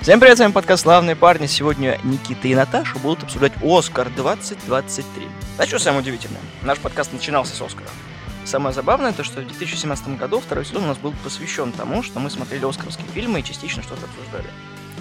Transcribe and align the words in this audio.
Всем 0.00 0.20
привет, 0.20 0.36
с 0.36 0.40
вами 0.40 0.52
подкаст 0.52 0.82
«Славные 0.82 1.16
парни». 1.16 1.46
Сегодня 1.46 1.98
Никита 2.04 2.46
и 2.48 2.54
Наташа 2.54 2.98
будут 2.98 3.24
обсуждать 3.24 3.54
«Оскар 3.62 4.08
2023». 4.08 5.28
А 5.56 5.66
что 5.66 5.78
самое 5.78 6.02
удивительное? 6.02 6.42
Наш 6.60 6.78
подкаст 6.78 7.12
начинался 7.14 7.56
с 7.56 7.62
«Оскара». 7.62 7.88
Самое 8.44 8.74
забавное 8.74 9.12
то, 9.12 9.24
что 9.24 9.40
в 9.40 9.46
2017 9.46 10.18
году 10.18 10.40
второй 10.40 10.66
сезон 10.66 10.84
у 10.84 10.88
нас 10.88 10.98
был 10.98 11.14
посвящен 11.24 11.72
тому, 11.72 12.02
что 12.02 12.20
мы 12.20 12.28
смотрели 12.28 12.66
оскаровские 12.66 13.06
фильмы 13.08 13.40
и 13.40 13.44
частично 13.44 13.82
что-то 13.82 14.04
обсуждали. 14.04 14.50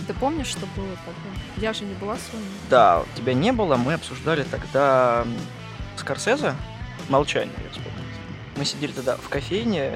Ты 0.07 0.13
помнишь, 0.13 0.47
что 0.47 0.65
было 0.77 0.95
тогда? 1.05 1.41
Я 1.57 1.73
же 1.73 1.83
не 1.83 1.95
была 1.95 2.15
с 2.15 2.33
вами. 2.33 2.45
Да, 2.69 3.03
тебя 3.15 3.33
не 3.33 3.51
было, 3.51 3.75
мы 3.75 3.95
обсуждали 3.95 4.43
тогда 4.43 5.25
Скорсезе 5.97 6.55
«Молчание», 7.09 7.55
я 7.61 7.69
вспомнил. 7.71 8.02
Мы 8.55 8.65
сидели 8.65 8.91
тогда 8.91 9.15
в 9.15 9.29
кофейне. 9.29 9.93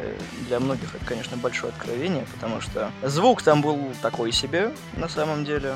Для 0.48 0.60
многих 0.60 0.96
это, 0.96 1.06
конечно, 1.06 1.38
большое 1.38 1.72
откровение, 1.72 2.26
потому 2.34 2.62
что 2.62 2.92
звук 3.04 3.42
там 3.42 3.62
был 3.62 3.92
такой 4.02 4.32
себе, 4.32 4.72
на 4.96 5.08
самом 5.08 5.46
деле. 5.46 5.74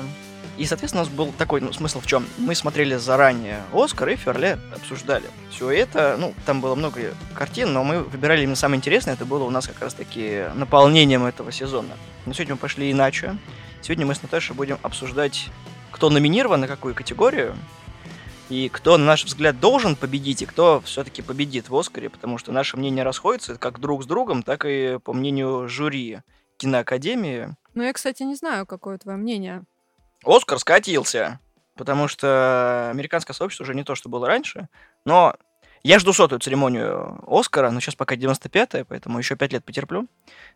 И, 0.58 0.66
соответственно, 0.66 1.02
у 1.02 1.06
нас 1.06 1.14
был 1.14 1.32
такой 1.38 1.60
ну, 1.60 1.72
смысл 1.72 2.00
в 2.00 2.06
чем? 2.06 2.26
Мы 2.36 2.54
смотрели 2.54 2.96
заранее 2.96 3.62
Оскар 3.72 4.10
и 4.10 4.16
в 4.16 4.20
феврале 4.20 4.58
обсуждали. 4.74 5.24
Все 5.50 5.70
это, 5.70 6.16
ну, 6.18 6.34
там 6.44 6.60
было 6.60 6.74
много 6.74 7.14
картин, 7.34 7.72
но 7.72 7.84
мы 7.84 8.02
выбирали 8.02 8.42
именно 8.42 8.56
самое 8.56 8.78
интересное. 8.78 9.14
Это 9.14 9.24
было 9.24 9.44
у 9.44 9.50
нас 9.50 9.66
как 9.66 9.80
раз-таки 9.80 10.44
наполнением 10.54 11.24
этого 11.24 11.52
сезона. 11.52 11.96
Но 12.26 12.32
сегодня 12.34 12.54
мы 12.54 12.58
пошли 12.58 12.90
иначе. 12.90 13.36
Сегодня 13.80 14.04
мы 14.04 14.14
с 14.14 14.22
Наташей 14.22 14.54
будем 14.54 14.78
обсуждать, 14.82 15.48
кто 15.90 16.10
номинирован 16.10 16.60
на 16.60 16.68
какую 16.68 16.94
категорию, 16.94 17.56
и 18.52 18.68
кто, 18.68 18.98
на 18.98 19.06
наш 19.06 19.24
взгляд, 19.24 19.58
должен 19.60 19.96
победить, 19.96 20.42
и 20.42 20.46
кто 20.46 20.82
все-таки 20.82 21.22
победит 21.22 21.70
в 21.70 21.76
Оскаре, 21.76 22.10
потому 22.10 22.36
что 22.36 22.52
наши 22.52 22.76
мнения 22.76 23.02
расходятся 23.02 23.56
как 23.56 23.80
друг 23.80 24.02
с 24.02 24.06
другом, 24.06 24.42
так 24.42 24.66
и 24.66 24.98
по 25.02 25.14
мнению 25.14 25.68
жюри 25.68 26.20
киноакадемии. 26.58 27.56
Ну, 27.72 27.82
я, 27.82 27.92
кстати, 27.94 28.22
не 28.24 28.34
знаю, 28.34 28.66
какое 28.66 28.98
твое 28.98 29.16
мнение. 29.16 29.64
Оскар 30.22 30.58
скатился, 30.58 31.40
потому 31.76 32.08
что 32.08 32.90
американское 32.90 33.34
сообщество 33.34 33.64
уже 33.64 33.74
не 33.74 33.84
то, 33.84 33.94
что 33.94 34.10
было 34.10 34.26
раньше, 34.26 34.68
но 35.06 35.34
я 35.82 35.98
жду 35.98 36.12
сотую 36.12 36.38
церемонию 36.38 37.24
Оскара, 37.26 37.70
но 37.70 37.80
сейчас 37.80 37.94
пока 37.94 38.16
95-я, 38.16 38.84
поэтому 38.84 39.18
еще 39.18 39.34
пять 39.34 39.52
лет 39.52 39.64
потерплю. 39.64 40.08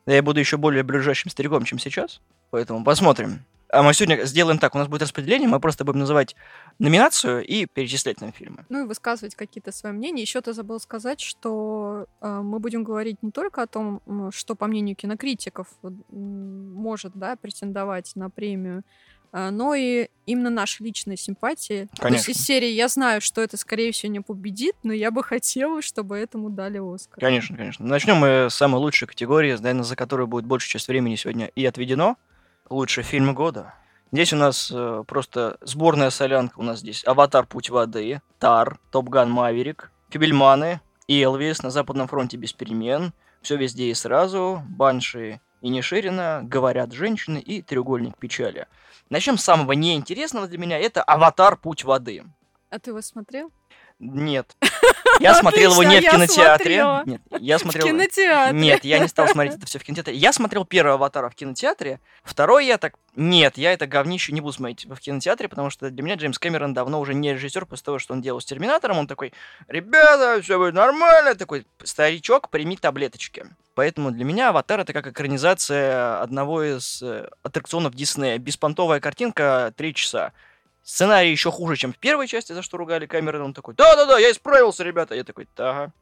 Да 0.05 0.15
я 0.15 0.23
буду 0.23 0.39
еще 0.39 0.59
более 0.59 0.83
ближайшим 0.83 1.31
стариком, 1.31 1.65
чем 1.65 1.79
сейчас, 1.79 2.21
поэтому 2.51 2.85
посмотрим. 2.85 3.47
А 3.71 3.83
мы 3.83 3.95
сегодня 3.95 4.25
сделаем 4.25 4.59
так, 4.59 4.75
у 4.75 4.79
нас 4.79 4.89
будет 4.89 5.03
распределение, 5.03 5.49
мы 5.49 5.59
просто 5.59 5.85
будем 5.85 6.01
называть 6.01 6.37
номинацию 6.79 7.45
и 7.45 7.67
перечислять 7.67 8.21
нам 8.21 8.33
фильмы. 8.33 8.65
Ну 8.69 8.85
и 8.85 8.87
высказывать 8.87 9.35
какие-то 9.35 9.73
свои 9.73 9.93
мнения. 9.93 10.23
Еще 10.23 10.41
ты 10.41 10.53
забыл 10.53 10.79
сказать, 10.79 11.21
что 11.21 12.07
э, 12.21 12.41
мы 12.43 12.61
будем 12.61 12.85
говорить 12.85 13.23
не 13.23 13.33
только 13.33 13.63
о 13.63 13.67
том, 13.67 14.03
что, 14.33 14.55
по 14.55 14.67
мнению 14.67 14.95
кинокритиков, 14.95 15.67
может 15.83 17.13
да, 17.15 17.37
претендовать 17.37 18.13
на 18.15 18.31
премию, 18.31 18.85
э, 19.33 19.51
но 19.51 19.75
и 19.75 20.11
именно 20.27 20.51
наши 20.51 20.85
личные 20.85 21.17
симпатии. 21.17 21.89
Конечно. 21.99 22.09
То 22.09 22.15
есть 22.15 22.29
из 22.29 22.47
серии 22.47 22.69
я 22.69 22.87
знаю, 22.87 23.21
что 23.21 23.41
это, 23.41 23.57
скорее 23.57 23.91
всего, 23.91 24.13
не 24.13 24.21
победит, 24.21 24.77
но 24.85 24.93
я 24.93 25.11
бы 25.11 25.25
хотела, 25.25 25.83
чтобы 25.83 26.17
этому 26.19 26.51
дали 26.51 26.79
Оскар. 26.79 27.19
Конечно, 27.19 27.57
конечно. 27.57 27.85
Начнем 27.85 28.17
мы 28.17 28.49
с 28.49 28.55
самой 28.55 28.81
лучшей 28.81 29.09
категории, 29.09 29.57
наверное, 29.57 29.83
за 29.83 29.97
которую 29.97 30.29
будет 30.29 30.45
большая 30.45 30.71
часть 30.71 30.87
времени 30.87 31.17
сегодня 31.17 31.47
и 31.47 31.67
отведено– 31.67 32.17
лучший 32.69 33.03
фильм 33.03 33.35
года. 33.35 33.75
Здесь 34.13 34.33
у 34.33 34.37
нас 34.37 34.71
э, 34.73 35.05
просто 35.07 35.59
сборная 35.61 36.11
солянка. 36.11 36.59
У 36.59 36.63
нас 36.63 36.79
здесь 36.79 37.05
«Аватар. 37.07 37.47
Путь 37.47 37.71
воды», 37.71 38.21
«Тар», 38.39 38.79
«Топган 38.91 39.31
Маверик», 39.31 39.91
«Фибельманы», 40.11 40.81
«Элвис», 41.09 41.63
«На 41.63 41.71
Западном 41.71 42.07
фронте 42.09 42.37
без 42.37 42.53
перемен», 42.53 43.13
«Все 43.43 43.57
везде 43.57 43.91
и 43.91 43.95
сразу», 43.95 44.63
«Банши» 44.69 45.41
и 45.61 45.69
Неширина, 45.69 46.41
«Говорят 46.45 46.93
женщины» 46.93 47.39
и 47.39 47.63
«Треугольник 47.63 48.17
печали». 48.17 48.67
Начнем 49.11 49.39
с 49.39 49.45
самого 49.45 49.73
неинтересного 49.73 50.47
для 50.47 50.59
меня. 50.59 50.79
Это 50.79 51.03
«Аватар. 51.03 51.57
Путь 51.57 51.85
воды». 51.85 52.25
А 52.71 52.79
ты 52.79 52.91
его 52.91 53.01
смотрел? 53.03 53.53
Нет. 53.99 54.55
Я 55.21 55.35
смотрел 55.35 55.73
его 55.73 55.83
не 55.83 56.01
в 56.01 56.11
кинотеатре. 56.11 56.85
Нет, 57.07 57.23
я 57.41 57.59
смотрел... 57.59 57.87
В 57.87 57.89
кинотеатре. 57.89 58.59
Нет, 58.59 58.85
я 58.85 58.99
не 58.99 59.09
стал 59.09 59.29
смотреть 59.29 59.55
это 59.57 59.67
все 59.67 59.79
в 59.79 59.83
кинотеатре. 59.83 60.15
Я 60.15 60.33
смотрел 60.35 60.67
первый 60.67 60.93
«Аватара» 60.93 61.31
в 61.31 61.35
кинотеатре. 61.35 62.01
Второй 62.23 62.67
я 62.67 62.77
так... 62.77 62.97
Нет, 63.15 63.57
я 63.57 63.73
это 63.73 63.87
говнище 63.87 64.33
не 64.33 64.43
буду 64.43 64.53
смотреть 64.53 64.85
в 64.85 64.97
кинотеатре, 64.97 65.49
потому 65.49 65.71
что 65.71 65.91
для 65.91 66.03
меня 66.03 66.17
Джеймс 66.17 66.39
Кэмерон 66.39 66.75
давно 66.75 67.01
уже 67.01 67.15
не 67.15 67.33
режиссер 67.33 67.65
после 67.65 67.85
того, 67.85 67.99
что 67.99 68.13
он 68.13 68.21
делал 68.21 68.41
с 68.41 68.45
«Терминатором». 68.45 68.99
Он 68.99 69.07
такой, 69.07 69.33
ребята, 69.69 70.43
все 70.43 70.59
будет 70.59 70.75
нормально. 70.75 71.35
Такой, 71.35 71.67
старичок, 71.83 72.51
прими 72.51 72.77
таблеточки. 72.77 73.47
Поэтому 73.75 74.11
для 74.11 74.25
меня 74.25 74.51
«Аватар»— 74.51 74.81
это 74.81 74.93
как 74.93 75.07
экранизация 75.07 76.21
одного 76.21 76.63
из 76.63 77.03
э, 77.03 77.29
аттракционов 77.43 77.95
Диснея. 77.95 78.37
Беспонтовая 78.37 79.01
картинка, 79.01 79.73
три 79.77 79.95
часа. 79.95 80.33
Сценарий 80.87 81.33
еще 81.33 81.51
хуже, 81.51 81.75
чем 81.75 81.93
в 81.93 81.99
первой 81.99 82.29
части, 82.29 82.53
за 82.53 82.63
что 82.63 82.77
ругали 82.77 83.07
Кэмерон. 83.07 83.43
Он 83.43 83.55
такой, 83.55 83.75
да-да-да, 83.75 84.21
я 84.21 84.31
исправился, 84.31 84.85
ребята. 84.85 85.17
Я 85.17 85.25
такой, 85.25 85.49
ага. 85.57 85.93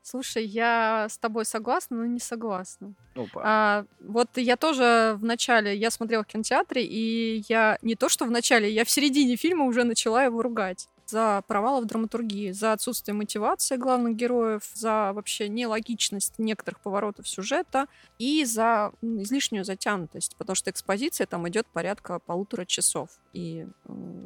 Слушай, 0.00 0.46
я 0.46 1.08
с 1.10 1.18
тобой 1.18 1.44
согласна, 1.44 1.98
но 1.98 2.06
не 2.06 2.20
согласна. 2.20 2.94
Опа. 3.14 3.42
А, 3.44 3.84
вот 4.00 4.30
я 4.36 4.56
тоже 4.56 5.14
в 5.18 5.24
начале, 5.24 5.76
я 5.76 5.90
смотрела 5.90 6.24
в 6.24 6.26
кинотеатре, 6.26 6.82
и 6.82 7.44
я 7.50 7.78
не 7.82 7.96
то, 7.96 8.08
что 8.08 8.24
в 8.24 8.30
начале, 8.30 8.70
я 8.70 8.86
в 8.86 8.90
середине 8.90 9.36
фильма 9.36 9.66
уже 9.66 9.84
начала 9.84 10.24
его 10.24 10.40
ругать 10.40 10.88
за 11.06 11.42
провалы 11.46 11.82
в 11.82 11.86
драматургии, 11.86 12.52
за 12.52 12.72
отсутствие 12.72 13.14
мотивации 13.14 13.76
главных 13.76 14.16
героев, 14.16 14.62
за 14.74 15.12
вообще 15.12 15.48
нелогичность 15.48 16.38
некоторых 16.38 16.80
поворотов 16.80 17.28
сюжета 17.28 17.86
и 18.18 18.44
за 18.44 18.92
излишнюю 19.02 19.64
затянутость, 19.64 20.36
потому 20.36 20.56
что 20.56 20.70
экспозиция 20.70 21.26
там 21.26 21.48
идет 21.48 21.66
порядка 21.66 22.18
полутора 22.18 22.64
часов, 22.64 23.10
и 23.32 23.66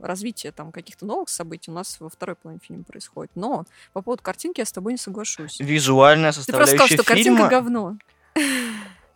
развитие 0.02 0.52
там 0.52 0.72
каких-то 0.72 1.06
новых 1.06 1.28
событий 1.28 1.70
у 1.70 1.74
нас 1.74 1.98
во 2.00 2.08
второй 2.08 2.36
половине 2.36 2.60
фильма 2.64 2.84
происходит. 2.84 3.32
Но 3.34 3.64
по 3.92 4.02
поводу 4.02 4.22
картинки 4.22 4.60
я 4.60 4.66
с 4.66 4.72
тобой 4.72 4.92
не 4.92 4.98
соглашусь. 4.98 5.60
Визуальная 5.60 6.32
составляющая 6.32 6.72
Ты 6.72 6.78
просто 6.78 6.94
сказал, 6.94 7.04
что 7.04 7.22
фильма... 7.22 7.38
картинка 7.38 7.56
говно. 7.56 7.98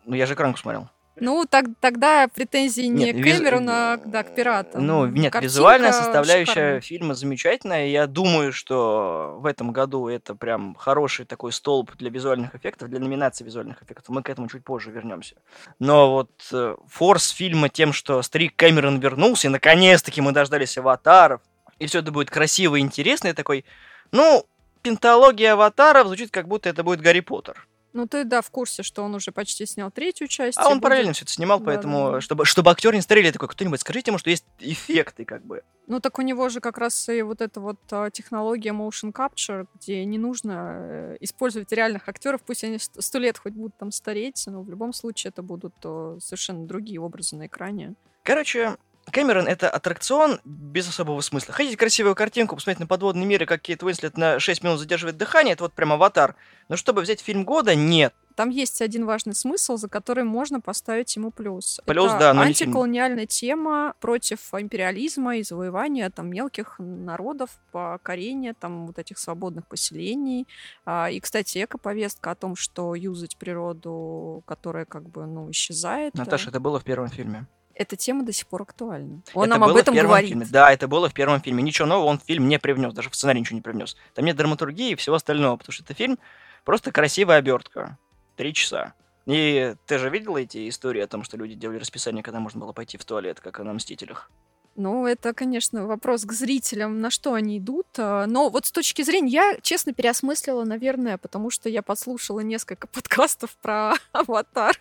Ну, 0.05 0.15
я 0.17 0.27
же 0.27 0.35
экранку 0.35 0.59
смотрел. 0.59 0.89
Ну, 1.17 1.45
так, 1.49 1.67
тогда 1.81 2.27
претензии 2.29 2.83
не 2.83 3.13
нет, 3.13 3.17
к 3.17 3.23
Кэмерону, 3.23 3.67
виз... 3.67 3.73
а 3.73 3.97
да, 4.05 4.23
к 4.23 4.35
пиратам. 4.35 4.87
Ну, 4.87 5.07
нет, 5.07 5.33
Картинка 5.33 5.53
визуальная 5.53 5.93
составляющая 5.93 6.53
шикарная. 6.53 6.81
фильма 6.81 7.15
замечательная. 7.15 7.87
Я 7.89 8.07
думаю, 8.07 8.53
что 8.53 9.37
в 9.39 9.47
этом 9.47 9.73
году 9.73 10.09
это 10.09 10.35
прям 10.35 10.75
хороший 10.75 11.27
такой 11.27 11.53
столб 11.53 11.95
для 11.97 12.09
визуальных 12.09 12.55
эффектов, 12.55 12.89
для 12.89 12.99
номинации 12.99 13.45
визуальных 13.45 13.83
эффектов. 13.83 14.09
Мы 14.09 14.23
к 14.23 14.31
этому 14.31 14.49
чуть 14.49 14.65
позже 14.65 14.91
вернемся. 14.91 15.37
Но 15.79 16.13
вот 16.13 16.31
э, 16.51 16.77
форс 16.89 17.29
фильма 17.29 17.69
тем, 17.69 17.93
что 17.93 18.23
старик 18.23 18.57
Кэмерон 18.57 18.99
вернулся, 18.99 19.49
и 19.49 19.51
наконец-таки 19.51 20.23
мы 20.23 20.33
дождались 20.33 20.79
аватаров, 20.79 21.43
и 21.79 21.87
все 21.87 21.99
это 21.99 22.11
будет 22.11 22.31
красиво 22.31 22.77
и 22.77 22.81
интересно, 22.81 23.29
и 23.29 23.33
такой, 23.35 23.67
ну, 24.13 24.47
пентология 24.83 25.53
аватаров 25.53 26.07
звучит, 26.07 26.31
как 26.31 26.49
будто 26.49 26.69
это 26.69 26.83
будет 26.83 27.01
Гарри 27.01 27.21
Поттер. 27.21 27.67
Ну, 27.93 28.07
ты, 28.07 28.25
да, 28.25 28.41
в 28.41 28.51
курсе, 28.51 28.83
что 28.83 29.03
он 29.03 29.15
уже 29.15 29.33
почти 29.33 29.67
снял 29.67 29.91
третью 29.91 30.27
часть. 30.27 30.57
А 30.59 30.69
он 30.69 30.75
будет... 30.75 30.83
параллельно 30.83 31.13
все 31.13 31.25
это 31.25 31.33
снимал, 31.33 31.59
да, 31.59 31.67
поэтому, 31.67 32.13
да, 32.13 32.21
чтобы, 32.21 32.45
чтобы 32.47 32.71
актер 32.71 32.95
не 32.95 33.03
старели, 33.03 33.31
такой, 33.31 33.49
кто-нибудь 33.49 33.81
скажите 33.81 34.11
ему, 34.11 34.19
что 34.19 34.31
есть 34.31 34.45
эффекты, 34.59 35.25
как 35.25 35.45
бы. 35.45 35.63
Ну, 35.87 36.01
так 36.01 36.19
у 36.19 36.23
него 36.23 36.49
же 36.49 36.61
как 36.61 36.79
раз 36.79 37.09
и 37.09 37.23
вот 37.23 37.43
эта 37.43 37.61
вот 37.61 37.79
а, 37.91 38.11
технология 38.11 38.71
motion 38.71 39.13
capture, 39.13 39.67
где 39.75 40.05
не 40.05 40.17
нужно 40.17 40.77
э, 40.79 41.17
использовать 41.21 41.71
реальных 41.73 42.09
актеров, 42.09 42.41
пусть 42.43 42.65
они 42.65 42.79
сто 42.79 43.19
лет 43.19 43.37
хоть 43.37 43.53
будут 43.53 43.77
там 43.77 43.93
стареть, 43.93 44.43
но 44.47 44.63
в 44.63 44.71
любом 44.71 44.93
случае 44.93 45.31
это 45.31 45.43
будут 45.43 45.75
совершенно 45.83 46.67
другие 46.67 47.01
образы 47.01 47.37
на 47.37 47.47
экране. 47.47 47.95
Короче, 48.23 48.77
Кэмерон— 49.11 49.47
это 49.49 49.69
аттракцион 49.69 50.41
без 50.45 50.89
особого 50.89 51.21
смысла. 51.21 51.53
Хотите 51.53 51.77
красивую 51.77 52.15
картинку, 52.15 52.55
посмотреть 52.55 52.81
на 52.81 52.87
подводный 52.87 53.27
мир, 53.27 53.43
и 53.43 53.47
как 53.47 53.61
Кейт 53.61 53.83
Уинслет 53.83 54.17
на 54.17 54.39
6 54.39 54.63
минут 54.63 54.79
задерживает 54.79 55.17
дыхание, 55.17 55.55
это 55.55 55.65
вот 55.65 55.73
прям 55.73 55.93
аватар. 55.93 56.37
Но 56.69 56.77
чтобы 56.77 57.03
взять 57.03 57.21
фильм 57.21 57.45
года, 57.45 57.75
нет. 57.75 58.15
Там 58.35 58.49
есть 58.49 58.81
один 58.81 59.05
важный 59.05 59.35
смысл, 59.35 59.77
за 59.77 59.89
который 59.89 60.25
можно 60.25 60.61
поставить 60.61 61.15
ему 61.17 61.31
плюс. 61.31 61.81
Плюс, 61.85 62.09
это 62.09 62.19
да, 62.19 62.35
но 62.35 62.43
антиколониальная 62.43 63.27
тема 63.27 63.95
против 64.01 64.55
империализма 64.55 65.37
и 65.37 65.43
завоевания 65.43 66.09
там 66.09 66.31
мелких 66.31 66.77
народов, 66.79 67.51
покорения 67.73 68.55
там 68.59 68.87
вот 68.87 68.99
этих 68.99 69.19
свободных 69.19 69.67
поселений. 69.67 70.47
А, 70.87 71.11
и, 71.11 71.21
кстати, 71.21 71.63
эко-повестка 71.63 72.31
о 72.31 72.35
том, 72.35 72.57
что 72.57 72.95
юзать 72.95 73.37
природу, 73.37 74.43
которая 74.47 74.87
как 74.87 75.09
бы, 75.09 75.27
ну, 75.27 75.51
исчезает. 75.51 76.15
Наташа, 76.15 76.49
это 76.49 76.61
было 76.61 76.81
в 76.81 76.85
первом 76.85 77.09
фильме 77.09 77.47
эта 77.75 77.97
тема 77.97 78.25
до 78.25 78.33
сих 78.33 78.47
пор 78.47 78.63
актуальна. 78.63 79.23
Он 79.35 79.45
это 79.45 79.59
нам 79.59 79.65
об 79.65 79.77
этом 79.77 79.95
говорит. 79.95 80.31
Фильме. 80.31 80.47
Да, 80.51 80.73
это 80.73 80.89
было 80.89 81.09
в 81.09 81.15
первом 81.15 81.41
фильме. 81.41 81.63
Ничего 81.63 81.87
нового 81.87 82.07
он 82.07 82.19
в 82.19 82.25
фильм 82.25 82.49
не 82.49 82.59
привнес, 82.59 82.93
даже 82.93 83.11
в 83.11 83.15
сценарий 83.15 83.41
ничего 83.41 83.57
не 83.57 83.63
привнес. 83.63 83.97
Там 84.15 84.25
нет 84.25 84.37
драматургии 84.37 84.91
и 84.93 84.95
всего 84.95 85.17
остального, 85.17 85.57
потому 85.57 85.73
что 85.73 85.85
это 85.85 85.95
фильм 85.95 86.19
просто 86.65 86.93
красивая 86.93 87.39
обертка. 87.39 87.99
Три 88.37 88.55
часа. 88.55 88.95
И 89.27 89.75
ты 89.87 89.99
же 89.99 90.11
видела 90.11 90.39
эти 90.39 90.69
истории 90.69 91.01
о 91.01 91.07
том, 91.07 91.23
что 91.23 91.37
люди 91.37 91.55
делали 91.55 91.79
расписание, 91.79 92.23
когда 92.23 92.41
можно 92.41 92.61
было 92.61 92.73
пойти 92.73 92.99
в 92.99 93.05
туалет, 93.05 93.41
как 93.41 93.59
на 93.61 93.73
«Мстителях»? 93.73 94.31
Ну, 94.75 95.07
это, 95.07 95.35
конечно, 95.35 95.87
вопрос 95.87 96.25
к 96.25 96.33
зрителям, 96.33 97.01
на 97.01 97.11
что 97.11 97.35
они 97.35 97.59
идут. 97.59 97.87
А, 97.99 98.27
но 98.27 98.49
вот 98.49 98.67
с 98.67 98.73
точки 98.73 99.03
зрения, 99.03 99.29
я, 99.29 99.57
честно, 99.61 99.93
переосмыслила, 99.93 100.65
наверное, 100.65 101.19
потому 101.19 101.51
что 101.51 101.69
я 101.69 101.83
послушала 101.83 102.41
несколько 102.41 102.87
подкастов 102.93 103.57
про 103.59 103.95
«Аватар». 104.13 104.81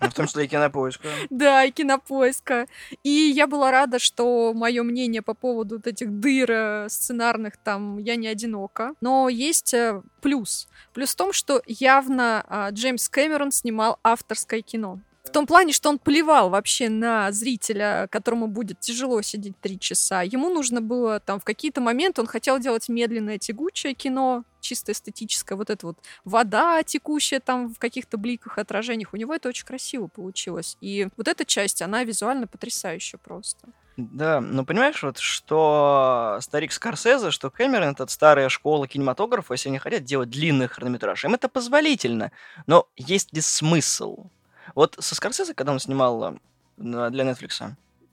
В 0.00 0.14
том 0.14 0.26
числе 0.26 0.44
и 0.44 0.48
кинопоиска. 0.48 1.08
Да, 1.30 1.64
и 1.64 1.70
кинопоиска. 1.70 2.66
И 3.02 3.10
я 3.10 3.46
была 3.46 3.70
рада, 3.70 3.98
что 3.98 4.52
мое 4.54 4.82
мнение 4.82 5.22
по 5.22 5.34
поводу 5.34 5.76
вот 5.76 5.86
этих 5.86 6.20
дыр 6.20 6.50
э, 6.50 6.88
сценарных 6.88 7.56
там 7.56 7.98
я 7.98 8.16
не 8.16 8.28
одинока. 8.28 8.94
Но 9.00 9.28
есть 9.28 9.74
э, 9.74 10.02
плюс. 10.20 10.68
Плюс 10.94 11.10
в 11.10 11.16
том, 11.16 11.32
что 11.32 11.62
явно 11.66 12.44
а, 12.48 12.70
Джеймс 12.70 13.08
Кэмерон 13.08 13.52
снимал 13.52 13.98
авторское 14.02 14.62
кино. 14.62 15.00
В 15.28 15.30
том 15.30 15.46
плане, 15.46 15.74
что 15.74 15.90
он 15.90 15.98
плевал 15.98 16.48
вообще 16.48 16.88
на 16.88 17.30
зрителя, 17.32 18.08
которому 18.10 18.46
будет 18.46 18.80
тяжело 18.80 19.20
сидеть 19.20 19.60
три 19.60 19.78
часа. 19.78 20.22
Ему 20.22 20.48
нужно 20.48 20.80
было 20.80 21.20
там 21.20 21.38
в 21.38 21.44
какие-то 21.44 21.82
моменты, 21.82 22.22
он 22.22 22.26
хотел 22.26 22.58
делать 22.58 22.88
медленное, 22.88 23.36
тягучее 23.36 23.92
кино, 23.92 24.44
чисто 24.60 24.92
эстетическое, 24.92 25.58
вот 25.58 25.68
это 25.68 25.88
вот 25.88 25.98
вода 26.24 26.82
текущая 26.82 27.40
там 27.40 27.74
в 27.74 27.78
каких-то 27.78 28.16
бликах, 28.16 28.56
отражениях. 28.56 29.12
У 29.12 29.18
него 29.18 29.34
это 29.34 29.50
очень 29.50 29.66
красиво 29.66 30.06
получилось. 30.06 30.78
И 30.80 31.08
вот 31.18 31.28
эта 31.28 31.44
часть, 31.44 31.82
она 31.82 32.04
визуально 32.04 32.46
потрясающая 32.46 33.18
просто. 33.18 33.68
Да, 33.98 34.40
ну 34.40 34.64
понимаешь, 34.64 35.02
вот 35.02 35.18
что 35.18 36.38
старик 36.40 36.72
Скорсезе, 36.72 37.30
что 37.30 37.50
Кэмерон, 37.50 37.90
это 37.90 38.06
старая 38.06 38.48
школа 38.48 38.88
кинематографа, 38.88 39.52
если 39.52 39.68
они 39.68 39.78
хотят 39.78 40.04
делать 40.04 40.30
длинный 40.30 40.68
хронометраж, 40.68 41.26
им 41.26 41.34
это 41.34 41.50
позволительно. 41.50 42.32
Но 42.66 42.88
есть 42.96 43.34
ли 43.34 43.42
смысл? 43.42 44.30
Вот 44.74 44.96
со 44.98 45.14
Скорсезе, 45.14 45.54
когда 45.54 45.72
он 45.72 45.80
снимал 45.80 46.22
э, 46.24 46.36
для 46.76 47.24
Netflix, 47.24 47.72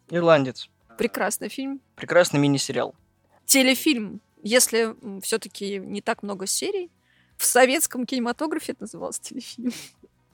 «Ирландец». 0.09 0.69
Прекрасный 0.97 1.49
фильм. 1.49 1.81
Прекрасный 1.95 2.39
мини-сериал. 2.39 2.95
Телефильм. 3.45 4.21
Если 4.43 4.95
все-таки 5.21 5.77
не 5.79 6.01
так 6.01 6.23
много 6.23 6.47
серий, 6.47 6.89
в 7.37 7.45
советском 7.45 8.05
кинематографе 8.05 8.73
это 8.73 8.83
называлось 8.83 9.19
телефильм. 9.19 9.73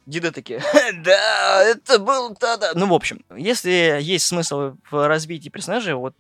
Деды 0.06 0.31
такие, 0.31 0.62
да, 1.03 1.63
это 1.63 2.00
был 2.00 2.35
тогда. 2.35 2.71
Ну, 2.75 2.88
в 2.88 2.94
общем, 2.94 3.23
если 3.35 4.00
есть 4.01 4.25
смысл 4.25 4.75
в 4.89 5.07
развитии 5.07 5.50
персонажей, 5.50 5.94
вот, 5.94 6.15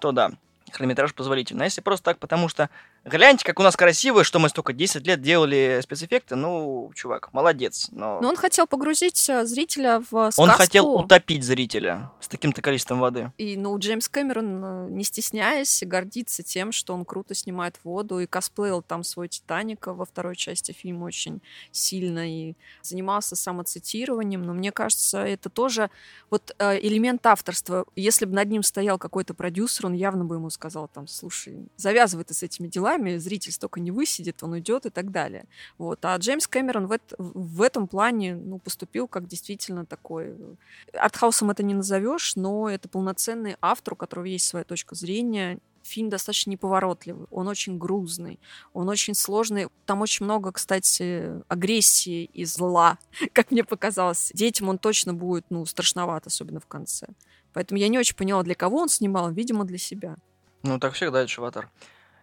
то 0.00 0.12
да, 0.12 0.32
хронометраж 0.72 1.14
позволительно. 1.14 1.62
А 1.62 1.66
если 1.66 1.80
просто 1.80 2.04
так, 2.04 2.18
потому 2.18 2.48
что 2.48 2.70
гляньте, 3.04 3.44
как 3.44 3.58
у 3.60 3.62
нас 3.62 3.76
красиво, 3.76 4.24
что 4.24 4.38
мы 4.38 4.48
столько 4.48 4.72
10 4.72 5.06
лет 5.06 5.20
делали 5.22 5.80
спецэффекты, 5.82 6.36
ну, 6.36 6.90
чувак, 6.94 7.32
молодец. 7.32 7.88
Но, 7.90 8.20
но 8.20 8.28
он 8.28 8.36
хотел 8.36 8.66
погрузить 8.66 9.28
э, 9.28 9.44
зрителя 9.44 10.00
в 10.00 10.30
сказку. 10.30 10.42
Он 10.42 10.50
хотел 10.50 10.88
утопить 10.88 11.44
зрителя 11.44 12.10
с 12.20 12.28
таким-то 12.28 12.62
количеством 12.62 13.00
воды. 13.00 13.32
И, 13.38 13.56
ну, 13.56 13.78
Джеймс 13.78 14.08
Кэмерон, 14.08 14.64
э, 14.64 14.90
не 14.90 15.04
стесняясь, 15.04 15.82
гордится 15.84 16.42
тем, 16.42 16.72
что 16.72 16.94
он 16.94 17.04
круто 17.04 17.34
снимает 17.34 17.80
воду 17.84 18.18
и 18.20 18.26
косплеил 18.26 18.82
там 18.82 19.04
свой 19.04 19.28
Титаник 19.28 19.86
во 19.86 20.04
второй 20.04 20.36
части 20.36 20.72
фильма 20.72 21.04
очень 21.04 21.40
сильно 21.72 22.28
и 22.30 22.54
занимался 22.82 23.36
самоцитированием, 23.36 24.42
но 24.42 24.52
мне 24.52 24.72
кажется, 24.72 25.24
это 25.24 25.48
тоже 25.48 25.90
вот 26.28 26.54
э, 26.58 26.78
элемент 26.80 27.24
авторства. 27.26 27.86
Если 27.96 28.24
бы 28.24 28.34
над 28.34 28.48
ним 28.48 28.62
стоял 28.62 28.98
какой-то 28.98 29.34
продюсер, 29.34 29.86
он 29.86 29.94
явно 29.94 30.24
бы 30.24 30.36
ему 30.36 30.50
сказал 30.50 30.88
там, 30.88 31.06
слушай, 31.06 31.68
завязывай 31.76 32.24
ты 32.24 32.34
с 32.34 32.42
этими 32.42 32.68
делами, 32.68 32.89
зритель 33.18 33.52
столько 33.52 33.80
не 33.80 33.90
высидит, 33.90 34.42
он 34.42 34.52
уйдет 34.52 34.86
и 34.86 34.90
так 34.90 35.10
далее. 35.10 35.44
Вот. 35.78 36.04
А 36.04 36.16
Джеймс 36.16 36.46
Кэмерон 36.46 36.86
в, 36.86 36.92
это, 36.92 37.14
в 37.18 37.62
этом 37.62 37.88
плане 37.88 38.34
ну, 38.34 38.58
поступил 38.58 39.08
как 39.08 39.26
действительно 39.26 39.86
такой... 39.86 40.28
Э, 40.28 40.54
артхаусом 40.94 41.50
это 41.50 41.62
не 41.62 41.74
назовешь, 41.74 42.36
но 42.36 42.68
это 42.68 42.88
полноценный 42.88 43.56
автор, 43.60 43.94
у 43.94 43.96
которого 43.96 44.26
есть 44.26 44.46
своя 44.46 44.64
точка 44.64 44.94
зрения, 44.94 45.58
фильм 45.82 46.08
достаточно 46.08 46.50
неповоротливый, 46.50 47.26
он 47.30 47.48
очень 47.48 47.78
грузный, 47.78 48.38
он 48.72 48.88
очень 48.88 49.14
сложный. 49.14 49.68
Там 49.86 50.00
очень 50.00 50.24
много, 50.24 50.52
кстати, 50.52 51.42
агрессии 51.48 52.24
и 52.32 52.44
зла, 52.44 52.98
как 53.32 53.50
мне 53.50 53.64
показалось. 53.64 54.30
Детям 54.34 54.68
он 54.68 54.78
точно 54.78 55.14
будет, 55.14 55.46
ну, 55.50 55.66
страшноват, 55.66 56.26
особенно 56.26 56.60
в 56.60 56.66
конце. 56.66 57.08
Поэтому 57.52 57.80
я 57.80 57.88
не 57.88 57.98
очень 57.98 58.16
поняла, 58.16 58.42
для 58.42 58.54
кого 58.54 58.78
он 58.78 58.88
снимал, 58.88 59.30
видимо, 59.32 59.64
для 59.64 59.78
себя. 59.78 60.16
Ну, 60.62 60.78
так 60.78 60.94
всегда, 60.94 61.22
это 61.22 61.32
аватар. 61.38 61.70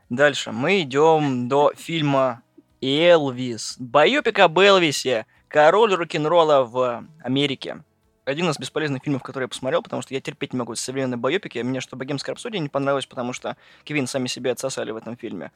Дальше. 0.09 0.53
Мы 0.53 0.83
идем 0.83 1.49
до 1.49 1.73
фильма 1.75 2.41
«Элвис». 2.81 3.75
Байопик 3.77 4.39
об 4.39 4.57
Элвисе. 4.57 5.25
Король 5.49 5.93
рок-н-ролла 5.93 6.63
в 6.63 7.05
Америке. 7.21 7.83
Один 8.23 8.49
из 8.49 8.57
бесполезных 8.57 9.03
фильмов, 9.03 9.21
который 9.21 9.43
я 9.43 9.47
посмотрел, 9.49 9.81
потому 9.81 10.01
что 10.01 10.13
я 10.13 10.21
терпеть 10.21 10.53
не 10.53 10.59
могу 10.59 10.75
современные 10.75 11.17
байопики. 11.17 11.59
Мне 11.59 11.81
что 11.81 11.97
«Богемская 11.97 12.35
рапсодия» 12.35 12.61
не 12.61 12.69
понравилось, 12.69 13.05
потому 13.05 13.33
что 13.33 13.57
Кевин 13.83 14.07
сами 14.07 14.27
себе 14.27 14.51
отсосали 14.51 14.91
в 14.91 14.95
этом 14.95 15.17
фильме. 15.17 15.51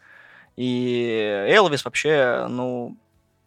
И 0.58 1.46
Элвис 1.48 1.86
вообще, 1.86 2.46
ну, 2.50 2.98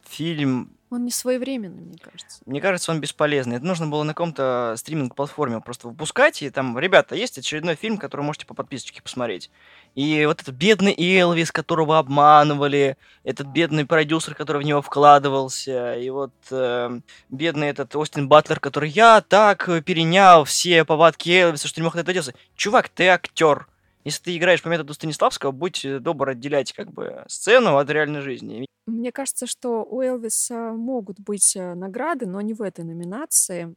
фильм 0.08 0.70
он 0.94 1.04
не 1.04 1.10
своевременный, 1.10 1.84
мне 1.84 1.98
кажется. 1.98 2.40
Мне 2.46 2.60
кажется, 2.60 2.90
он 2.90 3.00
бесполезный. 3.00 3.56
Это 3.56 3.64
нужно 3.64 3.86
было 3.86 4.02
на 4.02 4.12
каком-то 4.12 4.74
стриминг-платформе 4.76 5.60
просто 5.60 5.88
выпускать. 5.88 6.42
И 6.42 6.50
там, 6.50 6.78
ребята, 6.78 7.14
есть 7.14 7.38
очередной 7.38 7.74
фильм, 7.74 7.98
который 7.98 8.22
можете 8.22 8.46
по 8.46 8.54
подписочке 8.54 9.02
посмотреть. 9.02 9.50
И 9.94 10.24
вот 10.26 10.42
этот 10.42 10.54
бедный 10.54 10.94
Элвис, 10.96 11.52
которого 11.52 11.98
обманывали, 11.98 12.96
этот 13.22 13.48
бедный 13.48 13.86
продюсер, 13.86 14.34
который 14.34 14.62
в 14.62 14.64
него 14.64 14.82
вкладывался, 14.82 15.94
и 15.94 16.10
вот 16.10 16.32
э, 16.50 17.00
бедный 17.30 17.68
этот 17.68 17.94
Остин 17.94 18.28
Батлер, 18.28 18.58
который 18.58 18.90
я 18.90 19.20
так 19.20 19.68
перенял 19.84 20.44
все 20.44 20.84
повадки 20.84 21.30
Элвиса, 21.30 21.68
что 21.68 21.80
не 21.80 21.84
мог 21.84 21.94
это 21.96 22.12
делать. 22.12 22.34
Чувак, 22.56 22.88
ты 22.88 23.08
актер. 23.08 23.66
Если 24.04 24.22
ты 24.22 24.36
играешь 24.36 24.62
по 24.62 24.68
методу 24.68 24.94
Станиславского, 24.94 25.50
будь 25.50 25.84
добр 26.00 26.30
отделять 26.30 26.72
как 26.72 26.92
бы 26.92 27.24
сцену 27.26 27.78
от 27.78 27.90
реальной 27.90 28.20
жизни. 28.20 28.66
Мне 28.86 29.12
кажется, 29.12 29.46
что 29.46 29.82
у 29.82 30.02
Элвиса 30.02 30.72
могут 30.72 31.18
быть 31.18 31.56
э, 31.56 31.74
награды, 31.74 32.26
но 32.26 32.42
не 32.42 32.52
в 32.52 32.60
этой 32.60 32.84
номинации. 32.84 33.74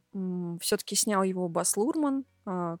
Все-таки 0.60 0.96
снял 0.96 1.22
его 1.22 1.48
Бас 1.48 1.78
Лурман, 1.78 2.26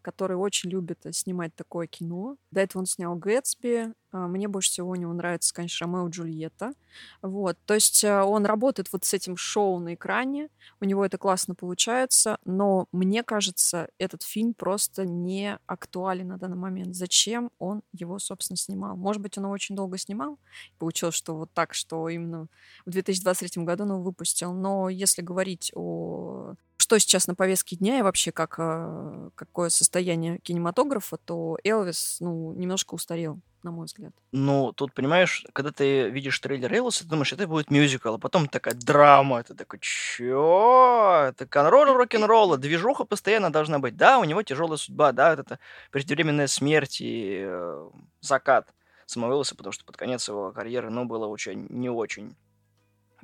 который 0.02 0.36
очень 0.36 0.70
любит 0.70 1.04
э, 1.04 1.12
снимать 1.12 1.54
такое 1.54 1.86
кино. 1.86 2.36
До 2.50 2.60
этого 2.60 2.80
он 2.80 2.86
снял 2.86 3.14
Гэтсби. 3.16 3.92
А, 4.10 4.26
мне 4.26 4.48
больше 4.48 4.70
всего 4.70 4.90
у 4.90 4.94
него 4.94 5.12
нравится, 5.12 5.52
конечно, 5.52 5.86
Ромео 5.86 6.08
и 6.08 6.10
Джульетта. 6.10 6.72
Вот. 7.20 7.58
То 7.66 7.74
есть 7.74 8.02
э, 8.02 8.22
он 8.22 8.46
работает 8.46 8.88
вот 8.92 9.04
с 9.04 9.12
этим 9.12 9.36
шоу 9.36 9.78
на 9.78 9.94
экране. 9.94 10.48
У 10.80 10.86
него 10.86 11.04
это 11.04 11.18
классно 11.18 11.54
получается. 11.54 12.38
Но 12.44 12.86
мне 12.92 13.22
кажется, 13.22 13.88
этот 13.98 14.22
фильм 14.22 14.54
просто 14.54 15.04
не 15.04 15.58
актуален 15.66 16.28
на 16.28 16.38
данный 16.38 16.56
момент. 16.56 16.94
Зачем 16.94 17.50
он 17.58 17.82
его, 17.92 18.18
собственно, 18.18 18.56
снимал? 18.56 18.96
Может 18.96 19.20
быть, 19.20 19.36
он 19.36 19.44
его 19.44 19.52
очень 19.52 19.76
долго 19.76 19.98
снимал. 19.98 20.38
Получилось, 20.78 21.14
что 21.14 21.36
вот 21.36 21.52
так, 21.52 21.74
что 21.74 22.08
именно 22.08 22.48
в 22.86 22.90
2023 22.90 23.64
году 23.64 23.84
он 23.84 23.90
его 23.90 24.02
выпустил. 24.02 24.54
Но 24.54 24.88
если 24.88 25.20
говорить 25.20 25.72
о 25.74 26.54
что 26.78 26.98
сейчас 26.98 27.26
на 27.26 27.34
повестке 27.34 27.76
дня 27.76 27.98
и 27.98 28.02
вообще 28.02 28.32
как, 28.32 28.54
э, 28.58 29.30
какое 29.34 29.68
состояние 29.68 30.38
кинематографа, 30.38 31.16
то 31.16 31.58
Элвис, 31.64 32.18
ну, 32.20 32.54
немножко 32.54 32.94
устарел, 32.94 33.40
на 33.64 33.72
мой 33.72 33.86
взгляд. 33.86 34.12
Ну, 34.30 34.72
тут, 34.72 34.94
понимаешь, 34.94 35.44
когда 35.52 35.72
ты 35.72 36.08
видишь 36.08 36.38
трейлер 36.38 36.72
Элвиса, 36.72 37.02
ты 37.02 37.10
думаешь, 37.10 37.32
это 37.32 37.46
будет 37.48 37.70
мюзикл, 37.70 38.14
а 38.14 38.18
потом 38.18 38.46
такая 38.48 38.74
драма, 38.74 39.42
ты 39.42 39.54
такой, 39.54 39.80
чё? 39.80 41.26
Это 41.28 41.46
конролл 41.46 41.92
рок-н-ролла, 41.94 42.56
движуха 42.56 43.04
постоянно 43.04 43.50
должна 43.50 43.80
быть. 43.80 43.96
Да, 43.96 44.18
у 44.20 44.24
него 44.24 44.42
тяжелая 44.44 44.78
судьба, 44.78 45.10
да, 45.12 45.32
это 45.32 45.58
преждевременная 45.90 46.46
смерть 46.46 47.00
и 47.00 47.40
э, 47.44 47.90
закат 48.20 48.72
самого 49.04 49.32
Элвиса, 49.32 49.56
потому 49.56 49.72
что 49.72 49.84
под 49.84 49.96
конец 49.96 50.28
его 50.28 50.52
карьеры, 50.52 50.90
ну, 50.90 51.06
было 51.06 51.26
очень 51.26 51.66
не 51.70 51.90
очень. 51.90 52.36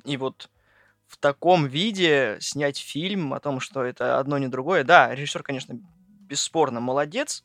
И 0.03 0.17
вот 0.17 0.49
в 1.07 1.17
таком 1.17 1.67
виде 1.67 2.37
снять 2.39 2.77
фильм 2.77 3.33
о 3.33 3.39
том, 3.39 3.59
что 3.59 3.83
это 3.83 4.19
одно 4.19 4.37
не 4.37 4.47
другое. 4.47 4.83
Да, 4.83 5.13
режиссер, 5.13 5.43
конечно, 5.43 5.79
бесспорно 6.27 6.79
молодец, 6.79 7.43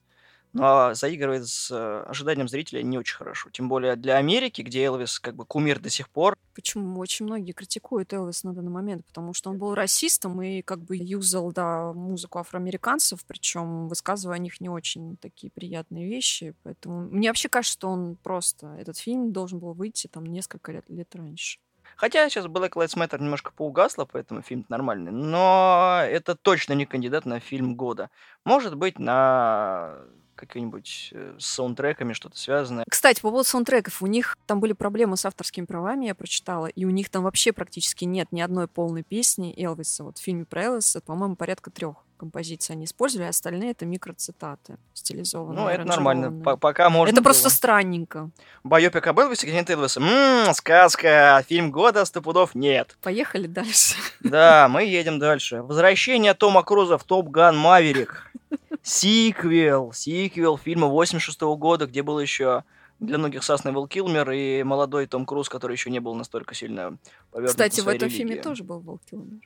но 0.52 0.94
заигрывает 0.94 1.46
с 1.46 1.70
э, 1.70 2.04
ожиданием 2.08 2.48
зрителя 2.48 2.82
не 2.82 2.98
очень 2.98 3.16
хорошо. 3.16 3.50
Тем 3.50 3.68
более 3.68 3.94
для 3.94 4.16
Америки, 4.16 4.62
где 4.62 4.84
Элвис 4.84 5.20
как 5.20 5.36
бы 5.36 5.44
кумир 5.44 5.78
до 5.78 5.90
сих 5.90 6.08
пор. 6.08 6.36
Почему? 6.54 6.98
Очень 6.98 7.26
многие 7.26 7.52
критикуют 7.52 8.12
Элвис 8.12 8.42
на 8.42 8.52
данный 8.52 8.70
момент, 8.70 9.06
потому 9.06 9.32
что 9.32 9.50
он 9.50 9.58
был 9.58 9.74
расистом 9.74 10.42
и 10.42 10.62
как 10.62 10.80
бы 10.80 10.96
юзал, 10.96 11.52
да, 11.52 11.92
музыку 11.92 12.40
афроамериканцев, 12.40 13.24
причем 13.26 13.86
высказывая 13.86 14.36
о 14.36 14.38
них 14.38 14.60
не 14.60 14.68
очень 14.68 15.16
такие 15.18 15.52
приятные 15.52 16.08
вещи. 16.08 16.54
Поэтому 16.64 17.02
мне 17.02 17.28
вообще 17.28 17.48
кажется, 17.48 17.74
что 17.74 17.88
он 17.88 18.16
просто... 18.16 18.74
Этот 18.80 18.98
фильм 18.98 19.32
должен 19.32 19.60
был 19.60 19.72
выйти 19.72 20.08
там 20.08 20.26
несколько 20.26 20.72
лет, 20.72 20.84
лет 20.88 21.14
раньше. 21.14 21.60
Хотя 22.00 22.30
сейчас 22.30 22.46
Black 22.46 22.72
Lives 22.72 22.96
Matter 22.96 23.20
немножко 23.20 23.52
поугасло, 23.54 24.06
поэтому 24.06 24.40
фильм 24.40 24.64
нормальный. 24.70 25.12
Но 25.12 26.00
это 26.02 26.34
точно 26.34 26.72
не 26.72 26.86
кандидат 26.86 27.26
на 27.26 27.40
фильм 27.40 27.74
года. 27.74 28.08
Может 28.46 28.74
быть, 28.74 28.98
на 28.98 29.98
какими-нибудь 30.34 31.10
э, 31.12 31.34
саундтреками 31.38 32.14
что-то 32.14 32.38
связанное. 32.38 32.86
Кстати, 32.88 33.20
по 33.20 33.28
поводу 33.28 33.44
саундтреков, 33.44 34.00
у 34.00 34.06
них 34.06 34.38
там 34.46 34.60
были 34.60 34.72
проблемы 34.72 35.18
с 35.18 35.26
авторскими 35.26 35.66
правами, 35.66 36.06
я 36.06 36.14
прочитала, 36.14 36.68
и 36.68 36.86
у 36.86 36.90
них 36.90 37.10
там 37.10 37.24
вообще 37.24 37.52
практически 37.52 38.06
нет 38.06 38.28
ни 38.30 38.40
одной 38.40 38.66
полной 38.66 39.02
песни 39.02 39.52
Элвиса. 39.62 40.02
Вот 40.02 40.16
в 40.16 40.22
фильме 40.22 40.46
про 40.46 40.62
Элвиса, 40.62 41.02
по-моему, 41.02 41.36
порядка 41.36 41.70
трех 41.70 41.96
композиции 42.20 42.74
они 42.74 42.84
использовали, 42.84 43.26
а 43.26 43.30
остальные 43.30 43.70
это 43.70 43.86
микроцитаты 43.86 44.76
стилизованные. 44.92 45.64
Ну, 45.64 45.68
это 45.70 45.84
нормально. 45.84 46.56
Пока 46.58 46.90
можно 46.90 47.12
Это 47.12 47.22
просто 47.22 47.48
странненько. 47.48 48.28
Байопик 48.62 49.06
об 49.06 49.20
Элвисе, 49.20 49.46
Кеннет 49.46 49.70
Элвиса. 49.70 50.00
Ммм, 50.00 50.52
сказка, 50.52 51.42
фильм 51.48 51.70
года, 51.70 52.04
сто 52.04 52.20
пудов 52.20 52.54
нет. 52.54 52.98
Поехали 53.02 53.46
дальше. 53.46 53.94
Да, 54.20 54.68
мы 54.68 54.84
едем 54.84 55.18
дальше. 55.18 55.62
Возвращение 55.62 56.34
Тома 56.34 56.62
Круза 56.62 56.98
в 56.98 57.04
Top 57.04 57.30
Gun 57.30 57.56
Maverick. 57.56 58.30
Сиквел. 58.82 59.92
Сиквел 59.92 60.58
фильма 60.58 60.88
86 60.88 61.40
года, 61.40 61.86
где 61.86 62.02
был 62.02 62.20
еще 62.20 62.64
для 62.98 63.16
многих 63.16 63.42
классный 63.42 63.72
Вэл 63.72 63.88
Килмер 63.88 64.30
и 64.30 64.62
молодой 64.62 65.06
Том 65.06 65.24
Круз, 65.24 65.48
который 65.48 65.72
еще 65.72 65.90
не 65.90 66.00
был 66.00 66.14
настолько 66.14 66.54
сильно 66.54 66.98
повернут 67.30 67.52
Кстати, 67.52 67.80
в 67.80 67.88
этом 67.88 68.10
фильме 68.10 68.36
тоже 68.36 68.62
был 68.62 68.80
Вэл 68.80 69.00
Килмер. 69.10 69.40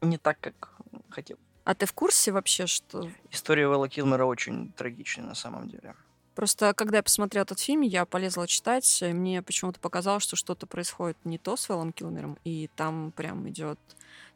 Не 0.00 0.18
так, 0.18 0.38
как 0.40 0.72
хотел. 1.10 1.36
А 1.64 1.74
ты 1.74 1.86
в 1.86 1.92
курсе 1.92 2.32
вообще, 2.32 2.66
что... 2.66 3.08
История 3.30 3.62
Вэла 3.62 3.88
Килмера 3.88 4.24
очень 4.24 4.72
трагичная 4.72 5.26
на 5.26 5.34
самом 5.34 5.68
деле. 5.68 5.94
Просто 6.34 6.72
когда 6.74 6.98
я 6.98 7.02
посмотрела 7.02 7.44
этот 7.44 7.60
фильм, 7.60 7.82
я 7.82 8.06
полезла 8.06 8.46
читать, 8.46 9.02
и 9.02 9.12
мне 9.12 9.42
почему-то 9.42 9.78
показалось, 9.78 10.22
что 10.22 10.34
что-то 10.34 10.66
происходит 10.66 11.18
не 11.24 11.38
то 11.38 11.56
с 11.56 11.68
Вэлом 11.68 11.92
Килмером, 11.92 12.38
и 12.44 12.70
там 12.74 13.12
прям 13.12 13.48
идет 13.50 13.78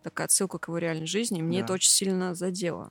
такая 0.03 0.27
отсылка 0.27 0.59
к 0.59 0.69
его 0.69 0.79
реальной 0.79 1.07
жизни, 1.07 1.39
и 1.39 1.43
мне 1.43 1.61
Да. 1.61 1.65
это 1.65 1.73
очень 1.73 1.91
сильно 1.91 2.35
задело 2.35 2.91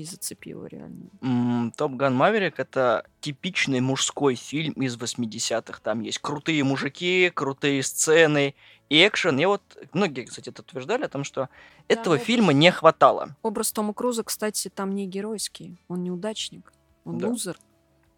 и 0.00 0.04
зацепило 0.04 0.66
реально. 0.66 1.70
Топ 1.76 1.92
Ган 1.92 2.14
Маверик 2.14 2.58
это 2.58 3.06
типичный 3.20 3.80
мужской 3.80 4.34
фильм 4.34 4.72
из 4.74 4.96
80-х. 4.96 5.80
Там 5.82 6.00
есть 6.02 6.18
крутые 6.18 6.62
мужики, 6.64 7.30
крутые 7.34 7.82
сцены 7.82 8.54
и 8.88 9.06
экшен. 9.06 9.38
И 9.38 9.44
вот 9.46 9.62
многие, 9.92 10.24
кстати, 10.24 10.50
это 10.50 10.62
утверждали 10.62 11.04
о 11.04 11.08
том, 11.08 11.24
что 11.24 11.48
этого 11.88 12.14
вот. 12.16 12.22
фильма 12.22 12.52
не 12.52 12.70
хватало. 12.70 13.36
Образ 13.42 13.72
Тома 13.72 13.94
Круза, 13.94 14.22
кстати, 14.24 14.68
там 14.68 14.94
не 14.94 15.06
геройский, 15.06 15.80
он 15.88 16.02
неудачник, 16.02 16.72
он 17.04 17.18
Да. 17.18 17.28
лузер. 17.28 17.58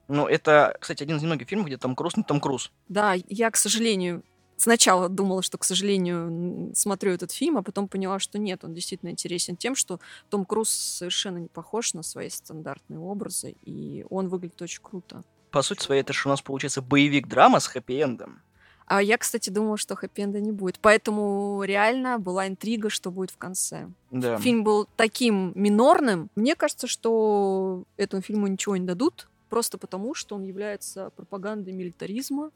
Ну, 0.08 0.26
это, 0.26 0.76
кстати, 0.80 1.02
один 1.02 1.18
из 1.18 1.23
немногих 1.23 1.49
фильмов, 1.49 1.66
где 1.66 1.76
Том 1.76 1.94
Круз 1.94 2.16
не 2.16 2.23
Том 2.23 2.40
Круз. 2.40 2.73
Да, 2.88 3.14
я, 3.28 3.50
к 3.50 3.56
сожалению, 3.56 4.23
сначала 4.58 5.08
думала, 5.08 5.42
что, 5.42 5.56
к 5.56 5.64
сожалению, 5.64 6.72
смотрю 6.74 7.12
этот 7.12 7.32
фильм, 7.32 7.56
а 7.56 7.62
потом 7.62 7.88
поняла, 7.88 8.18
что 8.18 8.38
нет, 8.38 8.64
он 8.64 8.74
действительно 8.74 9.10
интересен 9.10 9.56
тем, 9.56 9.74
что 9.74 10.00
Том 10.28 10.44
Круз 10.44 10.68
совершенно 10.68 11.38
не 11.38 11.48
похож 11.48 11.94
на 11.94 12.02
свои 12.02 12.28
стандартные 12.28 12.98
образы, 12.98 13.56
и 13.62 14.04
он 14.10 14.28
выглядит 14.28 14.60
очень 14.60 14.82
круто. 14.82 15.22
По 15.50 15.62
сути 15.62 15.82
своей, 15.82 16.02
это 16.02 16.12
же 16.12 16.22
у 16.26 16.28
нас 16.28 16.42
получается 16.42 16.82
боевик-драма 16.82 17.60
с 17.60 17.74
хэппи-эндом. 17.74 18.40
А 18.88 19.02
я, 19.02 19.18
кстати, 19.18 19.50
думала, 19.50 19.76
что 19.76 19.94
хэппи-энда 19.94 20.40
не 20.40 20.50
будет. 20.50 20.78
Поэтому 20.80 21.62
реально 21.62 22.18
была 22.18 22.48
интрига, 22.48 22.88
что 22.88 23.10
будет 23.10 23.30
в 23.30 23.36
конце. 23.36 23.90
Да. 24.10 24.38
Фильм 24.38 24.64
был 24.64 24.88
таким 24.96 25.52
минорным. 25.54 26.30
Мне 26.34 26.54
кажется, 26.54 26.86
что 26.86 27.84
этому 27.98 28.22
фильму 28.22 28.46
ничего 28.46 28.78
не 28.78 28.86
дадут, 28.86 29.28
просто 29.50 29.76
потому, 29.76 30.14
что 30.14 30.36
он 30.36 30.44
является 30.44 31.10
пропагандой 31.10 31.74
милитаризма. 31.74 32.50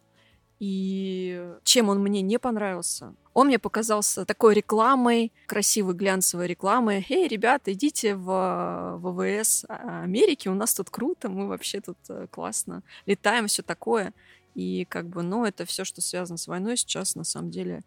И 0.63 1.57
чем 1.65 1.89
он 1.89 1.99
мне 1.99 2.23
не 2.23 2.39
понравился? 2.39 3.17
Он 3.35 3.49
мне 3.49 3.59
показался 3.59 4.25
такой 4.25 4.55
рекламой, 4.55 5.33
красивой 5.49 5.93
глянцевой 5.93 6.47
рекламой. 6.47 7.05
Эй, 7.09 7.27
ребята, 7.27 7.73
идите 7.73 8.15
в 8.15 9.01
ВВС 9.03 9.65
Америки, 9.69 10.47
у 10.47 10.55
нас 10.55 10.73
тут 10.73 10.89
круто, 10.89 11.29
мы 11.29 11.49
вообще 11.49 11.81
тут 11.81 11.99
э, 12.09 12.29
классно 12.31 12.85
летаем, 13.07 13.49
все 13.49 13.65
такое. 13.65 14.15
И 14.55 14.87
как 14.89 15.09
бы, 15.09 15.25
ну, 15.25 15.45
это 15.45 15.65
все, 15.65 15.85
что 15.85 16.01
связано 16.01 16.37
с 16.37 16.47
войной, 16.47 16.77
сейчас 16.77 17.17
на 17.17 17.25
самом 17.25 17.51
деле 17.51 17.83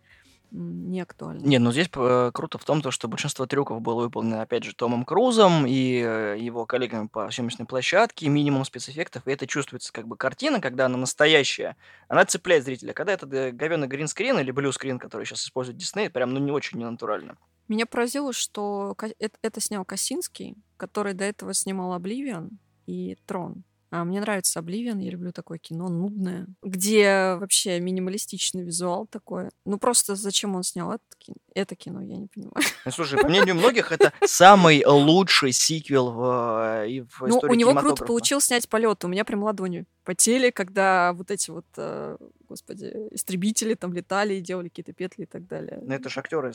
не 0.51 1.01
актуально. 1.01 1.45
Не, 1.45 1.59
ну 1.59 1.71
здесь 1.71 1.89
э, 1.93 2.31
круто 2.33 2.57
в 2.57 2.63
том, 2.65 2.81
то, 2.81 2.91
что 2.91 3.07
большинство 3.07 3.45
трюков 3.45 3.81
было 3.81 4.01
выполнено, 4.01 4.41
опять 4.41 4.63
же, 4.63 4.75
Томом 4.75 5.05
Крузом 5.05 5.65
и 5.65 6.01
э, 6.01 6.37
его 6.39 6.65
коллегами 6.65 7.07
по 7.07 7.29
съемочной 7.29 7.65
площадке, 7.65 8.29
минимум 8.29 8.65
спецэффектов, 8.65 9.27
и 9.27 9.31
это 9.31 9.47
чувствуется 9.47 9.91
как 9.91 10.07
бы 10.07 10.17
картина, 10.17 10.61
когда 10.61 10.85
она 10.85 10.97
настоящая, 10.97 11.75
она 12.07 12.25
цепляет 12.25 12.63
зрителя. 12.63 12.93
Когда 12.93 13.13
это 13.13 13.25
говенный 13.25 13.87
гринскрин 13.87 14.39
или 14.39 14.51
блюскрин, 14.51 14.99
который 14.99 15.25
сейчас 15.25 15.43
использует 15.45 15.77
Дисней, 15.77 16.09
прям, 16.09 16.33
ну, 16.33 16.39
не 16.39 16.51
очень 16.51 16.79
ненатурально. 16.79 17.37
Меня 17.67 17.85
поразило, 17.85 18.31
что 18.31 18.95
эт- 19.19 19.37
это 19.41 19.59
снял 19.59 19.85
Косинский, 19.85 20.55
который 20.77 21.13
до 21.13 21.23
этого 21.23 21.53
снимал 21.53 21.93
«Обливион» 21.93 22.59
и 22.85 23.17
«Трон». 23.25 23.63
А 23.95 24.03
мне 24.03 24.19
нравится 24.19 24.59
«Обливион», 24.59 24.99
я 24.99 25.09
люблю 25.09 25.31
такое 25.31 25.57
кино 25.57 25.87
нудное, 25.87 26.47
где 26.61 27.35
вообще 27.39 27.79
минималистичный 27.79 28.61
визуал 28.63 29.07
такой. 29.07 29.51
Ну 29.65 29.77
просто 29.77 30.15
зачем 30.15 30.53
он 30.55 30.63
снял 30.63 30.91
это, 30.91 31.03
ки- 31.17 31.33
это 31.53 31.75
кино, 31.77 32.01
я 32.01 32.17
не 32.17 32.27
понимаю. 32.27 32.55
Ну, 32.83 32.91
слушай, 32.91 33.17
по 33.17 33.29
мнению 33.29 33.55
многих, 33.55 33.93
это 33.93 34.11
самый 34.25 34.83
лучший 34.85 35.53
сиквел 35.53 36.11
в, 36.11 36.83
э, 36.85 37.03
в 37.03 37.27
Ну, 37.27 37.39
у 37.49 37.53
него 37.53 37.71
круто 37.71 38.03
получилось 38.05 38.43
снять 38.45 38.67
полет. 38.67 39.05
У 39.05 39.07
меня 39.07 39.23
прям 39.23 39.43
ладони 39.43 39.85
потели, 40.03 40.49
когда 40.49 41.13
вот 41.13 41.31
эти 41.31 41.51
вот, 41.51 41.65
э, 41.77 42.17
господи, 42.49 42.91
истребители 43.11 43.75
там 43.75 43.93
летали 43.93 44.33
и 44.33 44.41
делали 44.41 44.67
какие-то 44.67 44.91
петли 44.91 45.23
и 45.23 45.25
так 45.25 45.47
далее. 45.47 45.79
Ну, 45.81 45.93
это 45.93 46.09
же 46.09 46.19
актеры 46.19 46.51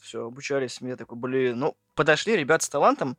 все 0.00 0.24
обучались. 0.24 0.78
Я 0.80 0.94
такой, 0.94 1.18
блин, 1.18 1.58
ну, 1.58 1.76
подошли 1.96 2.36
ребята 2.36 2.64
с 2.64 2.68
талантом. 2.68 3.16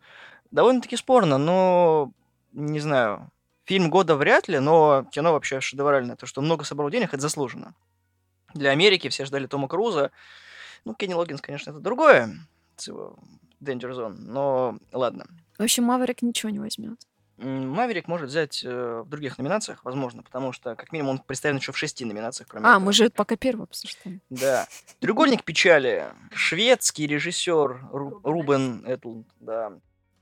Довольно-таки 0.51 0.95
спорно, 0.95 1.37
но 1.37 2.13
не 2.53 2.79
знаю. 2.79 3.29
Фильм 3.67 3.89
года 3.89 4.15
вряд 4.15 4.47
ли, 4.47 4.59
но 4.59 5.05
кино 5.11 5.33
вообще 5.33 5.59
шедевральное. 5.59 6.15
То, 6.15 6.25
что 6.25 6.41
много 6.41 6.63
собрал 6.63 6.89
денег, 6.89 7.09
это 7.13 7.21
заслуженно. 7.21 7.73
Для 8.53 8.69
Америки 8.71 9.09
все 9.09 9.25
ждали 9.25 9.45
Тома 9.45 9.67
Круза. 9.67 10.09
Ну, 10.85 10.93
Кенни 10.95 11.13
Логинс, 11.13 11.41
конечно, 11.41 11.71
это 11.71 11.79
другое. 11.79 12.33
С 12.77 12.87
его 12.87 13.17
Danger 13.61 13.91
Zone. 13.91 14.15
Но 14.19 14.77
ладно. 14.93 15.27
В 15.59 15.63
общем, 15.63 15.83
Маверик 15.83 16.21
ничего 16.21 16.49
не 16.49 16.59
возьмет. 16.59 16.97
Маверик 17.37 18.07
может 18.07 18.29
взять 18.29 18.63
э, 18.63 19.01
в 19.05 19.09
других 19.09 19.37
номинациях, 19.37 19.81
возможно, 19.83 20.23
потому 20.23 20.53
что, 20.53 20.75
как 20.75 20.91
минимум, 20.91 21.11
он 21.11 21.17
представлен 21.19 21.57
еще 21.57 21.71
в 21.71 21.77
шести 21.77 22.03
номинациях. 22.03 22.47
кроме 22.49 22.65
А, 22.65 22.71
этого. 22.71 22.83
мы 22.85 22.93
же 22.93 23.09
пока 23.11 23.35
первый 23.35 23.63
обсуждаем. 23.65 24.21
Да. 24.31 24.65
Треугольник 25.01 25.43
печали. 25.43 26.05
Шведский 26.33 27.05
режиссер 27.05 27.89
Ру- 27.91 28.21
Рубен 28.23 28.83
Этлунд, 28.87 29.27
да. 29.39 29.73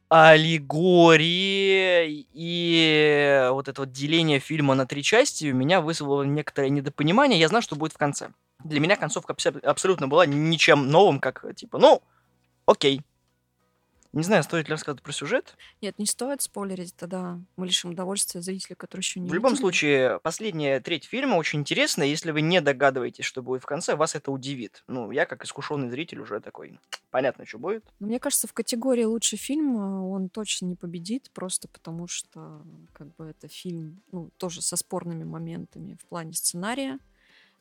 Аллегория 0.09 2.05
и 2.07 3.47
вот 3.51 3.67
это 3.67 3.81
вот 3.81 3.91
деление 3.91 4.39
фильма 4.39 4.75
на 4.75 4.85
три 4.85 5.01
части 5.03 5.51
у 5.51 5.55
меня 5.55 5.81
вызвало 5.81 6.23
некоторое 6.23 6.69
недопонимание. 6.69 7.39
Я 7.39 7.47
знал, 7.47 7.61
что 7.61 7.75
будет 7.75 7.93
в 7.93 7.97
конце. 7.97 8.29
Для 8.63 8.79
меня 8.79 8.95
концовка 8.95 9.33
абсо- 9.33 9.59
абсолютно 9.63 10.07
была 10.07 10.25
ничем 10.25 10.89
новым, 10.89 11.19
как 11.19 11.45
типа, 11.55 11.77
ну, 11.79 12.01
окей. 12.65 13.01
Не 14.15 14.23
знаю, 14.23 14.43
стоит 14.43 14.69
ли 14.69 14.71
рассказывать 14.71 15.03
про 15.03 15.11
сюжет. 15.11 15.57
Нет, 15.81 15.99
не 15.99 16.05
стоит 16.05 16.41
спойлерить, 16.41 16.95
тогда 16.95 17.37
мы 17.57 17.65
лишим 17.65 17.91
удовольствия 17.91 18.41
зрителя, 18.41 18.75
который 18.77 19.01
еще 19.01 19.19
не 19.19 19.29
В 19.29 19.33
любом 19.33 19.51
видели. 19.51 19.61
случае, 19.61 20.19
последняя 20.21 20.79
треть 20.79 21.03
фильма 21.03 21.35
очень 21.35 21.59
интересная. 21.59 22.07
Если 22.07 22.31
вы 22.31 22.39
не 22.39 22.61
догадываетесь, 22.61 23.25
что 23.25 23.43
будет 23.43 23.61
в 23.61 23.65
конце, 23.65 23.95
вас 23.97 24.15
это 24.15 24.31
удивит. 24.31 24.85
Ну, 24.87 25.11
я, 25.11 25.25
как 25.25 25.43
искушенный 25.43 25.89
зритель, 25.89 26.19
уже 26.21 26.39
такой, 26.39 26.79
понятно, 27.11 27.45
что 27.45 27.59
будет. 27.59 27.83
Но 27.99 28.07
Мне 28.07 28.19
кажется, 28.21 28.47
в 28.47 28.53
категории 28.53 29.03
лучший 29.03 29.37
фильм 29.37 29.75
э, 29.75 29.99
он 29.99 30.29
точно 30.29 30.67
не 30.67 30.75
победит, 30.75 31.29
просто 31.33 31.67
потому 31.67 32.07
что 32.07 32.61
как 32.93 33.13
бы 33.17 33.25
это 33.25 33.49
фильм, 33.49 34.01
ну, 34.13 34.29
тоже 34.37 34.61
со 34.61 34.77
спорными 34.77 35.25
моментами 35.25 35.97
в 36.01 36.05
плане 36.07 36.31
сценария, 36.31 36.99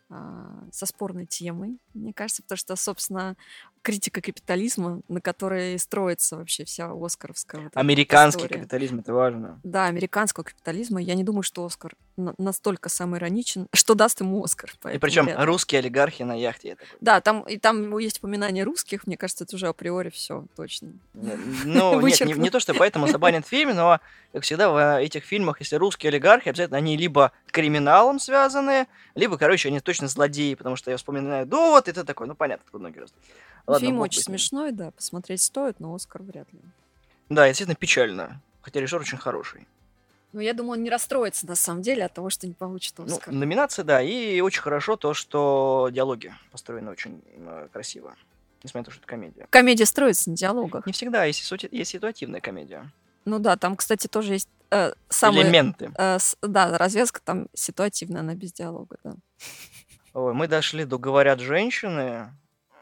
со 0.08 0.87
спорной 0.87 1.26
темой, 1.26 1.78
мне 1.94 2.12
кажется, 2.12 2.42
потому 2.42 2.56
что, 2.58 2.76
собственно, 2.76 3.37
критика 3.82 4.20
капитализма, 4.20 5.00
на 5.08 5.20
которой 5.20 5.78
строится 5.78 6.37
вообще 6.37 6.64
вся 6.64 6.90
оскаровская 6.92 7.62
вот 7.62 7.73
Американский 7.76 8.44
история. 8.44 8.61
капитализм, 8.61 9.00
это 9.00 9.12
важно. 9.12 9.61
Да, 9.62 9.87
американского 9.87 10.44
капитализма. 10.44 11.00
Я 11.02 11.14
не 11.14 11.25
думаю, 11.25 11.42
что 11.42 11.64
Оскар 11.64 11.94
настолько 12.16 12.88
самоироничен, 12.88 13.66
что 13.73 13.94
даст 13.94 14.21
ему 14.21 14.42
Оскар. 14.44 14.71
И 14.92 14.99
причем 14.99 15.25
вряд 15.25 15.40
ли. 15.40 15.44
русские 15.44 15.80
олигархи 15.80 16.23
на 16.23 16.35
яхте. 16.35 16.76
Такой, 16.76 16.97
Да, 17.00 17.21
там, 17.21 17.42
и 17.42 17.59
там 17.59 17.97
есть 17.99 18.18
упоминание 18.18 18.64
русских, 18.64 19.06
мне 19.06 19.16
кажется, 19.16 19.44
это 19.44 19.56
уже 19.56 19.66
априори 19.68 20.11
все 20.11 20.44
точно. 20.56 20.92
«Не- 21.14 21.37
Ну, 21.64 22.00
нет, 22.06 22.21
не, 22.21 22.33
не 22.35 22.50
то, 22.50 22.61
что 22.61 22.75
поэтому 22.75 23.09
забанят 23.09 23.47
фильм, 23.47 23.75
но, 23.75 24.00
как 24.33 24.42
всегда, 24.44 24.71
в 24.71 25.00
этих 25.00 25.25
фильмах, 25.25 25.61
если 25.61 25.76
русские 25.76 26.11
олигархи, 26.11 26.49
обязательно 26.49 26.78
они 26.78 26.97
либо 26.97 27.33
криминалом 27.47 28.18
связаны, 28.21 28.87
либо, 29.14 29.37
короче, 29.38 29.68
они 29.68 29.80
точно 29.80 30.09
злодеи, 30.09 30.54
потому 30.54 30.76
что 30.76 30.90
я 30.90 30.97
вспоминаю 30.97 31.47
довод, 31.47 31.88
и 31.88 31.92
ты 31.92 32.04
такой, 32.04 32.26
ну, 32.26 32.35
понятно, 32.35 32.62
откуда 32.64 32.85
ноги 32.85 32.99
растут. 32.99 33.18
Ладно, 33.66 33.87
Фильм 33.87 33.99
очень 34.00 34.23
смешной, 34.23 34.73
да, 34.73 34.90
посмотреть 34.90 35.40
стоит, 35.42 35.80
но 35.80 35.94
Оскар 35.94 36.23
вряд 36.23 36.52
ли. 36.52 36.61
Да, 37.30 37.47
действительно 37.47 37.75
печально. 37.76 38.40
Хотя 38.61 38.80
режиссер 38.80 39.00
очень 39.00 39.18
хороший. 39.18 39.66
Но 40.35 40.41
я 40.41 40.53
думаю, 40.53 40.79
он 40.79 40.83
не 40.83 40.91
расстроится 40.91 41.47
на 41.47 41.55
самом 41.55 41.83
деле 41.83 42.05
от 42.05 42.12
того, 42.12 42.29
что 42.29 42.47
не 42.49 42.55
получит 42.55 42.95
Ну, 42.99 43.05
Оскар. 43.05 43.33
номинация, 43.33 43.85
да, 43.85 44.03
и 44.03 44.41
очень 44.41 44.62
хорошо 44.62 44.97
то, 44.97 45.14
что 45.14 45.88
диалоги 45.93 46.35
построены 46.50 46.91
очень 46.91 47.23
э, 47.37 47.69
красиво. 47.73 48.17
Несмотря 48.64 48.81
на 48.81 48.85
то, 48.87 48.91
что 48.91 49.00
это 49.00 49.07
комедия. 49.07 49.47
Комедия 49.50 49.87
строится 49.87 50.31
на 50.31 50.37
диалогах. 50.37 50.87
Не 50.87 50.93
всегда, 50.93 51.25
есть, 51.25 51.49
есть 51.71 51.91
ситуативная 51.91 52.41
комедия. 52.41 52.91
Ну 53.25 53.38
да, 53.38 53.57
там, 53.57 53.76
кстати, 53.76 54.09
тоже 54.09 54.33
есть 54.33 54.49
э, 54.73 54.93
самые... 55.09 55.45
Элементы. 55.45 55.93
э, 55.97 56.19
с- 56.19 56.37
да, 56.43 56.76
развязка 56.76 57.21
там 57.23 57.47
ситуативная, 57.55 58.21
она 58.23 58.35
без 58.35 58.53
диалога, 58.53 58.97
да. 59.05 59.14
Ой, 60.14 60.35
мы 60.35 60.49
дошли 60.49 60.85
до 60.85 60.99
«Говорят 60.99 61.38
женщины». 61.41 62.33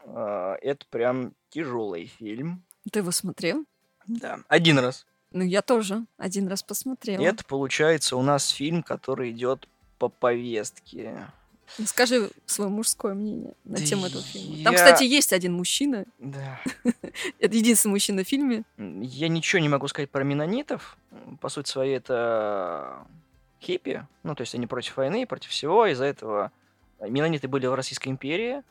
А, 0.05 0.55
Это 0.61 0.85
прям 0.89 1.33
тяжелый 1.49 2.07
фильм. 2.17 2.63
Ты 2.91 2.99
его 2.99 3.11
смотрел? 3.11 3.63
Да, 4.07 4.39
один 4.47 4.79
раз. 4.79 5.05
Ну, 5.33 5.43
я 5.43 5.61
тоже 5.61 6.05
один 6.17 6.47
раз 6.47 6.63
посмотрела. 6.63 7.21
Это 7.23 7.43
получается 7.43 8.15
у 8.15 8.21
нас 8.21 8.49
фильм, 8.49 8.83
который 8.83 9.31
идет 9.31 9.67
по 9.99 10.09
повестке. 10.09 11.27
Ну, 11.79 11.85
Скажи 11.87 12.29
свое 12.45 12.69
мужское 12.69 13.13
мнение 13.15 13.53
на 13.63 13.77
Да 13.77 13.83
тему 13.85 14.05
этого 14.05 14.21
фильма. 14.23 14.63
Там, 14.63 14.73
я- 14.73 14.77
кстати, 14.77 15.03
есть 15.05 15.33
один 15.33 15.53
мужчина. 15.53 16.05
Да. 16.19 16.59
Это 17.39 17.55
единственный 17.55 17.93
мужчина 17.93 18.23
в 18.23 18.27
фильме. 18.27 18.63
Я 18.77 19.27
ничего 19.27 19.59
не 19.59 19.69
могу 19.69 19.87
сказать 19.87 20.09
про 20.11 20.23
менонитов. 20.23 20.97
М, 21.11 21.37
По 21.37 21.49
сути 21.49 21.69
своей, 21.69 21.97
это 21.97 23.07
хиппи. 23.61 24.05
Ну, 24.23 24.35
то 24.35 24.41
есть 24.41 24.53
они 24.55 24.67
против 24.67 24.97
войны, 24.97 25.25
против 25.25 25.49
всего. 25.49 25.85
Из-за 25.87 26.05
этого 26.05 26.51
менониты 26.99 27.47
были 27.47 27.65
в 27.65 27.73
Российской 27.73 28.09
империи, 28.09 28.61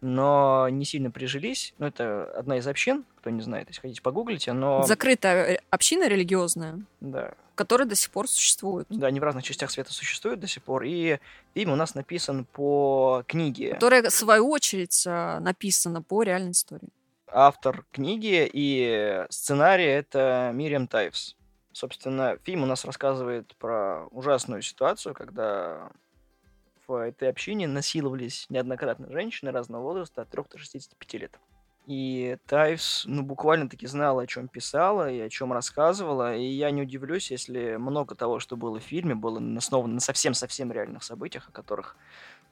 но 0.00 0.68
не 0.68 0.84
сильно 0.84 1.10
прижились. 1.10 1.74
Ну, 1.78 1.86
это 1.86 2.30
одна 2.36 2.58
из 2.58 2.66
общин, 2.66 3.04
кто 3.16 3.30
не 3.30 3.42
знает, 3.42 3.68
если 3.68 3.80
хотите, 3.80 4.02
погуглите. 4.02 4.52
Но, 4.52 4.84
Закрытая 4.84 5.60
община 5.70 6.08
религиозная, 6.08 6.80
да, 7.00 7.32
которая 7.54 7.88
до 7.88 7.94
сих 7.96 8.10
пор 8.10 8.28
существует. 8.28 8.86
да, 8.90 9.08
они 9.08 9.18
в 9.20 9.22
разных 9.24 9.44
частях 9.44 9.70
света 9.70 9.92
существуют 9.92 10.40
до 10.40 10.46
сих 10.46 10.62
пор. 10.62 10.84
И 10.84 11.18
фильм 11.54 11.72
у 11.72 11.76
нас 11.76 11.94
написан 11.94 12.44
по 12.44 13.24
книге. 13.26 13.74
Которая, 13.74 14.02
в 14.02 14.12
свою 14.12 14.48
очередь, 14.48 15.04
э, 15.06 15.38
написана 15.40 16.02
по 16.02 16.22
реальной 16.22 16.52
истории. 16.52 16.88
автор 17.30 17.84
книги 17.92 18.48
и 18.52 19.24
сценария 19.30 19.96
это 19.96 20.50
Мириам 20.54 20.86
Тайвс. 20.86 21.34
Собственно, 21.72 22.38
фильм 22.44 22.62
у 22.62 22.66
нас 22.66 22.84
рассказывает 22.84 23.54
про 23.56 24.06
ужасную 24.10 24.62
ситуацию, 24.62 25.14
когда 25.14 25.90
в 26.88 26.94
этой 26.94 27.28
общине 27.28 27.68
насиловались 27.68 28.46
неоднократно 28.48 29.10
женщины 29.12 29.52
разного 29.52 29.82
возраста 29.82 30.22
от 30.22 30.30
3 30.30 30.42
до 30.50 30.58
65 30.58 31.14
лет. 31.20 31.38
И 31.86 32.36
Тайвс, 32.46 33.04
ну, 33.06 33.22
буквально-таки 33.22 33.86
знала, 33.86 34.22
о 34.22 34.26
чем 34.26 34.48
писала 34.48 35.10
и 35.10 35.20
о 35.20 35.30
чем 35.30 35.52
рассказывала. 35.52 36.36
И 36.36 36.44
я 36.44 36.70
не 36.70 36.82
удивлюсь, 36.82 37.30
если 37.30 37.76
много 37.76 38.14
того, 38.14 38.40
что 38.40 38.56
было 38.56 38.78
в 38.78 38.82
фильме, 38.82 39.14
было 39.14 39.40
основано 39.56 39.94
на 39.94 40.00
совсем-совсем 40.00 40.70
реальных 40.70 41.02
событиях, 41.02 41.48
о 41.48 41.52
которых 41.52 41.96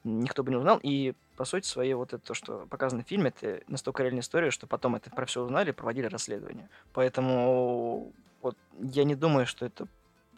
никто 0.04 0.42
бы 0.42 0.50
не 0.50 0.56
узнал. 0.56 0.80
И, 0.82 1.14
по 1.36 1.44
сути 1.44 1.66
своей, 1.66 1.92
вот 1.94 2.14
это 2.14 2.24
то, 2.24 2.32
что 2.32 2.66
показано 2.70 3.02
в 3.02 3.08
фильме, 3.08 3.32
это 3.36 3.62
настолько 3.68 4.02
реальная 4.02 4.22
история, 4.22 4.50
что 4.50 4.66
потом 4.66 4.96
это 4.96 5.10
про 5.10 5.26
все 5.26 5.42
узнали 5.42 5.70
проводили 5.70 6.06
расследование. 6.06 6.70
Поэтому 6.94 8.12
вот 8.40 8.56
я 8.78 9.04
не 9.04 9.16
думаю, 9.16 9.46
что 9.46 9.66
это 9.66 9.86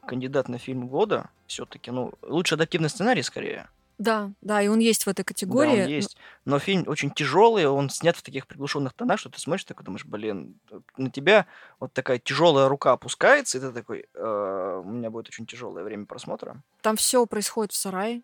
кандидат 0.04 0.48
на 0.48 0.58
фильм 0.58 0.88
года. 0.88 1.30
Все-таки, 1.46 1.92
ну, 1.92 2.14
лучше 2.22 2.56
адаптивный 2.56 2.88
сценарий 2.88 3.22
скорее. 3.22 3.68
Да, 3.98 4.30
да, 4.42 4.62
и 4.62 4.68
он 4.68 4.78
есть 4.78 5.04
в 5.06 5.08
этой 5.08 5.24
категории. 5.24 5.76
Да, 5.76 5.82
он 5.82 5.88
есть. 5.88 6.16
Но 6.44 6.58
фильм 6.60 6.84
очень 6.86 7.10
тяжелый, 7.10 7.66
он 7.66 7.90
снят 7.90 8.16
в 8.16 8.22
таких 8.22 8.46
приглушенных 8.46 8.92
тонах, 8.94 9.18
что 9.18 9.28
ты 9.28 9.40
смотришь 9.40 9.64
такой, 9.64 9.84
думаешь, 9.84 10.04
блин, 10.04 10.54
на 10.96 11.10
тебя 11.10 11.46
вот 11.80 11.92
такая 11.92 12.18
тяжелая 12.20 12.68
рука 12.68 12.92
опускается, 12.92 13.58
и 13.58 13.60
ты 13.60 13.72
такой, 13.72 14.06
«Э, 14.14 14.82
у 14.84 14.88
меня 14.88 15.10
будет 15.10 15.26
очень 15.28 15.46
тяжелое 15.46 15.82
время 15.82 16.06
просмотра. 16.06 16.62
Там 16.80 16.96
все 16.96 17.26
происходит 17.26 17.72
в 17.72 17.76
сарае. 17.76 18.22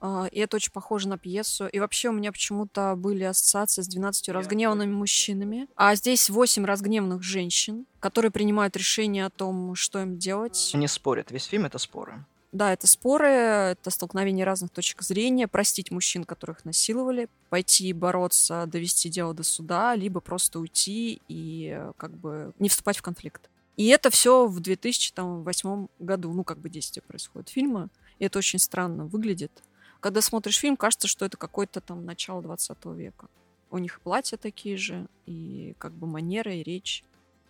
а, 0.00 0.26
И 0.32 0.38
это 0.40 0.56
очень 0.56 0.72
похоже 0.72 1.08
на 1.08 1.16
пьесу. 1.16 1.66
И 1.68 1.78
вообще 1.78 2.08
у 2.08 2.12
меня 2.12 2.30
почему-то 2.32 2.94
были 2.96 3.22
ассоциации 3.24 3.80
с 3.82 3.86
12 3.88 4.28
разгневанными 4.30 4.92
мужчинами. 4.92 5.66
А 5.76 5.94
здесь 5.94 6.28
8 6.28 6.66
разгневанных 6.66 7.22
женщин, 7.22 7.86
которые 8.00 8.30
принимают 8.30 8.76
решение 8.76 9.24
о 9.26 9.30
том, 9.30 9.74
что 9.76 10.00
им 10.02 10.18
делать. 10.18 10.72
Они 10.74 10.88
спорят, 10.88 11.30
весь 11.30 11.44
фильм 11.44 11.64
это 11.66 11.78
споры. 11.78 12.24
Да, 12.54 12.72
это 12.72 12.86
споры, 12.86 13.26
это 13.26 13.90
столкновение 13.90 14.46
разных 14.46 14.70
точек 14.70 15.02
зрения, 15.02 15.48
простить 15.48 15.90
мужчин, 15.90 16.22
которых 16.22 16.64
насиловали, 16.64 17.28
пойти 17.50 17.92
бороться, 17.92 18.66
довести 18.66 19.08
дело 19.08 19.34
до 19.34 19.42
суда, 19.42 19.96
либо 19.96 20.20
просто 20.20 20.60
уйти 20.60 21.20
и 21.26 21.76
э, 21.76 21.92
как 21.96 22.12
бы 22.12 22.52
не 22.60 22.68
вступать 22.68 22.96
в 22.96 23.02
конфликт. 23.02 23.50
И 23.76 23.88
это 23.88 24.08
все 24.08 24.46
в 24.46 24.60
2008 24.60 25.88
году, 25.98 26.32
ну 26.32 26.44
как 26.44 26.58
бы 26.58 26.68
действие 26.68 27.02
происходит 27.02 27.48
фильма, 27.48 27.88
и 28.20 28.26
это 28.26 28.38
очень 28.38 28.60
странно 28.60 29.04
выглядит. 29.04 29.50
Когда 29.98 30.20
смотришь 30.20 30.60
фильм, 30.60 30.76
кажется, 30.76 31.08
что 31.08 31.26
это 31.26 31.36
какое-то 31.36 31.80
там 31.80 32.04
начало 32.04 32.40
20 32.40 32.84
века. 32.94 33.26
У 33.72 33.78
них 33.78 34.00
платья 34.00 34.36
такие 34.36 34.76
же, 34.76 35.08
и 35.26 35.74
как 35.78 35.92
бы 35.92 36.06
манеры, 36.06 36.54
и 36.54 36.62
речь. 36.62 37.02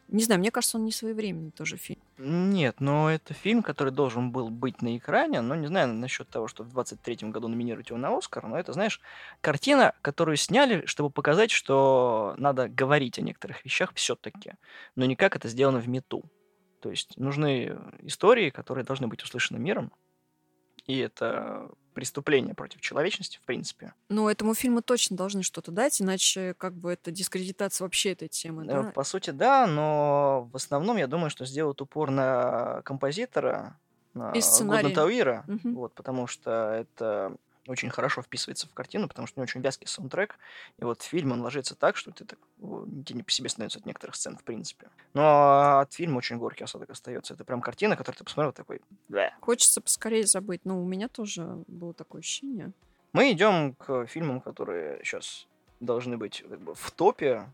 Не 0.09 0.23
знаю, 0.23 0.39
мне 0.41 0.51
кажется, 0.51 0.77
он 0.77 0.85
не 0.85 0.93
своевременный 0.93 1.51
тоже 1.51 1.77
фильм. 1.77 2.01
Нет, 2.19 2.81
но 2.81 3.11
это 3.11 3.35
фильм, 3.35 3.63
который 3.63 3.93
должен 3.93 4.31
был 4.31 4.51
быть 4.51 4.83
на 4.83 4.97
экране, 4.97 5.41
но 5.41 5.55
не 5.55 5.67
знаю 5.67 5.93
насчет 5.95 6.29
того, 6.29 6.47
что 6.47 6.63
в 6.63 6.79
23-м 6.79 7.31
году 7.31 7.49
номинировать 7.49 7.89
его 7.89 7.99
на 7.99 8.17
Оскар, 8.17 8.47
но 8.47 8.59
это, 8.59 8.73
знаешь, 8.73 9.01
картина, 9.41 9.95
которую 10.03 10.37
сняли, 10.37 10.87
чтобы 10.87 11.11
показать, 11.11 11.51
что 11.51 12.35
надо 12.37 12.69
говорить 12.69 13.19
о 13.19 13.23
некоторых 13.23 13.65
вещах 13.65 13.93
все-таки, 13.95 14.53
но 14.95 15.05
не 15.07 15.17
как 15.17 15.37
это 15.37 15.49
сделано 15.49 15.81
в 15.81 15.89
мету. 15.89 16.23
То 16.81 16.91
есть 16.91 17.17
нужны 17.17 17.79
истории, 18.01 18.51
которые 18.51 18.85
должны 18.85 19.09
быть 19.09 19.23
услышаны 19.23 19.59
миром, 19.59 19.91
и 20.87 20.99
это 20.99 21.71
преступление 21.95 22.55
против 22.55 22.81
человечности, 22.81 23.39
в 23.41 23.47
принципе. 23.47 23.95
Ну, 24.09 24.29
этому 24.29 24.55
фильму 24.55 24.83
точно 24.83 25.17
должны 25.17 25.43
что-то 25.45 25.71
дать, 25.71 26.01
иначе 26.03 26.55
как 26.59 26.75
бы 26.75 26.93
это 26.93 27.11
дискредитация 27.13 27.85
вообще 27.85 28.13
этой 28.13 28.29
темы, 28.29 28.65
Э, 28.65 28.83
да? 28.83 28.91
По 28.91 29.05
сути, 29.05 29.31
да, 29.31 29.67
но 29.67 30.49
в 30.53 30.57
основном 30.57 30.97
я 30.97 31.07
думаю, 31.07 31.31
что 31.31 31.45
сделают 31.47 31.81
упор 31.81 32.11
на 32.11 32.83
композитора, 32.83 33.79
на 34.13 34.33
И 34.33 34.41
сценарий. 34.41 34.83
Годна 34.83 34.95
Тауира, 35.03 35.45
Мгм. 35.47 35.75
вот, 35.75 35.95
потому 35.95 36.27
что 36.27 36.51
это 36.73 37.37
очень 37.67 37.91
хорошо 37.91 38.23
вписывается 38.23 38.69
в 38.69 38.75
картину, 38.75 39.09
потому 39.09 39.27
что 39.27 39.39
у 39.39 39.41
него 39.41 39.45
очень 39.45 39.61
вязкий 39.61 39.87
саундтрек, 39.87 40.39
и 40.79 40.85
вот 40.85 41.03
фильм 41.03 41.33
он 41.33 41.41
ложится 41.43 41.75
так, 41.75 41.97
что 41.97 42.11
ты 42.11 42.25
так, 42.25 42.39
тебе 42.59 43.15
не 43.17 43.23
по 43.23 43.31
себе 43.31 43.49
становится 43.49 43.79
от 43.79 43.87
некоторых 43.87 44.17
сцен, 44.17 44.37
в 44.37 44.45
принципе. 44.45 44.89
Но 45.15 45.79
от 45.81 45.93
фильма 45.93 46.19
очень 46.19 46.39
горький 46.39 46.65
осадок 46.65 46.91
остается. 46.91 47.35
Это 47.35 47.45
прям 47.45 47.61
картина, 47.61 47.97
которую 47.97 48.19
ты 48.19 48.25
посмотрел 48.25 48.53
такой, 48.53 48.81
«Бля». 49.09 49.35
Хочется 49.41 49.81
поскорее 49.81 50.27
забыть. 50.27 50.61
Ну, 50.65 50.83
у 50.83 50.87
меня 50.87 51.09
тоже 51.09 51.65
было 51.67 51.95
такое 51.95 52.21
ощущение. 52.21 52.73
Мы 53.13 53.33
идем 53.33 53.75
к 53.75 54.07
фильмам, 54.07 54.41
которые 54.41 55.01
сейчас 55.05 55.47
должны 55.81 56.17
быть 56.17 56.45
как 56.49 56.61
бы, 56.61 56.75
в 56.75 56.91
топе. 56.91 57.49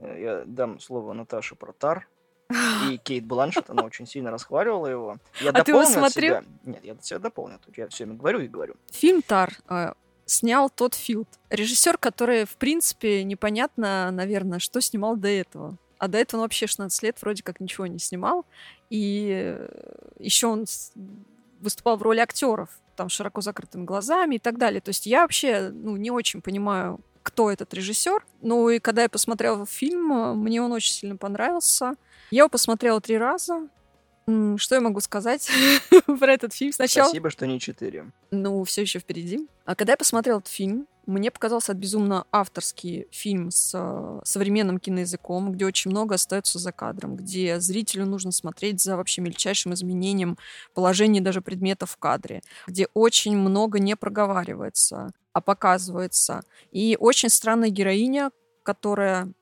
Э, 0.00 0.20
Я 0.20 0.44
дам 0.44 0.80
слово 0.80 1.12
Наташе 1.12 1.54
про 1.54 1.72
Тар 1.72 2.08
и 2.50 2.98
Кейт 2.98 3.24
Бланшет. 3.24 3.68
Она 3.70 3.84
очень 3.84 4.06
сильно 4.06 4.30
расхваливала 4.30 4.86
его. 4.86 5.18
Я 5.40 5.50
А 5.54 5.64
ты 5.64 5.72
его 5.72 5.84
смотрел? 5.84 6.42
себя- 6.42 6.44
Нет, 6.64 6.84
я 6.84 6.96
себя 7.00 7.18
дополню. 7.18 7.58
Тут 7.64 7.76
Я 7.76 7.88
все 7.88 8.04
время 8.04 8.18
говорю 8.18 8.40
и 8.40 8.48
говорю. 8.48 8.74
Фильм 8.90 9.22
«Тар» 9.22 9.52
э, 9.68 9.92
снял 10.26 10.70
Тодд 10.70 10.94
Филд. 10.94 11.28
Режиссер, 11.50 11.98
который, 11.98 12.44
в 12.44 12.56
принципе, 12.56 13.24
непонятно, 13.24 14.10
наверное, 14.10 14.58
что 14.58 14.80
снимал 14.80 15.16
до 15.16 15.28
этого. 15.28 15.76
А 15.98 16.08
до 16.08 16.18
этого 16.18 16.40
он 16.40 16.44
вообще 16.44 16.66
16 16.66 17.02
лет 17.02 17.20
вроде 17.20 17.42
как 17.42 17.60
ничего 17.60 17.86
не 17.86 17.98
снимал. 17.98 18.46
И 18.88 19.58
еще 20.18 20.46
он 20.46 20.64
выступал 21.60 21.96
в 21.96 22.02
роли 22.02 22.20
актеров, 22.20 22.70
там, 22.96 23.08
широко 23.08 23.40
закрытыми 23.40 23.84
глазами 23.84 24.36
и 24.36 24.38
так 24.38 24.58
далее. 24.58 24.80
То 24.80 24.90
есть 24.90 25.06
я 25.06 25.22
вообще 25.22 25.70
ну, 25.72 25.96
не 25.96 26.10
очень 26.10 26.40
понимаю, 26.40 27.00
кто 27.22 27.50
этот 27.50 27.74
режиссер. 27.74 28.24
Ну 28.42 28.70
и 28.70 28.78
когда 28.78 29.02
я 29.02 29.08
посмотрела 29.08 29.66
фильм, 29.66 30.12
э, 30.12 30.34
мне 30.34 30.62
он 30.62 30.72
очень 30.72 30.94
сильно 30.94 31.16
понравился. 31.16 31.94
Я 32.30 32.40
его 32.40 32.48
посмотрела 32.48 33.00
три 33.00 33.18
раза. 33.18 33.68
Что 34.56 34.74
я 34.74 34.80
могу 34.82 35.00
сказать 35.00 35.50
про 36.06 36.32
этот 36.32 36.52
фильм? 36.52 36.72
Сначала... 36.72 37.08
Спасибо, 37.08 37.30
что 37.30 37.46
не 37.46 37.58
четыре. 37.58 38.10
Ну, 38.30 38.62
все 38.64 38.82
еще 38.82 38.98
впереди. 38.98 39.48
А 39.64 39.74
когда 39.74 39.94
я 39.94 39.96
посмотрела 39.96 40.38
этот 40.38 40.52
фильм, 40.52 40.86
мне 41.08 41.30
показался 41.30 41.72
это 41.72 41.80
безумно 41.80 42.26
авторский 42.30 43.06
фильм 43.10 43.50
с 43.50 43.72
э, 43.74 44.20
современным 44.24 44.78
киноязыком, 44.78 45.52
где 45.52 45.64
очень 45.64 45.90
много 45.90 46.16
остается 46.16 46.58
за 46.58 46.70
кадром, 46.70 47.16
где 47.16 47.58
зрителю 47.60 48.04
нужно 48.04 48.30
смотреть 48.30 48.82
за 48.82 48.98
вообще 48.98 49.22
мельчайшим 49.22 49.72
изменением 49.72 50.36
положения 50.74 51.22
даже 51.22 51.40
предметов 51.40 51.92
в 51.92 51.96
кадре, 51.96 52.42
где 52.66 52.88
очень 52.92 53.38
много 53.38 53.78
не 53.78 53.96
проговаривается, 53.96 55.12
а 55.32 55.40
показывается. 55.40 56.42
И 56.72 56.98
очень 57.00 57.30
странная 57.30 57.70
героиня, 57.70 58.30
которая 58.62 59.32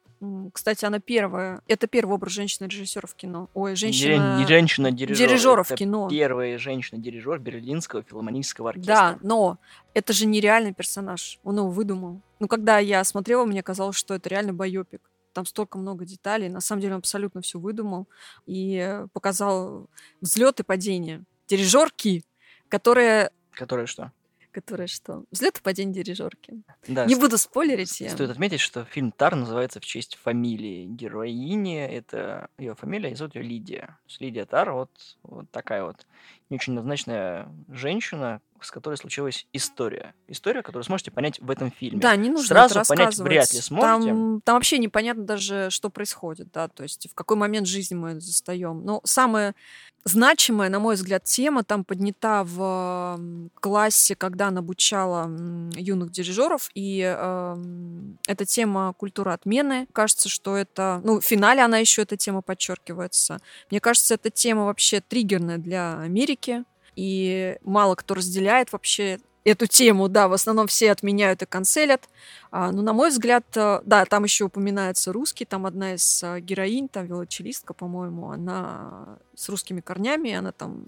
кстати, 0.52 0.85
она 0.85 0.98
первая. 0.98 1.61
Это 1.68 1.87
первый 1.87 2.14
образ 2.14 2.33
женщины-режиссера 2.33 3.07
в 3.07 3.14
кино. 3.14 3.50
Ой, 3.55 3.76
женщина... 3.76 4.38
Не 4.38 4.46
женщина-дирижер. 4.46 5.29
дирижера 5.29 5.62
в 5.62 5.74
кино. 5.74 6.09
Первая 6.09 6.59
женщина-дирижер 6.59 7.38
Берлинского 7.38 8.02
филармонического 8.02 8.70
оркестра. 8.70 8.94
Да, 8.94 9.18
но 9.22 9.59
это 9.94 10.12
же 10.12 10.26
нереальный 10.26 10.72
персонаж. 10.72 11.38
Он 11.44 11.59
его 11.59 11.70
выдумал. 11.70 12.20
Ну, 12.38 12.48
когда 12.48 12.79
я 12.79 13.05
смотрела, 13.05 13.44
мне 13.44 13.62
казалось, 13.62 13.96
что 13.96 14.14
это 14.14 14.29
реально 14.29 14.52
байопик. 14.55 15.02
Там 15.33 15.44
столько 15.44 15.76
много 15.76 16.07
деталей. 16.07 16.48
На 16.48 16.61
самом 16.61 16.81
деле 16.81 16.94
он 16.94 17.00
абсолютно 17.00 17.42
все 17.42 17.59
выдумал 17.59 18.09
и 18.46 19.02
показал 19.12 19.88
взлет 20.22 20.61
и 20.61 20.62
падение. 20.62 21.24
Дирижерки, 21.46 22.24
которые... 22.68 23.31
Которая 23.52 23.87
что? 23.87 24.12
Которые 24.57 24.87
что? 24.87 25.25
Взлет 25.31 25.59
и 25.59 25.61
падение 25.61 26.03
дирижерки. 26.03 26.62
Да, 26.88 27.05
Не 27.05 27.14
буду 27.14 27.37
спойлерить 27.37 28.01
я. 28.01 28.09
Стоит 28.09 28.31
отметить, 28.31 28.61
что 28.61 28.87
фильм 28.87 29.12
Тар 29.12 29.37
называется 29.37 29.81
в 29.81 29.85
честь 29.85 30.16
фамилии 30.16 30.87
героини. 30.87 31.79
Это 31.87 32.49
ее 32.57 32.75
фамилия, 32.75 33.11
и 33.11 33.14
зовут 33.14 33.35
ее 33.35 33.42
Лидия. 33.42 33.99
Лидия 34.19 34.47
Тар, 34.47 34.73
вот, 34.73 34.90
вот 35.25 35.51
такая 35.51 35.85
вот 35.85 36.07
не 36.50 36.56
очень 36.56 36.74
назначенная 36.74 37.48
женщина, 37.68 38.40
с 38.61 38.70
которой 38.70 38.96
случилась 38.96 39.46
история. 39.52 40.14
История, 40.28 40.62
которую 40.62 40.85
сможете 40.85 41.11
понять 41.11 41.40
в 41.40 41.50
этом 41.50 41.70
фильме. 41.70 42.00
Да, 42.00 42.14
не 42.16 42.30
нужно 42.30 42.46
Сразу 42.46 42.80
это 42.80 42.88
понять 42.88 43.18
вряд 43.18 43.52
ли 43.52 43.61
сможете. 43.61 44.09
Там, 44.09 44.40
там 44.42 44.54
вообще 44.54 44.78
непонятно 44.78 45.24
даже, 45.24 45.68
что 45.70 45.90
происходит, 45.90 46.50
да, 46.52 46.68
то 46.68 46.82
есть 46.82 47.09
в 47.11 47.14
какой 47.14 47.37
момент 47.37 47.66
жизни 47.66 47.94
мы 47.94 48.20
застаем. 48.20 48.85
Но 48.85 49.00
самая 49.04 49.54
значимая, 50.06 50.70
на 50.70 50.78
мой 50.78 50.94
взгляд, 50.94 51.24
тема 51.24 51.64
там 51.64 51.85
поднята 51.85 52.44
в 52.44 53.20
классе, 53.54 54.14
когда 54.14 54.48
она 54.48 54.61
обучала 54.61 55.28
юных 55.74 56.12
дирижеров, 56.12 56.70
и 56.74 57.00
эм, 57.00 58.16
эта 58.28 58.44
тема 58.44 58.94
культуры 58.96 59.32
отмены. 59.32 59.88
Кажется, 59.92 60.28
что 60.28 60.56
это, 60.56 61.00
ну, 61.02 61.20
в 61.20 61.24
финале 61.24 61.62
она 61.62 61.78
еще 61.78 62.02
эта 62.02 62.16
тема 62.16 62.40
подчеркивается. 62.40 63.40
Мне 63.70 63.80
кажется, 63.80 64.14
эта 64.14 64.30
тема 64.30 64.66
вообще 64.66 65.00
триггерная 65.00 65.59
для 65.59 65.98
Америки, 65.98 66.36
и 66.96 67.59
мало 67.62 67.94
кто 67.94 68.14
разделяет 68.14 68.72
вообще 68.72 69.18
эту 69.46 69.66
тему, 69.66 70.09
да, 70.09 70.27
в 70.27 70.33
основном 70.33 70.66
все 70.66 70.90
отменяют 70.90 71.42
и 71.42 71.46
канцелят. 71.46 72.09
А, 72.51 72.72
ну, 72.72 72.83
на 72.83 72.92
мой 72.92 73.11
взгляд, 73.11 73.44
э, 73.55 73.81
да, 73.85 74.05
там 74.05 74.25
еще 74.25 74.44
упоминается 74.44 75.12
русский, 75.12 75.44
там 75.44 75.66
одна 75.66 75.94
из 75.94 76.22
э, 76.25 76.40
героинь, 76.40 76.88
там 76.88 77.07
велочелистка, 77.07 77.72
по-моему, 77.72 78.31
она 78.31 79.18
с 79.37 79.49
русскими 79.49 79.81
корнями, 79.81 80.33
она 80.33 80.51
там 80.51 80.87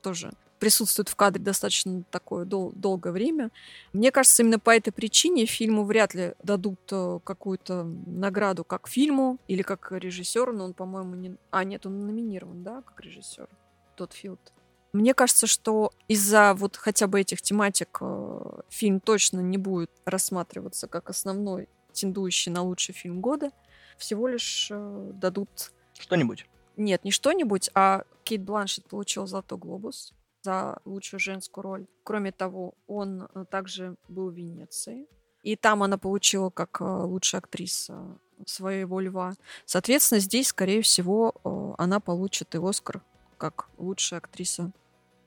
тоже 0.00 0.32
присутствует 0.60 1.10
в 1.10 1.16
кадре 1.16 1.42
достаточно 1.42 2.02
такое 2.10 2.46
дол- 2.46 2.72
долгое 2.74 3.12
время. 3.12 3.50
Мне 3.92 4.10
кажется, 4.10 4.42
именно 4.42 4.58
по 4.58 4.70
этой 4.70 4.92
причине 4.92 5.44
фильму 5.44 5.84
вряд 5.84 6.14
ли 6.14 6.32
дадут 6.42 6.80
э, 6.92 7.18
какую-то 7.22 7.84
награду 8.06 8.64
как 8.64 8.88
фильму 8.88 9.38
или 9.46 9.60
как 9.60 9.92
режиссеру, 9.92 10.54
но 10.54 10.64
он, 10.64 10.72
по-моему, 10.72 11.16
не... 11.16 11.36
А, 11.50 11.64
нет, 11.64 11.84
он 11.84 12.06
номинирован, 12.06 12.62
да, 12.62 12.80
как 12.80 13.00
режиссер, 13.00 13.48
тот 13.94 14.14
Филд. 14.14 14.52
Мне 14.92 15.14
кажется, 15.14 15.46
что 15.46 15.92
из-за 16.08 16.54
вот 16.54 16.76
хотя 16.76 17.06
бы 17.06 17.20
этих 17.20 17.42
тематик 17.42 17.98
э, 18.00 18.60
фильм 18.68 18.98
точно 18.98 19.38
не 19.40 19.56
будет 19.56 19.90
рассматриваться 20.04 20.88
как 20.88 21.10
основной, 21.10 21.68
тендующий 21.92 22.50
на 22.50 22.62
лучший 22.62 22.92
фильм 22.92 23.20
года. 23.20 23.50
Всего 23.98 24.26
лишь 24.26 24.68
э, 24.70 25.10
дадут... 25.14 25.72
Что-нибудь. 25.98 26.46
Нет, 26.76 27.04
не 27.04 27.12
что-нибудь, 27.12 27.70
а 27.74 28.02
Кейт 28.24 28.42
Бланшет 28.42 28.88
получил 28.88 29.26
«Золотой 29.26 29.58
глобус» 29.58 30.12
за 30.42 30.80
лучшую 30.84 31.20
женскую 31.20 31.62
роль. 31.62 31.86
Кроме 32.02 32.32
того, 32.32 32.74
он 32.88 33.28
э, 33.32 33.44
также 33.48 33.94
был 34.08 34.30
в 34.30 34.34
Венеции. 34.34 35.06
И 35.44 35.54
там 35.54 35.84
она 35.84 35.98
получила 35.98 36.50
как 36.50 36.80
лучшая 36.80 37.40
актриса 37.40 38.18
своего 38.44 38.98
льва. 39.00 39.34
Соответственно, 39.66 40.20
здесь, 40.20 40.48
скорее 40.48 40.82
всего, 40.82 41.74
она 41.78 42.00
получит 42.00 42.54
и 42.54 42.58
Оскар 42.58 43.02
как 43.38 43.70
лучшая 43.78 44.20
актриса 44.20 44.70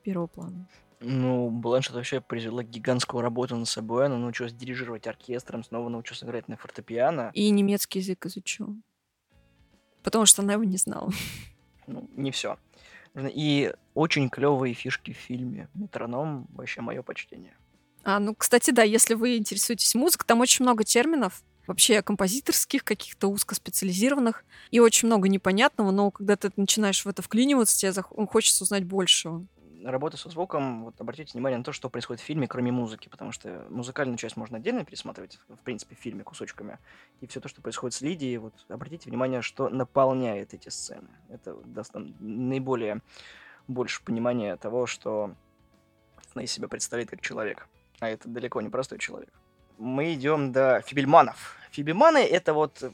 первого 0.04 0.26
плана. 0.26 0.68
Ну, 1.00 1.50
Бланшет 1.50 1.94
вообще 1.94 2.20
произвела 2.20 2.62
гигантскую 2.62 3.20
работу 3.22 3.56
над 3.56 3.68
собой. 3.68 4.06
Она 4.06 4.16
научилась 4.16 4.52
дирижировать 4.52 5.06
оркестром, 5.06 5.64
снова 5.64 5.88
научилась 5.88 6.22
играть 6.22 6.48
на 6.48 6.56
фортепиано. 6.56 7.30
И 7.34 7.50
немецкий 7.50 7.98
язык 7.98 8.24
изучила. 8.26 8.74
Потому 10.02 10.26
что 10.26 10.42
она 10.42 10.54
его 10.54 10.64
не 10.64 10.76
знала. 10.76 11.10
Ну, 11.86 12.08
не 12.16 12.30
все. 12.30 12.56
И 13.14 13.70
очень 13.92 14.30
клевые 14.30 14.72
фишки 14.72 15.12
в 15.12 15.18
фильме. 15.18 15.68
Метроном 15.74 16.46
вообще 16.54 16.80
мое 16.80 17.02
почтение. 17.02 17.54
А, 18.04 18.18
ну, 18.18 18.34
кстати, 18.34 18.70
да, 18.70 18.82
если 18.82 19.12
вы 19.12 19.36
интересуетесь 19.36 19.94
музыкой, 19.94 20.26
там 20.26 20.40
очень 20.40 20.64
много 20.64 20.84
терминов, 20.84 21.42
вообще 21.66 22.00
композиторских, 22.00 22.84
каких-то 22.84 23.28
узкоспециализированных, 23.28 24.46
и 24.70 24.80
очень 24.80 25.08
много 25.08 25.28
непонятного, 25.28 25.90
но 25.90 26.10
когда 26.10 26.36
ты 26.36 26.50
начинаешь 26.56 27.04
в 27.04 27.08
это 27.08 27.20
вклиниваться, 27.20 27.78
тебе 27.78 27.92
зах- 27.92 28.26
хочется 28.28 28.64
узнать 28.64 28.84
больше. 28.84 29.46
Работа 29.84 30.16
со 30.16 30.30
звуком, 30.30 30.84
вот 30.84 30.98
обратите 30.98 31.32
внимание 31.34 31.58
на 31.58 31.64
то, 31.64 31.72
что 31.72 31.90
происходит 31.90 32.22
в 32.22 32.24
фильме, 32.24 32.48
кроме 32.48 32.72
музыки, 32.72 33.10
потому 33.10 33.32
что 33.32 33.66
музыкальную 33.68 34.16
часть 34.16 34.34
можно 34.34 34.56
отдельно 34.56 34.82
пересматривать, 34.82 35.38
в 35.46 35.58
принципе, 35.58 35.94
в 35.94 35.98
фильме 35.98 36.24
кусочками, 36.24 36.78
и 37.20 37.26
все 37.26 37.38
то, 37.38 37.48
что 37.48 37.60
происходит 37.60 37.92
с 37.92 38.00
Лидией, 38.00 38.38
вот 38.38 38.54
обратите 38.68 39.10
внимание, 39.10 39.42
что 39.42 39.68
наполняет 39.68 40.54
эти 40.54 40.70
сцены. 40.70 41.08
Это 41.28 41.54
даст 41.66 41.92
нам 41.92 42.14
наиболее 42.18 43.02
больше 43.68 44.02
понимания 44.02 44.56
того, 44.56 44.86
что 44.86 45.34
она 46.34 46.44
из 46.44 46.52
себя 46.52 46.66
представляет 46.68 47.10
как 47.10 47.20
человек, 47.20 47.68
а 48.00 48.08
это 48.08 48.26
далеко 48.26 48.62
не 48.62 48.70
простой 48.70 48.98
человек. 48.98 49.32
Мы 49.76 50.14
идем 50.14 50.50
до 50.50 50.80
Фибельманов. 50.86 51.56
Фибельманы 51.72 52.24
это 52.24 52.54
вот 52.54 52.82
м, 52.82 52.92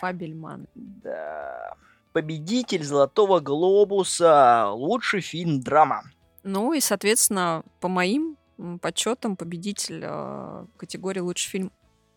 Фабельман. 0.00 0.66
да, 0.74 1.74
победитель 2.14 2.84
Золотого 2.84 3.40
Глобуса, 3.40 4.70
лучший 4.70 5.20
фильм 5.20 5.60
драма. 5.60 6.04
Ну 6.42 6.72
и, 6.72 6.80
соответственно, 6.80 7.62
по 7.80 7.88
моим 7.88 8.36
подсчетам, 8.80 9.36
победитель 9.36 10.02
э, 10.04 10.66
категории 10.76 11.20
лучший 11.20 11.50
фильм 11.50 11.72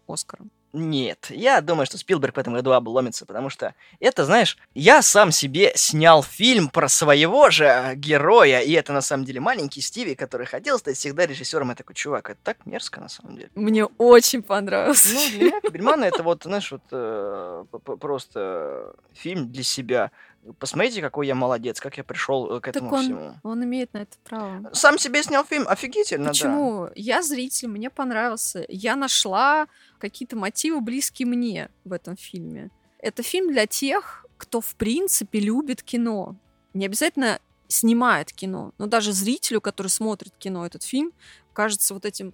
Оскара. 0.07 0.45
Нет, 0.77 1.27
я 1.29 1.61
думаю, 1.61 1.85
что 1.85 1.97
Спилберг 1.97 2.35
в 2.35 2.39
этом 2.39 2.53
году 2.53 2.73
обломится, 2.73 3.25
потому 3.25 3.49
что 3.49 3.73
это, 4.01 4.25
знаешь, 4.25 4.57
я 4.73 5.01
сам 5.01 5.31
себе 5.31 5.71
снял 5.75 6.21
фильм 6.21 6.67
про 6.67 6.89
своего 6.89 7.49
же 7.49 7.93
героя, 7.95 8.59
и 8.59 8.73
это 8.73 8.91
на 8.91 8.99
самом 8.99 9.23
деле 9.23 9.39
маленький 9.39 9.79
Стиви, 9.79 10.15
который 10.15 10.45
хотел 10.45 10.77
стать 10.77 10.97
всегда 10.97 11.25
режиссером. 11.25 11.69
Я 11.69 11.75
такой, 11.75 11.95
чувак, 11.95 12.29
это 12.29 12.39
так 12.43 12.65
мерзко 12.65 12.99
на 12.99 13.07
самом 13.07 13.38
деле. 13.38 13.49
Мне 13.55 13.85
очень 13.85 14.43
понравился. 14.43 15.13
Ну, 15.13 15.71
для 15.71 15.81
меня 15.81 16.07
это 16.07 16.23
вот, 16.23 16.43
знаешь, 16.43 16.69
вот 16.69 16.83
э, 16.91 17.63
просто 18.01 18.95
фильм 19.13 19.49
для 19.53 19.63
себя. 19.63 20.11
Посмотрите, 20.60 21.01
какой 21.01 21.27
я 21.27 21.36
молодец, 21.36 21.79
как 21.79 21.97
я 21.97 22.03
пришел 22.03 22.60
к 22.62 22.67
этому 22.67 22.93
он- 22.93 23.03
всему. 23.03 23.39
Он 23.43 23.63
имеет 23.63 23.93
на 23.93 23.99
это 23.99 24.15
право. 24.23 24.69
Сам 24.73 24.97
себе 24.99 25.23
снял 25.23 25.43
фильм, 25.43 25.67
офигительно, 25.67 26.25
да. 26.25 26.29
Почему? 26.31 26.89
Я 26.95 27.21
зритель, 27.23 27.67
мне 27.67 27.89
понравился. 27.89 28.65
Я 28.69 28.95
нашла 28.95 29.67
какие-то 29.97 30.36
мотивы 30.36 30.81
близкие 30.81 31.27
мне 31.27 31.69
в 31.84 31.93
этом 31.93 32.15
фильме. 32.15 32.69
Это 32.99 33.23
фильм 33.23 33.51
для 33.51 33.65
тех, 33.65 34.25
кто 34.38 34.62
в 34.62 34.75
принципе 34.75 35.39
любит 35.39 35.81
кино. 35.81 36.36
Не 36.73 36.86
обязательно 36.86 37.39
снимает 37.67 38.31
кино, 38.31 38.73
но 38.77 38.86
даже 38.86 39.12
зрителю, 39.12 39.62
который 39.62 39.88
смотрит 39.88 40.34
кино, 40.38 40.65
этот 40.65 40.84
фильм 40.84 41.12
кажется 41.53 41.93
вот 41.93 42.05
этим 42.05 42.34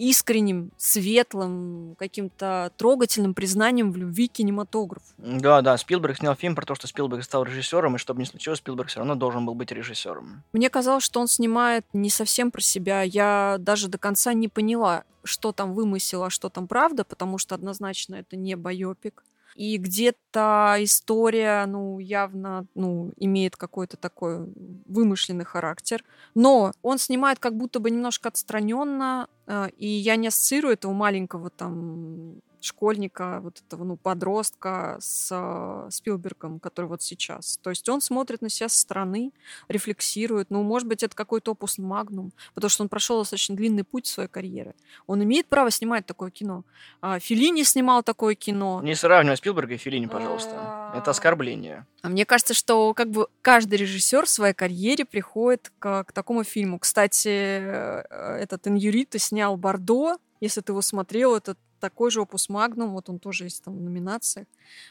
искренним, 0.00 0.72
светлым, 0.78 1.94
каким-то 1.98 2.72
трогательным 2.78 3.34
признанием 3.34 3.92
в 3.92 3.96
любви 3.98 4.28
к 4.28 4.32
кинематографу. 4.32 5.04
Да, 5.18 5.60
да, 5.60 5.76
Спилберг 5.76 6.16
снял 6.16 6.34
фильм 6.34 6.54
про 6.54 6.64
то, 6.64 6.74
что 6.74 6.86
Спилберг 6.86 7.22
стал 7.22 7.44
режиссером, 7.44 7.96
и 7.96 7.98
чтобы 7.98 8.20
не 8.20 8.26
случилось, 8.26 8.60
Спилберг 8.60 8.88
все 8.88 9.00
равно 9.00 9.14
должен 9.14 9.44
был 9.44 9.54
быть 9.54 9.70
режиссером. 9.70 10.42
Мне 10.54 10.70
казалось, 10.70 11.04
что 11.04 11.20
он 11.20 11.28
снимает 11.28 11.84
не 11.92 12.08
совсем 12.08 12.50
про 12.50 12.62
себя. 12.62 13.02
Я 13.02 13.56
даже 13.58 13.88
до 13.88 13.98
конца 13.98 14.32
не 14.32 14.48
поняла, 14.48 15.04
что 15.22 15.52
там 15.52 15.74
вымысел, 15.74 16.24
а 16.24 16.30
что 16.30 16.48
там 16.48 16.66
правда, 16.66 17.04
потому 17.04 17.36
что 17.36 17.54
однозначно 17.54 18.14
это 18.14 18.36
не 18.36 18.56
байопик. 18.56 19.22
И 19.54 19.76
где-то 19.78 20.76
история, 20.78 21.66
ну, 21.66 21.98
явно, 21.98 22.66
ну, 22.74 23.12
имеет 23.16 23.56
какой-то 23.56 23.96
такой 23.96 24.48
вымышленный 24.86 25.44
характер. 25.44 26.04
Но 26.34 26.72
он 26.82 26.98
снимает 26.98 27.38
как 27.38 27.56
будто 27.56 27.80
бы 27.80 27.90
немножко 27.90 28.28
отстраненно, 28.28 29.28
э, 29.46 29.68
и 29.76 29.86
я 29.86 30.16
не 30.16 30.28
ассоциирую 30.28 30.74
этого 30.74 30.92
маленького 30.92 31.50
там 31.50 32.40
школьника, 32.64 33.40
вот 33.42 33.60
этого, 33.66 33.84
ну, 33.84 33.96
подростка 33.96 34.96
с 35.00 35.28
э, 35.30 35.90
Спилбергом, 35.90 36.60
который 36.60 36.86
вот 36.86 37.02
сейчас. 37.02 37.58
То 37.62 37.70
есть 37.70 37.88
он 37.88 38.00
смотрит 38.00 38.42
на 38.42 38.48
себя 38.48 38.68
со 38.68 38.78
стороны, 38.78 39.32
рефлексирует. 39.68 40.50
Ну, 40.50 40.62
может 40.62 40.88
быть, 40.88 41.02
это 41.02 41.14
какой-то 41.14 41.52
опус 41.52 41.78
магнум, 41.78 42.32
потому 42.54 42.68
что 42.70 42.82
он 42.82 42.88
прошел 42.88 43.18
достаточно 43.18 43.56
длинный 43.56 43.84
путь 43.84 44.06
в 44.06 44.10
своей 44.10 44.28
карьере. 44.28 44.74
Он 45.06 45.22
имеет 45.22 45.46
право 45.46 45.70
снимать 45.70 46.06
такое 46.06 46.30
кино. 46.30 46.64
А, 47.00 47.18
Феллини 47.18 47.62
снимал 47.64 48.02
такое 48.02 48.34
кино. 48.34 48.80
Не 48.82 48.94
сравнивай 48.94 49.36
Спилберга 49.36 49.74
и 49.74 49.78
Феллини, 49.78 50.06
пожалуйста. 50.06 50.92
Это 50.94 51.10
оскорбление. 51.10 51.86
А 52.02 52.08
мне 52.08 52.24
кажется, 52.24 52.54
что 52.54 52.94
как 52.94 53.10
бы 53.10 53.28
каждый 53.42 53.76
режиссер 53.76 54.26
в 54.26 54.28
своей 54.28 54.54
карьере 54.54 55.04
приходит 55.04 55.70
к, 55.78 56.04
к 56.04 56.12
такому 56.12 56.44
фильму. 56.44 56.78
Кстати, 56.78 57.28
э, 57.28 58.02
этот 58.40 58.66
Иньюрита 58.66 59.18
снял 59.18 59.56
Бордо. 59.56 60.16
Если 60.40 60.62
ты 60.62 60.72
его 60.72 60.82
смотрел, 60.82 61.36
это 61.36 61.56
такой 61.80 62.10
же 62.10 62.20
опус 62.20 62.48
магнум, 62.48 62.90
вот 62.92 63.08
он 63.08 63.18
тоже 63.18 63.44
есть 63.44 63.64
там 63.64 63.76
в 63.76 63.80
номинациях. 63.80 64.46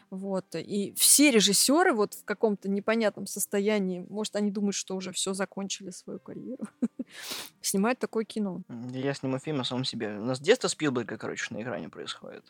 Вот. 0.10 0.56
И 0.56 0.94
все 0.98 1.32
режиссеры 1.32 1.94
вот 1.94 2.16
в 2.16 2.26
каком-то 2.26 2.70
непонятном 2.70 3.28
состоянии, 3.28 4.06
может, 4.10 4.36
они 4.36 4.52
думают, 4.52 4.76
что 4.76 4.96
уже 4.96 5.12
все 5.12 5.34
закончили 5.34 5.92
свою 5.92 6.20
карьеру, 6.20 6.68
снимают 7.62 8.00
такое 8.00 8.26
кино. 8.26 8.62
Я 8.92 9.14
сниму 9.14 9.40
фильм 9.40 9.62
о 9.62 9.64
самом 9.64 9.86
себе. 9.86 10.18
У 10.18 10.26
нас 10.26 10.40
детство 10.40 10.68
Спилберга, 10.68 11.18
короче, 11.18 11.54
на 11.54 11.62
экране 11.62 11.90
происходит. 11.90 12.44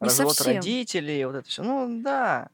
Не 0.00 0.06
Развод 0.06 0.36
совсем. 0.36 0.56
родителей, 0.56 1.24
вот 1.24 1.36
это 1.36 1.48
все. 1.48 1.62
Ну, 1.62 2.02
да. 2.02 2.48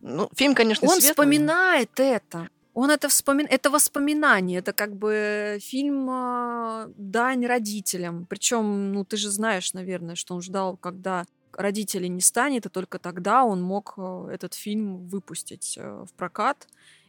Ну, 0.00 0.28
фильм, 0.34 0.54
конечно, 0.54 0.86
Он 0.88 0.94
светлый. 1.00 1.10
вспоминает 1.12 1.90
это. 1.98 2.48
Он 2.74 2.90
это 2.90 3.08
вспомин... 3.08 3.46
это 3.48 3.70
воспоминание, 3.70 4.58
это 4.58 4.72
как 4.72 4.96
бы 4.96 5.58
фильм 5.60 6.08
а, 6.10 6.90
дань 6.96 7.46
родителям. 7.46 8.26
Причем, 8.26 8.92
ну 8.92 9.04
ты 9.04 9.16
же 9.16 9.30
знаешь, 9.30 9.72
наверное, 9.74 10.16
что 10.16 10.34
он 10.34 10.42
ждал, 10.42 10.76
когда 10.76 11.24
родителей 11.52 12.08
не 12.08 12.20
станет, 12.20 12.66
и 12.66 12.68
только 12.68 12.98
тогда 12.98 13.44
он 13.44 13.62
мог 13.62 13.94
э, 13.96 14.28
этот 14.32 14.54
фильм 14.54 15.06
выпустить 15.06 15.76
э, 15.78 16.04
в 16.04 16.12
прокат. 16.14 16.66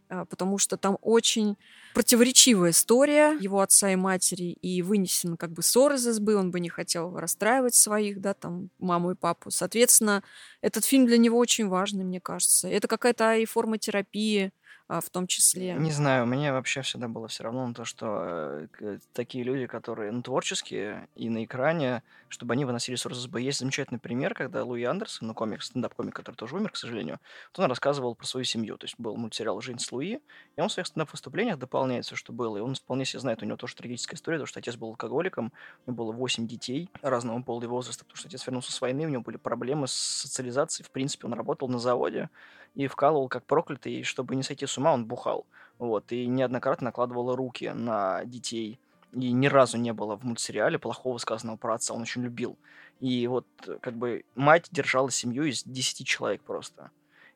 а, 0.10 0.26
потому 0.26 0.58
что 0.60 0.78
там 0.78 0.98
очень 1.02 1.58
противоречивая 1.94 2.72
история 2.72 3.38
его 3.40 3.62
отца 3.62 3.92
и 3.92 3.96
матери, 3.96 4.58
и 4.62 4.82
вынесен 4.84 5.36
как 5.38 5.52
бы 5.52 5.64
ссор 5.64 5.94
из 5.94 6.08
избы, 6.08 6.36
он 6.36 6.52
бы 6.52 6.60
не 6.60 6.70
хотел 6.70 7.18
расстраивать 7.18 7.74
своих, 7.76 8.22
да, 8.22 8.34
там, 8.34 8.70
маму 8.80 9.12
и 9.12 9.16
папу. 9.16 9.50
Соответственно, 9.52 10.24
этот 10.62 10.86
фильм 10.86 11.06
для 11.08 11.18
него 11.18 11.38
очень 11.40 11.68
важный, 11.68 12.04
мне 12.04 12.22
кажется. 12.22 12.68
Это 12.68 12.88
какая-то 12.88 13.36
и 13.36 13.46
форма 13.46 13.78
терапии, 13.80 14.52
а, 14.88 15.02
в 15.02 15.10
том 15.10 15.26
числе. 15.26 15.74
Не 15.74 15.92
знаю, 15.92 16.28
мне 16.28 16.52
вообще 16.52 16.84
всегда 16.84 17.08
было 17.08 17.28
все 17.28 17.44
равно 17.44 17.66
на 17.66 17.74
то, 17.74 17.86
что 17.86 18.68
э, 18.80 19.00
такие 19.14 19.44
люди, 19.44 19.66
которые 19.66 20.12
ну, 20.12 20.22
творческие 20.22 21.10
и 21.16 21.28
на 21.30 21.44
экране, 21.44 22.04
чтобы 22.30 22.54
они 22.54 22.66
выносили 22.66 22.96
ссор 22.96 23.14
из 23.14 23.26
Есть 23.36 23.60
замечательный 23.60 23.98
пример, 23.98 24.36
когда 24.36 24.64
Луи 24.64 24.84
Андерсон, 24.84 25.30
ну, 25.30 25.34
комик, 25.34 25.64
стендап-комик, 25.64 26.14
который 26.14 26.36
тоже 26.36 26.56
умер, 26.56 26.70
к 26.70 26.76
сожалению, 26.76 27.20
вот 27.52 27.64
он 27.64 27.70
рассказывал 27.70 28.14
про 28.14 28.28
свою 28.28 28.44
семью. 28.44 28.78
То 28.78 28.86
есть 28.86 28.96
был 29.00 29.16
мультсериал 29.18 29.60
«Жизнь 29.60 29.80
с 29.80 29.92
Луи», 29.92 30.20
и 30.56 30.62
он 30.62 30.70
в 30.70 30.72
своих 30.72 30.86
стендап-выступлениях 30.86 31.58
дополняет 31.58 32.06
все, 32.06 32.16
что 32.16 32.32
было. 32.32 32.58
И 32.58 32.62
он 32.62 32.76
вполне 32.76 33.06
себе 33.06 33.22
знает, 33.22 33.42
у 33.42 33.46
него 33.46 33.58
тоже 33.58 33.76
трагическая 33.76 34.18
история, 34.18 34.38
потому 34.38 34.48
что 34.48 34.60
отец 34.60 34.76
был 34.76 34.90
алкоголиком, 34.90 35.52
у 35.88 35.92
него 35.92 36.04
было 36.04 36.12
8 36.12 36.46
детей 36.46 36.92
разного 37.02 37.42
пола 37.42 37.64
и 37.64 37.68
возраста, 37.68 38.06
потому 38.06 38.18
что 38.18 38.28
отец 38.28 38.46
вернулся 38.46 38.72
с 38.72 38.80
войны, 38.80 39.08
у 39.08 39.10
него 39.10 39.24
были 39.24 39.38
проблемы 39.38 39.88
с 39.88 39.94
социализацией. 39.94 40.86
В 40.86 40.92
принципе, 40.92 41.26
он 41.26 41.34
работал 41.34 41.68
на 41.70 41.80
заводе, 41.80 42.30
и 42.76 42.88
вкалывал 42.88 43.28
как 43.28 43.46
проклятый, 43.46 43.94
и 43.94 44.04
чтобы 44.04 44.36
не 44.36 44.44
сойти 44.44 44.66
с 44.66 44.78
ума, 44.78 44.94
он 44.94 45.06
бухал. 45.06 45.46
Вот, 45.80 46.12
и 46.12 46.28
неоднократно 46.28 46.86
накладывал 46.86 47.36
руки 47.36 47.70
на 47.70 48.24
детей. 48.26 48.80
И 49.14 49.32
ни 49.32 49.48
разу 49.48 49.78
не 49.78 49.94
было 49.94 50.18
в 50.18 50.24
мультсериале 50.24 50.78
плохого 50.78 51.18
сказанного 51.18 51.58
про 51.58 51.76
отца, 51.76 51.94
он 51.94 52.02
очень 52.02 52.24
любил. 52.24 52.58
И 53.00 53.28
вот, 53.28 53.46
как 53.82 53.96
бы, 53.96 54.24
мать 54.36 54.68
держала 54.72 55.10
семью 55.12 55.46
из 55.46 55.64
10 55.64 56.06
человек 56.06 56.42
просто. 56.42 56.92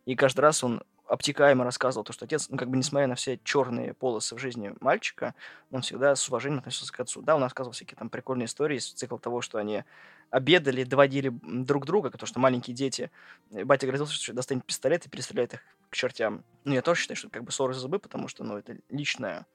И 0.05 0.15
каждый 0.15 0.41
раз 0.41 0.63
он 0.63 0.81
обтекаемо 1.09 1.63
рассказывал 1.63 2.03
то, 2.03 2.13
что 2.13 2.25
отец, 2.25 2.49
ну, 2.49 2.57
как 2.57 2.69
бы, 2.69 2.77
несмотря 2.77 3.07
на 3.07 3.15
все 3.15 3.39
черные 3.43 3.93
полосы 3.93 4.35
в 4.35 4.39
жизни 4.39 4.73
мальчика, 4.79 5.33
он 5.71 5.81
всегда 5.81 6.15
с 6.15 6.29
уважением 6.29 6.59
относился 6.59 6.93
к 6.93 6.99
отцу. 6.99 7.21
Да, 7.21 7.35
он 7.35 7.41
рассказывал 7.41 7.73
всякие 7.73 7.97
там 7.97 8.09
прикольные 8.09 8.45
истории 8.45 8.77
из 8.77 8.91
цикла 8.91 9.17
того, 9.19 9.41
что 9.41 9.57
они 9.57 9.83
обедали, 10.31 10.83
доводили 10.83 11.31
друг 11.43 11.85
друга, 11.85 12.11
потому 12.11 12.27
что 12.27 12.39
маленькие 12.39 12.75
дети. 12.75 13.11
Батя 13.51 13.87
грозился, 13.87 14.13
что 14.13 14.33
достанет 14.33 14.65
пистолет 14.65 15.05
и 15.05 15.09
перестреляет 15.09 15.55
их 15.55 15.61
к 15.89 15.95
чертям. 15.95 16.43
Ну, 16.65 16.73
я 16.73 16.81
тоже 16.81 17.01
считаю, 17.01 17.17
что 17.17 17.27
это 17.27 17.35
как 17.35 17.43
бы 17.43 17.51
ссоры 17.51 17.73
за 17.73 17.79
зубы, 17.81 17.99
потому 17.99 18.27
что, 18.27 18.43
ну, 18.43 18.57
это 18.57 18.77
личное 18.89 19.45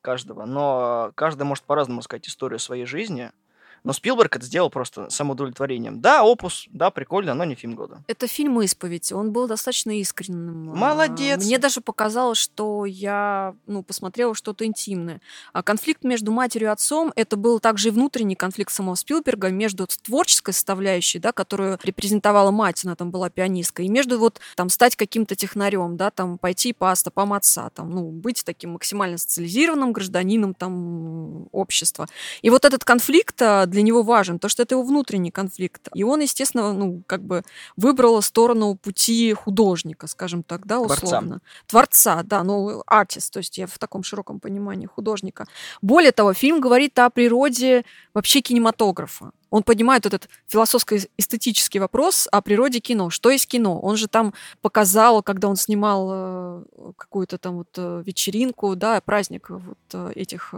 каждого. 0.00 0.44
Но 0.46 1.12
каждый 1.14 1.42
может 1.42 1.64
по-разному 1.64 2.02
сказать 2.02 2.28
историю 2.28 2.58
своей 2.58 2.84
жизни– 2.84 3.30
но 3.84 3.92
Спилберг 3.92 4.36
это 4.36 4.46
сделал 4.46 4.70
просто 4.70 5.08
самоудовлетворением. 5.10 6.00
Да, 6.00 6.24
опус, 6.24 6.66
да, 6.70 6.90
прикольно, 6.90 7.34
но 7.34 7.44
не 7.44 7.54
фильм 7.54 7.74
года. 7.74 8.02
Это 8.06 8.26
фильм 8.26 8.60
«Исповедь». 8.60 9.12
Он 9.12 9.32
был 9.32 9.46
достаточно 9.46 9.98
искренним. 9.98 10.76
Молодец! 10.76 11.44
Мне 11.44 11.58
даже 11.58 11.80
показалось, 11.80 12.38
что 12.38 12.84
я 12.84 13.54
ну, 13.66 13.82
посмотрела 13.82 14.34
что-то 14.34 14.64
интимное. 14.66 15.20
А 15.52 15.62
конфликт 15.62 16.04
между 16.04 16.32
матерью 16.32 16.68
и 16.68 16.72
отцом— 16.72 17.12
это 17.16 17.36
был 17.36 17.60
также 17.60 17.88
и 17.88 17.90
внутренний 17.90 18.34
конфликт 18.34 18.72
самого 18.72 18.94
Спилберга 18.94 19.48
между 19.48 19.86
творческой 19.86 20.52
составляющей, 20.52 21.18
да, 21.18 21.32
которую 21.32 21.78
репрезентовала 21.82 22.50
мать, 22.50 22.84
она 22.84 22.96
там 22.96 23.10
была 23.10 23.30
пианисткой, 23.30 23.86
и 23.86 23.88
между 23.88 24.18
вот 24.18 24.40
там 24.56 24.68
стать 24.68 24.96
каким-то 24.96 25.34
технарем, 25.34 25.96
да, 25.96 26.10
там 26.10 26.38
пойти 26.38 26.72
по 26.72 26.94
стопам 26.94 27.32
отца, 27.32 27.70
там, 27.70 27.90
ну, 27.90 28.10
быть 28.10 28.44
таким 28.44 28.72
максимально 28.72 29.18
социализированным 29.18 29.92
гражданином 29.92 30.54
там 30.54 31.48
общества. 31.52 32.06
И 32.42 32.50
вот 32.50 32.64
этот 32.64 32.84
конфликт 32.84 33.40
а, 33.42 33.66
для 33.70 33.82
него 33.82 34.02
важен, 34.02 34.38
то 34.38 34.48
что 34.48 34.62
это 34.62 34.74
его 34.74 34.82
внутренний 34.82 35.30
конфликт. 35.30 35.88
И 35.94 36.04
он, 36.04 36.20
естественно, 36.20 36.72
ну, 36.72 37.02
как 37.06 37.22
бы 37.22 37.42
выбрал 37.76 38.20
сторону 38.22 38.76
пути 38.76 39.32
художника, 39.32 40.06
скажем 40.06 40.42
так, 40.42 40.66
да, 40.66 40.80
условно. 40.80 41.40
Творца, 41.66 42.16
Творца 42.16 42.22
да, 42.24 42.44
ну, 42.44 42.82
артист, 42.86 43.32
то 43.32 43.38
есть 43.38 43.58
я 43.58 43.66
в 43.66 43.78
таком 43.78 44.02
широком 44.02 44.40
понимании 44.40 44.86
художника. 44.86 45.46
Более 45.82 46.12
того, 46.12 46.34
фильм 46.34 46.60
говорит 46.60 46.98
о 46.98 47.10
природе 47.10 47.84
вообще 48.14 48.40
кинематографа 48.40 49.32
он 49.50 49.62
поднимает 49.62 50.06
этот 50.06 50.28
философско-эстетический 50.46 51.80
вопрос 51.80 52.28
о 52.30 52.40
природе 52.40 52.80
кино. 52.80 53.10
Что 53.10 53.30
есть 53.30 53.46
кино? 53.46 53.78
Он 53.80 53.96
же 53.96 54.08
там 54.08 54.32
показал, 54.62 55.22
когда 55.22 55.48
он 55.48 55.56
снимал 55.56 56.08
э, 56.10 56.62
какую-то 56.96 57.38
там 57.38 57.58
вот 57.58 57.68
э, 57.76 58.02
вечеринку, 58.06 58.76
да, 58.76 59.00
праздник 59.00 59.50
вот 59.50 59.78
э, 59.92 60.12
этих 60.14 60.54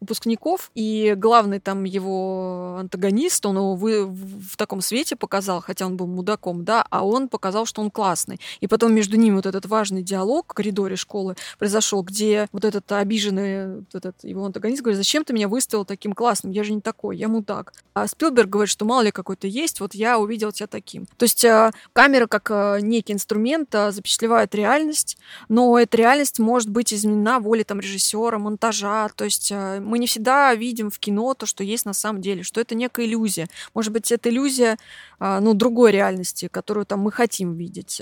выпускников, 0.00 0.70
и 0.74 1.14
главный 1.16 1.60
там 1.60 1.84
его 1.84 2.78
антагонист, 2.80 3.46
он 3.46 3.56
его 3.56 3.76
в 3.76 4.56
таком 4.56 4.80
свете 4.80 5.14
показал, 5.14 5.60
хотя 5.60 5.86
он 5.86 5.96
был 5.96 6.08
мудаком, 6.08 6.64
да, 6.64 6.84
а 6.90 7.06
он 7.06 7.28
показал, 7.28 7.66
что 7.66 7.80
он 7.80 7.90
классный. 7.90 8.40
И 8.60 8.66
потом 8.66 8.92
между 8.94 9.16
ними 9.16 9.36
вот 9.36 9.46
этот 9.46 9.66
важный 9.66 10.02
диалог 10.02 10.46
в 10.52 10.54
коридоре 10.54 10.96
школы 10.96 11.36
произошел, 11.58 12.02
где 12.02 12.48
вот 12.50 12.64
этот 12.64 12.90
обиженный 12.90 13.76
вот 13.76 13.94
этот 13.94 14.24
его 14.24 14.44
антагонист 14.44 14.82
говорит, 14.82 14.98
зачем 14.98 15.24
ты 15.24 15.32
меня 15.32 15.46
выставил 15.46 15.84
таким 15.84 16.12
классным? 16.14 16.52
Я 16.52 16.64
же 16.64 16.72
не 16.72 16.80
такой, 16.80 17.16
я 17.16 17.28
мудак. 17.28 17.72
А 17.94 18.08
Спилберг 18.08 18.31
Спилберг 18.32 18.48
говорит, 18.48 18.70
что 18.70 18.86
мало 18.86 19.02
ли 19.02 19.10
какой-то 19.10 19.46
есть, 19.46 19.80
вот 19.80 19.94
я 19.94 20.18
увидел 20.18 20.52
тебя 20.52 20.66
таким. 20.66 21.04
То 21.18 21.24
есть 21.24 21.44
э, 21.44 21.70
камера 21.92 22.26
как 22.26 22.50
э, 22.50 22.78
некий 22.80 23.12
инструмент 23.12 23.74
э, 23.74 23.92
запечатлевает 23.92 24.54
реальность, 24.54 25.18
но 25.50 25.78
эта 25.78 25.98
реальность 25.98 26.38
может 26.38 26.70
быть 26.70 26.94
изменена 26.94 27.40
волей 27.40 27.64
там 27.64 27.78
режиссера, 27.80 28.38
монтажа. 28.38 29.10
То 29.14 29.24
есть 29.24 29.52
мы 29.52 29.98
не 29.98 30.06
всегда 30.06 30.54
видим 30.54 30.90
в 30.90 30.98
кино 30.98 31.34
то, 31.34 31.44
что 31.44 31.62
есть 31.62 31.84
на 31.84 31.92
самом 31.92 32.22
деле, 32.22 32.42
что 32.42 32.60
это 32.60 32.74
некая 32.74 33.04
иллюзия. 33.04 33.48
Может 33.74 33.92
быть, 33.92 34.10
это 34.10 34.30
иллюзия 34.30 34.78
ну, 35.20 35.54
другой 35.54 35.92
реальности, 35.92 36.48
которую 36.48 36.86
там 36.86 37.00
мы 37.00 37.12
хотим 37.12 37.54
видеть. 37.54 38.00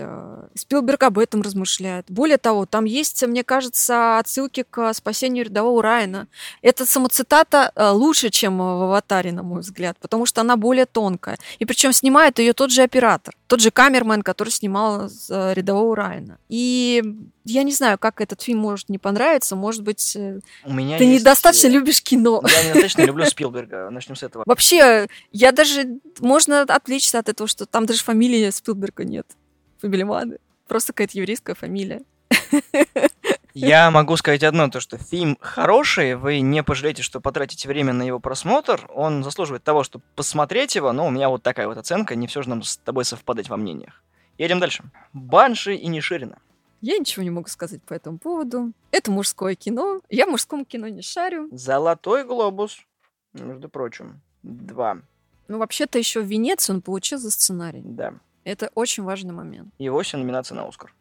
Спилберг 0.55 1.03
об 1.03 1.19
этом 1.19 1.43
размышляет. 1.43 2.07
Более 2.09 2.39
того, 2.39 2.67
там 2.67 2.85
есть, 2.85 3.23
мне 3.27 3.45
кажется, 3.45 4.19
отсылки 4.19 4.65
к 4.69 4.93
спасению 4.95 5.45
рядового 5.45 5.83
Райана. 5.83 6.29
Эта 6.63 6.87
самоцитата 6.87 7.73
лучше, 7.77 8.31
чем 8.31 8.59
в 8.59 8.63
«Аватаре», 8.63 9.33
на 9.33 9.43
мой 9.43 9.61
взгляд, 9.61 9.99
потому 10.01 10.20
потому 10.21 10.27
что 10.27 10.41
она 10.43 10.57
более 10.59 10.85
тонкая. 10.85 11.39
И 11.61 11.65
причем 11.65 11.95
снимает 11.95 12.39
ее 12.39 12.53
тот 12.53 12.71
же 12.71 12.83
оператор, 12.83 13.35
тот 13.47 13.61
же 13.61 13.71
камермен, 13.71 14.21
который 14.21 14.51
снимал 14.51 15.09
э, 15.31 15.55
рядового 15.55 15.97
Райана. 15.97 16.39
И 16.51 17.03
я 17.47 17.63
не 17.63 17.73
знаю, 17.73 17.97
как 17.99 18.21
этот 18.21 18.43
фильм 18.43 18.59
может 18.59 18.91
не 18.91 18.99
понравиться. 18.99 19.57
Может 19.57 19.83
быть, 19.83 20.15
э, 20.17 20.41
У 20.65 20.75
меня 20.75 20.99
ты 20.99 21.05
есть... 21.05 21.23
недостаточно 21.23 21.69
э, 21.69 21.71
любишь 21.71 22.03
кино. 22.03 22.43
Я 22.45 22.65
недостаточно 22.65 23.03
люблю 23.05 23.25
Спилберга. 23.31 23.89
Начнем 23.89 24.15
с 24.15 24.23
этого. 24.23 24.43
Вообще, 24.45 25.09
я 25.33 25.53
даже... 25.53 25.87
Можно 26.19 26.63
отвлечься 26.63 27.19
от 27.19 27.31
этого, 27.31 27.49
что 27.49 27.65
там 27.65 27.87
даже 27.87 28.03
фамилии 28.03 28.51
Спилберга 28.51 29.05
нет. 29.05 29.27
Фабелеманы. 29.81 30.37
Просто 30.69 30.93
какая-то 30.93 31.17
еврейская 31.17 31.55
фамилия. 31.55 32.03
Я 33.55 33.91
могу 33.91 34.17
сказать 34.17 34.43
одно, 34.43 34.69
то 34.69 34.81
что 34.81 34.99
фильм 34.99 35.37
хороший, 35.41 36.15
вы 36.15 36.41
не 36.41 36.63
пожалеете, 36.63 37.03
что 37.03 37.21
потратите 37.21 37.69
время 37.69 37.93
на 37.93 38.03
его 38.03 38.21
просмотр, 38.21 38.89
он 38.95 39.25
заслуживает 39.25 39.65
того, 39.65 39.83
чтобы 39.83 40.05
посмотреть 40.15 40.77
его, 40.77 40.93
но 40.93 41.07
у 41.07 41.11
меня 41.11 41.29
вот 41.29 41.43
такая 41.43 41.67
вот 41.67 41.77
оценка, 41.77 42.15
не 42.15 42.27
все 42.27 42.43
же 42.43 42.49
нам 42.51 42.63
с 42.63 42.77
тобой 42.79 43.05
совпадать 43.05 43.49
во 43.49 43.57
мнениях. 43.57 44.03
Едем 44.39 44.61
дальше. 44.61 44.85
Банши 45.13 45.75
и 45.75 45.87
Ниширина. 45.89 46.39
Я 46.81 46.97
ничего 46.99 47.23
не 47.23 47.31
могу 47.31 47.49
сказать 47.49 47.83
по 47.83 47.93
этому 47.93 48.19
поводу. 48.19 48.73
Это 48.91 49.11
мужское 49.11 49.55
кино. 49.55 50.01
Я 50.09 50.27
в 50.27 50.31
мужском 50.31 50.65
кино 50.65 50.89
не 50.89 51.03
шарю. 51.03 51.49
Золотой 51.53 52.25
глобус, 52.25 52.79
между 53.35 53.69
прочим. 53.69 54.23
Два. 54.43 54.99
Ну, 55.49 55.59
вообще-то 55.59 55.99
еще 55.99 56.23
в 56.23 56.27
Венеции 56.27 56.73
он 56.73 56.81
получил 56.81 57.19
за 57.19 57.31
сценарий. 57.31 57.83
Да. 57.85 58.15
Это 58.45 58.71
очень 58.75 59.03
важный 59.03 59.35
момент. 59.35 59.75
И 59.79 59.91
8 59.91 60.19
номинаций 60.21 60.57
на 60.57 60.67
Оскар. 60.67 60.95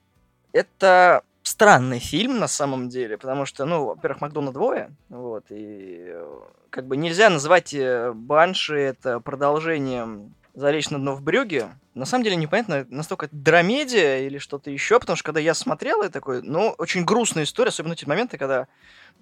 Это 0.51 1.23
странный 1.59 1.99
фильм 1.99 2.39
на 2.39 2.47
самом 2.47 2.87
деле, 2.87 3.17
потому 3.17 3.45
что, 3.45 3.65
ну, 3.65 3.87
во-первых, 3.87 4.21
Макдона 4.21 4.53
двое, 4.53 4.91
вот, 5.09 5.43
и 5.49 6.05
э, 6.07 6.39
как 6.69 6.87
бы 6.87 6.95
нельзя 6.95 7.29
называть 7.29 7.73
э, 7.73 8.13
Банши 8.13 8.79
это 8.79 9.19
продолжением 9.19 10.33
«Залечь 10.53 10.89
на 10.89 10.99
дно 10.99 11.15
в 11.15 11.21
брюге». 11.21 11.67
На 11.95 12.05
самом 12.05 12.23
деле 12.23 12.37
непонятно, 12.37 12.87
настолько 12.89 13.25
это 13.25 13.35
драмедия 13.35 14.25
или 14.25 14.37
что-то 14.37 14.71
еще, 14.71 15.01
потому 15.01 15.17
что 15.17 15.25
когда 15.25 15.41
я 15.41 15.53
смотрел, 15.53 16.01
я 16.01 16.07
такой, 16.07 16.41
ну, 16.43 16.73
очень 16.77 17.03
грустная 17.03 17.43
история, 17.43 17.69
особенно 17.69 17.97
те 17.97 18.07
моменты, 18.07 18.37
когда 18.37 18.69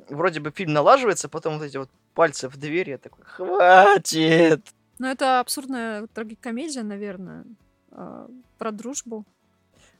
вроде 0.07 0.39
бы 0.39 0.51
фильм 0.51 0.73
налаживается, 0.73 1.29
потом 1.29 1.57
вот 1.57 1.63
эти 1.63 1.77
вот 1.77 1.89
пальцы 2.13 2.49
в 2.49 2.57
дверь, 2.57 2.91
я 2.91 2.99
такой, 2.99 3.25
хватит! 3.25 4.63
Ну, 4.99 5.07
это 5.07 5.39
абсурдная 5.39 6.05
трагикомедия, 6.05 6.83
наверное, 6.83 7.45
а, 7.89 8.27
про 8.59 8.71
дружбу. 8.71 9.25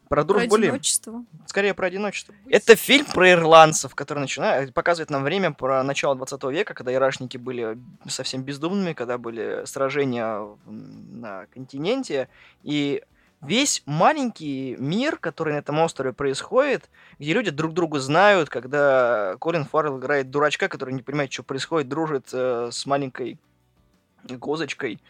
Про 0.10 0.24
дружбу 0.24 0.56
про 0.56 0.58
одиночество. 0.58 1.26
Скорее 1.46 1.74
про 1.74 1.88
одиночество. 1.88 2.34
Это 2.50 2.76
фильм 2.76 3.06
про 3.06 3.32
ирландцев, 3.32 3.96
который 3.96 4.20
начинает, 4.20 4.74
показывает 4.74 5.10
нам 5.10 5.24
время 5.24 5.52
про 5.52 5.84
начало 5.84 6.16
20 6.16 6.44
века, 6.46 6.74
когда 6.74 6.94
ирашники 6.94 7.38
были 7.38 7.78
совсем 8.08 8.44
бездумными, 8.44 8.94
когда 8.94 9.18
были 9.18 9.64
сражения 9.66 10.48
на 10.66 11.46
континенте, 11.48 12.30
и 12.64 13.04
весь 13.42 13.84
маленький 13.86 14.76
мир, 14.80 15.18
который 15.18 15.54
на 15.54 15.58
этом 15.58 15.80
острове 15.80 16.14
происходит, 16.14 16.90
где 17.20 17.34
люди 17.34 17.52
друг 17.52 17.74
друга 17.74 18.00
знают, 18.00 18.50
когда 18.50 19.36
Колин 19.40 19.66
Фаррелл 19.66 20.00
играет 20.00 20.32
дурачка, 20.32 20.68
который 20.68 20.94
не 20.94 21.02
понимает, 21.02 21.32
что 21.32 21.44
происходит, 21.44 21.90
дружит 21.90 22.30
э, 22.34 22.70
с 22.72 22.86
маленькой 22.86 23.40
козочкой, 24.36 25.02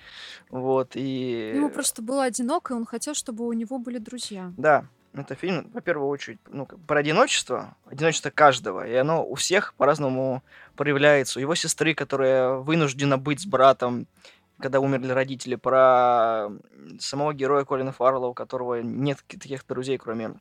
вот, 0.50 0.92
и... 0.96 1.54
Ему 1.56 1.70
просто 1.70 2.02
было 2.02 2.24
одиноко, 2.26 2.74
и 2.74 2.78
он 2.78 2.86
хотел, 2.86 3.16
чтобы 3.16 3.48
у 3.48 3.54
него 3.54 3.80
были 3.80 3.98
друзья. 3.98 4.54
Да, 4.58 4.86
Это 5.14 5.34
фильм, 5.36 5.72
во 5.74 5.82
первую 5.82 6.10
очередь, 6.10 6.40
ну, 6.48 6.66
про 6.66 7.00
одиночество, 7.00 7.76
одиночество 7.86 8.30
каждого, 8.30 8.88
и 8.88 8.94
оно 8.94 9.26
у 9.26 9.36
всех 9.36 9.74
по-разному 9.74 10.44
проявляется. 10.76 11.40
У 11.40 11.42
его 11.42 11.56
сестры, 11.56 11.96
которая 11.96 12.58
вынуждена 12.58 13.18
быть 13.18 13.42
с 13.42 13.46
братом, 13.46 14.08
когда 14.60 14.80
умерли 14.80 15.12
родители, 15.12 15.56
про 15.56 16.50
самого 17.00 17.34
героя 17.34 17.66
Колина 17.66 17.92
Фаррелла, 17.92 18.28
у 18.28 18.34
которого 18.34 18.82
нет 18.82 19.24
таких 19.28 19.66
друзей, 19.68 19.98
кроме... 19.98 20.36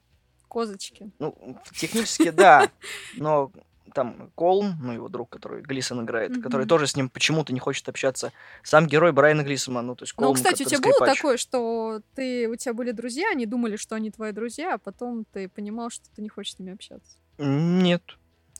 Козочки. 0.48 1.10
Ну, 1.18 1.58
технически, 1.74 2.30
да, 2.30 2.70
но 3.16 3.50
там 3.96 4.30
Колм, 4.34 4.74
ну, 4.78 4.92
его 4.92 5.08
друг, 5.08 5.30
который 5.30 5.62
Глисон 5.62 6.04
играет, 6.04 6.32
mm-hmm. 6.32 6.42
который 6.42 6.66
тоже 6.66 6.86
с 6.86 6.96
ним 6.96 7.08
почему-то 7.08 7.54
не 7.54 7.60
хочет 7.60 7.88
общаться. 7.88 8.30
Сам 8.62 8.86
герой 8.86 9.12
Брайана 9.12 9.42
Глисона, 9.42 9.80
ну, 9.80 9.96
то 9.96 10.02
есть 10.02 10.12
Колм, 10.12 10.28
Ну, 10.28 10.34
кстати, 10.34 10.64
у 10.64 10.66
тебя 10.66 10.76
скрипач. 10.76 10.98
было 10.98 11.14
такое, 11.14 11.36
что 11.38 12.02
ты, 12.14 12.46
у 12.46 12.56
тебя 12.56 12.74
были 12.74 12.90
друзья, 12.90 13.30
они 13.32 13.46
думали, 13.46 13.76
что 13.76 13.94
они 13.94 14.10
твои 14.10 14.32
друзья, 14.32 14.74
а 14.74 14.78
потом 14.78 15.24
ты 15.32 15.48
понимал, 15.48 15.88
что 15.88 16.04
ты 16.14 16.20
не 16.20 16.28
хочешь 16.28 16.56
с 16.56 16.58
ними 16.58 16.74
общаться? 16.74 17.16
Нет. 17.38 18.02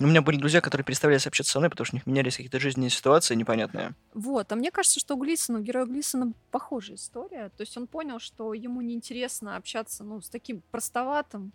У 0.01 0.07
меня 0.07 0.23
были 0.23 0.39
друзья, 0.39 0.63
которые 0.63 0.87
переставлялись 0.87 1.27
общаться 1.27 1.53
со 1.53 1.59
мной, 1.59 1.69
потому 1.69 1.85
что 1.85 1.97
у 1.97 1.99
них 1.99 2.07
менялись 2.07 2.37
какие-то 2.37 2.59
жизненные 2.59 2.91
ситуации 2.91 3.35
непонятные. 3.35 3.95
Вот, 4.15 4.51
а 4.51 4.57
мне 4.57 4.71
кажется, 4.71 5.01
что 5.01 5.17
у 5.17 5.19
Глисона, 5.19 5.59
у 5.59 5.63
героя 5.63 5.85
Глисона 5.85 6.33
похожая 6.51 6.97
история. 6.97 7.51
То 7.57 7.61
есть 7.61 7.77
он 7.77 7.87
понял, 7.87 8.21
что 8.21 8.55
ему 8.55 8.81
неинтересно 8.81 9.57
общаться 9.57 10.03
ну, 10.03 10.23
с 10.23 10.31
таким 10.31 10.63
простоватым 10.71 11.53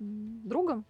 другом. 0.00 0.84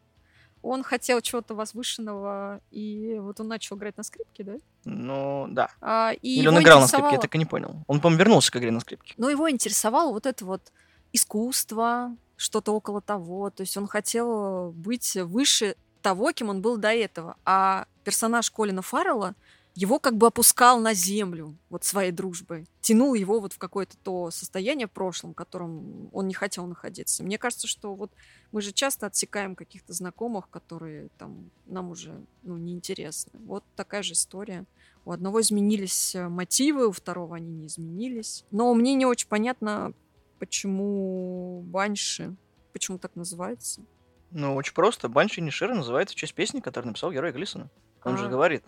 Он 0.63 0.83
хотел 0.83 1.21
чего-то 1.21 1.55
возвышенного, 1.55 2.61
и 2.71 3.17
вот 3.19 3.41
он 3.41 3.49
начал 3.49 3.77
играть 3.77 3.97
на 3.97 4.03
скрипке, 4.03 4.45
да? 4.45 4.57
Ну, 4.85 5.47
да. 5.51 5.71
А, 5.81 6.13
и 6.13 6.41
Или 6.41 6.49
он 6.49 6.59
играл 6.61 6.81
на 6.81 6.87
скрипке, 6.87 7.15
я 7.15 7.19
так 7.19 7.35
и 7.35 7.39
не 7.39 7.47
понял. 7.47 7.83
Он, 7.87 8.01
по-моему, 8.01 8.21
вернулся 8.21 8.53
к 8.53 8.57
игре 8.57 8.71
на 8.71 8.81
скрипке. 8.81 9.15
Но 9.17 9.31
его 9.31 9.51
интересовало 9.51 10.13
вот 10.13 10.27
это 10.27 10.45
вот 10.45 10.73
искусство, 11.13 12.15
что-то 12.37 12.73
около 12.73 13.01
того. 13.01 13.51
То 13.51 13.63
есть 13.63 13.77
он 13.77 13.87
хотел 13.87 14.73
быть 14.73 15.15
выше 15.17 15.77
того, 16.03 16.33
кем 16.33 16.49
он 16.49 16.63
был 16.63 16.77
до 16.77 16.93
этого. 16.93 17.37
А 17.45 17.87
персонаж 18.05 18.51
Колина 18.51 18.83
Фаррелла 18.83 19.35
его 19.75 19.99
как 19.99 20.17
бы 20.17 20.27
опускал 20.27 20.81
на 20.81 20.95
землю 20.95 21.57
вот 21.69 21.85
своей 21.85 22.11
дружбой, 22.11 22.67
тянул 22.81 23.15
его 23.15 23.41
вот 23.41 23.53
в 23.53 23.59
какое-то 23.59 23.97
то 23.99 24.31
состояние 24.31 24.89
в 24.89 24.91
прошлом, 24.91 25.33
в 25.33 25.37
котором 25.37 26.09
он 26.13 26.27
не 26.27 26.35
хотел 26.35 26.67
находиться. 26.67 27.23
Мне 27.23 27.39
кажется, 27.39 27.67
что 27.67 27.95
вот 27.95 28.13
мы 28.53 28.63
же 28.63 28.73
часто 28.73 29.07
отсекаем 29.07 29.55
каких-то 29.55 29.93
знакомых, 29.93 30.51
которые 30.51 31.09
там 31.19 31.51
нам 31.67 31.91
уже 31.91 32.21
ну, 32.43 32.57
неинтересны. 32.57 33.39
Вот 33.45 33.65
такая 33.77 34.03
же 34.03 34.15
история. 34.15 34.67
У 35.05 35.13
одного 35.13 35.41
изменились 35.41 36.15
э, 36.15 36.29
мотивы, 36.29 36.87
у 36.87 36.93
второго 36.93 37.37
они 37.37 37.51
не 37.53 37.67
изменились. 37.69 38.45
Но 38.51 38.75
мне 38.75 38.95
не 38.95 39.07
очень 39.07 39.29
понятно, 39.29 39.95
почему 40.39 41.63
Банши, 41.67 42.37
почему 42.73 42.99
так 42.99 43.17
называется. 43.17 43.83
Ну, 44.31 44.55
очень 44.55 44.75
просто. 44.75 45.09
Банши 45.09 45.41
Нишира 45.41 45.75
называется 45.75 46.15
в 46.15 46.19
честь 46.19 46.35
песни, 46.35 46.61
которую 46.61 46.89
написал 46.89 47.13
герой 47.13 47.33
Глисона. 47.33 47.71
Он 48.05 48.15
а. 48.15 48.17
же 48.17 48.29
говорит. 48.29 48.65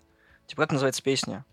Типа, 0.47 0.63
как 0.63 0.71
называется 0.73 1.01
песня? 1.01 1.45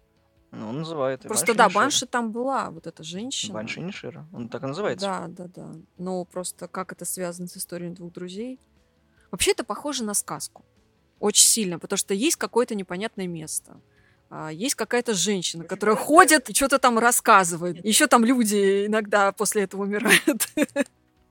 Ну, 0.53 0.68
он 0.68 0.79
называет. 0.79 1.22
Просто 1.22 1.55
да, 1.55 1.68
Банши 1.68 2.07
там 2.07 2.33
была, 2.33 2.70
вот 2.70 2.87
эта 2.87 3.05
женщина. 3.05 3.55
Банши 3.55 3.81
Нишира. 3.81 4.26
Он 4.33 4.48
так 4.48 4.64
и 4.64 4.66
называется. 4.66 5.07
Да, 5.07 5.26
да, 5.29 5.44
да. 5.55 5.72
Но 5.96 6.24
просто 6.24 6.66
как 6.66 6.92
это 6.92 7.05
связано 7.05 7.46
с 7.46 7.57
историей 7.57 7.90
двух 7.90 8.12
друзей? 8.12 8.59
Вообще 9.31 9.53
это 9.53 9.62
похоже 9.62 10.03
на 10.03 10.14
сказку. 10.14 10.64
Очень 11.20 11.46
сильно, 11.46 11.79
потому 11.79 11.98
что 11.98 12.14
есть 12.14 12.37
какое-то 12.37 12.74
непонятное 12.74 13.29
место. 13.29 13.81
А, 14.29 14.50
есть 14.50 14.74
какая-то 14.74 15.14
женщина, 15.14 15.64
которая 15.64 15.94
ходит 15.96 16.50
и 16.50 16.55
что-то 16.55 16.79
там 16.79 16.98
рассказывает. 16.98 17.85
Еще 17.85 18.07
там 18.07 18.24
люди 18.24 18.87
иногда 18.87 19.31
после 19.33 19.62
этого 19.62 19.83
умирают. 19.83 20.48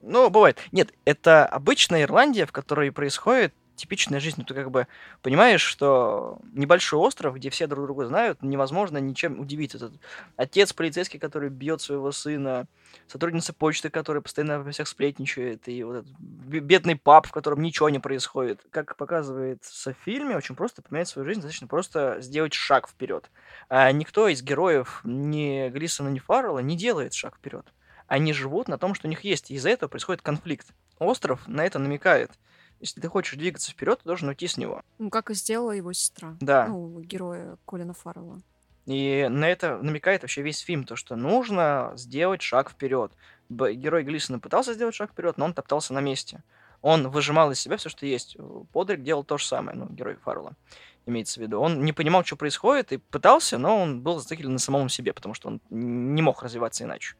Ну, 0.02 0.30
бывает. 0.30 0.58
Нет, 0.72 0.94
это 1.04 1.44
обычная 1.44 2.04
Ирландия, 2.04 2.46
в 2.46 2.52
которой 2.52 2.90
происходит 2.90 3.52
типичная 3.80 4.20
жизнь. 4.20 4.36
Ну, 4.38 4.44
ты 4.44 4.54
как 4.54 4.70
бы 4.70 4.86
понимаешь, 5.22 5.62
что 5.62 6.38
небольшой 6.52 7.00
остров, 7.00 7.34
где 7.34 7.50
все 7.50 7.66
друг 7.66 7.84
друга 7.86 8.06
знают, 8.06 8.42
невозможно 8.42 8.98
ничем 8.98 9.40
удивить. 9.40 9.74
Этот 9.74 9.92
отец 10.36 10.72
полицейский, 10.72 11.18
который 11.18 11.48
бьет 11.48 11.80
своего 11.80 12.12
сына, 12.12 12.66
сотрудница 13.06 13.52
почты, 13.52 13.90
которая 13.90 14.20
постоянно 14.20 14.62
во 14.62 14.70
всех 14.70 14.88
сплетничает, 14.88 15.68
и 15.68 15.82
вот 15.82 15.96
этот 15.96 16.18
бедный 16.18 16.96
пап, 16.96 17.26
в 17.26 17.32
котором 17.32 17.62
ничего 17.62 17.88
не 17.88 17.98
происходит. 17.98 18.60
Как 18.70 18.96
показывается 18.96 19.92
в 19.92 20.04
фильме, 20.04 20.36
очень 20.36 20.54
просто 20.54 20.82
поменять 20.82 21.08
свою 21.08 21.26
жизнь, 21.26 21.40
достаточно 21.40 21.66
просто 21.66 22.18
сделать 22.20 22.52
шаг 22.52 22.88
вперед. 22.88 23.30
А 23.68 23.90
никто 23.92 24.28
из 24.28 24.42
героев, 24.42 25.00
ни 25.04 25.68
Глисона, 25.70 26.08
ни 26.08 26.18
Фаррелла, 26.18 26.60
не 26.60 26.76
делает 26.76 27.14
шаг 27.14 27.36
вперед. 27.36 27.66
Они 28.06 28.32
живут 28.32 28.66
на 28.66 28.76
том, 28.76 28.94
что 28.94 29.06
у 29.06 29.10
них 29.10 29.22
есть, 29.22 29.50
и 29.50 29.54
из-за 29.54 29.70
этого 29.70 29.88
происходит 29.88 30.20
конфликт. 30.20 30.66
Остров 30.98 31.46
на 31.46 31.64
это 31.64 31.78
намекает. 31.78 32.32
Если 32.80 33.00
ты 33.00 33.08
хочешь 33.08 33.36
двигаться 33.38 33.70
вперед, 33.70 34.00
ты 34.00 34.04
должен 34.06 34.28
уйти 34.28 34.46
с 34.46 34.56
него. 34.56 34.82
Ну, 34.98 35.10
как 35.10 35.30
и 35.30 35.34
сделала 35.34 35.72
его 35.72 35.92
сестра. 35.92 36.36
Да. 36.40 36.66
Ну, 36.66 37.00
героя 37.00 37.58
Колина 37.66 37.92
Фаррелла. 37.92 38.40
И 38.86 39.28
на 39.30 39.48
это 39.48 39.78
намекает 39.78 40.22
вообще 40.22 40.42
весь 40.42 40.60
фильм, 40.60 40.84
то, 40.84 40.96
что 40.96 41.14
нужно 41.14 41.92
сделать 41.96 42.42
шаг 42.42 42.70
вперед. 42.70 43.12
Герой 43.48 44.02
Глисона 44.02 44.38
пытался 44.38 44.74
сделать 44.74 44.94
шаг 44.94 45.12
вперед, 45.12 45.36
но 45.36 45.44
он 45.44 45.54
топтался 45.54 45.92
на 45.92 46.00
месте. 46.00 46.42
Он 46.82 47.08
выжимал 47.08 47.50
из 47.50 47.60
себя 47.60 47.76
все, 47.76 47.90
что 47.90 48.06
есть. 48.06 48.36
Подрик 48.72 49.02
делал 49.02 49.22
то 49.22 49.36
же 49.36 49.44
самое, 49.44 49.76
ну, 49.76 49.86
герой 49.86 50.16
Фаррелла 50.16 50.56
имеется 51.06 51.40
в 51.40 51.42
виду. 51.42 51.60
Он 51.60 51.84
не 51.84 51.92
понимал, 51.92 52.24
что 52.24 52.36
происходит, 52.36 52.92
и 52.92 52.98
пытался, 52.98 53.58
но 53.58 53.82
он 53.82 54.00
был 54.00 54.18
зациклен 54.18 54.52
на 54.52 54.58
самом 54.58 54.88
себе, 54.88 55.12
потому 55.12 55.34
что 55.34 55.48
он 55.48 55.60
не 55.70 56.22
мог 56.22 56.42
развиваться 56.42 56.84
иначе. 56.84 57.16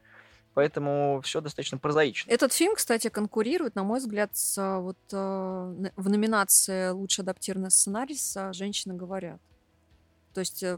Поэтому 0.53 1.21
все 1.23 1.39
достаточно 1.39 1.77
прозаично. 1.77 2.29
Этот 2.29 2.51
фильм, 2.51 2.75
кстати, 2.75 3.07
конкурирует, 3.07 3.75
на 3.75 3.83
мой 3.83 3.99
взгляд, 3.99 4.31
с, 4.33 4.57
а, 4.57 4.79
вот, 4.79 4.97
э, 5.11 5.15
в 5.95 6.09
номинации 6.09 6.89
«Лучший 6.89 7.21
адаптированный 7.21 7.71
сценарий» 7.71 8.15
с 8.15 8.51
«Женщины 8.53 8.93
говорят». 8.93 9.39
То 10.33 10.41
есть, 10.41 10.61
э, 10.63 10.77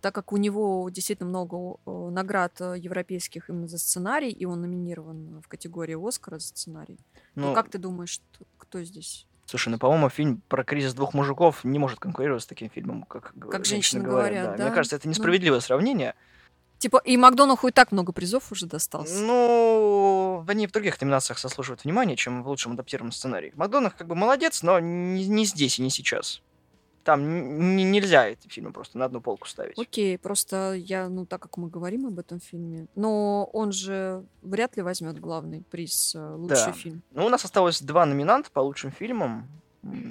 так 0.00 0.14
как 0.14 0.32
у 0.32 0.36
него 0.36 0.88
действительно 0.88 1.28
много 1.28 1.78
наград 1.86 2.60
э, 2.60 2.76
европейских 2.78 3.50
именно 3.50 3.66
за 3.66 3.78
сценарий, 3.78 4.30
и 4.30 4.44
он 4.44 4.60
номинирован 4.60 5.40
в 5.40 5.48
категории 5.48 5.96
«Оскара» 5.96 6.38
за 6.38 6.48
сценарий, 6.48 6.98
ну, 7.34 7.48
то 7.48 7.54
как 7.54 7.70
ты 7.70 7.78
думаешь, 7.78 8.20
кто 8.58 8.82
здесь? 8.84 9.26
Слушай, 9.46 9.70
ну, 9.70 9.78
по-моему, 9.78 10.08
фильм 10.08 10.42
про 10.48 10.64
кризис 10.64 10.94
двух 10.94 11.12
мужиков 11.12 11.64
не 11.64 11.78
может 11.78 11.98
конкурировать 11.98 12.42
с 12.42 12.46
таким 12.46 12.70
фильмом, 12.70 13.02
как, 13.02 13.34
как 13.50 13.64
женщины 13.64 14.02
говорят. 14.02 14.30
говорят 14.30 14.58
да. 14.58 14.64
Мне 14.66 14.74
кажется, 14.74 14.96
это 14.96 15.06
ну. 15.06 15.10
несправедливое 15.10 15.58
ну... 15.58 15.62
сравнение. 15.62 16.14
Типа, 16.84 17.00
и 17.02 17.16
Макдонаху 17.16 17.68
и 17.68 17.72
так 17.72 17.92
много 17.92 18.12
призов 18.12 18.52
уже 18.52 18.66
достался. 18.66 19.18
Ну, 19.18 20.44
они 20.46 20.66
в 20.66 20.70
других 20.70 21.00
номинациях 21.00 21.38
заслуживают 21.38 21.82
внимания, 21.82 22.14
чем 22.14 22.42
в 22.42 22.48
лучшем 22.48 22.72
адаптированном 22.72 23.10
сценарии. 23.10 23.54
Макдонах 23.56 23.96
как 23.96 24.06
бы 24.06 24.14
молодец, 24.14 24.62
но 24.62 24.78
не, 24.80 25.26
не 25.26 25.46
здесь 25.46 25.78
и 25.78 25.82
не 25.82 25.88
сейчас. 25.88 26.42
Там 27.02 27.74
нельзя 27.76 28.28
эти 28.28 28.48
фильмы 28.48 28.70
просто 28.70 28.98
на 28.98 29.06
одну 29.06 29.22
полку 29.22 29.48
ставить. 29.48 29.78
Окей, 29.78 30.18
просто 30.18 30.74
я, 30.74 31.08
ну, 31.08 31.24
так 31.24 31.40
как 31.40 31.56
мы 31.56 31.70
говорим 31.70 32.04
об 32.04 32.18
этом 32.18 32.38
фильме, 32.38 32.86
но 32.94 33.48
он 33.54 33.72
же 33.72 34.22
вряд 34.42 34.76
ли 34.76 34.82
возьмет 34.82 35.18
главный 35.18 35.62
приз 35.70 36.14
э, 36.14 36.34
лучший 36.34 36.66
да. 36.66 36.72
фильм. 36.72 37.02
Ну, 37.12 37.24
у 37.24 37.30
нас 37.30 37.46
осталось 37.46 37.80
два 37.80 38.04
номинанта 38.04 38.50
по 38.50 38.60
лучшим 38.60 38.90
фильмам. 38.90 39.48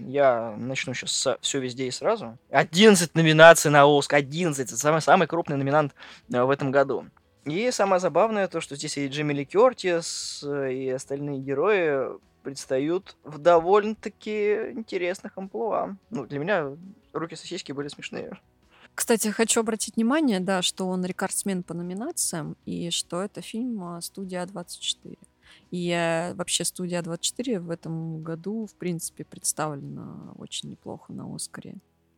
Я 0.08 0.56
начну 0.58 0.94
сейчас 0.94 1.12
с 1.12 1.38
«Все 1.42 1.60
везде 1.60 1.88
и 1.88 1.92
сразу». 1.92 2.38
11 2.52 3.16
номинаций 3.16 3.72
на 3.72 3.86
Оскар, 3.86 4.20
11. 4.20 4.68
Это 4.68 4.78
самый, 4.78 5.02
самый 5.02 5.28
крупный 5.28 5.58
номинант 5.58 5.94
э, 6.32 6.42
в 6.42 6.50
этом 6.50 6.72
году. 6.72 7.06
И 7.46 7.72
самое 7.72 8.00
забавное 8.00 8.48
то, 8.48 8.62
что 8.62 8.76
здесь 8.76 8.98
и 8.98 9.08
Джимми 9.08 9.34
Ли 9.34 9.46
Кертис, 9.46 10.44
э, 10.46 10.74
и 10.74 10.90
остальные 10.90 11.40
герои 11.40 12.18
предстают 12.44 13.16
в 13.24 13.38
довольно-таки 13.40 14.72
интересных 14.72 15.38
амплуа. 15.38 15.96
Ну, 16.10 16.26
для 16.26 16.40
меня 16.40 16.72
руки 17.14 17.36
сосиски 17.36 17.72
были 17.72 17.88
смешные. 17.88 18.38
Кстати, 18.96 19.30
хочу 19.30 19.62
обратить 19.62 19.96
внимание, 19.96 20.40
да, 20.40 20.62
что 20.62 20.88
он 20.88 21.04
рекордсмен 21.04 21.64
по 21.64 21.74
номинациям, 21.74 22.56
и 22.66 22.92
что 22.92 23.24
это 23.24 23.42
фильм 23.42 23.84
а, 23.84 24.02
«Студия 24.02 24.46
24». 24.46 25.18
И 25.72 26.34
вообще 26.36 26.64
студия 26.66 27.02
24 27.02 27.60
в 27.60 27.70
этом 27.70 28.22
году, 28.24 28.66
в 28.66 28.76
принципе, 28.76 29.26
представлена 29.26 30.34
очень 30.38 30.70
неплохо 30.70 31.12
на 31.14 31.34
Оскаре. 31.34 31.76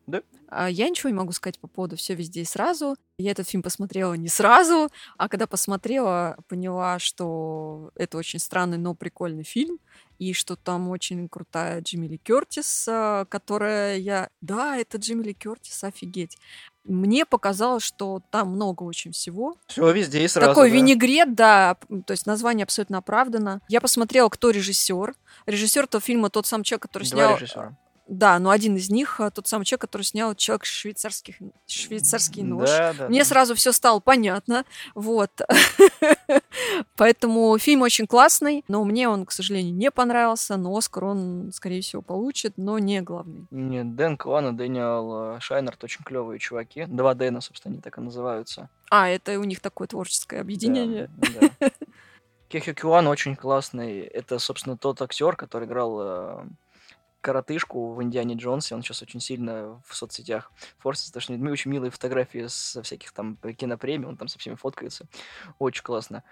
Да? 0.07 0.21
А 0.47 0.69
я 0.69 0.87
ничего 0.87 1.09
не 1.09 1.15
могу 1.15 1.31
сказать 1.31 1.59
по 1.59 1.67
поводу 1.67 1.95
все 1.95 2.13
везде 2.13 2.41
и 2.41 2.45
сразу. 2.45 2.95
Я 3.17 3.31
этот 3.31 3.49
фильм 3.49 3.63
посмотрела 3.63 4.13
не 4.13 4.27
сразу, 4.27 4.89
а 5.17 5.29
когда 5.29 5.47
посмотрела, 5.47 6.37
поняла, 6.47 6.99
что 6.99 7.91
это 7.95 8.17
очень 8.17 8.39
странный, 8.39 8.77
но 8.77 8.93
прикольный 8.93 9.43
фильм, 9.43 9.79
и 10.19 10.33
что 10.33 10.55
там 10.55 10.89
очень 10.89 11.27
крутая 11.27 11.81
Джимми 11.81 12.07
Ли 12.07 12.17
Кертис, 12.17 12.87
а, 12.87 13.25
которая 13.25 13.97
я... 13.97 14.29
Да, 14.41 14.77
это 14.77 14.97
Джимми 14.97 15.23
Ли 15.23 15.33
Кертис, 15.33 15.83
офигеть. 15.83 16.37
Мне 16.85 17.25
показалось, 17.25 17.83
что 17.83 18.21
там 18.29 18.49
много 18.49 18.83
очень 18.83 19.11
всего. 19.11 19.57
Все 19.67 19.91
везде 19.91 20.23
и 20.23 20.27
сразу. 20.27 20.51
Такой 20.51 20.69
да. 20.69 20.75
винегрет, 20.75 21.33
да, 21.33 21.77
то 22.05 22.11
есть 22.11 22.25
название 22.25 22.63
абсолютно 22.63 22.99
оправдано. 22.99 23.61
Я 23.67 23.81
посмотрела, 23.81 24.29
кто 24.29 24.51
режиссер. 24.51 25.15
Режиссер 25.47 25.85
этого 25.85 26.01
фильма 26.01 26.29
тот 26.29 26.45
сам 26.45 26.63
человек, 26.63 26.83
который 26.83 27.09
Два 27.09 27.17
снял... 27.17 27.35
режиссера. 27.35 27.75
Да, 28.07 28.37
но 28.37 28.51
один 28.51 28.75
из 28.75 28.89
них 28.91 29.19
а, 29.19 29.31
тот 29.31 29.47
самый 29.47 29.63
человек, 29.65 29.81
который 29.81 30.03
снял 30.03 30.35
человек 30.35 30.65
швейцарских 30.65 31.37
швейцарский 31.65 32.43
нож. 32.43 32.69
Да, 32.69 32.93
да, 32.93 33.07
Мне 33.09 33.19
да. 33.19 33.25
сразу 33.25 33.55
все 33.55 33.71
стало 33.71 33.99
понятно, 33.99 34.63
вот. 34.93 35.31
Поэтому 36.97 37.57
фильм 37.57 37.81
очень 37.81 38.07
классный, 38.07 38.63
но 38.67 38.83
мне 38.83 39.09
он, 39.09 39.25
к 39.25 39.31
сожалению, 39.31 39.73
не 39.73 39.91
понравился. 39.91 40.57
Но 40.57 40.75
Оскар 40.75 41.05
он, 41.05 41.51
скорее 41.53 41.81
всего, 41.81 42.01
получит, 42.01 42.53
но 42.57 42.79
не 42.79 43.01
главный. 43.01 43.47
Нет, 43.51 43.95
Дэн 43.95 44.17
Кван 44.17 44.53
и 44.53 44.57
Дэниел 44.57 45.35
э, 45.35 45.39
Шайнерт 45.39 45.83
очень 45.83 46.03
клевые 46.03 46.39
чуваки. 46.39 46.85
Два 46.87 47.13
Дэна, 47.13 47.41
собственно, 47.41 47.73
они 47.73 47.81
так 47.81 47.97
и 47.97 48.01
называются. 48.01 48.69
А, 48.89 49.09
это 49.09 49.39
у 49.39 49.43
них 49.43 49.59
такое 49.59 49.87
творческое 49.87 50.37
Да, 50.37 50.41
объединение. 50.41 51.09
да. 51.59 51.69
Кехё 52.49 52.73
Кюан 52.73 53.07
очень 53.07 53.35
классный. 53.35 54.01
Это, 54.01 54.39
собственно, 54.39 54.77
тот 54.77 55.01
актер, 55.01 55.35
который 55.35 55.67
играл 55.67 55.97
э, 56.01 56.45
коротышку 57.25 57.93
в 57.93 58.03
Индиане 58.03 58.35
Джонсе. 58.35 58.75
Он 58.75 58.83
сейчас 58.83 59.01
очень 59.01 59.19
сильно 59.19 59.81
в 59.87 59.95
соцсетях 59.95 60.51
форсится, 60.77 61.09
потому 61.09 61.21
что 61.21 61.33
у 61.33 61.35
него 61.37 61.51
очень 61.51 61.71
милые 61.71 61.89
фотографии 61.89 62.45
со 62.47 62.83
всяких 62.83 63.11
там 63.13 63.37
кинопремий. 63.57 64.07
Он 64.07 64.15
там 64.15 64.27
со 64.27 64.37
всеми 64.37 64.53
фоткается. 64.53 65.07
Очень 65.57 65.83
классно. 65.83 66.23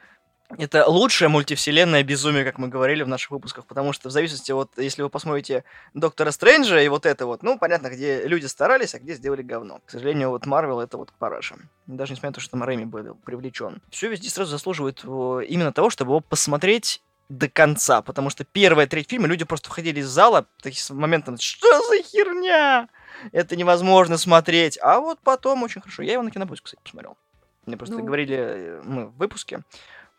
Это 0.55 0.87
лучшее 0.87 1.29
мультивселенное 1.29 2.03
безумие, 2.03 2.45
как 2.45 2.59
мы 2.59 2.67
говорили 2.67 3.01
в 3.01 3.07
наших 3.07 3.31
выпусках, 3.31 3.65
потому 3.65 3.91
что 3.91 4.09
в 4.09 4.11
зависимости, 4.11 4.51
вот, 4.51 4.69
если 4.77 5.01
вы 5.01 5.09
посмотрите 5.09 5.63
Доктора 5.95 6.29
Стрэнджа 6.29 6.79
и 6.79 6.89
вот 6.89 7.07
это 7.07 7.25
вот, 7.25 7.41
ну, 7.41 7.57
понятно, 7.57 7.89
где 7.89 8.27
люди 8.27 8.45
старались, 8.45 8.93
а 8.93 8.99
где 8.99 9.15
сделали 9.15 9.41
говно. 9.41 9.79
К 9.85 9.89
сожалению, 9.89 10.29
вот 10.29 10.45
Марвел 10.45 10.79
это 10.79 10.97
вот 10.97 11.11
параша. 11.17 11.55
Даже 11.87 12.11
несмотря 12.11 12.29
на 12.29 12.33
то, 12.33 12.41
что 12.41 12.51
там 12.51 12.63
Рэми 12.63 12.85
был 12.85 13.15
привлечен. 13.15 13.81
Все 13.89 14.09
везде 14.09 14.29
сразу 14.29 14.51
заслуживает 14.51 15.01
э, 15.03 15.45
именно 15.47 15.73
того, 15.73 15.89
чтобы 15.89 16.11
его 16.11 16.19
посмотреть 16.19 17.01
до 17.29 17.49
конца, 17.49 18.01
потому 18.01 18.29
что 18.29 18.43
первая 18.43 18.85
треть 18.87 19.09
фильма 19.09 19.27
люди 19.27 19.45
просто 19.45 19.69
входили 19.69 19.99
из 20.01 20.07
зала 20.07 20.45
такие 20.61 20.81
с 20.81 20.89
моментом, 20.89 21.37
что 21.37 21.67
за 21.87 22.03
херня? 22.03 22.89
Это 23.31 23.55
невозможно 23.55 24.17
смотреть. 24.17 24.77
А 24.81 24.99
вот 24.99 25.19
потом 25.19 25.63
очень 25.63 25.81
хорошо. 25.81 26.03
Я 26.03 26.13
его 26.13 26.23
на 26.23 26.31
кинопоиске, 26.31 26.65
кстати, 26.65 26.81
посмотрел. 26.83 27.17
Мне 27.65 27.77
просто 27.77 27.95
Ну. 27.97 28.03
говорили 28.03 28.35
э, 28.37 28.81
мы 28.83 29.07
в 29.07 29.15
выпуске 29.17 29.61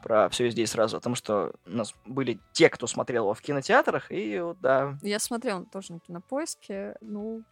про 0.02 0.28
все 0.28 0.44
везде 0.44 0.62
и 0.62 0.66
сразу, 0.66 0.96
о 0.96 1.00
том, 1.00 1.14
что 1.14 1.52
у 1.66 1.70
нас 1.70 1.94
были 2.04 2.38
те, 2.52 2.68
кто 2.68 2.86
смотрел 2.86 3.24
его 3.24 3.34
в 3.34 3.40
кинотеатрах, 3.40 4.10
и 4.10 4.38
вот, 4.40 4.60
да, 4.60 4.98
Я 5.02 5.18
смотрела 5.18 5.64
тоже 5.64 5.92
на 5.94 6.00
кинопоиске. 6.00 6.96
Ну, 7.00 7.42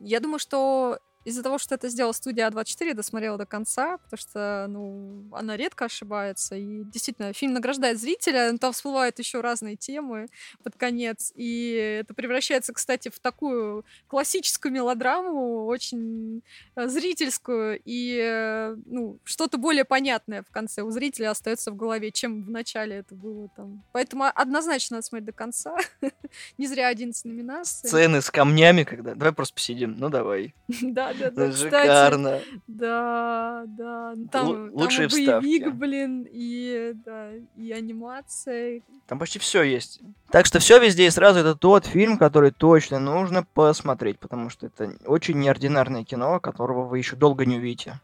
я 0.00 0.20
думаю, 0.20 0.38
что 0.40 0.98
из-за 1.24 1.42
того, 1.42 1.58
что 1.58 1.74
это 1.74 1.88
сделала 1.88 2.12
студия 2.12 2.48
А24, 2.48 2.88
я 2.88 2.94
досмотрела 2.94 3.36
до 3.36 3.46
конца, 3.46 3.98
потому 3.98 4.18
что, 4.18 4.66
ну, 4.68 5.24
она 5.32 5.56
редко 5.56 5.84
ошибается. 5.84 6.56
И 6.56 6.84
действительно, 6.84 7.32
фильм 7.32 7.52
награждает 7.52 8.00
зрителя, 8.00 8.50
но 8.52 8.58
там 8.58 8.72
всплывают 8.72 9.18
еще 9.18 9.40
разные 9.40 9.76
темы 9.76 10.28
под 10.62 10.76
конец. 10.76 11.32
И 11.34 12.00
это 12.00 12.14
превращается, 12.14 12.72
кстати, 12.72 13.10
в 13.10 13.18
такую 13.20 13.84
классическую 14.08 14.72
мелодраму, 14.72 15.66
очень 15.66 16.42
э, 16.76 16.88
зрительскую, 16.88 17.80
и, 17.84 18.18
э, 18.22 18.76
ну, 18.86 19.18
что-то 19.24 19.58
более 19.58 19.84
понятное 19.84 20.42
в 20.42 20.50
конце 20.50 20.82
у 20.82 20.90
зрителя 20.90 21.30
остается 21.30 21.70
в 21.70 21.76
голове, 21.76 22.10
чем 22.12 22.44
в 22.44 22.50
начале 22.50 22.96
это 22.96 23.14
было 23.14 23.48
там. 23.56 23.84
Поэтому 23.92 24.24
однозначно 24.34 24.96
надо 24.96 25.06
смотреть 25.06 25.26
до 25.26 25.32
конца. 25.32 25.76
Не 26.58 26.66
зря 26.66 26.88
11 26.88 27.24
номинаций. 27.26 27.88
сцены 27.88 28.22
с 28.22 28.30
камнями, 28.30 28.84
когда... 28.84 29.14
Давай 29.14 29.32
просто 29.32 29.54
посидим, 29.54 29.96
ну 29.98 30.08
давай. 30.08 30.54
Да, 30.82 31.09
да, 31.18 31.30
да. 31.30 31.50
Кстати, 31.50 31.62
шикарно. 31.62 32.40
да, 32.66 33.64
да. 33.66 34.12
Ну, 34.16 34.28
Там, 34.28 34.46
Лу- 34.48 34.54
там 34.70 34.74
лучшие 34.76 35.08
и 35.08 35.10
боевик, 35.10 35.62
вставки. 35.62 35.76
блин, 35.78 36.26
и, 36.30 36.92
да, 37.04 37.30
и 37.56 37.72
анимация. 37.72 38.82
Там 39.06 39.18
почти 39.18 39.38
все 39.38 39.62
есть. 39.62 40.00
Так 40.30 40.46
что 40.46 40.58
все 40.58 40.78
везде 40.78 41.06
и 41.06 41.10
сразу 41.10 41.40
это 41.40 41.54
тот 41.54 41.86
фильм, 41.86 42.18
который 42.18 42.50
точно 42.50 42.98
нужно 42.98 43.44
посмотреть, 43.54 44.18
потому 44.18 44.50
что 44.50 44.66
это 44.66 44.94
очень 45.06 45.38
неординарное 45.38 46.04
кино, 46.04 46.40
которого 46.40 46.84
вы 46.86 46.98
еще 46.98 47.16
долго 47.16 47.46
не 47.46 47.56
увидите. 47.56 48.00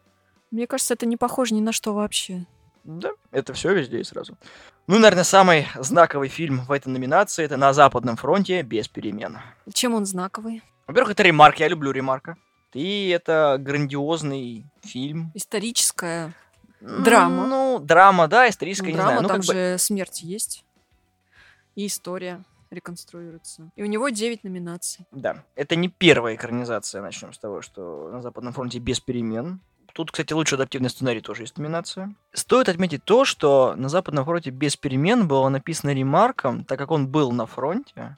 Мне 0.51 0.67
кажется, 0.67 0.95
это 0.95 1.07
не 1.07 1.17
похоже 1.17 1.55
ни 1.55 1.61
на 1.61 1.73
что 1.73 1.93
вообще. 1.95 2.47
Да, 2.85 3.11
это 3.33 3.53
все 3.53 3.75
везде 3.75 3.99
и 4.01 4.05
сразу. 4.05 4.37
Ну, 4.87 4.99
наверное, 5.01 5.25
самый 5.25 5.67
знаковый 5.75 6.29
фильм 6.29 6.61
в 6.61 6.71
этой 6.71 6.87
номинации 6.89 7.45
это 7.45 7.57
«На 7.57 7.73
Западном 7.73 8.15
фронте 8.17 8.63
без 8.63 8.87
перемен». 8.87 9.39
Чем 9.73 9.95
он 9.95 10.07
знаковый? 10.07 10.63
Во-первых, 10.87 11.13
это 11.15 11.25
ремарк, 11.25 11.57
я 11.59 11.67
люблю 11.67 11.91
ремарка. 11.91 12.37
И 12.77 13.09
это 13.09 13.57
грандиозный 13.59 14.67
фильм. 14.83 15.31
Историческая 15.35 16.35
Драма. 16.81 17.47
Ну, 17.47 17.79
драма, 17.79 18.29
да, 18.29 18.45
ну, 18.45 18.51
историческая, 18.51 18.89
не 18.89 18.93
драма, 18.93 19.09
знаю. 19.09 19.23
Ну, 19.23 19.29
там 19.29 19.41
как 19.41 19.47
бы- 19.47 19.77
смерть 19.79 20.23
есть. 20.23 20.63
И 21.75 21.87
история 21.87 22.45
реконструируется. 22.71 23.71
И 23.77 23.83
у 23.83 23.87
него 23.87 24.09
9 24.11 24.45
номинаций. 24.45 25.07
Да, 25.11 25.43
это 25.55 25.75
не 25.77 25.89
первая 25.89 26.35
экранизация, 26.35 27.01
начнем 27.01 27.33
с 27.33 27.39
того, 27.39 27.63
что 27.63 28.11
на 28.13 28.21
Западном 28.21 28.53
фронте 28.53 28.79
без 28.79 29.01
перемен. 29.01 29.61
Тут, 29.95 30.11
кстати, 30.11 30.35
лучший 30.35 30.57
адаптивный 30.57 30.91
сценарий 30.91 31.23
тоже 31.23 31.45
есть 31.45 31.57
номинация. 31.57 32.15
Стоит 32.35 32.69
отметить 32.69 33.05
то, 33.05 33.25
что 33.25 33.75
на 33.77 33.89
Западном 33.89 34.27
фронте 34.27 34.51
без 34.51 34.77
перемен 34.77 35.27
было 35.27 35.49
написано 35.49 35.95
ремарком, 35.95 36.65
так 36.65 36.79
как 36.79 36.91
он 36.91 37.09
был 37.09 37.33
на 37.33 37.47
фронте. 37.47 38.17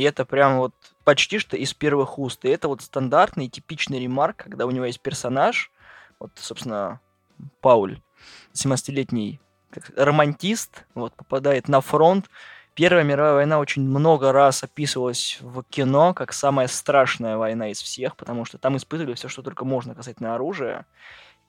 И 0.00 0.02
это 0.02 0.24
прям 0.24 0.60
вот 0.60 0.72
почти 1.04 1.38
что 1.38 1.58
из 1.58 1.74
первых 1.74 2.18
уст. 2.18 2.46
И 2.46 2.48
это 2.48 2.68
вот 2.68 2.80
стандартный, 2.80 3.48
типичный 3.48 4.00
ремарк, 4.00 4.38
когда 4.38 4.64
у 4.64 4.70
него 4.70 4.86
есть 4.86 5.00
персонаж, 5.00 5.70
вот, 6.18 6.30
собственно, 6.36 7.00
Пауль, 7.60 8.00
17-летний 8.54 9.40
как 9.68 9.90
романтист, 9.96 10.86
вот, 10.94 11.14
попадает 11.14 11.68
на 11.68 11.82
фронт, 11.82 12.30
Первая 12.74 13.04
мировая 13.04 13.34
война 13.34 13.58
очень 13.58 13.82
много 13.82 14.32
раз 14.32 14.62
описывалась 14.62 15.38
в 15.42 15.62
кино 15.64 16.14
как 16.14 16.32
самая 16.32 16.66
страшная 16.66 17.36
война 17.36 17.70
из 17.70 17.82
всех, 17.82 18.16
потому 18.16 18.46
что 18.46 18.56
там 18.56 18.78
испытывали 18.78 19.12
все, 19.14 19.28
что 19.28 19.42
только 19.42 19.66
можно 19.66 19.94
касательно 19.94 20.34
оружия. 20.34 20.86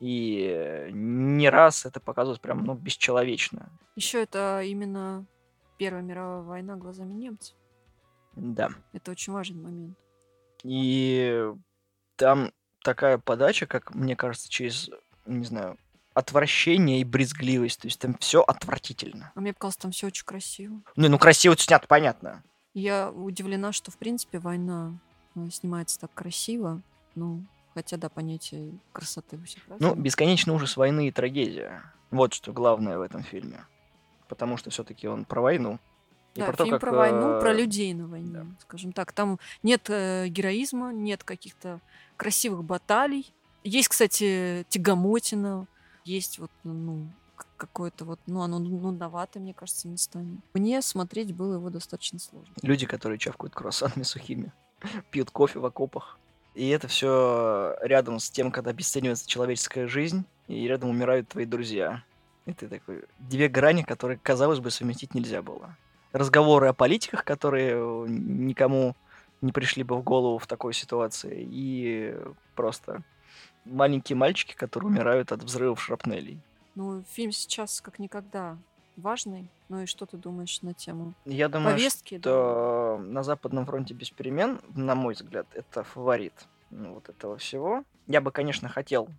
И 0.01 0.89
не 0.91 1.49
раз 1.49 1.85
это 1.85 2.01
показывалось 2.01 2.39
прям, 2.39 2.65
ну, 2.65 2.73
бесчеловечно. 2.73 3.69
Еще 3.95 4.23
это 4.23 4.61
именно 4.63 5.25
Первая 5.77 6.01
мировая 6.01 6.41
война 6.41 6.75
глазами 6.75 7.13
немцев. 7.13 7.55
Да. 8.36 8.69
Это 8.93 9.11
очень 9.11 9.34
важный 9.34 9.61
момент. 9.61 9.97
И 10.63 11.51
там 12.15 12.51
такая 12.84 13.17
подача, 13.17 13.65
как 13.65 13.93
мне 13.93 14.15
кажется, 14.15 14.49
через, 14.49 14.89
не 15.25 15.45
знаю, 15.45 15.77
отвращение 16.13 17.01
и 17.01 17.03
брезгливость. 17.03 17.82
То 17.82 17.88
есть 17.88 17.99
там 17.99 18.15
все 18.19 18.41
отвратительно. 18.41 19.32
А 19.36 19.41
мне 19.41 19.53
показалось, 19.53 19.77
там 19.77 19.91
все 19.91 20.07
очень 20.07 20.25
красиво. 20.25 20.82
Не, 20.95 21.07
ну 21.07 21.17
красиво 21.17 21.53
это 21.53 21.63
снято, 21.63 21.88
понятно. 21.88 22.43
Я 22.73 23.11
удивлена, 23.11 23.71
что, 23.71 23.91
в 23.91 23.97
принципе, 23.97 24.39
война 24.39 24.93
э, 25.36 25.49
снимается 25.51 25.99
так 25.99 26.13
красиво. 26.13 26.82
Ну, 27.15 27.43
хотя, 27.73 27.97
да, 27.97 28.09
понятие 28.09 28.79
красоты 28.93 29.38
у 29.38 29.43
всех 29.43 29.63
Ну, 29.79 29.95
бесконечный 29.95 30.53
ужас 30.53 30.77
войны 30.77 31.07
и 31.07 31.11
трагедия. 31.11 31.84
Вот 32.11 32.34
что 32.34 32.53
главное 32.53 32.97
в 32.97 33.01
этом 33.01 33.23
фильме. 33.23 33.65
Потому 34.27 34.55
что 34.55 34.69
все-таки 34.69 35.07
он 35.07 35.25
про 35.25 35.41
войну. 35.41 35.79
Да, 36.36 36.45
про 36.45 36.57
то, 36.57 36.63
фильм 36.63 36.75
как, 36.75 36.82
про 36.82 36.91
войну, 36.91 37.39
про 37.41 37.51
э, 37.51 37.57
людей 37.57 37.93
на 37.93 38.07
войне, 38.07 38.45
скажем 38.61 38.93
так. 38.93 39.11
Там 39.11 39.38
нет 39.63 39.89
э, 39.89 40.27
героизма, 40.27 40.93
нет 40.93 41.23
каких-то 41.23 41.79
красивых 42.15 42.63
баталий. 42.63 43.34
Есть, 43.63 43.89
кстати, 43.89 44.65
тягомотина, 44.69 45.67
есть 46.05 46.39
вот, 46.39 46.51
ну, 46.63 47.07
какое-то 47.57 48.05
вот, 48.05 48.19
ну, 48.25 48.41
оно 48.41 48.59
нудновато, 48.59 49.39
мне 49.39 49.53
кажется, 49.53 49.88
местами. 49.88 50.39
Мне 50.53 50.82
смотреть 50.82 51.34
было 51.34 51.55
его 51.55 51.69
достаточно 51.69 52.17
сложно. 52.17 52.53
Люди, 52.61 52.86
которые 52.86 53.19
чавкают 53.19 53.53
круассанами 53.53 54.03
сухими, 54.03 54.51
пьют 55.11 55.29
кофе 55.32 55.59
в 55.59 55.65
окопах. 55.65 56.17
И 56.55 56.67
это 56.69 56.88
все 56.88 57.75
рядом 57.82 58.19
с 58.19 58.29
тем, 58.29 58.51
когда 58.51 58.71
обесценивается 58.71 59.27
человеческая 59.27 59.88
жизнь, 59.88 60.25
и 60.47 60.67
рядом 60.67 60.89
умирают 60.89 61.29
твои 61.29 61.45
друзья. 61.45 62.03
И 62.45 62.53
ты 62.53 62.67
такой... 62.67 63.03
Две 63.19 63.47
грани, 63.47 63.84
которые, 63.84 64.17
казалось 64.17 64.59
бы, 64.59 64.71
совместить 64.71 65.13
нельзя 65.13 65.41
было. 65.41 65.77
Разговоры 66.12 66.68
о 66.68 66.74
политиках, 66.74 67.24
которые 67.24 67.74
э, 67.74 68.05
никому 68.07 68.95
не 69.41 69.51
пришли 69.51 69.84
бы 69.84 69.95
в 69.95 70.03
голову 70.03 70.38
в 70.38 70.47
такой 70.47 70.74
ситуации. 70.74 71.47
И 71.49 72.16
просто 72.55 73.03
маленькие 73.66 74.16
мальчики, 74.16 74.53
которые 74.53 74.89
умирают 74.89 75.32
от 75.32 75.43
взрывов 75.43 75.82
шрапнелей. 75.82 76.39
Ну, 76.76 77.03
фильм 77.09 77.32
сейчас 77.32 77.82
как 77.82 77.99
никогда 77.99 78.57
важный. 78.97 79.49
Ну 79.70 79.82
и 79.82 79.86
что 79.86 80.05
ты 80.05 80.18
думаешь 80.18 80.62
на 80.62 80.74
тему 80.74 81.14
Я 81.26 81.49
думаю, 81.49 81.76
повестки? 81.76 82.16
да? 82.18 82.22
что 82.22 83.01
на 83.01 83.24
Западном 83.24 83.66
фронте 83.66 83.93
без 83.93 84.09
перемен, 84.09 84.59
на 84.76 84.95
мой 84.95 85.14
взгляд, 85.14 85.47
это 85.53 85.84
фаворит 85.84 86.34
ну, 86.70 86.95
вот 86.95 87.09
этого 87.09 87.38
всего. 87.38 87.84
Я 88.07 88.22
бы, 88.22 88.32
конечно, 88.32 88.70
хотел, 88.70 89.09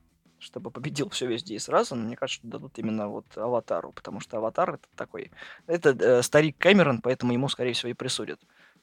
чтобы 0.42 0.70
победил 0.70 1.08
все 1.08 1.26
везде 1.26 1.54
и 1.54 1.58
сразу, 1.58 1.94
но 1.94 2.04
мне 2.04 2.16
кажется, 2.16 2.40
что 2.40 2.48
дадут 2.48 2.78
именно 2.78 3.08
вот 3.08 3.26
Аватару, 3.36 3.92
потому 3.92 4.20
что 4.20 4.36
Аватар 4.36 4.74
это 4.74 4.88
такой... 4.96 5.30
Это 5.66 5.90
э, 5.90 6.22
старик 6.22 6.58
Кэмерон, 6.58 7.00
поэтому 7.00 7.32
ему, 7.32 7.48
скорее 7.48 7.72
всего, 7.72 7.90
и 7.90 7.94
присудят. 7.94 8.40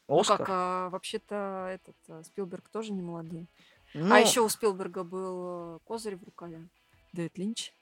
Ну 0.07 0.19
Оскар. 0.19 0.37
как, 0.37 0.47
а, 0.49 0.89
вообще-то 0.89 1.69
этот 1.71 1.95
а, 2.07 2.23
Спилберг 2.23 2.67
тоже 2.69 2.91
не 2.91 3.01
молодой. 3.01 3.47
Ну, 3.93 4.13
А 4.13 4.19
еще 4.19 4.41
у 4.41 4.49
Спилберга 4.49 5.03
был 5.03 5.75
э, 5.75 5.79
козырь 5.85 6.15
в 6.15 6.23
рукаве. 6.23 6.67
Дэвид 7.13 7.37
Линч 7.37 7.73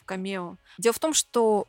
в 0.00 0.04
камео. 0.04 0.56
Дело 0.78 0.92
в 0.92 0.98
том, 0.98 1.12
что 1.12 1.66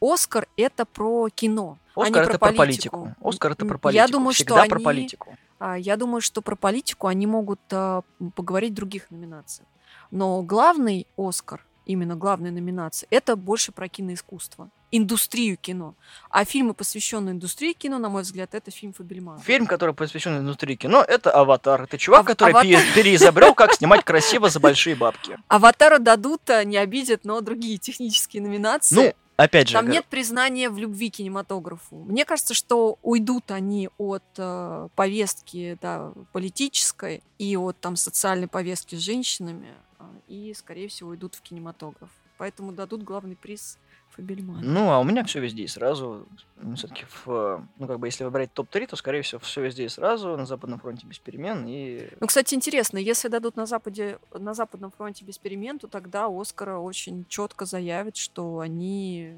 Оскар 0.00 0.48
это 0.56 0.84
про 0.84 1.28
кино, 1.28 1.78
а 1.94 2.00
не 2.00 2.06
Оскар 2.06 2.22
это 2.22 2.38
про 2.38 2.48
про 2.48 2.56
политику. 2.56 3.14
Оскар 3.20 3.52
это 3.52 3.66
про 3.66 3.78
политику. 3.78 4.04
Я 4.04 4.08
думаю, 4.08 4.34
Всегда 4.34 4.60
что 4.60 4.68
про 4.68 4.76
они, 4.76 4.84
политику. 4.84 5.36
А, 5.58 5.78
Я 5.78 5.96
думаю, 5.96 6.20
что 6.20 6.42
про 6.42 6.56
политику 6.56 7.06
они 7.06 7.26
могут 7.26 7.60
а, 7.70 8.02
поговорить 8.34 8.72
в 8.72 8.74
других 8.74 9.10
номинациях. 9.10 9.68
Но 10.12 10.42
главный 10.42 11.06
Оскар, 11.16 11.64
именно 11.86 12.14
главная 12.14 12.50
номинация, 12.52 13.08
это 13.10 13.34
больше 13.34 13.72
про 13.72 13.88
киноискусство, 13.88 14.70
индустрию 14.90 15.56
кино. 15.56 15.94
А 16.28 16.44
фильмы, 16.44 16.74
посвященные 16.74 17.32
индустрии 17.32 17.72
кино, 17.72 17.98
на 17.98 18.10
мой 18.10 18.22
взгляд, 18.22 18.54
это 18.54 18.70
фильм 18.70 18.92
Фабельмана. 18.92 19.40
Фильм, 19.40 19.66
который 19.66 19.94
посвящен 19.94 20.36
индустрии 20.36 20.74
кино, 20.76 21.02
это 21.02 21.30
«Аватар». 21.30 21.82
Это 21.84 21.96
чувак, 21.96 22.20
Ав- 22.20 22.26
который 22.26 22.50
«Аватар». 22.50 22.70
пере- 22.70 22.94
переизобрел, 22.94 23.54
как 23.54 23.72
снимать 23.72 24.04
красиво 24.04 24.50
за 24.50 24.60
большие 24.60 24.94
бабки. 24.94 25.38
Аватара 25.48 25.98
дадут, 25.98 26.48
а, 26.50 26.62
не 26.64 26.76
обидят, 26.76 27.24
но 27.24 27.40
другие 27.40 27.78
технические 27.78 28.42
номинации. 28.42 28.94
Ну, 28.94 29.14
опять 29.38 29.68
же, 29.68 29.74
Там 29.74 29.88
нет 29.88 30.04
признания 30.04 30.68
в 30.68 30.76
любви 30.76 31.10
к 31.10 31.14
кинематографу. 31.14 31.96
Мне 31.96 32.26
кажется, 32.26 32.52
что 32.52 32.98
уйдут 33.00 33.50
они 33.50 33.88
от 33.96 34.22
э, 34.36 34.88
повестки 34.94 35.78
да, 35.80 36.12
политической 36.32 37.22
и 37.38 37.56
от 37.56 37.80
там 37.80 37.96
социальной 37.96 38.46
повестки 38.46 38.94
с 38.94 38.98
женщинами, 38.98 39.68
а, 39.68 39.91
и, 40.28 40.52
скорее 40.54 40.88
всего, 40.88 41.10
уйдут 41.10 41.34
в 41.34 41.42
кинематограф. 41.42 42.10
Поэтому 42.38 42.72
дадут 42.72 43.02
главный 43.02 43.36
приз 43.36 43.78
Фабельману. 44.10 44.60
Ну, 44.62 44.90
а 44.90 44.98
у 44.98 45.04
меня 45.04 45.24
все 45.24 45.40
везде 45.40 45.62
и 45.62 45.68
сразу. 45.68 46.26
Все-таки, 46.76 47.04
ну, 47.26 47.86
как 47.86 47.98
бы, 47.98 48.06
если 48.06 48.24
выбрать 48.24 48.52
топ-3, 48.52 48.88
то, 48.88 48.96
скорее 48.96 49.22
всего, 49.22 49.38
все 49.40 49.62
везде 49.62 49.84
и 49.84 49.88
сразу, 49.88 50.36
на 50.36 50.44
Западном 50.44 50.80
фронте 50.80 51.06
без 51.06 51.18
перемен. 51.18 51.66
И 51.66 52.08
Ну, 52.20 52.26
кстати, 52.26 52.54
интересно, 52.54 52.98
если 52.98 53.28
дадут 53.28 53.56
на 53.56 53.66
Западе, 53.66 54.18
на 54.32 54.54
Западном 54.54 54.90
фронте 54.90 55.24
без 55.24 55.38
перемен, 55.38 55.78
то 55.78 55.88
тогда 55.88 56.26
Оскара 56.28 56.78
очень 56.78 57.24
четко 57.28 57.64
заявит, 57.64 58.16
что 58.16 58.58
они 58.58 59.34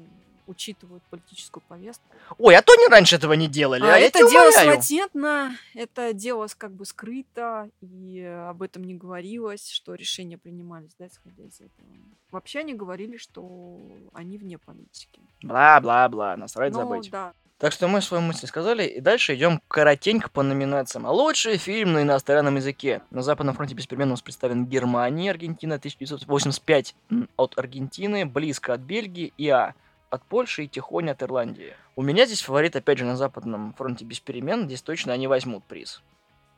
учитывают 0.47 1.03
политическую 1.09 1.63
повестку. 1.67 2.03
Ой, 2.37 2.55
а 2.55 2.61
то 2.61 2.73
они 2.73 2.87
раньше 2.87 3.15
этого 3.15 3.33
не 3.33 3.47
делали, 3.47 3.83
а, 3.83 3.95
А 3.95 3.97
это 3.97 4.19
дело 4.29 4.51
латентно, 4.65 5.55
это 5.73 6.13
дело 6.13 6.47
как 6.57 6.71
бы 6.71 6.85
скрыто, 6.85 7.69
и 7.81 8.21
об 8.21 8.61
этом 8.61 8.83
не 8.83 8.93
говорилось, 8.95 9.69
что 9.69 9.95
решения 9.95 10.37
принимались, 10.37 10.91
да, 10.99 11.07
исходя 11.07 11.43
из 11.43 11.55
этого. 11.55 11.87
Вообще 12.31 12.59
они 12.59 12.73
говорили, 12.73 13.17
что 13.17 13.79
они 14.13 14.37
вне 14.37 14.57
политики. 14.57 15.21
Бла-бла-бла, 15.43 16.35
насрать 16.37 16.73
Ну, 16.73 16.79
забыть. 16.79 17.09
да. 17.09 17.33
Так 17.57 17.71
что 17.71 17.87
мы 17.87 18.01
свою 18.01 18.21
мысль 18.21 18.47
сказали, 18.47 18.83
и 18.85 18.99
дальше 18.99 19.33
идем 19.35 19.61
коротенько 19.69 20.29
по 20.29 20.43
номинациям. 20.43 21.05
Лучший 21.05 21.55
фильм 21.55 21.93
на 21.93 22.01
иностранном 22.01 22.57
языке. 22.57 23.01
На 23.11 23.21
Западном 23.21 23.55
фронте 23.55 23.73
без 23.73 23.87
перемен 23.87 24.09
у 24.09 24.11
нас 24.11 24.21
представлен 24.21 24.65
Германия, 24.65 25.31
Аргентина 25.31 25.75
1985 25.75 26.95
м, 27.11 27.29
от 27.37 27.57
Аргентины, 27.57 28.25
близко 28.25 28.73
от 28.73 28.81
Бельгии 28.81 29.31
и 29.37 29.47
А 29.47 29.73
от 30.15 30.23
Польши 30.23 30.65
и 30.65 30.67
Тихоня 30.67 31.11
от 31.11 31.23
Ирландии. 31.23 31.73
У 31.95 32.01
меня 32.01 32.25
здесь 32.25 32.41
фаворит, 32.41 32.75
опять 32.75 32.97
же, 32.97 33.05
на 33.05 33.15
Западном 33.15 33.73
фронте 33.73 34.05
без 34.05 34.19
перемен. 34.19 34.65
Здесь 34.65 34.81
точно 34.81 35.13
они 35.13 35.27
возьмут 35.27 35.63
приз. 35.63 36.01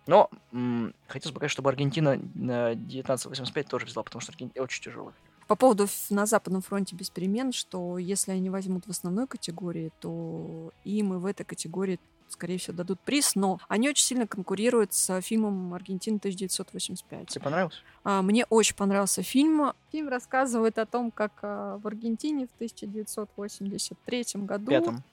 Но 0.08 0.30
м, 0.54 0.94
хотелось 1.08 1.34
бы, 1.34 1.40
конечно, 1.40 1.56
чтобы 1.56 1.70
Аргентина 1.70 2.20
на 2.34 2.70
1985 2.70 3.68
тоже 3.68 3.86
взяла, 3.86 4.04
потому 4.04 4.22
что 4.22 4.32
Аргентина 4.32 4.64
очень 4.64 4.82
тяжелый. 4.82 5.14
По 5.48 5.56
поводу 5.56 5.88
на 6.10 6.26
Западном 6.26 6.62
фронте 6.62 6.96
без 6.96 7.10
перемен, 7.10 7.52
что 7.54 7.98
если 7.98 8.32
они 8.32 8.50
возьмут 8.50 8.86
в 8.86 8.90
основной 8.90 9.28
категории, 9.28 9.92
то 10.00 10.72
им 10.84 11.14
и 11.14 11.18
в 11.18 11.26
этой 11.26 11.46
категории, 11.46 12.00
скорее 12.30 12.58
всего, 12.58 12.78
дадут 12.78 13.00
приз, 13.00 13.36
но 13.36 13.60
они 13.68 13.90
очень 13.90 14.06
сильно 14.06 14.28
конкурируют 14.28 14.94
с 14.94 15.22
фильмом 15.22 15.74
«Аргентина 15.74 16.18
1985». 16.18 17.26
Тебе 17.28 17.42
понравилось? 17.42 17.84
А, 18.04 18.22
Мне 18.22 18.46
очень 18.46 18.76
понравился 18.76 19.24
фильм. 19.24 19.74
Фильм 19.92 20.10
рассказывает 20.10 20.78
о 20.78 20.86
том, 20.86 21.12
как 21.12 21.32
а, 21.42 21.78
в 21.78 21.88
Аргентине 21.88 22.48
в 22.48 22.56
1983 22.56 24.26
году... 24.36 24.72
Пятом. 24.72 25.04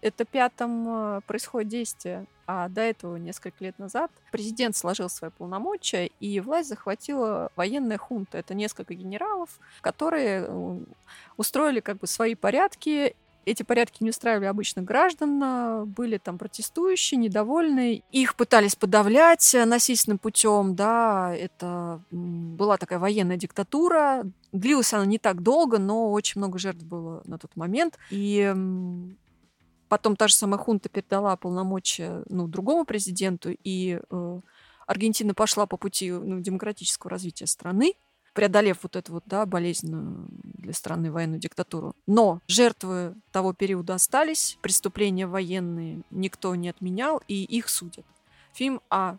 Это 0.00 0.24
пятом 0.24 0.88
а, 0.88 1.20
происходит 1.26 1.68
действие, 1.68 2.26
а 2.46 2.68
до 2.68 2.80
этого 2.80 3.16
несколько 3.16 3.64
лет 3.64 3.78
назад 3.78 4.10
президент 4.30 4.76
сложил 4.76 5.08
свои 5.08 5.30
полномочия, 5.30 6.06
и 6.20 6.40
власть 6.40 6.68
захватила 6.68 7.50
военная 7.56 7.98
хунта. 7.98 8.38
Это 8.38 8.54
несколько 8.54 8.94
генералов, 8.94 9.58
которые 9.80 10.46
э, 10.46 10.80
устроили 11.36 11.80
как 11.80 11.98
бы 11.98 12.06
свои 12.06 12.34
порядки. 12.34 13.16
Эти 13.46 13.62
порядки 13.62 14.02
не 14.02 14.10
устраивали 14.10 14.46
обычных 14.46 14.84
граждан, 14.84 15.40
а, 15.42 15.84
были 15.84 16.18
там 16.18 16.36
протестующие, 16.36 17.16
недовольные. 17.18 18.02
Их 18.10 18.34
пытались 18.34 18.74
подавлять 18.74 19.54
насильственным 19.64 20.18
путем, 20.18 20.74
да, 20.74 21.32
это 21.32 22.02
была 22.10 22.76
такая 22.76 22.98
военная 22.98 23.36
диктатура. 23.36 24.24
Длилась 24.50 24.92
она 24.92 25.06
не 25.06 25.18
так 25.18 25.42
долго, 25.42 25.78
но 25.78 26.10
очень 26.10 26.40
много 26.40 26.58
жертв 26.58 26.82
было 26.82 27.22
на 27.24 27.38
тот 27.38 27.54
момент. 27.54 27.96
И 28.10 28.52
потом 29.88 30.16
та 30.16 30.26
же 30.26 30.34
самая 30.34 30.58
хунта 30.58 30.88
передала 30.88 31.36
полномочия 31.36 32.24
ну, 32.28 32.48
другому 32.48 32.84
президенту, 32.84 33.50
и 33.62 34.00
э, 34.10 34.40
Аргентина 34.88 35.34
пошла 35.34 35.66
по 35.66 35.76
пути 35.76 36.10
ну, 36.10 36.40
демократического 36.40 37.10
развития 37.10 37.46
страны, 37.46 37.94
преодолев 38.36 38.78
вот 38.82 38.94
эту 38.94 39.14
вот, 39.14 39.24
да, 39.26 39.46
болезненную 39.46 40.26
для 40.42 40.74
страны 40.74 41.10
военную 41.10 41.40
диктатуру. 41.40 41.96
Но 42.06 42.42
жертвы 42.46 43.14
того 43.32 43.54
периода 43.54 43.94
остались, 43.94 44.58
преступления 44.60 45.26
военные 45.26 46.02
никто 46.10 46.54
не 46.54 46.68
отменял, 46.68 47.22
и 47.26 47.42
их 47.42 47.70
судят. 47.70 48.04
Фильм 48.52 48.82
о 48.90 49.16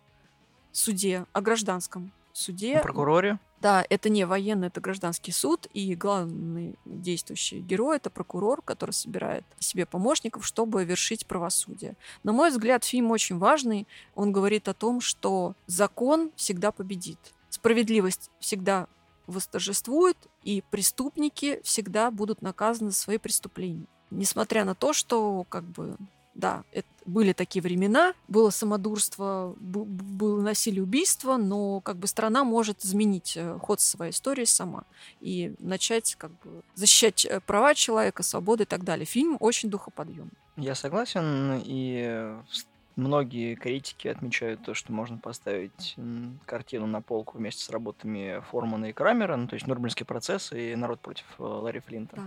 суде, 0.71 1.25
о 1.33 1.41
гражданском 1.41 2.11
суде. 2.31 2.75
На 2.75 2.81
прокуроре. 2.81 3.39
Да, 3.59 3.83
это 3.89 4.09
не 4.09 4.23
военный, 4.23 4.67
это 4.67 4.81
гражданский 4.81 5.31
суд, 5.31 5.67
и 5.73 5.95
главный 5.95 6.77
действующий 6.85 7.59
герой 7.59 7.97
это 7.97 8.11
прокурор, 8.11 8.61
который 8.61 8.91
собирает 8.91 9.43
себе 9.57 9.87
помощников, 9.87 10.45
чтобы 10.45 10.85
вершить 10.85 11.25
правосудие. 11.25 11.95
На 12.21 12.33
мой 12.33 12.51
взгляд, 12.51 12.83
фильм 12.83 13.09
очень 13.09 13.39
важный. 13.39 13.87
Он 14.13 14.31
говорит 14.31 14.67
о 14.67 14.75
том, 14.75 15.01
что 15.01 15.55
закон 15.65 16.31
всегда 16.35 16.71
победит, 16.71 17.17
справедливость 17.49 18.29
всегда 18.39 18.87
восторжествует, 19.27 20.17
и 20.43 20.63
преступники 20.71 21.61
всегда 21.63 22.09
будут 22.11 22.41
наказаны 22.41 22.91
за 22.91 22.97
свои 22.97 23.17
преступления. 23.17 23.85
Несмотря 24.09 24.65
на 24.65 24.73
то, 24.73 24.93
что 24.93 25.45
как 25.49 25.63
бы 25.63 25.97
да, 26.37 26.63
это 26.71 26.87
были 27.05 27.33
такие 27.33 27.63
времена, 27.63 28.13
было 28.27 28.51
самодурство, 28.51 29.55
было 29.57 30.41
насилие, 30.41 30.83
убийство, 30.83 31.35
но 31.37 31.81
как 31.81 31.97
бы 31.97 32.05
страна 32.05 32.43
может 32.43 32.85
изменить 32.85 33.33
э, 33.35 33.57
ход 33.59 33.81
своей 33.81 34.11
истории 34.11 34.45
сама 34.45 34.83
и 35.19 35.55
начать 35.57 36.15
как 36.15 36.31
бы 36.39 36.61
защищать 36.75 37.25
э, 37.25 37.39
права 37.39 37.73
человека, 37.73 38.21
свободы 38.21 38.63
и 38.63 38.67
так 38.67 38.83
далее. 38.83 39.07
Фильм 39.07 39.37
очень 39.39 39.69
духоподъемный. 39.69 40.37
Я 40.57 40.75
согласен, 40.75 41.59
и 41.65 42.03
э, 42.05 42.41
многие 42.97 43.55
критики 43.55 44.09
отмечают 44.09 44.63
то, 44.63 44.73
что 44.73 44.91
можно 44.91 45.17
поставить 45.17 45.95
картину 46.45 46.87
на 46.87 47.01
полку 47.01 47.37
вместе 47.37 47.63
с 47.63 47.69
работами 47.69 48.41
Формана 48.51 48.87
и 48.87 48.93
Крамера, 48.93 49.37
ну, 49.37 49.47
то 49.47 49.53
есть 49.53 49.67
Нюрнбергский 49.67 50.05
процесс 50.05 50.51
и 50.51 50.75
Народ 50.75 50.99
против 50.99 51.25
э, 51.39 51.43
Ларри 51.43 51.79
Флинта. 51.79 52.15
Да. 52.17 52.23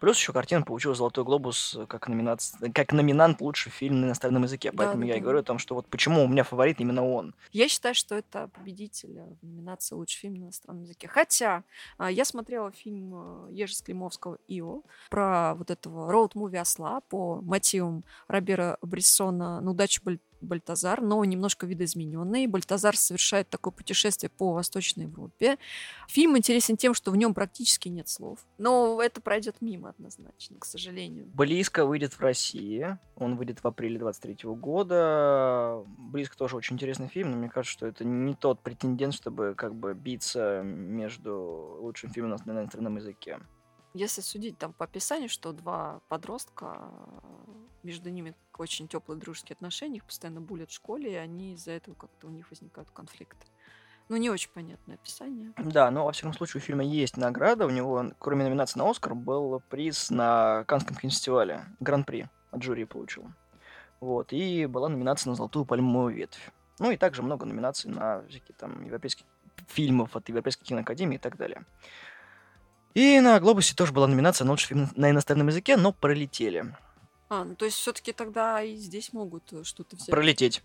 Плюс 0.00 0.18
еще 0.18 0.32
картина 0.32 0.62
получила 0.62 0.94
Золотой 0.94 1.24
глобус 1.24 1.76
э, 1.78 1.86
как, 1.86 2.08
номинация, 2.08 2.70
как 2.70 2.92
номинант 2.92 3.40
лучший 3.40 3.70
фильм 3.70 4.00
на 4.00 4.06
иностранном 4.06 4.42
языке. 4.42 4.72
Поэтому 4.72 5.02
да, 5.02 5.08
я 5.08 5.16
и 5.16 5.20
говорю 5.20 5.40
о 5.40 5.42
том, 5.42 5.58
что 5.58 5.74
вот 5.74 5.86
почему 5.88 6.24
у 6.24 6.28
меня 6.28 6.44
фаворит 6.44 6.80
именно 6.80 7.04
он. 7.04 7.34
Я 7.52 7.68
считаю, 7.68 7.94
что 7.94 8.14
это 8.14 8.48
победитель 8.48 9.18
э, 9.18 9.34
в 9.40 9.46
номинации 9.46 9.94
«Лучший 9.94 10.20
фильм 10.20 10.34
на 10.34 10.44
иностранном 10.44 10.82
языке». 10.84 11.08
Хотя 11.08 11.64
я 11.98 12.24
смотрела 12.24 12.70
фильм 12.70 13.48
э, 13.48 13.52
Ежи 13.52 13.74
Склимовского 13.74 14.38
«Ио» 14.48 14.82
про 15.10 15.54
вот 15.54 15.70
этого 15.70 16.10
роуд-муви 16.12 16.56
«Осла» 16.58 17.00
по 17.02 17.40
мотивам 17.40 18.04
Робера 18.28 18.78
Брессона 18.82 19.60
«На 19.60 19.70
удачу 19.70 20.02
Баль- 20.04 20.20
Бальтазар», 20.44 21.00
но 21.00 21.24
немножко 21.24 21.66
видоизмененный. 21.66 22.46
Бальтазар 22.46 22.96
совершает 22.96 23.48
такое 23.48 23.72
путешествие 23.72 24.30
по 24.30 24.52
Восточной 24.52 25.04
Европе. 25.04 25.58
Фильм 26.08 26.36
интересен 26.36 26.76
тем, 26.76 26.94
что 26.94 27.10
в 27.10 27.16
нем 27.16 27.34
практически 27.34 27.88
нет 27.88 28.08
слов. 28.08 28.38
Но 28.58 29.00
это 29.02 29.20
пройдет 29.20 29.56
мимо 29.60 29.90
однозначно, 29.90 30.58
к 30.58 30.64
сожалению. 30.64 31.26
Близко 31.34 31.86
выйдет 31.86 32.14
в 32.14 32.20
России. 32.20 32.98
Он 33.16 33.36
выйдет 33.36 33.62
в 33.62 33.66
апреле 33.66 33.98
23 33.98 34.50
года. 34.50 35.84
Близко 35.98 36.36
тоже 36.36 36.56
очень 36.56 36.74
интересный 36.74 37.08
фильм, 37.08 37.30
но 37.30 37.36
мне 37.36 37.48
кажется, 37.48 37.72
что 37.72 37.86
это 37.86 38.04
не 38.04 38.34
тот 38.34 38.60
претендент, 38.60 39.14
чтобы 39.14 39.54
как 39.56 39.74
бы 39.74 39.94
биться 39.94 40.62
между 40.62 41.78
лучшим 41.80 42.10
фильмом 42.10 42.38
на 42.44 42.52
иностранном 42.52 42.96
языке. 42.96 43.40
Если 43.94 44.22
судить 44.22 44.58
там 44.58 44.72
по 44.72 44.86
описанию, 44.86 45.28
что 45.28 45.52
два 45.52 46.00
подростка, 46.08 46.90
э, 46.90 47.28
между 47.84 48.10
ними 48.10 48.34
очень 48.58 48.88
теплые 48.88 49.20
дружеские 49.20 49.54
отношения, 49.54 49.98
их 49.98 50.04
постоянно 50.04 50.40
булят 50.40 50.70
в 50.70 50.74
школе, 50.74 51.12
и 51.12 51.14
они 51.14 51.54
из-за 51.54 51.70
этого 51.70 51.94
как-то 51.94 52.26
у 52.26 52.30
них 52.30 52.50
возникают 52.50 52.90
конфликты. 52.90 53.46
Ну, 54.08 54.16
не 54.16 54.30
очень 54.30 54.50
понятное 54.50 54.96
описание. 54.96 55.52
Да, 55.56 55.90
но 55.92 56.04
во 56.04 56.12
всяком 56.12 56.34
случае 56.34 56.60
у 56.60 56.64
фильма 56.64 56.84
есть 56.84 57.16
награда. 57.16 57.66
У 57.66 57.70
него, 57.70 58.10
кроме 58.18 58.44
номинации 58.44 58.78
на 58.78 58.90
Оскар, 58.90 59.14
был 59.14 59.62
приз 59.70 60.10
на 60.10 60.64
Каннском 60.64 60.96
кинофестивале. 60.96 61.64
Гран-при 61.80 62.28
от 62.50 62.62
жюри 62.62 62.84
получил. 62.84 63.24
Вот. 64.00 64.32
И 64.32 64.66
была 64.66 64.88
номинация 64.88 65.30
на 65.30 65.36
Золотую 65.36 65.64
пальмовую 65.64 66.16
ветвь. 66.16 66.50
Ну 66.80 66.90
и 66.90 66.96
также 66.96 67.22
много 67.22 67.46
номинаций 67.46 67.90
на 67.90 68.22
всякие 68.28 68.54
там 68.58 68.84
европейские 68.84 69.26
фильмов 69.68 70.16
от 70.16 70.28
Европейской 70.28 70.64
киноакадемии 70.64 71.16
и 71.16 71.20
так 71.20 71.36
далее. 71.36 71.64
И 72.94 73.18
на 73.20 73.38
Глобусе 73.40 73.74
тоже 73.74 73.92
была 73.92 74.06
номинация 74.06 74.44
на 74.44 74.52
лучший 74.52 74.68
фильм 74.68 74.88
на 74.94 75.10
иностранном 75.10 75.48
языке, 75.48 75.76
но 75.76 75.92
пролетели. 75.92 76.64
А, 77.28 77.44
ну 77.44 77.56
то 77.56 77.64
есть 77.64 77.76
все-таки 77.76 78.12
тогда 78.12 78.62
и 78.62 78.76
здесь 78.76 79.12
могут 79.12 79.52
э, 79.52 79.64
что-то 79.64 79.96
взять. 79.96 80.10
Пролететь. 80.10 80.62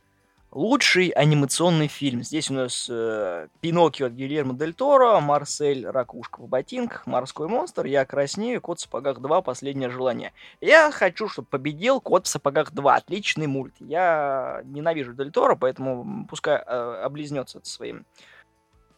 Лучший 0.52 1.10
анимационный 1.10 1.88
фильм. 1.88 2.24
Здесь 2.24 2.52
у 2.52 2.54
нас 2.56 2.88
э, 2.90 3.48
Пиноккио 3.62 4.08
от 4.08 4.14
Гильермо 4.14 4.54
Дель 4.54 4.74
Торо, 4.74 5.20
Марсель 5.20 5.88
Ракушка 5.88 6.42
в 6.42 6.48
ботинках, 6.48 7.08
Морской 7.08 7.48
монстр, 7.48 7.86
Я 7.86 8.06
краснею, 8.06 8.62
Кот 8.62 8.80
в 8.80 8.82
сапогах 8.82 9.20
2, 9.20 9.42
Последнее 9.42 9.90
желание. 9.90 10.34
Я 10.62 10.92
хочу, 10.92 11.28
чтобы 11.28 11.48
победил 11.48 12.02
Кот 12.02 12.28
в 12.28 12.30
сапогах 12.30 12.72
2. 12.72 12.96
Отличный 12.96 13.48
мульт. 13.48 13.74
Я 13.80 14.62
ненавижу 14.66 15.14
Дель 15.14 15.32
Торо, 15.32 15.56
поэтому 15.56 16.28
пускай 16.28 16.58
э, 16.58 17.02
облизнется 17.04 17.60
своим. 17.64 18.06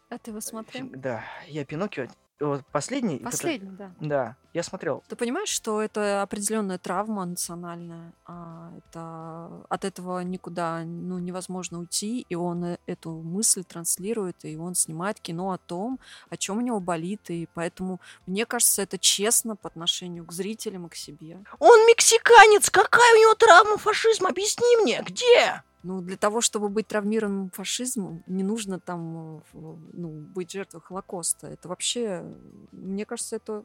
А 0.10 0.18
ты 0.18 0.32
его 0.32 0.42
смотрел? 0.42 0.88
Да, 0.92 1.24
я 1.48 1.64
Пиноккио 1.64 2.08
вот 2.42 2.66
последний. 2.72 3.20
Последний, 3.20 3.72
да. 3.72 3.92
Да, 4.00 4.36
я 4.54 4.64
смотрел. 4.64 5.04
Ты 5.08 5.16
понимаешь, 5.16 5.50
что 5.50 5.82
это 5.82 6.22
определенная 6.22 6.78
травма 6.78 7.26
национальная, 7.26 8.14
а 8.26 8.72
это 8.78 9.66
от 9.70 9.86
этого 9.86 10.20
никуда 10.22 10.84
ну, 10.84 11.20
невозможно 11.20 11.80
уйти, 11.80 12.26
и 12.28 12.36
он 12.36 12.64
э, 12.66 12.78
эту 12.88 13.12
мысль 13.12 13.64
транслирует, 13.64 14.44
и 14.44 14.58
он 14.58 14.76
снимает 14.76 15.20
кино 15.20 15.52
о 15.52 15.58
том, 15.58 16.00
о 16.30 16.38
чем 16.38 16.58
у 16.58 16.62
него 16.62 16.80
болит, 16.80 17.30
и 17.30 17.48
поэтому 17.54 18.02
мне 18.26 18.46
кажется, 18.46 18.82
это 18.82 18.98
честно 18.98 19.56
по 19.56 19.68
отношению 19.68 20.26
к 20.26 20.32
зрителям 20.32 20.88
и 20.88 20.90
к 20.90 20.96
себе. 20.96 21.40
Он 21.60 21.80
мексиканец, 21.88 22.70
какая 22.70 23.16
у 23.16 23.22
него 23.22 23.36
травма 23.36 23.78
фашизма? 23.78 24.30
Объясни 24.30 24.78
мне, 24.82 25.02
где? 25.06 25.64
Ну, 25.84 26.02
для 26.02 26.18
того, 26.18 26.42
чтобы 26.42 26.70
быть 26.70 26.88
травмированным 26.88 27.50
фашизмом, 27.50 28.24
не 28.28 28.44
нужно 28.44 28.80
там 28.80 29.38
э, 29.38 29.42
ну, 29.54 30.10
быть 30.10 30.52
жертвой 30.52 30.82
Холокоста. 30.82 31.48
Это 31.48 31.68
вообще, 31.68 32.24
мне 32.72 33.06
кажется, 33.06 33.38
это... 33.38 33.64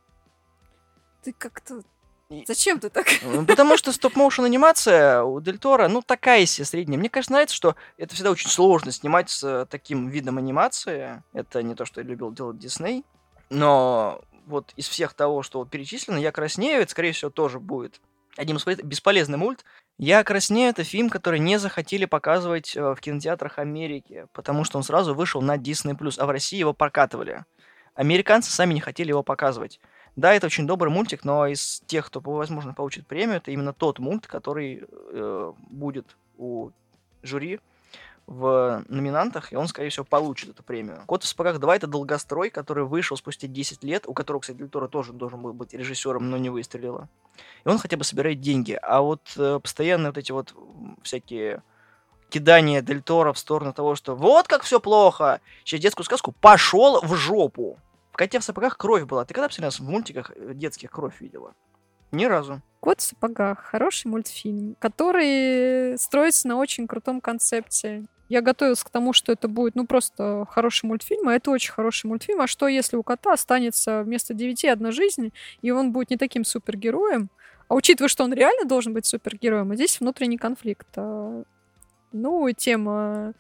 Ты 1.23 1.35
как-то... 1.37 1.83
Зачем 2.47 2.81
ты 2.81 2.89
так? 2.89 3.07
Ну, 3.23 3.45
потому 3.45 3.77
что 3.77 3.93
стоп-моушен 3.93 4.45
анимация 4.45 5.23
у 5.23 5.41
Дель 5.41 5.59
Торо, 5.59 5.89
ну, 5.89 6.03
такая 6.03 6.47
себе 6.47 6.65
средняя. 6.65 6.99
Мне 6.99 7.11
кажется, 7.11 7.33
нравится, 7.33 7.55
что 7.55 7.77
это 7.99 8.15
всегда 8.15 8.31
очень 8.31 8.49
сложно 8.49 8.91
снимать 8.93 9.31
с 9.31 9.67
таким 9.71 10.09
видом 10.09 10.39
анимации. 10.39 11.23
Это 11.33 11.63
не 11.63 11.75
то, 11.75 11.85
что 11.85 12.01
я 12.01 12.07
любил 12.07 12.33
делать 12.33 12.59
Дисней. 12.59 13.05
Но 13.51 14.23
вот 14.47 14.73
из 14.77 14.89
всех 14.89 15.15
того, 15.15 15.43
что 15.43 15.65
перечислено, 15.65 16.17
«Я 16.17 16.33
краснею», 16.33 16.83
это, 16.83 16.91
скорее 16.91 17.13
всего, 17.13 17.31
тоже 17.31 17.61
будет 17.61 18.01
одним 18.37 18.57
из 18.57 18.65
бесполезный 18.65 19.39
мульт. 19.39 19.65
«Я 19.99 20.23
краснею»— 20.25 20.71
это 20.71 20.85
фильм, 20.85 21.09
который 21.09 21.41
не 21.41 21.59
захотели 21.59 22.05
показывать 22.05 22.77
э, 22.77 22.95
в 22.95 23.01
кинотеатрах 23.01 23.59
Америки, 23.59 24.27
потому 24.35 24.63
что 24.65 24.77
он 24.77 24.85
сразу 24.85 25.15
вышел 25.15 25.41
на 25.41 25.57
Disney+, 25.57 25.97
а 26.19 26.27
в 26.27 26.31
России 26.31 26.59
его 26.59 26.75
прокатывали. 26.75 27.45
Американцы 27.95 28.53
сами 28.53 28.75
не 28.75 28.81
хотели 28.81 29.09
его 29.09 29.23
показывать. 29.23 29.81
Да, 30.15 30.35
это 30.35 30.47
очень 30.47 30.67
добрый 30.67 30.93
мультик, 30.93 31.25
но 31.25 31.47
из 31.47 31.83
тех, 31.87 32.07
кто, 32.07 32.21
возможно, 32.21 32.75
получит 32.75 33.07
премию, 33.07 33.39
это 33.39 33.51
именно 33.51 33.73
тот 33.73 33.99
мульт, 33.99 34.27
который 34.27 34.85
э, 34.85 35.53
будет 35.71 36.17
у 36.37 36.71
жюри 37.23 37.61
в 38.27 38.85
номинантах, 38.89 39.53
и 39.53 39.57
он, 39.57 39.69
скорее 39.69 39.91
всего, 39.91 40.05
получит 40.05 40.51
эту 40.51 40.63
премию. 40.63 41.03
«Кот 41.07 41.23
в 41.23 41.27
сапогах 41.27 41.59
2»— 41.59 41.75
это 41.77 41.87
долгострой, 41.87 42.51
который 42.51 42.85
вышел 42.85 43.17
спустя 43.17 43.47
10 43.47 43.85
лет, 43.85 44.05
у 44.07 44.15
которого, 44.15 44.41
кстати, 44.41 44.57
Дель 44.57 44.69
тоже 44.69 45.13
должен 45.13 45.41
был 45.41 45.53
быть 45.53 45.73
режиссером, 45.73 46.29
но 46.29 46.37
не 46.37 46.51
выстрелила. 46.51 47.09
И 47.65 47.69
он 47.69 47.79
хотя 47.79 47.97
бы 47.97 48.05
собирает 48.05 48.41
деньги. 48.41 48.79
А 48.83 49.01
вот 49.01 49.21
э, 49.37 49.61
постоянные 49.63 50.11
вот 50.11 50.19
эти 50.19 50.33
вот 50.33 50.55
всякие 51.03 51.63
кидания 52.29 52.83
Дель 52.83 53.03
Торо 53.03 53.33
в 53.33 53.39
сторону 53.39 53.73
того, 53.73 53.95
что 53.95 54.17
вот 54.17 54.49
как 54.49 54.63
все 54.63 54.81
плохо, 54.81 55.41
сейчас 55.65 55.81
детскую 55.81 56.05
сказку 56.05 56.33
пошел 56.33 57.01
в 57.03 57.15
жопу. 57.15 57.79
В 58.11 58.17
«Коте 58.17 58.41
в 58.41 58.45
сапогах» 58.45 58.77
кровь 58.77 59.05
была. 59.05 59.25
Ты 59.25 59.35
когда 59.35 59.47
последний 59.47 59.67
раз 59.67 59.79
в 59.79 59.85
мультиках 59.85 60.33
э, 60.35 60.53
детских 60.55 60.91
кровь 60.91 61.21
видела? 61.21 61.55
Ни 62.11 62.25
разу. 62.25 62.61
«Кот 62.81 63.01
в 63.01 63.05
сапогах»— 63.05 63.61
хороший 63.71 64.09
мультфильм, 64.09 64.77
который 64.79 65.99
строится 65.99 66.49
на 66.49 66.57
очень 66.57 66.87
крутом 66.87 67.21
концепте. 67.21 68.07
Я 68.29 68.41
готовилась 68.41 68.83
к 68.83 68.91
тому, 68.91 69.13
что 69.13 69.33
это 69.33 69.47
будет, 69.47 69.77
ну, 69.77 69.87
просто 69.87 70.47
хороший 70.51 70.87
мультфильм, 70.87 71.29
а 71.29 71.35
это 71.35 71.51
очень 71.51 71.73
хороший 71.73 72.07
мультфильм. 72.07 72.41
А 72.41 72.47
что, 72.47 72.67
если 72.67 72.97
у 72.97 73.03
кота 73.03 73.33
останется 73.33 74.03
вместо 74.03 74.35
девяти 74.35 74.67
одна 74.67 74.91
жизнь, 74.91 75.33
и 75.63 75.71
он 75.71 75.93
будет 75.93 76.11
не 76.11 76.17
таким 76.17 76.45
супергероем? 76.45 77.31
А 77.69 77.75
учитывая, 77.75 78.09
что 78.09 78.25
он 78.25 78.33
реально 78.33 78.69
должен 78.69 78.93
быть 78.93 79.07
супергероем, 79.07 79.71
а 79.71 79.75
здесь 79.77 80.01
внутренний 80.01 80.39
конфликт. 80.39 80.89
А, 80.97 81.43
ну, 82.13 82.51
тема 82.53 83.35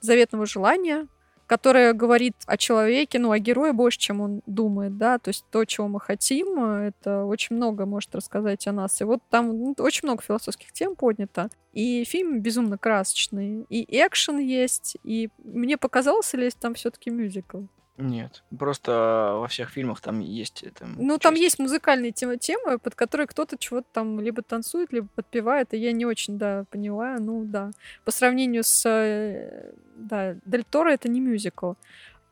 заветного 0.00 0.46
желания, 0.46 1.06
которая 1.46 1.92
говорит 1.92 2.34
о 2.46 2.56
человеке, 2.56 3.18
ну, 3.18 3.30
о 3.30 3.38
герое 3.38 3.72
больше, 3.72 3.98
чем 3.98 4.20
он 4.20 4.42
думает, 4.46 4.98
да, 4.98 5.18
то 5.18 5.28
есть 5.28 5.44
то, 5.50 5.64
чего 5.64 5.88
мы 5.88 6.00
хотим, 6.00 6.62
это 6.62 7.24
очень 7.24 7.56
много 7.56 7.86
может 7.86 8.14
рассказать 8.14 8.66
о 8.66 8.72
нас. 8.72 9.00
И 9.00 9.04
вот 9.04 9.20
там 9.30 9.48
ну, 9.48 9.74
очень 9.78 10.00
много 10.04 10.22
философских 10.22 10.72
тем 10.72 10.96
поднято. 10.96 11.48
И 11.72 12.04
фильм 12.04 12.40
безумно 12.40 12.78
красочный, 12.78 13.66
и 13.68 13.86
экшен 13.90 14.38
есть, 14.38 14.96
и 15.04 15.28
мне 15.44 15.76
показалось, 15.76 16.32
ли 16.32 16.50
там 16.50 16.74
все-таки 16.74 17.10
мюзикл. 17.10 17.62
Нет, 17.98 18.42
просто 18.56 19.36
во 19.40 19.48
всех 19.48 19.70
фильмах 19.70 20.00
там 20.00 20.20
есть 20.20 20.62
это. 20.62 20.86
Ну, 20.86 21.14
часть. 21.14 21.22
там 21.22 21.34
есть 21.34 21.58
музыкальные 21.58 22.12
темы, 22.12 22.36
темы, 22.36 22.78
под 22.78 22.94
которые 22.94 23.26
кто-то 23.26 23.56
чего-то 23.56 23.86
там 23.92 24.20
либо 24.20 24.42
танцует, 24.42 24.92
либо 24.92 25.08
подпевает, 25.14 25.72
и 25.72 25.78
я 25.78 25.92
не 25.92 26.04
очень, 26.04 26.38
да, 26.38 26.64
поняла, 26.70 27.16
ну, 27.18 27.44
да. 27.44 27.70
По 28.04 28.10
сравнению 28.10 28.64
с, 28.64 28.86
э, 28.86 29.72
да, 29.96 30.34
Дель 30.44 30.64
Торо 30.64 30.90
это 30.90 31.08
не 31.08 31.20
мюзикл. 31.20 31.72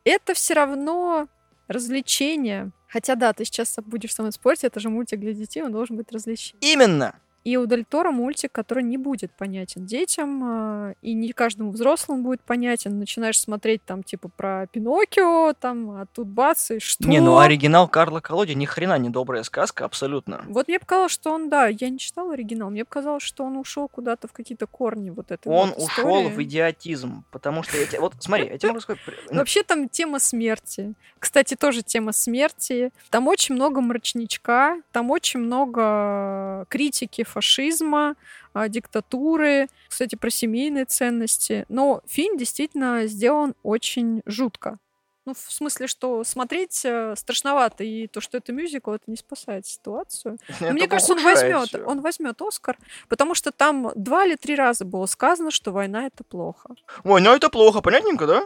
Это 0.04 0.34
все 0.34 0.54
равно 0.54 1.28
развлечение. 1.66 2.70
Хотя, 2.86 3.14
да, 3.14 3.32
ты 3.32 3.44
сейчас 3.44 3.76
будешь 3.84 4.14
со 4.14 4.22
мной 4.22 4.32
спорить, 4.32 4.64
это 4.64 4.80
же 4.80 4.90
мультик 4.90 5.18
для 5.18 5.32
детей, 5.32 5.62
он 5.62 5.72
должен 5.72 5.96
быть 5.96 6.12
развлечением. 6.12 6.60
Именно! 6.60 7.18
И 7.44 7.58
у 7.58 7.66
Дель 7.66 7.84
Торо 7.84 8.10
мультик, 8.10 8.52
который 8.52 8.82
не 8.82 8.96
будет 8.96 9.30
понятен 9.32 9.84
детям, 9.84 10.42
а, 10.42 10.94
и 11.02 11.12
не 11.12 11.32
каждому 11.32 11.72
взрослому 11.72 12.22
будет 12.22 12.40
понятен. 12.40 12.98
Начинаешь 12.98 13.38
смотреть 13.38 13.84
там 13.84 14.02
типа 14.02 14.30
про 14.34 14.66
Пиноккио, 14.68 15.52
там, 15.52 15.90
а 15.90 16.06
тут 16.06 16.26
бац, 16.26 16.70
и 16.70 16.78
что? 16.78 17.06
Не, 17.06 17.20
ну 17.20 17.38
оригинал 17.38 17.86
Карла 17.86 18.20
Колоди 18.20 18.54
ни 18.54 18.64
хрена 18.64 18.98
не 18.98 19.10
добрая 19.10 19.42
сказка, 19.42 19.84
абсолютно. 19.84 20.42
Вот 20.48 20.68
мне 20.68 20.78
показалось, 20.78 21.12
что 21.12 21.32
он, 21.32 21.50
да, 21.50 21.66
я 21.66 21.90
не 21.90 21.98
читал 21.98 22.30
оригинал, 22.30 22.70
мне 22.70 22.86
показалось, 22.86 23.22
что 23.22 23.44
он 23.44 23.58
ушел 23.58 23.88
куда-то 23.88 24.26
в 24.26 24.32
какие-то 24.32 24.66
корни 24.66 25.10
вот 25.10 25.30
этой 25.30 25.48
Он 25.48 25.70
вот 25.70 25.82
ушел 25.82 26.28
в 26.30 26.42
идиотизм, 26.42 27.24
потому 27.30 27.62
что 27.62 27.76
эти... 27.76 27.96
Вот 27.96 28.14
смотри, 28.20 28.46
я 28.46 28.58
тебе 28.58 28.68
могу 28.70 28.80
сказать... 28.80 29.02
Вообще 29.30 29.62
там 29.62 29.90
тема 29.90 30.18
смерти. 30.18 30.94
Кстати, 31.18 31.56
тоже 31.56 31.82
тема 31.82 32.12
смерти. 32.12 32.90
Там 33.10 33.28
очень 33.28 33.54
много 33.54 33.82
мрачничка, 33.82 34.80
там 34.92 35.10
очень 35.10 35.40
много 35.40 36.64
критики 36.70 37.22
фашизма, 37.34 38.14
а, 38.52 38.68
диктатуры, 38.68 39.68
кстати, 39.88 40.14
про 40.14 40.30
семейные 40.30 40.84
ценности. 40.84 41.66
Но 41.68 42.02
фильм 42.06 42.36
действительно 42.36 43.06
сделан 43.06 43.54
очень 43.62 44.22
жутко. 44.24 44.78
Ну, 45.26 45.32
в 45.32 45.52
смысле, 45.52 45.86
что 45.86 46.22
смотреть 46.22 46.82
э, 46.84 47.14
страшновато, 47.16 47.82
и 47.82 48.08
то, 48.08 48.20
что 48.20 48.36
это 48.36 48.52
мюзикл, 48.52 48.92
это 48.92 49.04
не 49.06 49.16
спасает 49.16 49.66
ситуацию. 49.66 50.38
мне 50.60 50.86
кажется, 50.86 51.14
он 51.14 51.22
возьмет, 51.22 51.74
он 51.86 52.00
возьмет 52.02 52.42
Оскар, 52.42 52.76
потому 53.08 53.34
что 53.34 53.50
там 53.50 53.90
два 53.94 54.26
или 54.26 54.36
три 54.36 54.54
раза 54.54 54.84
было 54.84 55.06
сказано, 55.06 55.50
что 55.50 55.72
война 55.72 56.06
это 56.06 56.24
плохо. 56.24 56.74
Война 57.04 57.34
это 57.34 57.48
плохо, 57.48 57.80
понятненько, 57.80 58.26
да? 58.26 58.42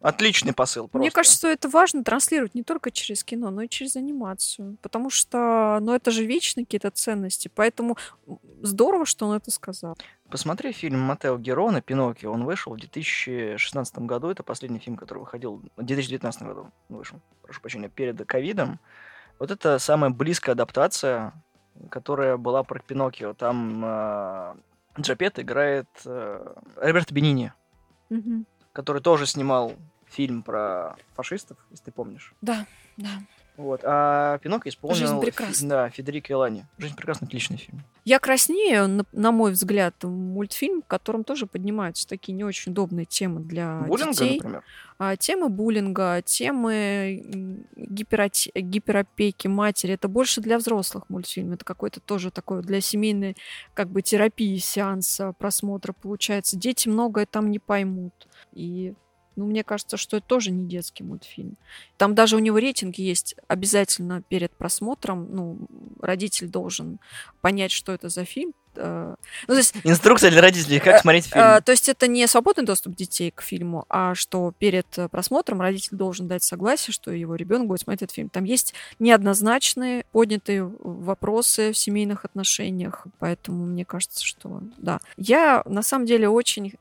Отличный 0.00 0.54
посыл 0.54 0.88
просто. 0.88 0.98
Мне 0.98 1.10
кажется, 1.10 1.36
что 1.36 1.48
это 1.48 1.68
важно 1.68 2.02
транслировать 2.02 2.54
не 2.54 2.62
только 2.62 2.90
через 2.90 3.22
кино, 3.22 3.50
но 3.50 3.62
и 3.62 3.68
через 3.68 3.96
анимацию. 3.96 4.78
Потому 4.80 5.10
что, 5.10 5.78
ну, 5.82 5.92
это 5.92 6.10
же 6.10 6.24
вечные 6.24 6.64
какие-то 6.64 6.90
ценности. 6.90 7.50
Поэтому 7.54 7.98
здорово, 8.62 9.04
что 9.04 9.26
он 9.26 9.36
это 9.36 9.50
сказал. 9.50 9.98
Посмотри 10.30 10.72
фильм 10.72 11.00
Матео 11.00 11.36
Герона 11.36 11.82
«Пиноккио». 11.82 12.32
Он 12.32 12.44
вышел 12.44 12.72
в 12.72 12.78
2016 12.78 13.98
году. 13.98 14.30
Это 14.30 14.42
последний 14.42 14.78
фильм, 14.78 14.96
который 14.96 15.18
выходил... 15.18 15.62
В 15.76 15.82
2019 15.82 16.42
году 16.44 16.70
вышел, 16.88 17.20
прошу 17.42 17.60
прощения, 17.60 17.90
перед 17.90 18.24
ковидом. 18.26 18.80
Вот 19.38 19.50
это 19.50 19.78
самая 19.78 20.10
близкая 20.10 20.54
адаптация, 20.54 21.34
которая 21.90 22.38
была 22.38 22.62
про 22.62 22.80
Пиноккио. 22.80 23.34
Там 23.34 23.84
э, 23.84 24.54
Джапет 24.98 25.38
играет 25.38 25.88
э, 26.06 26.54
Роберто 26.76 27.12
Бенини. 27.12 27.52
Угу 28.08 28.46
который 28.80 29.02
тоже 29.02 29.26
снимал 29.26 29.74
фильм 30.06 30.42
про 30.42 30.96
фашистов, 31.14 31.58
если 31.70 31.84
ты 31.84 31.92
помнишь. 31.92 32.32
Да, 32.40 32.66
да. 32.96 33.10
Вот. 33.60 33.82
А 33.84 34.38
Пинок 34.38 34.66
исполнил... 34.66 34.96
Жизнь 34.96 35.20
прекрасна. 35.20 35.68
Да, 35.68 35.90
Федерико 35.90 36.32
Элани. 36.32 36.64
Жизнь 36.78 36.96
прекрасна, 36.96 37.26
отличный 37.26 37.58
фильм. 37.58 37.82
Я 38.06 38.18
краснею, 38.18 38.88
на, 38.88 39.04
на 39.12 39.32
мой 39.32 39.52
взгляд, 39.52 40.02
мультфильм, 40.02 40.80
в 40.80 40.86
котором 40.86 41.24
тоже 41.24 41.46
поднимаются 41.46 42.08
такие 42.08 42.32
не 42.32 42.42
очень 42.42 42.72
удобные 42.72 43.04
темы 43.04 43.40
для 43.40 43.80
Буллинга, 43.86 44.12
детей. 44.12 44.36
например? 44.36 44.64
А, 44.98 45.16
темы 45.16 45.50
буллинга, 45.50 46.22
темы 46.22 47.68
гипероти... 47.76 48.50
гиперопеки 48.54 49.46
матери. 49.48 49.92
Это 49.92 50.08
больше 50.08 50.40
для 50.40 50.56
взрослых 50.56 51.04
мультфильм. 51.10 51.52
Это 51.52 51.64
какой-то 51.64 52.00
тоже 52.00 52.30
такой 52.30 52.62
для 52.62 52.80
семейной 52.80 53.36
как 53.74 53.90
бы 53.90 54.00
терапии, 54.00 54.56
сеанса 54.56 55.34
просмотра 55.38 55.92
получается. 55.92 56.56
Дети 56.56 56.88
многое 56.88 57.26
там 57.26 57.50
не 57.50 57.58
поймут. 57.58 58.14
И 58.52 58.94
Ну, 59.36 59.46
мне 59.46 59.64
кажется, 59.64 59.96
что 59.96 60.16
это 60.16 60.26
тоже 60.26 60.50
не 60.50 60.68
детский 60.68 61.02
мультфильм. 61.04 61.56
Там 61.96 62.14
даже 62.14 62.36
у 62.36 62.40
него 62.40 62.58
рейтинги 62.58 63.02
есть 63.02 63.34
обязательно 63.48 64.22
перед 64.22 64.52
просмотром. 64.52 65.28
Ну, 65.30 65.66
родитель 66.00 66.48
должен 66.48 66.98
понять, 67.40 67.72
что 67.72 67.92
это 67.92 68.08
за 68.08 68.24
фильм. 68.24 68.52
Э, 68.76 69.14
ну, 69.48 69.54
то 69.54 69.58
есть, 69.58 69.74
Инструкция 69.84 70.30
для 70.30 70.40
родителей, 70.40 70.78
как 70.80 70.96
э, 70.96 70.98
смотреть 71.00 71.26
фильм. 71.26 71.44
Э, 71.44 71.60
то 71.60 71.72
есть 71.72 71.88
это 71.88 72.06
не 72.06 72.26
свободный 72.26 72.64
доступ 72.64 72.94
детей 72.94 73.30
к 73.30 73.42
фильму, 73.42 73.84
а 73.88 74.14
что 74.14 74.52
перед 74.58 74.86
просмотром 75.10 75.60
родитель 75.60 75.96
должен 75.96 76.28
дать 76.28 76.42
согласие, 76.42 76.92
что 76.92 77.10
его 77.10 77.34
ребенок 77.34 77.66
будет 77.66 77.80
смотреть 77.80 78.02
этот 78.02 78.14
фильм. 78.14 78.28
Там 78.28 78.44
есть 78.44 78.74
неоднозначные 78.98 80.04
поднятые 80.12 80.64
вопросы 80.64 81.72
в 81.72 81.78
семейных 81.78 82.24
отношениях, 82.24 83.06
поэтому 83.18 83.66
мне 83.66 83.84
кажется, 83.84 84.24
что 84.24 84.60
да. 84.78 85.00
Я 85.16 85.62
на 85.66 85.82
самом 85.82 86.06
деле 86.06 86.28
очень 86.28 86.74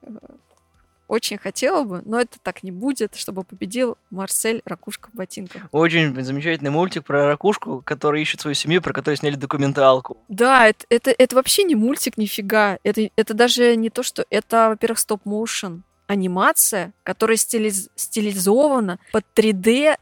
очень 1.09 1.37
хотела 1.37 1.83
бы, 1.83 2.01
но 2.05 2.21
это 2.21 2.37
так 2.41 2.63
не 2.63 2.71
будет, 2.71 3.15
чтобы 3.15 3.43
победил 3.43 3.97
Марсель 4.11 4.61
Ракушка 4.63 5.09
в 5.11 5.17
ботинках. 5.17 5.63
Очень 5.71 6.23
замечательный 6.23 6.69
мультик 6.69 7.03
про 7.03 7.25
ракушку, 7.27 7.81
который 7.83 8.21
ищет 8.21 8.41
свою 8.41 8.53
семью, 8.53 8.81
про 8.81 8.93
которую 8.93 9.17
сняли 9.17 9.35
документалку. 9.35 10.17
Да, 10.29 10.67
это, 10.67 10.85
это, 10.89 11.11
это 11.17 11.35
вообще 11.35 11.63
не 11.63 11.75
мультик 11.75 12.17
нифига. 12.17 12.77
Это, 12.83 13.09
это 13.15 13.33
даже 13.33 13.75
не 13.75 13.89
то, 13.89 14.03
что... 14.03 14.25
Это, 14.29 14.69
во-первых, 14.69 14.99
стоп-моушен 14.99 15.83
анимация, 16.05 16.93
которая 17.03 17.37
стилиз... 17.37 17.89
стилизована 17.95 18.99
под 19.11 19.25
3D 19.35 19.97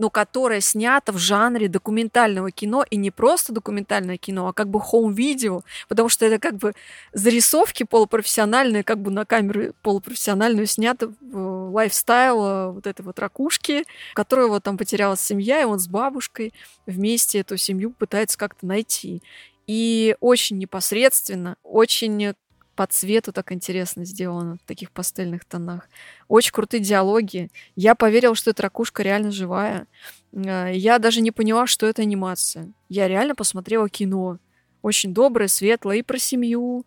но 0.00 0.08
которая 0.08 0.62
снята 0.62 1.12
в 1.12 1.18
жанре 1.18 1.68
документального 1.68 2.50
кино, 2.50 2.86
и 2.88 2.96
не 2.96 3.10
просто 3.10 3.52
документальное 3.52 4.16
кино, 4.16 4.48
а 4.48 4.54
как 4.54 4.70
бы 4.70 4.80
хоум-видео, 4.80 5.62
потому 5.88 6.08
что 6.08 6.24
это 6.24 6.38
как 6.38 6.56
бы 6.56 6.72
зарисовки 7.12 7.82
полупрофессиональные, 7.82 8.82
как 8.82 8.98
бы 8.98 9.10
на 9.10 9.26
камеру 9.26 9.74
полупрофессиональную 9.82 10.66
снято 10.66 11.12
в 11.20 11.70
лайфстайл 11.74 12.44
э, 12.46 12.70
вот 12.72 12.86
этой 12.86 13.02
вот 13.02 13.18
ракушки, 13.18 13.84
которая 14.14 14.46
вот 14.46 14.62
там 14.62 14.78
потерялась 14.78 15.20
семья, 15.20 15.60
и 15.60 15.66
он 15.66 15.78
с 15.78 15.86
бабушкой 15.86 16.54
вместе 16.86 17.40
эту 17.40 17.58
семью 17.58 17.90
пытается 17.90 18.38
как-то 18.38 18.66
найти. 18.66 19.22
И 19.66 20.16
очень 20.20 20.56
непосредственно, 20.56 21.56
очень 21.62 22.34
по 22.80 22.86
цвету 22.86 23.30
так 23.30 23.52
интересно 23.52 24.06
сделано, 24.06 24.56
в 24.56 24.66
таких 24.66 24.90
пастельных 24.90 25.44
тонах. 25.44 25.86
Очень 26.28 26.52
крутые 26.52 26.80
диалоги. 26.80 27.50
Я 27.76 27.94
поверила, 27.94 28.34
что 28.34 28.52
эта 28.52 28.62
ракушка 28.62 29.02
реально 29.02 29.32
живая. 29.32 29.86
Э, 30.32 30.70
я 30.72 30.98
даже 30.98 31.20
не 31.20 31.30
поняла, 31.30 31.66
что 31.66 31.86
это 31.86 32.00
анимация. 32.00 32.72
Я 32.88 33.06
реально 33.06 33.34
посмотрела 33.34 33.90
кино. 33.90 34.38
Очень 34.80 35.12
доброе, 35.12 35.48
светлое. 35.48 35.98
И 35.98 36.02
про 36.02 36.18
семью, 36.18 36.86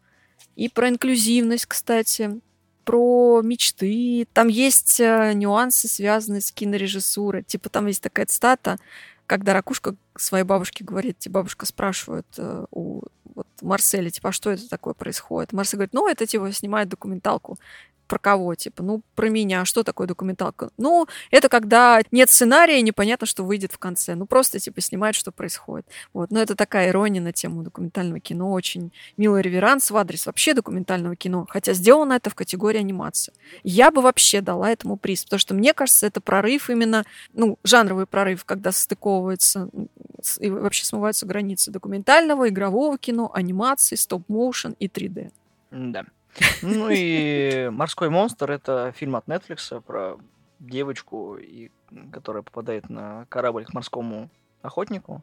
и 0.56 0.68
про 0.68 0.90
инклюзивность, 0.90 1.68
кстати 1.68 2.42
про 2.86 3.42
мечты. 3.44 4.28
Там 4.34 4.48
есть 4.48 5.00
э, 5.00 5.34
нюансы, 5.36 5.88
связанные 5.88 6.42
с 6.42 6.52
кинорежиссурой. 6.52 7.44
Типа 7.44 7.70
там 7.70 7.86
есть 7.86 8.02
такая 8.02 8.26
цитата, 8.26 8.80
когда 9.28 9.54
ракушка 9.54 9.96
своей 10.18 10.44
бабушке 10.44 10.84
говорит, 10.84 11.20
тебе 11.20 11.34
бабушка 11.34 11.68
спрашивает 11.68 12.26
э, 12.38 12.66
у 12.72 13.04
вот 13.62 13.68
Марселя, 13.68 14.10
типа, 14.10 14.30
а 14.30 14.32
что 14.32 14.52
это 14.52 14.70
такое 14.70 14.94
происходит? 14.94 15.54
Марсель 15.54 15.78
говорит, 15.78 15.94
ну, 15.94 16.08
это, 16.08 16.26
типа, 16.26 16.52
снимает 16.52 16.90
документалку 16.90 17.58
про 18.14 18.20
кого? 18.20 18.54
Типа, 18.54 18.84
ну, 18.84 19.02
про 19.16 19.28
меня. 19.30 19.66
Что 19.66 19.82
такое 19.82 20.06
документалка? 20.06 20.70
Ну, 20.78 21.08
это 21.32 21.50
когда 21.50 22.00
нет 22.12 22.30
сценария, 22.30 22.78
и 22.78 22.84
непонятно, 22.84 23.26
что 23.26 23.44
выйдет 23.44 23.72
в 23.72 23.80
конце. 23.80 24.14
Ну, 24.14 24.28
просто, 24.28 24.60
типа, 24.60 24.82
снимают, 24.82 25.16
что 25.16 25.32
происходит. 25.32 25.88
Вот. 26.14 26.30
Но 26.30 26.40
это 26.40 26.56
такая 26.56 26.90
ирония 26.90 27.22
на 27.22 27.34
тему 27.34 27.64
документального 27.64 28.20
кино. 28.20 28.52
Очень 28.52 28.92
милый 29.18 29.42
реверанс 29.42 29.90
в 29.90 29.98
адрес 29.98 30.28
вообще 30.28 30.54
документального 30.54 31.16
кино. 31.16 31.48
Хотя 31.50 31.74
сделано 31.74 32.14
это 32.14 32.30
в 32.30 32.36
категории 32.36 32.78
анимация. 32.78 33.34
Я 33.64 33.90
бы 33.90 34.04
вообще 34.04 34.42
дала 34.42 34.70
этому 34.70 34.96
приз, 34.96 35.24
потому 35.24 35.40
что, 35.40 35.56
мне 35.56 35.74
кажется, 35.74 36.06
это 36.06 36.22
прорыв 36.22 36.70
именно, 36.70 37.06
ну, 37.34 37.58
жанровый 37.64 38.06
прорыв, 38.06 38.46
когда 38.46 38.72
стыковывается 38.72 39.70
и 40.38 40.52
вообще 40.52 40.86
смываются 40.86 41.26
границы 41.26 41.72
документального, 41.72 42.48
игрового 42.48 43.00
кино, 43.00 43.32
анимации, 43.34 43.96
стоп-моушен 43.96 44.76
и 44.78 44.88
3D. 44.88 45.32
Да. 45.72 46.06
Ну 46.62 46.90
и 46.92 47.70
«Морской 47.70 48.10
монстр»— 48.10 48.52
это 48.54 48.94
фильм 48.96 49.16
от 49.16 49.28
Netflix 49.28 49.82
про 49.82 50.18
девочку, 50.60 51.38
и, 51.38 51.72
которая 52.12 52.44
попадает 52.44 52.90
на 52.90 53.26
корабль 53.30 53.66
к 53.66 53.74
морскому 53.74 54.30
охотнику. 54.62 55.22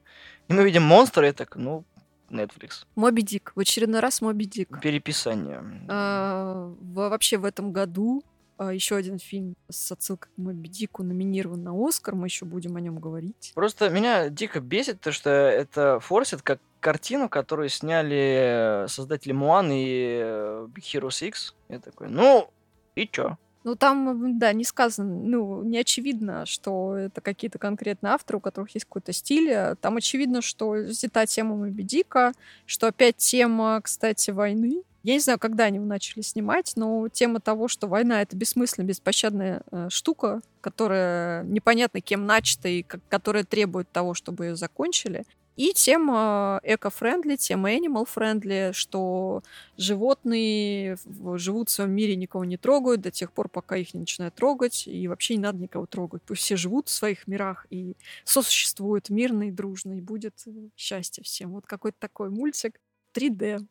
И 0.49 0.53
мы 0.53 0.65
видим 0.65 0.83
монстра, 0.83 1.29
и 1.29 1.33
так, 1.33 1.57
ну, 1.57 1.85
Netflix. 2.29 2.85
Моби 2.95 3.23
Дик. 3.23 3.53
В 3.55 3.61
очередной 3.61 4.01
раз 4.01 4.21
Моби 4.21 4.45
Дик. 4.45 4.81
Переписание. 4.81 5.63
А, 5.89 6.73
вообще 6.81 7.39
в 7.39 7.45
этом 7.45 7.73
году 7.73 8.23
а, 8.61 8.73
еще 8.73 8.97
один 8.97 9.19
фильм 9.19 9.55
с 9.71 9.91
отсылкой 9.91 10.31
к 10.35 10.39
Моби 10.39 10.69
Дику 10.69 11.03
номинирован 11.03 11.63
на 11.63 11.73
Оскар, 11.75 12.15
мы 12.15 12.27
еще 12.27 12.45
будем 12.45 12.77
о 12.77 12.81
нем 12.81 12.99
говорить. 12.99 13.53
Просто 13.55 13.89
меня 13.89 14.29
дико 14.29 14.61
бесит 14.61 15.01
то, 15.01 15.13
что 15.13 15.31
это 15.31 15.99
форсит 16.01 16.43
как 16.43 16.61
картину, 16.81 17.29
которую 17.29 17.69
сняли 17.69 18.87
создатели 18.89 19.33
Муан 19.33 19.71
и 19.71 20.21
э, 20.23 20.67
Big 20.75 20.83
Hero 20.83 21.11
6. 21.11 21.55
Я 21.69 21.79
такой, 21.79 22.09
ну, 22.09 22.51
и 22.95 23.07
чё? 23.07 23.37
Ну, 23.63 23.77
там, 23.77 24.39
да, 24.39 24.55
не 24.55 24.65
сказано, 24.65 25.21
ну, 25.23 25.63
не 25.63 25.79
очевидно, 25.79 26.47
что 26.47 26.97
это 26.97 27.21
какие-то 27.21 27.59
конкретные 27.59 28.15
авторы, 28.15 28.39
у 28.39 28.41
которых 28.41 28.71
есть 28.75 28.87
какой-то 28.87 29.13
стиль. 29.13 29.77
Там 29.83 29.99
очевидно, 29.99 30.41
что 30.41 30.71
взята 30.71 31.27
тема 31.27 31.57
Моби 31.57 31.83
Дика, 31.83 32.33
что 32.65 32.87
опять 32.87 33.19
тема, 33.19 33.79
кстати, 33.83 34.31
войны, 34.31 34.83
я 35.03 35.15
не 35.15 35.21
знаю, 35.21 35.39
когда 35.39 35.65
они 35.65 35.79
начали 35.79 36.21
снимать, 36.21 36.73
но 36.77 37.09
тема 37.09 37.41
того, 37.41 37.69
что 37.69 37.87
война— 37.87 38.21
это 38.23 38.37
бессмысленная, 38.37 38.89
беспощадная 38.89 39.63
э, 39.71 39.89
штука, 39.91 40.43
которая 40.61 41.43
непонятно 41.45 42.03
кем 42.03 42.27
начата 42.27 42.69
и 42.69 42.83
как, 42.83 43.01
которая 43.09 43.45
требует 43.45 43.91
того, 43.91 44.13
чтобы 44.13 44.47
ее 44.47 44.57
закончили. 44.57 45.25
И 45.57 45.73
тема 45.75 46.61
eco-friendly, 46.63 47.37
тема 47.37 47.73
animal-friendly, 47.73 48.73
что 48.73 49.43
животные 49.77 50.97
живут 51.35 51.69
в 51.69 51.73
своем 51.73 51.93
мире, 51.93 52.17
никого 52.17 52.45
не 52.45 52.57
трогают 52.57 53.03
до 53.03 53.11
тех 53.11 53.33
пор, 53.33 53.49
пока 53.49 53.77
их 53.77 53.93
не 53.93 54.01
начинают 54.01 54.35
трогать, 54.35 54.87
и 54.87 55.07
вообще 55.09 55.37
не 55.37 55.43
надо 55.43 55.59
никого 55.59 55.87
трогать. 55.87 56.23
Пусть 56.23 56.43
все 56.43 56.57
живут 56.57 56.89
в 56.89 56.93
своих 56.93 57.27
мирах 57.27 57.67
и 57.71 57.97
сосуществуют 58.25 59.11
мирно 59.11 59.49
и 59.49 59.51
дружно, 59.51 59.99
и 59.99 60.01
будет 60.01 60.35
э, 60.47 60.51
счастье 60.77 61.23
всем. 61.25 61.53
Вот 61.53 61.67
какой-то 61.67 61.99
такой 61.99 62.31
мультик 62.31 62.81
3D. 63.15 63.67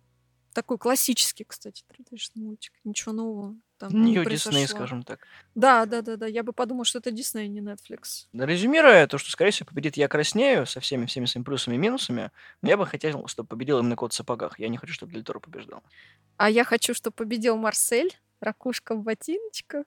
Такой 0.53 0.77
классический, 0.77 1.45
кстати, 1.45 1.83
3D 1.89 2.17
мультик. 2.35 2.73
Ничего 2.83 3.13
нового 3.13 3.55
там 3.79 3.89
не 3.93 4.23
Дисней, 4.25 4.67
скажем 4.67 5.03
так. 5.03 5.25
Да, 5.55 5.85
да, 5.85 6.01
да, 6.01 6.17
да. 6.17 6.27
Я 6.27 6.43
бы 6.43 6.53
подумал, 6.53 6.83
что 6.83 6.99
это 6.99 7.11
Дисней, 7.11 7.47
не 7.47 7.61
Netflix. 7.61 8.27
Резюмируя 8.33 9.07
то, 9.07 9.17
что, 9.17 9.31
скорее 9.31 9.51
всего, 9.51 9.67
победит 9.67 9.97
«Я 9.97 10.07
краснею» 10.07 10.65
со 10.65 10.79
всеми 10.79 11.05
всеми 11.05 11.25
своими 11.25 11.45
плюсами 11.45 11.75
и 11.75 11.77
минусами, 11.77 12.31
но 12.61 12.69
я 12.69 12.77
бы 12.77 12.85
хотел, 12.85 13.25
чтобы 13.27 13.47
победил 13.47 13.79
именно 13.79 13.95
«Кот 13.95 14.13
в 14.13 14.15
сапогах». 14.15 14.59
Я 14.59 14.67
не 14.67 14.77
хочу, 14.77 14.93
чтобы 14.93 15.13
Дель 15.13 15.23
Торо 15.23 15.39
побеждал. 15.39 15.81
А 16.37 16.49
я 16.49 16.63
хочу, 16.63 16.93
чтобы 16.93 17.15
победил 17.15 17.57
Марсель, 17.57 18.15
ракушка 18.41 18.95
в 18.95 19.03
ботиночках, 19.03 19.85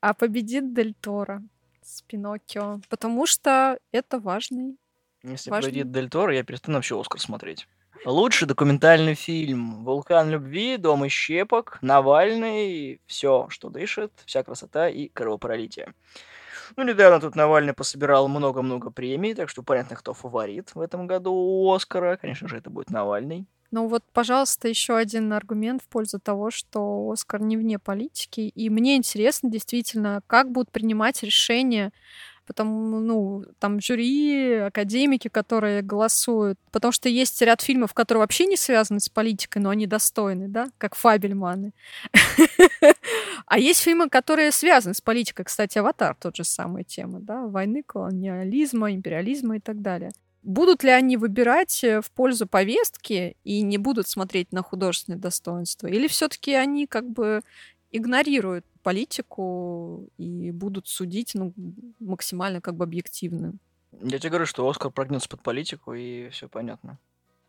а 0.00 0.14
победит 0.14 0.74
Дель 0.74 0.94
Торо 1.00 1.42
с 1.82 2.02
Пиноккио. 2.02 2.80
Потому 2.88 3.26
что 3.26 3.78
это 3.92 4.18
важный 4.18 4.76
Если 5.22 5.50
важный... 5.50 5.70
победит 5.70 5.92
Дель 5.92 6.10
Торо, 6.10 6.34
я 6.34 6.42
перестану 6.42 6.78
вообще 6.78 7.00
«Оскар» 7.00 7.20
смотреть. 7.20 7.68
Лучший 8.04 8.46
документальный 8.46 9.14
фильм. 9.14 9.84
Вулкан 9.84 10.30
любви, 10.30 10.76
Дом 10.76 11.04
из 11.04 11.12
щепок, 11.12 11.78
Навальный, 11.82 13.00
все, 13.06 13.46
что 13.50 13.70
дышит, 13.70 14.12
вся 14.24 14.42
красота 14.42 14.88
и 14.88 15.08
кровопролитие. 15.08 15.92
Ну, 16.76 16.84
недавно 16.84 17.20
тут 17.20 17.34
Навальный 17.34 17.72
пособирал 17.72 18.28
много-много 18.28 18.90
премий, 18.90 19.34
так 19.34 19.48
что 19.48 19.62
понятно, 19.62 19.96
кто 19.96 20.14
фаворит 20.14 20.74
в 20.74 20.80
этом 20.80 21.06
году 21.06 21.32
у 21.32 21.72
Оскара. 21.72 22.16
Конечно 22.16 22.48
же, 22.48 22.56
это 22.56 22.70
будет 22.70 22.90
Навальный. 22.90 23.46
Ну 23.70 23.88
вот, 23.88 24.02
пожалуйста, 24.12 24.68
еще 24.68 24.96
один 24.96 25.32
аргумент 25.32 25.82
в 25.82 25.88
пользу 25.88 26.18
того, 26.18 26.50
что 26.50 27.10
Оскар 27.10 27.42
не 27.42 27.56
вне 27.56 27.78
политики. 27.78 28.40
И 28.40 28.70
мне 28.70 28.96
интересно 28.96 29.50
действительно, 29.50 30.22
как 30.26 30.50
будут 30.50 30.70
принимать 30.70 31.22
решения 31.22 31.92
потому, 32.48 32.98
ну, 32.98 33.44
там 33.58 33.78
жюри, 33.80 34.54
академики, 34.54 35.28
которые 35.28 35.82
голосуют, 35.82 36.58
потому 36.72 36.92
что 36.92 37.10
есть 37.10 37.40
ряд 37.42 37.60
фильмов, 37.60 37.92
которые 37.92 38.22
вообще 38.22 38.46
не 38.46 38.56
связаны 38.56 39.00
с 39.00 39.10
политикой, 39.10 39.58
но 39.58 39.68
они 39.68 39.86
достойны, 39.86 40.48
да, 40.48 40.68
как 40.78 40.96
Фабельманы. 40.96 41.72
А 43.46 43.58
есть 43.58 43.80
фильмы, 43.80 44.10
которые 44.10 44.52
связаны 44.52 44.94
с 44.94 45.00
политикой, 45.00 45.44
кстати, 45.44 45.78
«Аватар» 45.78 46.14
тот 46.14 46.36
же 46.36 46.44
самая 46.44 46.84
тема, 46.84 47.18
да, 47.20 47.46
войны, 47.46 47.82
колониализма, 47.82 48.92
империализма 48.92 49.56
и 49.56 49.60
так 49.60 49.80
далее. 49.80 50.10
Будут 50.42 50.84
ли 50.84 50.90
они 50.90 51.16
выбирать 51.16 51.82
э, 51.82 52.00
в 52.00 52.10
пользу 52.10 52.46
повестки 52.46 53.36
и 53.44 53.62
не 53.62 53.78
будут 53.78 54.06
смотреть 54.06 54.52
на 54.52 54.62
художественное 54.62 55.18
достоинство? 55.18 55.86
Или 55.86 56.08
все-таки 56.08 56.52
они 56.54 56.86
как 56.86 57.08
бы 57.08 57.40
игнорируют 57.90 58.64
политику 58.82 60.08
и 60.18 60.50
будут 60.50 60.88
судить 60.88 61.34
ну, 61.34 61.54
максимально 61.98 62.60
как 62.60 62.76
бы 62.76 62.84
объективно. 62.84 63.54
Я 63.92 64.18
тебе 64.18 64.30
говорю, 64.30 64.46
что 64.46 64.68
Оскар 64.68 64.90
прогнется 64.90 65.28
под 65.28 65.42
политику, 65.42 65.94
и 65.94 66.28
все 66.28 66.48
понятно. 66.48 66.98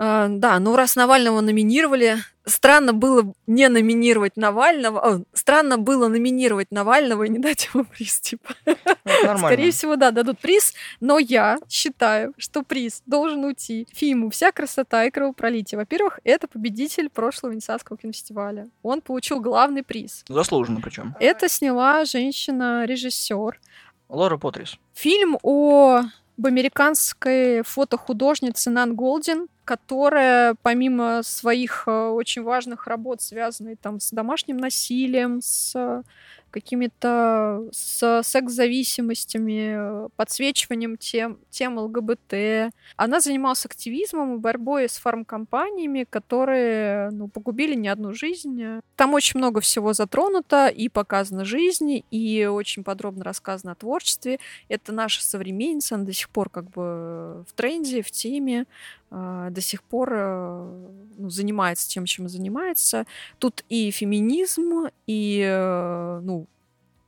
А, 0.01 0.29
да, 0.29 0.59
ну 0.59 0.77
раз 0.77 0.95
Навального 0.95 1.41
номинировали, 1.41 2.19
странно 2.45 2.93
было 2.93 3.33
не 3.47 3.67
номинировать 3.67 4.37
Навального, 4.37 4.99
о, 4.99 5.23
странно 5.33 5.77
было 5.77 6.07
номинировать 6.07 6.71
Навального 6.71 7.23
и 7.23 7.29
не 7.29 7.37
дать 7.37 7.69
ему 7.73 7.83
приз, 7.83 8.21
типа. 8.21 8.55
Ну. 8.65 9.37
Скорее 9.37 9.71
всего, 9.71 9.97
да, 9.97 10.11
дадут 10.11 10.39
приз, 10.39 10.73
но 11.01 11.19
я 11.19 11.59
считаю, 11.67 12.33
что 12.37 12.63
приз 12.63 13.03
должен 13.05 13.43
уйти 13.43 13.87
фильму 13.91 14.29
«Вся 14.29 14.53
красота 14.53 15.03
и 15.03 15.11
кровопролитие». 15.11 15.77
Во-первых, 15.77 16.21
это 16.23 16.47
победитель 16.47 17.09
прошлого 17.09 17.51
Венецианского 17.51 17.97
кинофестиваля. 17.97 18.69
Он 18.83 19.01
получил 19.01 19.41
главный 19.41 19.83
приз. 19.83 20.23
Заслуженно 20.29 20.79
причем. 20.79 21.13
Это 21.19 21.49
сняла 21.49 22.05
женщина-режиссер. 22.05 23.59
Лора 24.07 24.37
Потрис. 24.37 24.77
Фильм 24.93 25.37
о 25.43 26.03
об 26.39 26.45
американской 26.45 27.63
фотохудожнице 27.63 28.69
Нан 28.69 28.95
Голдин, 28.95 29.49
которая 29.69 30.55
помимо 30.63 31.21
своих 31.21 31.83
э, 31.85 31.91
очень 31.91 32.41
важных 32.41 32.87
работ, 32.87 33.21
связанных 33.21 33.77
там 33.77 33.99
с 33.99 34.09
домашним 34.09 34.57
насилием, 34.57 35.41
с 35.43 36.03
какими-то 36.49 37.63
с 37.71 38.21
секс-зависимостями, 38.23 40.09
подсвечиванием 40.15 40.97
тем, 40.97 41.39
тем 41.49 41.77
ЛГБТ. 41.77 42.73
Она 42.95 43.19
занималась 43.19 43.65
активизмом 43.65 44.35
и 44.35 44.39
борьбой 44.39 44.89
с 44.89 44.97
фармкомпаниями, 44.97 46.05
которые 46.09 47.11
ну, 47.11 47.27
погубили 47.27 47.75
не 47.75 47.87
одну 47.87 48.13
жизнь. 48.13 48.81
Там 48.95 49.13
очень 49.13 49.37
много 49.37 49.61
всего 49.61 49.93
затронуто, 49.93 50.67
и 50.67 50.89
показана 50.89 51.45
жизнь, 51.45 52.03
и 52.11 52.45
очень 52.45 52.83
подробно 52.83 53.23
рассказано 53.23 53.73
о 53.73 53.75
творчестве. 53.75 54.39
Это 54.67 54.91
наша 54.91 55.23
современница, 55.23 55.95
она 55.95 56.05
до 56.05 56.13
сих 56.13 56.29
пор 56.29 56.49
как 56.49 56.69
бы 56.69 57.45
в 57.47 57.53
тренде, 57.55 58.01
в 58.01 58.11
теме. 58.11 58.65
А, 59.11 59.49
до 59.49 59.61
сих 59.61 59.83
пор 59.83 60.09
э, 60.13 60.89
ну, 61.17 61.29
занимается 61.29 61.89
тем, 61.89 62.05
чем 62.05 62.29
занимается. 62.29 63.05
Тут 63.39 63.63
и 63.69 63.91
феминизм, 63.91 64.87
и 65.07 65.43
э, 65.45 66.19
ну, 66.23 66.47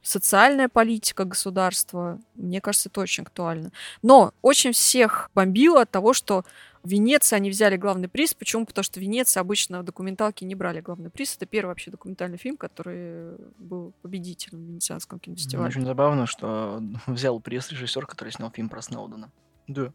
социальная 0.02 0.68
политика 0.68 1.26
государства. 1.26 2.20
Мне 2.36 2.60
кажется, 2.60 2.90
это 2.90 3.02
очень 3.02 3.24
актуально. 3.24 3.72
Но 4.02 4.34
очень 4.42 4.72
всех 4.72 5.30
бомбило 5.36 5.82
от 5.82 5.92
того, 5.92 6.14
что 6.14 6.44
в 6.84 6.90
Венеции 6.90 7.36
они 7.36 7.52
взяли 7.52 7.78
главный 7.78 8.08
приз. 8.08 8.34
Почему? 8.34 8.66
Потому 8.66 8.84
что 8.84 9.00
в 9.00 9.04
Венеции 9.04 9.40
обычно 9.40 9.82
в 9.82 9.84
документалке 9.84 10.46
не 10.46 10.56
брали 10.56 10.82
главный 10.82 11.12
приз. 11.12 11.36
Это 11.36 11.46
первый 11.46 11.70
вообще 11.70 11.92
документальный 11.92 12.40
фильм, 12.40 12.58
который 12.58 13.36
был 13.60 13.94
победителем 14.02 14.66
в 14.66 14.70
Венецианском 14.70 15.20
кинофестивале. 15.20 15.70
Очень 15.70 15.86
забавно, 15.86 16.26
что 16.26 16.82
взял 17.06 17.40
приз 17.40 17.72
режиссер, 17.72 18.08
который 18.08 18.32
снял 18.32 18.50
фильм 18.50 18.70
про 18.70 18.82
Сноудена. 18.82 19.32
Да. 19.68 19.94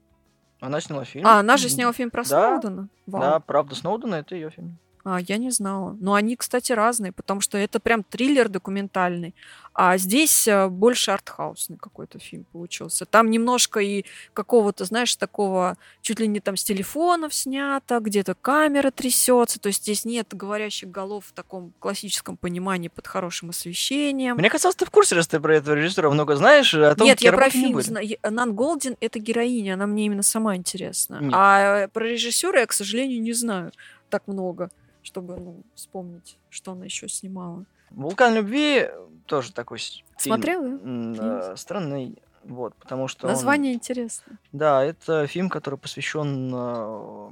Она 0.61 0.81
сняла 0.81 1.05
фильм. 1.05 1.27
А, 1.27 1.41
она 1.41 1.57
же 1.57 1.69
сняла 1.69 1.93
фильм 1.93 2.11
про 2.11 2.23
Да. 2.25 2.59
Сноудена? 2.61 2.89
Вау. 3.07 3.21
Да, 3.21 3.41
правда 3.41 3.75
Сноудена 3.75 4.17
это 4.17 4.35
ее 4.35 4.51
фильм. 4.51 4.79
А, 5.09 5.21
я 5.21 5.37
не 5.37 5.51
знала. 5.51 5.97
Но 6.01 6.15
они, 6.15 6.35
кстати, 6.35 6.73
разные, 6.73 7.13
потому 7.13 7.41
что 7.41 7.57
это 7.57 7.79
прям 7.79 8.03
триллер 8.03 8.49
документальный. 8.49 9.37
А 9.73 9.99
здесь 9.99 10.49
э, 10.49 10.67
больше 10.67 11.13
артхаусный 11.13 11.77
какой-то 11.77 12.19
фильм 12.19 12.45
получился. 12.51 13.05
Там 13.05 13.31
немножко 13.31 13.79
и 13.79 14.05
какого-то, 14.33 14.85
знаешь, 14.85 15.15
такого 15.15 15.77
чуть 16.01 16.19
ли 16.19 16.27
не 16.27 16.41
там 16.41 16.57
с 16.57 16.65
телефонов 16.65 17.35
снято, 17.35 18.01
где-то 18.01 18.35
камера 18.35 18.91
трясется. 18.91 19.61
То 19.61 19.69
есть 19.69 19.83
здесь 19.83 20.05
нет 20.05 20.27
говорящих 20.35 20.91
голов 20.91 21.27
в 21.27 21.33
таком 21.33 21.73
классическом 21.79 22.37
понимании 22.37 22.89
под 22.89 23.07
хорошим 23.07 23.51
освещением. 23.51 24.35
Мне 24.35 24.51
казалось, 24.51 24.75
ты 24.75 24.87
в 24.87 24.91
курсе, 24.91 25.15
раз 25.15 25.29
ты 25.29 25.39
про 25.39 25.55
этого 25.55 25.77
режиссера 25.77 26.11
много 26.11 26.35
знаешь, 26.35 26.75
а 26.75 26.97
том, 26.97 27.07
Нет, 27.07 27.21
я 27.21 27.33
про 27.33 27.49
фильм 27.49 27.81
знаю. 27.81 28.09
Нан 28.29 28.57
Голдин— 28.57 28.97
это 29.01 29.21
героиня, 29.21 29.75
она 29.75 29.87
мне 29.87 30.07
именно 30.07 30.25
сама 30.25 30.57
интересна. 30.57 31.19
Нет. 31.21 31.33
А 31.33 31.85
э, 31.85 31.89
про 31.89 32.09
режиссера 32.09 32.59
я, 32.59 32.67
к 32.67 32.73
сожалению, 32.73 33.23
не 33.23 33.35
знаю 33.35 33.71
так 34.09 34.27
много, 34.27 34.71
чтобы 35.07 35.37
ну, 35.37 35.63
вспомнить, 35.75 36.37
что 36.51 36.73
она 36.73 36.85
еще 36.85 37.09
снимала. 37.09 37.65
Вулкан 37.91 38.35
любви 38.35 38.89
тоже 39.27 39.53
такой. 39.53 39.79
Смотрела? 40.19 40.79
Фильм? 40.79 41.13
э, 41.15 41.57
странный, 41.57 42.19
вот, 42.43 42.75
потому 42.75 43.07
что 43.07 43.29
он- 43.29 43.33
Название 43.33 43.73
интересно. 43.73 44.39
Да, 44.51 44.83
это 44.83 45.29
фильм, 45.29 45.49
который 45.49 45.79
посвящен 45.79 46.53
э, 46.53 47.31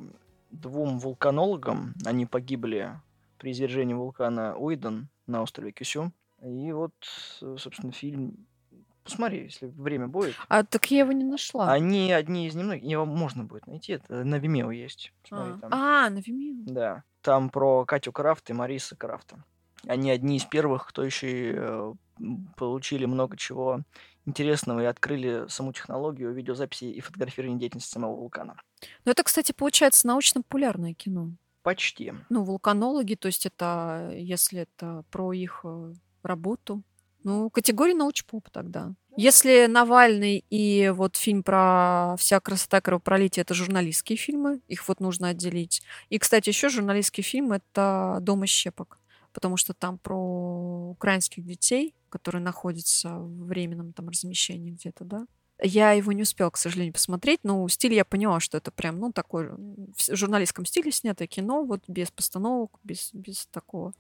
двум 0.53 1.01
вулканологам. 1.01 1.95
Они 2.05 2.27
погибли 2.27 2.93
при 3.39 3.51
извержении 3.51 3.95
вулкана 3.95 4.57
Уидон 4.57 5.09
на 5.27 5.43
острове 5.43 5.73
Кюсю. 5.73 6.13
И 6.43 6.71
вот, 6.71 6.95
э, 7.43 7.57
собственно, 7.59 7.93
фильм... 7.93 8.47
Посмотри, 9.05 9.45
если 9.45 9.67
время 9.67 10.09
будет. 10.09 10.35
А 10.49 10.65
так 10.65 10.91
я 10.91 11.01
его 11.01 11.13
не 11.13 11.25
нашла. 11.25 11.71
Они 11.71 12.11
одни 12.11 12.47
из 12.47 12.55
немногих, 12.55 12.85
его 12.85 13.05
можно 13.05 13.45
будет 13.45 13.67
найти, 13.67 13.93
это 13.93 14.25
на 14.25 14.37
Vimeo 14.37 14.75
есть. 14.75 15.13
Посмотри 15.23 15.53
а. 15.53 15.59
там. 15.59 15.71
А, 15.73 16.11
на 16.11 16.19
Vimeo. 16.19 16.65
Да, 16.67 17.05
там 17.21 17.51
про 17.51 17.85
Катю 17.85 18.13
Крафт 18.13 18.49
и 18.51 18.55
Мариса 18.55 18.97
Крафта. 18.97 19.45
Они 19.87 20.11
одни 20.11 20.39
из 20.39 20.45
первых, 20.45 20.87
кто 20.87 21.05
еще 21.05 21.31
и, 21.31 21.55
э, 21.55 21.95
получили 22.57 23.05
много 23.05 23.37
чего 23.37 23.83
интересного 24.25 24.81
и 24.81 24.87
открыли 24.87 25.47
саму 25.49 25.73
технологию 25.73 26.33
видеозаписи 26.33 26.85
и 26.85 27.01
фотографирования 27.01 27.59
деятельности 27.59 27.93
самого 27.93 28.17
вулкана. 28.17 28.57
Ну, 29.05 29.13
это, 29.13 29.23
кстати, 29.23 29.53
получается 29.53 30.07
научно-популярное 30.07 30.95
кино. 30.95 31.33
Почти. 31.63 32.15
Ну, 32.29 32.45
вулканологи, 32.45 33.15
то 33.15 33.27
есть 33.27 33.47
это, 33.47 34.11
если 34.15 34.61
это 34.61 35.05
про 35.11 35.33
их 35.33 35.61
э, 35.65 35.95
работу. 36.23 36.83
Ну, 37.25 37.49
категория 37.49 37.95
научпоп 37.95 38.51
тогда. 38.51 38.95
Если 39.17 39.67
Навальный 39.67 40.45
и 40.51 40.93
вот 40.95 41.17
фильм 41.17 41.43
про 41.43 42.17
«Вся 42.19 42.39
красота 42.41 42.79
и 42.79 42.81
кровопролитие»— 42.81 43.43
это 43.43 43.55
журналистские 43.55 44.17
фильмы, 44.17 44.61
их 44.69 44.87
вот 44.89 45.01
нужно 45.01 45.29
отделить. 45.29 45.83
И, 46.11 46.19
кстати, 46.19 46.51
еще 46.51 46.69
журналистский 46.69 47.23
фильм— 47.23 47.53
это 47.53 48.19
«Дом 48.21 48.45
из 48.45 48.51
щепок», 48.51 48.99
потому 49.33 49.57
что 49.57 49.73
там 49.73 49.99
про 49.99 50.91
украинских 50.91 51.47
детей, 51.47 51.95
которые 52.11 52.43
находятся 52.43 53.19
в 53.19 53.47
временном 53.47 53.93
там 53.93 54.11
размещении 54.11 54.73
где-то, 54.73 55.05
да. 55.05 55.27
Я 55.63 55.93
его 55.93 56.13
не 56.13 56.23
успела, 56.23 56.51
к 56.51 56.57
сожалению, 56.57 56.93
посмотреть, 56.93 57.41
но 57.45 57.67
стиль 57.69 57.95
я 57.95 58.05
поняла, 58.05 58.41
что 58.41 58.59
это 58.59 58.71
прям, 58.71 58.99
ну, 58.99 59.13
такой 59.13 59.49
в 59.49 60.17
журналистском 60.17 60.67
стиле 60.67 60.91
снятое 60.91 61.29
кино, 61.29 61.65
вот 61.65 61.85
без 61.87 62.11
постановок, 62.11 62.79
без, 62.83 63.11
без 63.13 63.47
такого. 63.47 63.95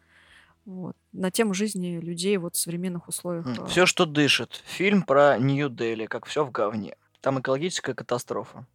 Вот. 0.65 0.97
На 1.12 1.31
тему 1.31 1.53
жизни 1.55 1.99
людей 1.99 2.37
вот 2.39 2.57
в 2.57 2.59
современных 2.59 3.09
условиях. 3.09 3.47
э, 3.47 3.67
Все, 3.67 3.87
что 3.87 4.07
дышит. 4.07 4.62
Фильм 4.67 5.03
про 5.03 5.37
Нью-Дели, 5.39 6.07
как 6.07 6.27
все 6.27 6.45
в 6.45 6.51
говне. 6.51 6.97
Там 7.21 7.41
экологическая 7.41 7.95
катастрофа. 7.95 8.67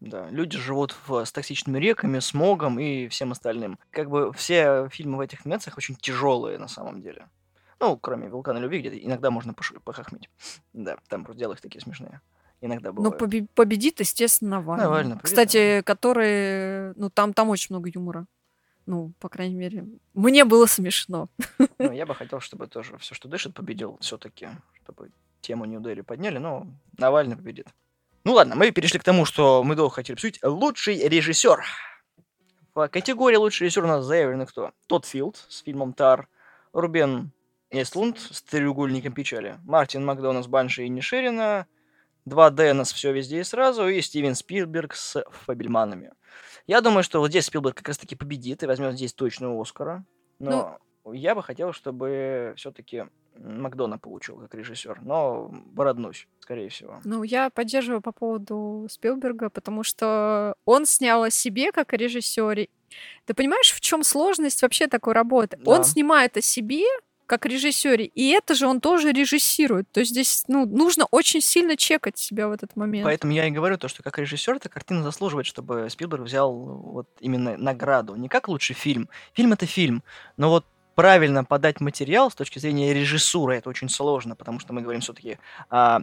Да, 0.00 0.28
люди 0.30 0.56
живут 0.58 0.94
в, 1.06 1.24
с 1.24 1.32
токсичными 1.32 1.78
реками, 1.78 2.20
смогом 2.20 2.78
и 2.78 3.08
всем 3.08 3.32
остальным. 3.32 3.78
Как 3.90 4.08
бы 4.10 4.32
все 4.32 4.88
фильмы 4.90 5.16
в 5.16 5.20
этих 5.20 5.44
номинациях 5.44 5.76
очень 5.76 5.96
тяжелые 5.96 6.58
на 6.58 6.68
самом 6.68 7.02
деле. 7.02 7.28
Ну, 7.80 7.96
кроме 7.96 8.28
«Вулкана 8.28 8.58
любви», 8.58 8.80
где 8.80 8.90
иногда 9.04 9.30
можно 9.30 9.52
пош- 9.52 9.78
похохмить. 9.84 10.28
Да, 10.72 10.96
там 11.08 11.24
просто 11.24 11.40
диалоги 11.40 11.60
такие 11.60 11.80
смешные. 11.80 12.20
Иногда 12.60 12.90
Ну, 12.92 13.10
бывает. 13.10 13.20
побе- 13.22 13.46
победит, 13.54 14.00
естественно, 14.00 14.56
Навальный. 14.56 14.84
Навальный 14.84 15.10
победит, 15.16 15.24
Кстати, 15.24 15.82
который... 15.82 16.92
Ну, 16.94 17.08
там, 17.10 17.32
там 17.34 17.48
очень 17.50 17.68
много 17.74 17.88
юмора. 17.92 18.26
Ну, 18.88 19.12
по 19.20 19.28
крайней 19.28 19.54
мере, 19.54 19.84
мне 20.14 20.46
было 20.46 20.64
смешно. 20.64 21.28
Ну, 21.78 21.92
я 21.92 22.06
бы 22.06 22.14
хотел, 22.14 22.40
чтобы 22.40 22.68
тоже 22.68 22.96
все, 22.96 23.14
что 23.14 23.28
дышит, 23.28 23.52
победил 23.52 23.98
все-таки, 24.00 24.48
чтобы 24.82 25.10
тему 25.42 25.66
Нью-Дели 25.66 26.00
подняли, 26.00 26.38
но 26.38 26.66
Навальный 26.96 27.36
победит. 27.36 27.66
Ну 28.24 28.32
ладно, 28.32 28.54
мы 28.54 28.70
перешли 28.70 28.98
к 28.98 29.04
тому, 29.04 29.26
что 29.26 29.62
мы 29.62 29.74
долго 29.74 29.94
хотели 29.94 30.14
обсудить. 30.14 30.42
Лучший 30.42 31.06
режиссер. 31.06 31.62
В 32.74 32.88
категории 32.88 33.36
лучший 33.36 33.64
режиссер 33.64 33.84
у 33.84 33.88
нас 33.88 34.06
заявлены 34.06 34.46
кто? 34.46 34.72
Тодд 34.86 35.04
Филд 35.04 35.36
с 35.50 35.58
фильмом 35.58 35.92
Тар, 35.92 36.26
Рубен 36.72 37.30
Эстлунд 37.70 38.18
с 38.18 38.40
треугольником 38.40 39.12
печали, 39.12 39.58
Мартин 39.64 40.02
Макдональд 40.02 40.46
с 40.46 40.48
Банши 40.48 40.84
и 40.84 40.88
Нишерина, 40.88 41.66
два 42.24 42.48
Дэна 42.48 42.86
с 42.86 42.92
все 42.94 43.12
везде 43.12 43.40
и 43.40 43.44
сразу, 43.44 43.86
и 43.86 44.00
Стивен 44.00 44.34
Спилберг 44.34 44.94
с 44.94 45.22
Фабельманами. 45.44 46.12
Я 46.68 46.82
думаю, 46.82 47.02
что 47.02 47.18
вот 47.18 47.30
здесь 47.30 47.46
Спилберг 47.46 47.78
как 47.78 47.88
раз 47.88 47.98
таки 47.98 48.14
победит 48.14 48.62
и 48.62 48.66
возьмет 48.66 48.94
здесь 48.94 49.14
точно 49.14 49.60
Оскара. 49.60 50.04
Но 50.38 50.78
я 51.10 51.34
бы 51.34 51.42
хотел, 51.42 51.72
чтобы 51.72 52.52
все-таки 52.56 53.06
Макдона 53.38 53.98
получил 53.98 54.36
как 54.36 54.54
режиссер, 54.54 55.00
но 55.02 55.48
бороднусь, 55.50 56.28
скорее 56.40 56.68
всего. 56.68 57.00
Ну, 57.04 57.22
я 57.22 57.50
поддерживаю 57.50 58.02
по 58.02 58.12
поводу 58.12 58.86
Спилберга, 58.90 59.48
потому 59.48 59.82
что 59.82 60.54
он 60.64 60.86
снял 60.86 61.22
о 61.22 61.30
себе 61.30 61.72
как 61.72 61.92
о 61.92 61.96
режиссере. 61.96 62.68
Ты 63.24 63.34
понимаешь, 63.34 63.72
в 63.72 63.80
чем 63.80 64.02
сложность 64.02 64.60
вообще 64.62 64.88
такой 64.88 65.14
работы? 65.14 65.56
Да. 65.56 65.70
Он 65.70 65.84
снимает 65.84 66.36
о 66.36 66.42
себе 66.42 66.84
как 67.28 67.46
режиссере, 67.46 68.06
и 68.06 68.30
это 68.30 68.54
же 68.54 68.66
он 68.66 68.80
тоже 68.80 69.12
режиссирует. 69.12 69.88
То 69.92 70.00
есть 70.00 70.12
здесь 70.12 70.44
ну, 70.48 70.66
нужно 70.66 71.06
очень 71.10 71.40
сильно 71.40 71.76
чекать 71.76 72.18
себя 72.18 72.48
в 72.48 72.52
этот 72.52 72.74
момент. 72.74 73.04
Поэтому 73.04 73.32
я 73.34 73.46
и 73.46 73.50
говорю 73.50 73.76
то, 73.76 73.86
что 73.86 74.02
как 74.02 74.18
режиссер 74.18 74.56
эта 74.56 74.68
картина 74.68 75.02
заслуживает, 75.02 75.46
чтобы 75.46 75.88
Спилберг 75.90 76.22
взял 76.22 76.52
вот 76.52 77.06
именно 77.20 77.56
награду. 77.56 78.16
Не 78.16 78.28
как 78.28 78.48
лучший 78.48 78.74
фильм. 78.74 79.08
Фильм 79.34 79.52
это 79.52 79.66
фильм, 79.66 80.02
но 80.38 80.48
вот 80.48 80.64
правильно 80.94 81.44
подать 81.44 81.80
материал 81.80 82.30
с 82.30 82.34
точки 82.34 82.58
зрения 82.58 82.92
режиссуры 82.94 83.56
это 83.56 83.68
очень 83.68 83.90
сложно, 83.90 84.34
потому 84.34 84.58
что 84.58 84.72
мы 84.72 84.80
говорим 84.80 85.02
все-таки 85.02 85.38
о 85.68 86.00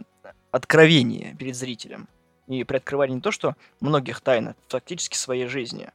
откровении 0.52 1.36
перед 1.38 1.56
зрителем. 1.56 2.08
И 2.46 2.62
приоткрывание 2.62 3.16
не 3.16 3.20
то, 3.20 3.32
что 3.32 3.56
многих 3.80 4.20
тайн, 4.20 4.48
а 4.48 4.54
фактически 4.68 5.16
своей 5.16 5.48
жизни. 5.48 5.90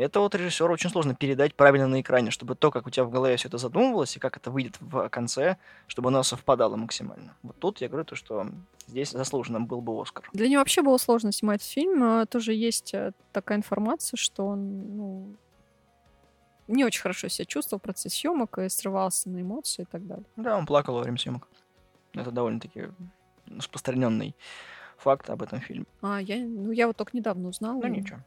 Это 0.00 0.20
вот 0.20 0.34
режиссеру 0.34 0.72
очень 0.72 0.88
сложно 0.88 1.14
передать 1.14 1.54
правильно 1.54 1.86
на 1.86 2.00
экране, 2.00 2.30
чтобы 2.30 2.54
то, 2.54 2.70
как 2.70 2.86
у 2.86 2.90
тебя 2.90 3.04
в 3.04 3.10
голове 3.10 3.36
все 3.36 3.48
это 3.48 3.58
задумывалось, 3.58 4.16
и 4.16 4.18
как 4.18 4.38
это 4.38 4.50
выйдет 4.50 4.78
в 4.80 5.10
конце, 5.10 5.58
чтобы 5.88 6.08
оно 6.08 6.22
совпадало 6.22 6.76
максимально. 6.76 7.36
Вот 7.42 7.58
тут 7.58 7.82
я 7.82 7.88
говорю 7.88 8.06
то, 8.06 8.16
что 8.16 8.46
здесь 8.86 9.10
заслуженно 9.10 9.60
был 9.60 9.82
бы 9.82 10.00
Оскар. 10.00 10.30
Для 10.32 10.48
него 10.48 10.60
вообще 10.60 10.80
было 10.80 10.96
сложно 10.96 11.32
снимать 11.32 11.62
фильм. 11.62 12.02
А, 12.02 12.24
тоже 12.24 12.54
есть 12.54 12.94
э, 12.94 13.12
такая 13.32 13.58
информация, 13.58 14.16
что 14.16 14.46
он 14.46 14.96
ну, 14.96 15.36
не 16.66 16.86
очень 16.86 17.02
хорошо 17.02 17.28
себя 17.28 17.44
чувствовал 17.44 17.80
в 17.80 17.82
процессе 17.82 18.20
съемок 18.20 18.56
и 18.56 18.70
срывался 18.70 19.28
на 19.28 19.42
эмоции 19.42 19.82
и 19.82 19.84
так 19.86 20.06
далее. 20.06 20.24
Да, 20.36 20.56
он 20.56 20.64
плакал 20.64 20.94
во 20.94 21.02
время 21.02 21.18
съемок. 21.18 21.46
Это 22.14 22.30
довольно-таки 22.30 22.88
распространенный 23.54 24.34
факт 24.96 25.28
об 25.28 25.42
этом 25.42 25.60
фильме. 25.60 25.84
А, 26.00 26.22
я, 26.22 26.38
ну, 26.38 26.70
я 26.70 26.86
вот 26.86 26.96
только 26.96 27.14
недавно 27.14 27.50
узнала. 27.50 27.82
Ну, 27.82 27.88
ничего. 27.88 28.20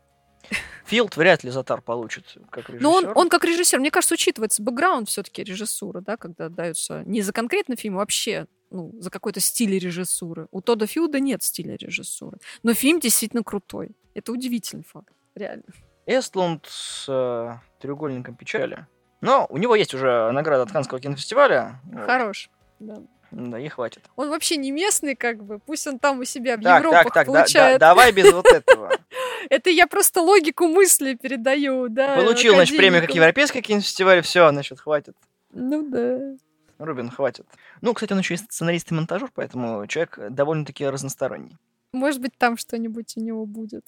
Филд 0.86 1.16
вряд 1.16 1.44
ли 1.44 1.50
Затар 1.50 1.82
получит 1.82 2.38
как 2.50 2.70
режиссер. 2.70 2.84
Но 2.84 2.92
он, 2.92 3.12
он 3.16 3.30
как 3.30 3.46
режиссер, 3.46 3.80
мне 3.80 3.92
кажется, 3.92 4.16
учитывается 4.16 4.62
бэкграунд 4.62 5.10
все-таки 5.10 5.44
режиссуры, 5.44 6.02
да, 6.02 6.18
когда 6.18 6.50
даются 6.50 7.04
не 7.06 7.22
за 7.22 7.32
конкретный 7.32 7.76
фильм, 7.76 7.96
а 7.96 8.00
вообще 8.00 8.48
ну, 8.70 8.92
за 9.00 9.10
какой-то 9.10 9.40
стиль 9.40 9.78
режиссуры. 9.78 10.48
У 10.52 10.62
Тода 10.62 10.88
Филда 10.88 11.20
нет 11.20 11.44
стиля 11.44 11.78
режиссуры. 11.78 12.38
Но 12.64 12.74
фильм 12.74 13.00
действительно 13.00 13.44
крутой. 13.44 13.92
Это 14.14 14.32
удивительный 14.32 14.84
факт, 14.84 15.14
реально. 15.36 15.64
Эстлунд 16.06 16.66
с 16.70 17.06
э, 17.08 17.54
треугольником 17.80 18.36
печали. 18.36 18.88
Но 19.22 19.48
у 19.50 19.58
него 19.58 19.76
есть 19.76 19.94
уже 19.94 20.32
награда 20.32 20.64
от 20.64 20.72
Канского 20.72 21.00
кинофестиваля. 21.00 21.80
Хорош, 22.06 22.50
да. 22.80 22.98
Да, 23.32 23.58
и 23.58 23.68
хватит. 23.68 24.04
Он 24.16 24.30
вообще 24.30 24.58
не 24.58 24.72
местный, 24.72 25.16
как 25.16 25.44
бы. 25.44 25.58
Пусть 25.58 25.88
он 25.88 25.98
там 25.98 26.20
у 26.20 26.24
себя 26.24 26.56
в 26.56 26.62
так, 26.62 26.84
Европах 26.84 27.04
так, 27.06 27.14
так, 27.14 27.28
получает. 27.28 27.80
Да, 27.80 27.88
да, 27.88 27.96
давай 27.96 28.12
без 28.12 28.32
вот 28.32 28.46
этого. 28.46 28.92
Это 29.50 29.70
я 29.70 29.88
просто 29.88 30.22
логику 30.22 30.68
мысли 30.68 31.16
передаю, 31.16 31.90
да. 31.90 32.16
Получил, 32.16 32.54
значит, 32.56 32.78
премию 32.78 33.02
как 33.02 33.14
Европейский 33.16 33.62
кинофестиваль, 33.62 34.22
все, 34.22 34.50
значит, 34.50 34.80
хватит. 34.80 35.16
Ну 35.52 35.90
да. 35.90 36.36
Рубин, 36.80 37.10
хватит. 37.10 37.46
Ну, 37.82 37.94
кстати, 37.94 38.14
он 38.14 38.20
еще 38.20 38.34
и 38.34 38.38
сценарист 38.38 38.92
и 38.92 38.94
монтажер, 38.94 39.32
поэтому 39.34 39.86
человек 39.88 40.20
довольно-таки 40.30 40.86
разносторонний. 40.88 41.58
Может 41.94 42.22
быть, 42.22 42.38
там 42.38 42.58
что-нибудь 42.58 43.14
у 43.18 43.22
него 43.22 43.46
будет. 43.46 43.86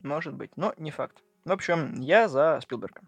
Может 0.00 0.34
быть, 0.34 0.50
но 0.56 0.72
не 0.78 0.90
факт. 0.90 1.18
В 1.44 1.52
общем, 1.52 2.00
я 2.00 2.28
за 2.28 2.60
Спилберга. 2.62 3.00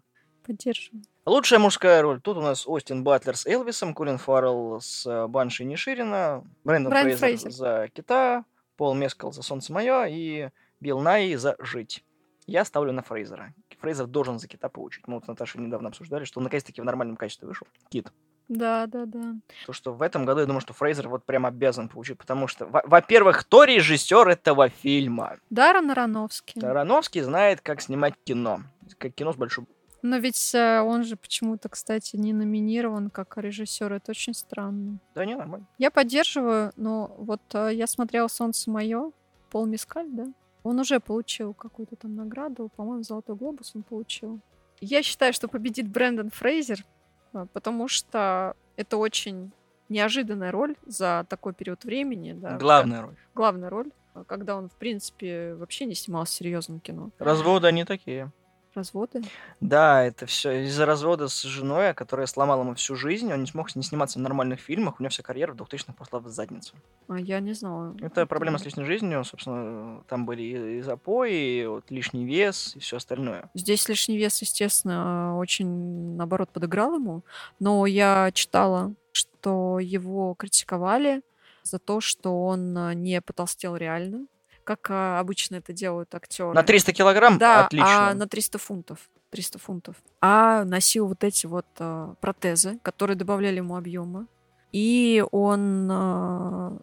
Поддерживаю. 0.45 1.03
Лучшая 1.25 1.59
мужская 1.59 2.01
роль. 2.01 2.19
Тут 2.19 2.37
у 2.37 2.41
нас 2.41 2.67
Остин 2.67 3.03
Батлер 3.03 3.37
с 3.37 3.45
Элвисом, 3.45 3.93
Колин 3.93 4.17
Фаррелл 4.17 4.81
с 4.81 5.05
э, 5.05 5.27
Банши 5.27 5.63
Ниширина, 5.63 6.43
Брэндон 6.63 6.89
Брайан 6.89 7.17
Фрейзер, 7.17 7.41
Фрейзер. 7.41 7.51
за 7.51 7.87
Кита, 7.93 8.43
Пол 8.75 8.95
Мескал 8.95 9.31
за 9.31 9.43
Солнце 9.43 9.71
мое 9.71 10.05
и 10.09 10.49
Билл 10.81 10.99
Най 10.99 11.35
за 11.35 11.55
Жить. 11.59 12.03
Я 12.47 12.65
ставлю 12.65 12.91
на 12.91 13.03
Фрейзера. 13.03 13.53
Фрейзер 13.79 14.07
должен 14.07 14.39
за 14.39 14.47
Кита 14.47 14.67
получить. 14.67 15.07
Мы 15.07 15.15
вот 15.15 15.25
с 15.25 15.27
Наташей 15.27 15.61
недавно 15.61 15.89
обсуждали, 15.89 16.25
что 16.25 16.39
он 16.39 16.43
наконец-таки 16.45 16.81
в 16.81 16.85
нормальном 16.85 17.15
качестве 17.15 17.47
вышел. 17.47 17.67
Кит. 17.89 18.11
Да, 18.49 18.87
да, 18.87 19.05
да. 19.05 19.35
То, 19.65 19.73
что 19.73 19.93
в 19.93 20.01
этом 20.01 20.25
году 20.25 20.41
я 20.41 20.45
думаю, 20.47 20.59
что 20.61 20.73
Фрейзер 20.73 21.07
вот 21.07 21.23
прям 21.23 21.45
обязан 21.45 21.87
получить, 21.87 22.17
потому 22.17 22.47
что, 22.47 22.65
во- 22.65 22.83
во-первых, 22.85 23.41
кто 23.41 23.63
режиссер 23.63 24.27
этого 24.27 24.69
фильма? 24.69 25.37
Даррен 25.49 25.89
Аронофский. 25.91 26.59
Тарановский 26.59 27.21
знает, 27.21 27.61
как 27.61 27.79
снимать 27.81 28.15
кино. 28.23 28.61
Как 28.97 29.13
кино 29.13 29.31
с 29.33 29.37
большой 29.37 29.65
Но 30.01 30.17
ведь 30.17 30.53
э, 30.53 30.81
он 30.81 31.03
же 31.03 31.15
почему-то, 31.15 31.69
кстати, 31.69 32.17
не 32.17 32.33
номинирован 32.33 33.09
как 33.09 33.37
режиссер. 33.37 33.93
Это 33.93 34.11
очень 34.11 34.33
странно. 34.33 34.99
Да 35.15 35.25
не, 35.25 35.35
нормально. 35.35 35.67
Я 35.77 35.91
поддерживаю, 35.91 36.71
но 36.75 37.15
вот 37.19 37.41
э, 37.53 37.69
я 37.73 37.87
смотрела 37.87 38.27
«Солнце 38.27 38.69
мое», 38.69 39.11
Пол 39.49 39.65
Мискаль, 39.65 40.07
да? 40.09 40.25
Он 40.63 40.79
уже 40.79 40.99
получил 40.99 41.53
какую-то 41.53 41.95
там 41.95 42.15
награду, 42.15 42.69
по-моему, 42.75 43.03
«Золотой 43.03 43.35
глобус» 43.35 43.71
он 43.75 43.83
получил. 43.83 44.39
Я 44.79 45.03
считаю, 45.03 45.33
что 45.33 45.47
победит 45.47 45.87
Брэндон 45.87 46.29
Фрейзер, 46.29 46.85
э, 47.33 47.45
потому 47.53 47.87
что 47.87 48.55
это 48.75 48.97
очень 48.97 49.51
неожиданная 49.89 50.51
роль 50.51 50.75
за 50.85 51.25
такой 51.29 51.53
период 51.53 51.83
времени. 51.83 52.33
Да, 52.33 52.57
Главная 52.57 53.01
роль. 53.01 53.15
главная 53.35 53.69
роль, 53.69 53.91
э, 54.15 54.23
когда 54.27 54.55
он, 54.55 54.69
в 54.69 54.75
принципе, 54.75 55.55
вообще 55.55 55.85
не 55.85 55.95
снимался 55.95 56.33
в 56.33 56.35
серьезном 56.37 56.79
кино. 56.79 57.09
Разводы 57.19 57.67
они 57.67 57.83
такие. 57.85 58.31
Разводы. 58.73 59.21
Да, 59.59 60.03
это 60.03 60.25
все 60.25 60.63
из-за 60.63 60.85
развода 60.85 61.27
с 61.27 61.41
женой, 61.41 61.93
которая 61.93 62.25
сломала 62.25 62.61
ему 62.61 62.73
всю 62.75 62.95
жизнь. 62.95 63.31
Он 63.33 63.41
не 63.41 63.47
смог 63.47 63.75
не 63.75 63.83
сниматься 63.83 64.17
в 64.17 64.21
нормальных 64.21 64.61
фильмах. 64.61 64.99
У 64.99 65.03
него 65.03 65.09
вся 65.09 65.23
карьера 65.23 65.51
в 65.51 65.57
2000-х 65.57 65.93
пошла 65.93 66.19
в 66.19 66.29
задницу. 66.29 66.73
А 67.09 67.19
я 67.19 67.41
не 67.41 67.53
знала. 67.53 67.95
Это 67.99 68.25
проблема 68.25 68.59
с 68.59 68.65
личной 68.65 68.85
жизнью. 68.85 69.25
Собственно, 69.25 70.03
там 70.07 70.25
были 70.25 70.77
и, 70.77 70.81
запои, 70.81 71.61
и 71.61 71.65
вот 71.65 71.91
лишний 71.91 72.23
вес, 72.23 72.73
и 72.77 72.79
все 72.79 72.97
остальное. 72.97 73.49
Здесь 73.53 73.89
лишний 73.89 74.17
вес, 74.17 74.41
естественно, 74.41 75.37
очень, 75.37 76.15
наоборот, 76.15 76.49
подыграл 76.49 76.95
ему. 76.95 77.23
Но 77.59 77.85
я 77.85 78.31
читала, 78.33 78.93
что 79.11 79.79
его 79.79 80.33
критиковали 80.35 81.21
за 81.63 81.79
то, 81.79 82.01
что 82.01 82.45
он 82.45 82.77
а, 82.77 82.93
не 82.93 83.21
потолстел 83.21 83.75
реально, 83.75 84.25
как 84.63 84.87
а, 84.89 85.19
обычно 85.19 85.55
это 85.55 85.73
делают 85.73 86.13
актеры. 86.13 86.53
На 86.53 86.63
300 86.63 86.93
килограмм? 86.93 87.37
Да, 87.37 87.65
Отлично. 87.65 88.09
а 88.09 88.13
на 88.13 88.27
300 88.27 88.57
фунтов. 88.57 89.09
300 89.31 89.59
фунтов. 89.59 89.95
А 90.21 90.63
носил 90.65 91.07
вот 91.07 91.23
эти 91.23 91.45
вот 91.45 91.65
а, 91.79 92.15
протезы, 92.21 92.79
которые 92.83 93.15
добавляли 93.17 93.57
ему 93.57 93.75
объема. 93.75 94.27
И 94.71 95.23
он, 95.31 95.89
а, 95.91 96.77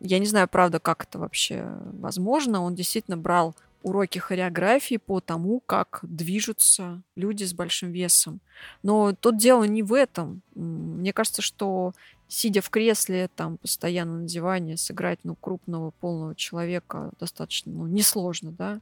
я 0.00 0.18
не 0.18 0.26
знаю, 0.26 0.48
правда, 0.48 0.80
как 0.80 1.04
это 1.04 1.18
вообще 1.18 1.66
возможно, 1.92 2.62
он 2.62 2.74
действительно 2.74 3.16
брал 3.16 3.54
уроки 3.82 4.18
хореографии 4.18 4.96
по 4.96 5.20
тому, 5.20 5.60
как 5.60 6.00
движутся 6.02 7.02
люди 7.16 7.44
с 7.44 7.52
большим 7.52 7.90
весом. 7.92 8.40
Но 8.82 9.12
тут 9.12 9.38
дело 9.38 9.64
не 9.64 9.82
в 9.82 9.92
этом. 9.92 10.42
Мне 10.54 11.12
кажется, 11.12 11.42
что 11.42 11.92
сидя 12.32 12.60
в 12.62 12.70
кресле, 12.70 13.28
там, 13.36 13.58
постоянно 13.58 14.18
на 14.20 14.26
диване, 14.26 14.76
сыграть, 14.76 15.18
ну, 15.22 15.34
крупного, 15.34 15.90
полного 15.90 16.34
человека 16.34 17.10
достаточно, 17.20 17.72
ну, 17.72 17.86
несложно, 17.86 18.52
да. 18.52 18.80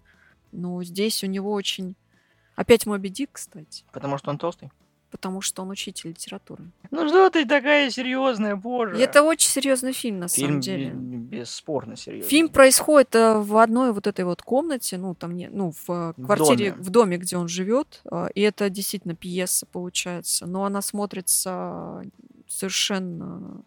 Но 0.53 0.83
здесь 0.85 1.25
у 1.25 1.27
него 1.27 1.53
очень... 1.53 1.95
Опять 2.57 2.87
Моби 2.87 3.09
Дик, 3.09 3.31
кстати, 3.33 3.85
Потому 3.93 4.19
что 4.19 4.31
он 4.31 4.37
толстый. 4.39 4.71
потому 5.11 5.41
что 5.41 5.63
он 5.63 5.71
учитель 5.71 6.11
литературы. 6.11 6.65
Ну 6.91 7.09
что 7.09 7.31
ты 7.31 7.45
такая 7.47 7.91
серьезная, 7.91 8.55
боже. 8.55 8.99
И 8.99 9.01
это 9.01 9.23
очень 9.23 9.49
серьезный 9.49 9.93
фильм, 9.93 10.19
на 10.21 10.29
Фильм 10.29 10.49
самом 10.49 10.61
деле. 10.61 10.91
бе- 10.91 11.39
бесспорно 11.39 11.97
серьезный. 11.97 12.29
Фильм 12.29 12.49
происходит 12.51 13.15
э, 13.15 13.39
в 13.39 13.57
одной 13.57 13.93
вот 13.93 14.07
этой 14.07 14.25
вот 14.25 14.43
комнате, 14.43 14.99
ну, 14.99 15.15
там 15.15 15.35
не, 15.35 15.49
ну, 15.49 15.73
в 15.73 15.91
э, 15.91 16.13
В 16.17 16.25
квартире, 16.27 16.71
доме. 16.73 16.83
в 16.85 16.91
доме, 16.91 17.17
где 17.17 17.37
он 17.39 17.49
живет, 17.49 18.03
э, 18.13 18.29
и 18.35 18.41
это 18.43 18.69
действительно 18.71 19.15
пьеса 19.17 19.67
получается, 19.67 20.47
но 20.47 20.65
она 20.65 20.83
смотрится 20.83 22.05
совершенно 22.51 23.63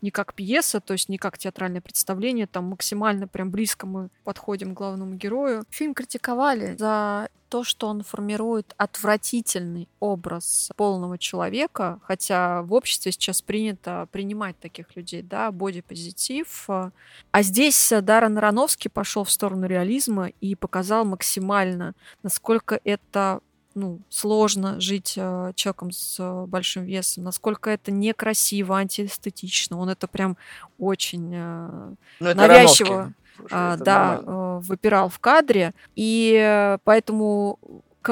не 0.00 0.10
как 0.10 0.34
пьеса, 0.34 0.80
то 0.80 0.92
есть 0.92 1.08
не 1.08 1.18
как 1.18 1.38
театральное 1.38 1.80
представление, 1.80 2.46
там 2.46 2.66
максимально 2.66 3.26
прям 3.26 3.50
близко 3.50 3.86
мы 3.86 4.10
подходим 4.24 4.74
к 4.74 4.78
главному 4.78 5.14
герою. 5.14 5.64
Фильм 5.70 5.94
критиковали 5.94 6.76
за 6.76 7.28
то, 7.48 7.64
что 7.64 7.88
он 7.88 8.02
формирует 8.02 8.74
отвратительный 8.76 9.88
образ 10.00 10.70
полного 10.76 11.18
человека, 11.18 11.98
хотя 12.02 12.62
в 12.62 12.74
обществе 12.74 13.10
сейчас 13.10 13.40
принято 13.40 14.06
принимать 14.12 14.58
таких 14.58 14.94
людей, 14.96 15.22
да, 15.22 15.50
бодипозитив, 15.50 16.68
а 16.68 17.42
здесь 17.42 17.92
Даррен 18.02 18.36
Аронофский 18.36 18.90
пошел 18.90 19.24
в 19.24 19.30
сторону 19.30 19.66
реализма 19.66 20.28
и 20.40 20.54
показал 20.54 21.04
максимально, 21.06 21.94
насколько 22.22 22.80
это 22.84 23.40
ну, 23.78 24.00
сложно 24.08 24.80
жить 24.80 25.14
э, 25.16 25.52
человеком 25.54 25.92
с 25.92 26.16
э, 26.18 26.46
большим 26.46 26.84
весом, 26.84 27.24
насколько 27.24 27.70
это 27.70 27.90
некрасиво, 27.90 28.76
антиэстетично. 28.76 29.78
Он 29.78 29.88
это 29.88 30.06
прям 30.08 30.36
очень 30.78 31.30
э, 31.34 31.94
Ну, 32.20 32.26
это 32.26 32.36
навязчиво, 32.36 32.90
Аронофский. 32.90 33.14
Слушай, 33.36 33.52
а, 33.52 33.74
это 33.74 33.84
да, 33.84 34.12
нормально. 34.16 34.30
э, 34.30 34.60
выпирал 34.66 35.08
в 35.08 35.18
кадре. 35.20 35.72
И 35.94 36.36
э, 36.40 36.78
поэтому 36.84 37.58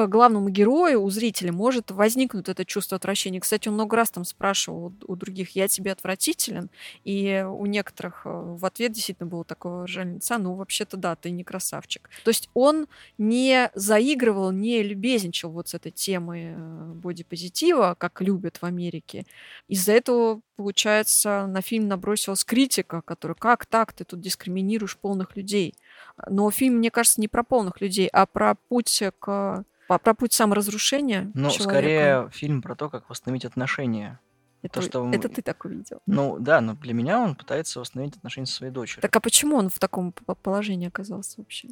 к 0.05 0.07
главному 0.07 0.49
герою 0.49 1.01
у 1.01 1.09
зрителя 1.09 1.51
может 1.51 1.89
возникнуть 1.89 2.49
это 2.49 2.65
чувство 2.65 2.97
отвращения. 2.97 3.39
Кстати, 3.39 3.67
он 3.67 3.73
много 3.73 3.97
раз 3.97 4.11
там 4.11 4.25
спрашивал 4.25 4.93
у, 5.07 5.15
других, 5.15 5.55
я 5.55 5.67
тебе 5.67 5.91
отвратителен? 5.91 6.69
И 7.03 7.43
у 7.47 7.65
некоторых 7.65 8.21
э, 8.25 8.29
в 8.29 8.63
ответ 8.63 8.91
действительно 8.91 9.27
было 9.27 9.43
такое 9.43 9.73
выражение 9.73 10.15
лица, 10.15 10.37
ну, 10.37 10.53
вообще-то 10.53 10.97
да, 10.97 11.15
ты 11.15 11.31
не 11.31 11.43
красавчик. 11.43 12.09
То 12.23 12.29
есть 12.29 12.49
он 12.53 12.87
не 13.17 13.71
заигрывал, 13.73 14.51
не 14.51 14.83
любезничал 14.83 15.49
вот 15.49 15.69
с 15.69 15.73
этой 15.73 15.91
темой 15.91 16.53
э, 16.53 16.91
бодипозитива, 16.93 17.95
как 17.97 18.21
любят 18.21 18.57
в 18.57 18.65
Америке. 18.65 19.25
Из-за 19.67 19.93
этого, 19.93 20.41
получается, 20.57 21.47
на 21.47 21.61
фильм 21.61 21.87
набросилась 21.87 22.43
критика, 22.43 23.01
которая, 23.01 23.35
как 23.35 23.65
так, 23.65 23.93
ты 23.93 24.03
тут 24.03 24.21
дискриминируешь 24.21 24.97
полных 24.97 25.35
людей. 25.35 25.73
Но 26.27 26.49
фильм, 26.51 26.75
мне 26.77 26.91
кажется, 26.91 27.21
не 27.21 27.27
про 27.27 27.43
полных 27.43 27.81
людей, 27.81 28.07
а 28.07 28.25
про 28.25 28.55
путь 28.69 29.03
к 29.19 29.63
про 29.87 30.13
путь 30.13 30.33
саморазрушения 30.33 31.31
Ну, 31.33 31.49
человека. 31.49 31.61
скорее 31.63 32.29
фильм 32.31 32.61
про 32.61 32.75
то, 32.75 32.89
как 32.89 33.09
восстановить 33.09 33.45
отношения. 33.45 34.19
это, 34.61 34.75
то, 34.75 34.81
что 34.81 35.09
это 35.13 35.29
ты 35.29 35.41
так 35.41 35.63
увидел. 35.63 35.99
Ну, 36.05 36.37
да, 36.39 36.59
но 36.59 36.73
для 36.75 36.93
меня 36.93 37.19
он 37.21 37.35
пытается 37.35 37.79
восстановить 37.79 38.17
отношения 38.17 38.47
со 38.47 38.55
своей 38.55 38.73
дочерью. 38.73 39.01
Так 39.01 39.15
а 39.15 39.21
почему 39.21 39.55
он 39.55 39.69
в 39.69 39.79
таком 39.79 40.11
положении 40.11 40.87
оказался 40.89 41.35
вообще? 41.37 41.69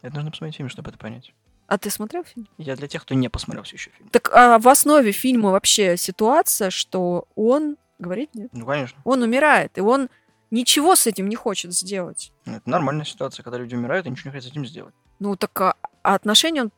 Это 0.00 0.14
нужно 0.14 0.30
посмотреть 0.30 0.56
фильм, 0.56 0.68
чтобы 0.70 0.88
это 0.90 0.98
понять. 0.98 1.34
А 1.66 1.76
ты 1.76 1.90
смотрел 1.90 2.24
фильм? 2.24 2.48
Я 2.56 2.74
для 2.76 2.88
тех, 2.88 3.02
кто 3.02 3.14
не 3.14 3.28
посмотрел 3.28 3.64
все 3.64 3.76
еще 3.76 3.90
фильм. 3.90 4.08
Так 4.08 4.30
а 4.32 4.58
в 4.58 4.66
основе 4.68 5.12
фильма 5.12 5.50
вообще 5.50 5.98
ситуация, 5.98 6.70
что 6.70 7.26
он, 7.34 7.76
говорит 7.98 8.34
нет, 8.34 8.48
Ну, 8.54 8.64
конечно. 8.64 8.98
он 9.04 9.20
умирает, 9.22 9.76
и 9.76 9.82
он 9.82 10.08
ничего 10.50 10.96
с 10.96 11.06
этим 11.06 11.28
не 11.28 11.36
хочет 11.36 11.72
сделать. 11.72 12.32
Это 12.44 12.68
нормальная 12.68 13.04
ситуация, 13.04 13.42
когда 13.42 13.58
люди 13.58 13.74
умирают 13.74 14.06
и 14.06 14.10
ничего 14.10 14.30
не 14.30 14.32
хотят 14.32 14.48
с 14.48 14.52
этим 14.52 14.66
сделать. 14.66 14.94
Ну 15.18 15.36
так 15.36 15.60
а, 15.60 15.74
а 16.02 16.14
отношения 16.14 16.62
он 16.62 16.70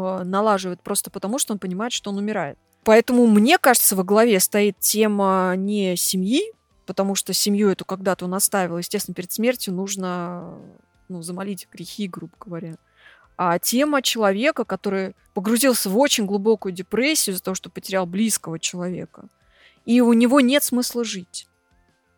э, 0.00 0.24
налаживает 0.24 0.82
просто 0.82 1.10
потому, 1.10 1.38
что 1.38 1.52
он 1.52 1.58
понимает, 1.58 1.92
что 1.92 2.10
он 2.10 2.18
умирает. 2.18 2.58
Поэтому, 2.84 3.26
мне 3.26 3.58
кажется, 3.58 3.96
во 3.96 4.04
главе 4.04 4.38
стоит 4.40 4.78
тема 4.78 5.54
не 5.56 5.96
семьи, 5.96 6.42
потому 6.86 7.14
что 7.14 7.32
семью 7.32 7.70
эту 7.70 7.84
когда-то 7.84 8.26
он 8.26 8.34
оставил. 8.34 8.78
Естественно, 8.78 9.14
перед 9.14 9.32
смертью 9.32 9.72
нужно 9.74 10.58
ну, 11.08 11.22
замолить 11.22 11.66
грехи, 11.72 12.08
грубо 12.08 12.34
говоря. 12.38 12.74
А 13.36 13.58
тема 13.58 14.02
человека, 14.02 14.64
который 14.64 15.16
погрузился 15.32 15.88
в 15.88 15.98
очень 15.98 16.26
глубокую 16.26 16.72
депрессию 16.72 17.34
из-за 17.34 17.42
того, 17.42 17.54
что 17.54 17.70
потерял 17.70 18.06
близкого 18.06 18.58
человека. 18.58 19.24
И 19.84 20.00
у 20.00 20.12
него 20.12 20.40
нет 20.40 20.62
смысла 20.62 21.04
жить. 21.04 21.48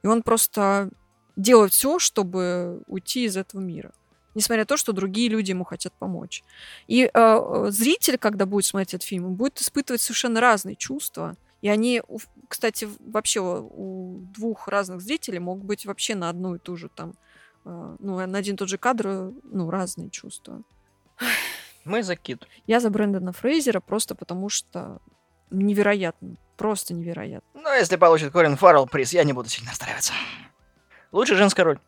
И 0.07 0.09
он 0.09 0.23
просто 0.23 0.91
делает 1.35 1.73
все, 1.73 1.99
чтобы 1.99 2.81
уйти 2.87 3.25
из 3.25 3.37
этого 3.37 3.61
мира. 3.61 3.93
Несмотря 4.37 4.63
на 4.63 4.67
то, 4.67 4.77
что 4.77 4.93
другие 4.93 5.29
люди 5.29 5.51
ему 5.51 5.65
хотят 5.65 5.93
помочь. 5.95 6.45
И 6.87 7.11
э, 7.13 7.67
зритель, 7.71 8.17
когда 8.17 8.47
будет 8.47 8.67
смотреть 8.67 8.95
этот 8.95 9.05
фильм, 9.05 9.35
будет 9.35 9.61
испытывать 9.61 10.01
совершенно 10.01 10.41
разные 10.41 10.77
чувства. 10.77 11.37
И 11.61 11.69
они, 11.69 12.03
кстати, 12.47 12.89
вообще 13.01 13.41
у 13.41 14.21
двух 14.33 14.69
разных 14.69 15.01
зрителей 15.01 15.41
могут 15.41 15.65
быть 15.65 15.87
вообще 15.87 16.15
на 16.15 16.31
одну 16.31 16.55
и 16.55 16.61
ту 16.61 16.77
же 16.77 16.89
там, 16.89 17.15
э, 17.65 17.97
ну, 17.99 18.25
на 18.25 18.39
один 18.39 18.55
и 18.55 18.59
тот 18.59 18.69
же 18.69 18.79
кадр, 18.79 19.09
э, 19.09 19.33
ну, 19.43 19.71
разные 19.71 20.11
чувства. 20.11 20.63
Мы 21.85 22.05
за 22.05 22.15
Кит. 22.15 22.47
Я 22.69 22.79
за 22.79 22.91
Брэндона 22.91 23.33
Фрейзера 23.33 23.81
просто 23.81 24.15
потому, 24.15 24.51
что 24.51 25.01
невероятно, 25.51 26.37
просто 26.57 26.95
невероятно. 26.95 27.49
Но 27.61 27.73
если 27.75 27.97
получит 27.97 28.33
Корин 28.33 28.57
Фаррелл 28.57 28.87
приз, 28.87 29.13
я 29.13 29.25
не 29.25 29.33
буду 29.33 29.49
сильно 29.49 29.71
расстраиваться. 29.71 30.13
Лучшая 31.13 31.39
женская 31.39 31.63
роль. 31.65 31.79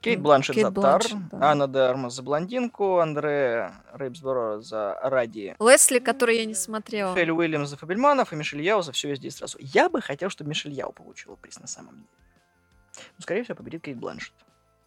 Кейт 0.00 0.20
Бланшет 0.20 0.54
Кейт 0.54 0.66
за 0.66 0.72
Тар, 0.82 1.02
да. 1.32 1.50
Анна 1.50 1.66
де 1.66 1.78
Армас 1.78 2.14
за 2.14 2.22
Блондинку, 2.22 2.98
Андре 2.98 3.72
Рейбсборо 3.94 4.60
за 4.60 4.98
Ради, 5.02 5.56
Лесли, 5.58 5.98
который 5.98 6.36
я 6.36 6.44
не 6.44 6.54
смотрела. 6.54 7.14
Фелли 7.14 7.30
Уильямс 7.30 7.70
за 7.70 7.78
Фабельманов 7.78 8.30
и 8.32 8.36
Мишель 8.36 8.60
Яу 8.60 8.82
за 8.82 8.92
все 8.92 9.08
везде 9.08 9.28
и 9.28 9.30
сразу. 9.30 9.56
Я 9.60 9.88
бы 9.88 10.02
хотел, 10.02 10.28
чтобы 10.28 10.50
Мишель 10.50 10.72
Яу 10.72 10.92
получила 10.92 11.36
приз 11.36 11.58
на 11.58 11.66
самом 11.66 11.94
деле. 11.94 12.08
Но, 13.16 13.22
скорее 13.22 13.44
всего, 13.44 13.56
победит 13.56 13.82
Кейт 13.82 13.96
Бланшет. 13.96 14.34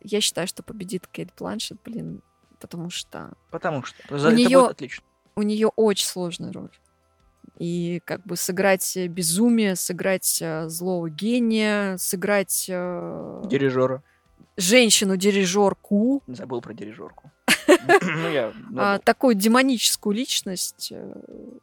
Я 0.01 0.21
считаю, 0.21 0.47
что 0.47 0.61
победит 0.61 1.07
Кейт 1.07 1.29
Бланшет, 1.35 1.81
блин, 1.83 2.21
потому 2.59 2.91
что 2.91 3.33
Потому 3.49 3.83
что 3.83 3.95
это 4.07 4.31
неё- 4.35 4.61
будет 4.61 4.71
отлично. 4.73 5.03
у 5.35 5.41
нее 5.41 5.69
очень 5.75 6.05
сложная 6.05 6.53
роль. 6.53 6.69
И 7.59 8.01
как 8.05 8.23
бы 8.23 8.35
сыграть 8.35 8.95
э, 8.97 9.07
безумие, 9.07 9.75
сыграть 9.75 10.39
э, 10.41 10.67
злого 10.69 11.09
гения, 11.09 11.97
сыграть 11.97 12.67
э, 12.69 13.43
Дирижера. 13.45 14.03
женщину-дирижерку, 14.57 16.23
Забыл 16.27 16.61
про 16.61 16.73
дирижерку. 16.73 17.31
Ну, 17.67 18.29
я... 18.29 18.53
а, 18.77 18.93
забыл. 18.93 19.03
такую 19.03 19.35
демоническую 19.35 20.15
личность 20.15 20.93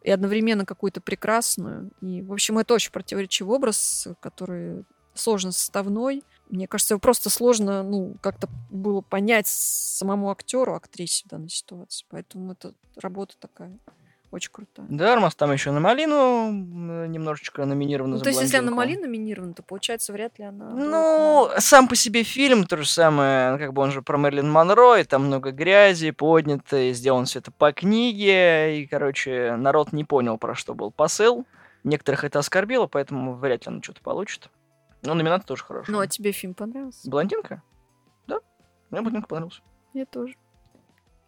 и 0.03 0.11
одновременно 0.11 0.67
какую-то 0.67 1.01
прекрасную. 1.01 1.91
И, 2.03 2.21
в 2.23 2.33
общем, 2.33 2.59
это 2.59 2.75
очень 2.75 2.93
противоречивый 2.93 3.57
образ, 3.57 4.09
который 4.21 4.85
сложно 5.15 5.53
составной. 5.53 6.23
Мне 6.51 6.69
кажется, 6.69 6.95
его 6.95 7.01
просто 7.01 7.31
сложно, 7.31 7.83
ну, 7.83 8.17
как-то 8.21 8.49
было 8.71 9.01
понять 9.01 9.47
самому 9.47 10.31
актеру, 10.31 10.75
актрисе 10.75 11.25
в 11.25 11.31
данной 11.31 11.49
ситуации. 11.49 12.05
Поэтому 12.11 12.53
это 12.53 12.75
работа 12.97 13.35
такая 13.39 13.79
очень 14.35 14.51
крутая. 14.53 14.87
Да, 14.91 15.13
Армас 15.13 15.35
там 15.35 15.53
еще 15.53 15.71
на 15.71 15.81
малину 15.81 16.51
немножечко 16.51 17.65
номинирована 17.65 18.13
Ну, 18.13 18.19
за 18.19 18.25
то 18.25 18.31
есть, 18.31 18.43
если 18.43 18.57
она 18.57 18.73
малина 18.73 19.03
номинирована, 19.03 19.55
то 19.55 19.63
получается, 19.63 20.13
вряд 20.13 20.39
ли 20.39 20.45
она. 20.45 20.71
Ну, 20.71 21.49
сам 21.59 21.89
по 21.89 21.97
себе 21.97 22.23
фильм 22.25 22.65
то 22.65 22.77
же 22.77 22.87
самое, 22.87 23.57
как 23.59 23.73
бы 23.73 23.83
он 23.83 23.93
же 23.93 24.03
про 24.03 24.19
Мерлин 24.19 24.51
Монро, 24.51 24.97
и 24.97 25.05
там 25.05 25.27
много 25.27 25.53
грязи 25.53 26.11
поднято, 26.11 26.77
и 26.77 26.93
сделано 26.93 27.27
все 27.27 27.39
это 27.39 27.53
по 27.53 27.73
книге, 27.73 28.81
и, 28.81 28.87
короче, 28.87 29.55
народ 29.57 29.93
не 29.93 30.05
понял, 30.05 30.37
про 30.37 30.55
что 30.55 30.75
был 30.75 30.91
посыл. 30.91 31.47
Некоторых 31.85 32.25
это 32.25 32.39
оскорбило, 32.41 32.87
поэтому 32.87 33.35
вряд 33.35 33.67
ли 33.67 33.73
она 33.73 33.83
что-то 33.83 34.01
получит. 34.03 34.51
Но 35.03 35.15
номинат 35.15 35.45
тоже 35.45 35.63
хороший. 35.65 35.91
Ну, 35.91 36.01
а 36.01 36.07
тебе 36.07 36.33
фильм 36.33 36.55
понравился? 36.55 37.09
Блондинка? 37.09 37.63
Да. 38.27 38.39
Мне 38.91 39.03
Блондинка 39.03 39.29
понравился. 39.29 39.61
Мне 39.93 40.07
тоже. 40.07 40.35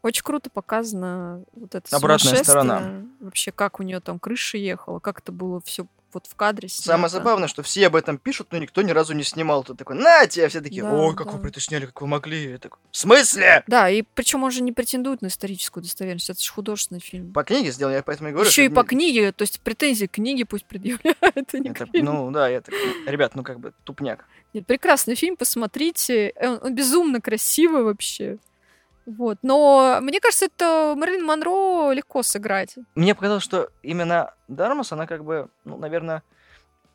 Очень 0.06 0.22
круто 0.22 0.50
показано 0.50 1.42
вот 1.52 1.74
это 1.74 1.96
Обратная 1.96 2.36
сторона. 2.44 3.02
Вообще, 3.18 3.50
как 3.50 3.80
у 3.80 3.82
нее 3.82 3.98
там 3.98 4.20
крыша 4.20 4.56
ехала, 4.56 5.00
как 5.00 5.18
это 5.18 5.32
было 5.32 5.60
все 5.64 5.86
вот 6.12 6.28
в 6.28 6.36
кадре 6.36 6.68
Самое 6.68 7.10
снято. 7.10 7.24
забавное, 7.24 7.48
что 7.48 7.64
все 7.64 7.88
об 7.88 7.96
этом 7.96 8.16
пишут, 8.16 8.52
но 8.52 8.58
никто 8.58 8.82
ни 8.82 8.92
разу 8.92 9.14
не 9.14 9.24
снимал. 9.24 9.64
Ты 9.64 9.74
такой, 9.74 9.96
на 9.96 10.26
тебе! 10.28 10.48
Все 10.48 10.60
такие, 10.60 10.82
Да, 10.82 10.92
ой, 10.92 11.16
как 11.16 11.26
да. 11.26 11.32
вы 11.32 11.40
про 11.40 11.48
это 11.48 11.60
сняли, 11.60 11.86
как 11.86 12.00
вы 12.00 12.06
могли. 12.06 12.52
Я 12.52 12.58
такой, 12.58 12.78
в 12.92 12.96
смысле? 12.96 13.64
Да, 13.66 13.90
и 13.90 14.02
причем 14.14 14.44
он 14.44 14.52
же 14.52 14.62
не 14.62 14.70
претендует 14.70 15.22
на 15.22 15.26
историческую 15.26 15.82
достоверность, 15.82 16.30
это 16.30 16.40
же 16.40 16.52
художественный 16.52 17.00
фильм. 17.00 17.32
По 17.32 17.42
книге 17.42 17.72
сделал, 17.72 17.92
я 17.92 18.02
поэтому 18.04 18.28
и 18.28 18.32
говорю. 18.32 18.48
Еще 18.48 18.64
и 18.66 18.68
по 18.68 18.84
книге, 18.84 19.32
то 19.32 19.42
есть 19.42 19.60
претензии 19.60 20.06
к 20.06 20.12
книге 20.12 20.44
пусть 20.46 20.66
предъявляют, 20.66 21.52
а 21.52 21.58
не 21.58 21.70
Это, 21.70 21.86
ну 21.94 22.30
да, 22.30 22.48
я 22.48 22.60
так, 22.60 22.74
ребят, 23.06 23.34
ну 23.34 23.42
как 23.42 23.58
бы 23.58 23.72
тупняк. 23.82 24.24
Нет, 24.54 24.64
прекрасный 24.66 25.16
фильм, 25.16 25.36
посмотрите. 25.36 26.32
Э, 26.36 26.48
Он, 26.48 26.60
он 26.62 26.74
безумно 26.76 27.20
красивый 27.20 27.82
вообще. 27.82 28.38
Вот. 29.06 29.38
Но 29.42 29.98
мне 30.02 30.20
кажется, 30.20 30.46
это 30.46 30.94
Мэрилин 30.96 31.24
Монро 31.24 31.92
легко 31.92 32.22
сыграть. 32.22 32.76
Мне 32.94 33.14
показалось, 33.14 33.44
что 33.44 33.70
именно 33.82 34.34
Дармас, 34.48 34.92
она 34.92 35.06
как 35.06 35.24
бы, 35.24 35.48
ну, 35.64 35.78
наверное, 35.78 36.22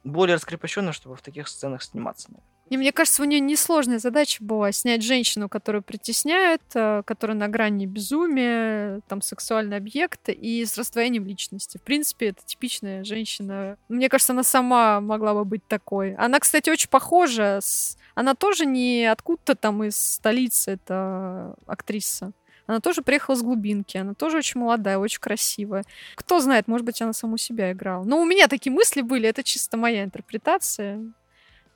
более 0.03 0.35
раскрепощенная, 0.35 0.93
чтобы 0.93 1.15
в 1.15 1.21
таких 1.21 1.47
сценах 1.47 1.81
сниматься. 1.81 2.29
И 2.71 2.77
мне 2.77 2.93
кажется, 2.93 3.21
у 3.21 3.25
нее 3.25 3.41
несложная 3.41 3.99
задача 3.99 4.37
была 4.41 4.71
снять 4.71 5.03
женщину, 5.03 5.49
которую 5.49 5.81
притесняют, 5.83 6.61
э, 6.73 7.03
которая 7.05 7.35
на 7.37 7.49
грани 7.49 7.85
безумия, 7.85 9.01
там 9.09 9.21
сексуальный 9.21 9.75
объект 9.75 10.29
и 10.29 10.63
с 10.63 10.77
раздвоением 10.77 11.25
личности. 11.25 11.77
В 11.77 11.81
принципе, 11.81 12.27
это 12.29 12.45
типичная 12.45 13.03
женщина. 13.03 13.77
Мне 13.89 14.07
кажется, 14.07 14.31
она 14.31 14.43
сама 14.43 15.01
могла 15.01 15.33
бы 15.33 15.43
быть 15.43 15.67
такой. 15.67 16.15
Она, 16.15 16.39
кстати, 16.39 16.69
очень 16.69 16.89
похожа. 16.89 17.59
с- 17.61 17.97
Она 18.15 18.35
тоже 18.35 18.65
не 18.65 19.05
откуда-то 19.05 19.55
там 19.55 19.83
из 19.83 19.97
столицы, 19.97 20.71
это 20.71 21.55
актриса. 21.67 22.31
Она 22.67 22.79
тоже 22.79 23.01
приехала 23.01 23.35
с 23.35 23.41
глубинки, 23.41 23.97
она 23.97 24.13
тоже 24.13 24.37
очень 24.37 24.61
молодая, 24.61 24.97
очень 24.97 25.19
красивая. 25.19 25.83
Кто 26.15 26.39
знает, 26.39 26.69
может 26.69 26.85
быть, 26.85 27.01
она 27.01 27.11
саму 27.11 27.35
себя 27.37 27.73
играла. 27.73 28.05
Но 28.05 28.21
у 28.21 28.25
меня 28.25 28.47
такие 28.47 28.71
мысли 28.71 29.01
были, 29.01 29.27
это 29.27 29.43
чисто 29.43 29.75
моя 29.75 30.05
интерпретация. 30.05 31.03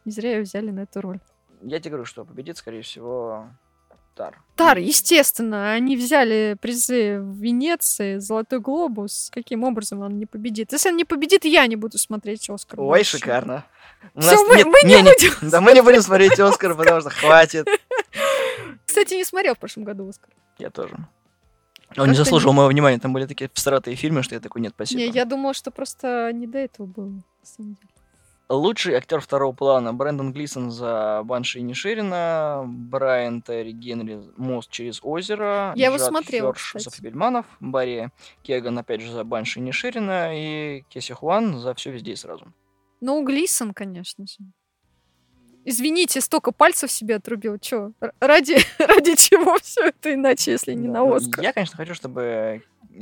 Не 0.05 0.11
зря 0.11 0.35
ее 0.37 0.41
взяли 0.43 0.71
на 0.71 0.81
эту 0.81 1.01
роль. 1.01 1.19
Я 1.61 1.79
тебе 1.79 1.91
говорю, 1.91 2.05
что 2.05 2.23
победит, 2.25 2.57
скорее 2.57 2.81
всего, 2.83 3.47
Тар. 4.15 4.39
Тар, 4.55 4.77
естественно, 4.77 5.71
они 5.73 5.97
взяли 5.97 6.55
призы 6.61 7.19
в 7.19 7.35
Венеции, 7.37 8.17
Золотой 8.19 8.59
глобус. 8.59 9.29
Каким 9.33 9.63
образом 9.63 9.99
он 10.01 10.17
не 10.17 10.25
победит? 10.25 10.71
Если 10.71 10.89
он 10.89 10.95
не 10.97 11.05
победит, 11.05 11.43
я 11.45 11.65
не 11.67 11.75
буду 11.75 11.97
смотреть 11.97 12.49
Оскар. 12.49 12.79
Ой, 12.79 12.87
больше. 12.99 13.17
шикарно. 13.17 13.65
У 14.13 14.21
Всё, 14.21 14.31
нас 14.31 14.41
мы- 14.47 14.55
нет- 14.57 14.67
мы 14.67 14.79
не 14.89 15.01
будем 15.03 15.49
Да, 15.49 15.61
мы 15.61 15.73
не 15.73 15.81
будем 15.81 16.01
смотреть 16.01 16.39
Оскар, 16.39 16.75
потому 16.75 17.01
что 17.01 17.09
хватит. 17.09 17.67
Кстати, 18.85 19.15
не 19.15 19.25
смотрел 19.25 19.55
в 19.55 19.59
прошлом 19.59 19.83
году 19.83 20.07
Оскар. 20.07 20.29
Я 20.59 20.69
тоже. 20.69 20.93
Он 20.95 21.07
Как-то 21.95 22.07
не 22.11 22.15
заслужил 22.15 22.53
моего 22.53 22.69
внимания. 22.69 22.99
Там 22.99 23.13
были 23.13 23.25
такие 23.25 23.49
всратые 23.53 23.95
фильмы, 23.95 24.23
что 24.23 24.35
я 24.35 24.41
такой, 24.41 24.61
нет, 24.61 24.73
спасибо. 24.75 24.99
Не, 25.01 25.07
я 25.09 25.25
думала, 25.25 25.53
что 25.53 25.71
просто 25.71 26.31
не 26.33 26.47
до 26.47 26.59
этого 26.59 26.85
было. 26.87 27.07
на 27.09 27.21
самом 27.43 27.73
деле. 27.75 27.89
Лучший 28.47 28.93
актер 28.93 29.21
второго 29.21 29.53
плана 29.53 29.91
Брэндон 29.91 30.31
Глисон 30.31 30.69
за 30.69 31.21
Банши 31.25 31.59
и 31.59 31.61
Ниширина, 31.63 32.63
Брайан 32.67 33.41
Терри 33.41 33.71
Генри 33.71 34.21
«Мост 34.37 34.69
через 34.69 34.99
озеро», 35.01 35.73
Я 35.75 35.87
его 35.87 35.97
Джад 35.97 36.09
смотрела, 36.09 36.53
Хёрш 36.53 36.73
за. 36.75 36.91
Фабельманов, 36.91 37.47
Барри 37.59 38.11
Кеган 38.43 38.77
опять 38.77 39.01
же 39.01 39.11
за 39.11 39.23
Банши 39.23 39.59
и 39.59 39.63
Ниширина 39.63 40.29
и 40.31 40.83
Кеси 40.89 41.13
Хуан 41.13 41.57
за 41.57 41.73
все 41.73 41.89
везде 41.89 42.11
и 42.11 42.15
сразу. 42.15 42.45
Ну, 43.01 43.23
Глисон, 43.25 43.73
конечно 43.73 44.27
же. 44.27 44.37
Извините, 45.67 46.21
столько 46.21 46.51
пальцев 46.51 46.91
себе 46.91 47.15
отрубил. 47.15 47.57
Чё? 47.57 47.93
Ради, 48.19 48.57
ради 48.77 49.15
чего 49.15 49.57
все 49.57 49.87
это 49.87 50.13
иначе, 50.13 50.51
если 50.51 50.73
не 50.73 50.87
Да, 50.87 50.93
на 50.93 50.99
ну, 50.99 51.15
Оскар? 51.15 51.43
Я, 51.43 51.51
конечно, 51.51 51.77
хочу, 51.77 51.95
чтобы 51.95 52.61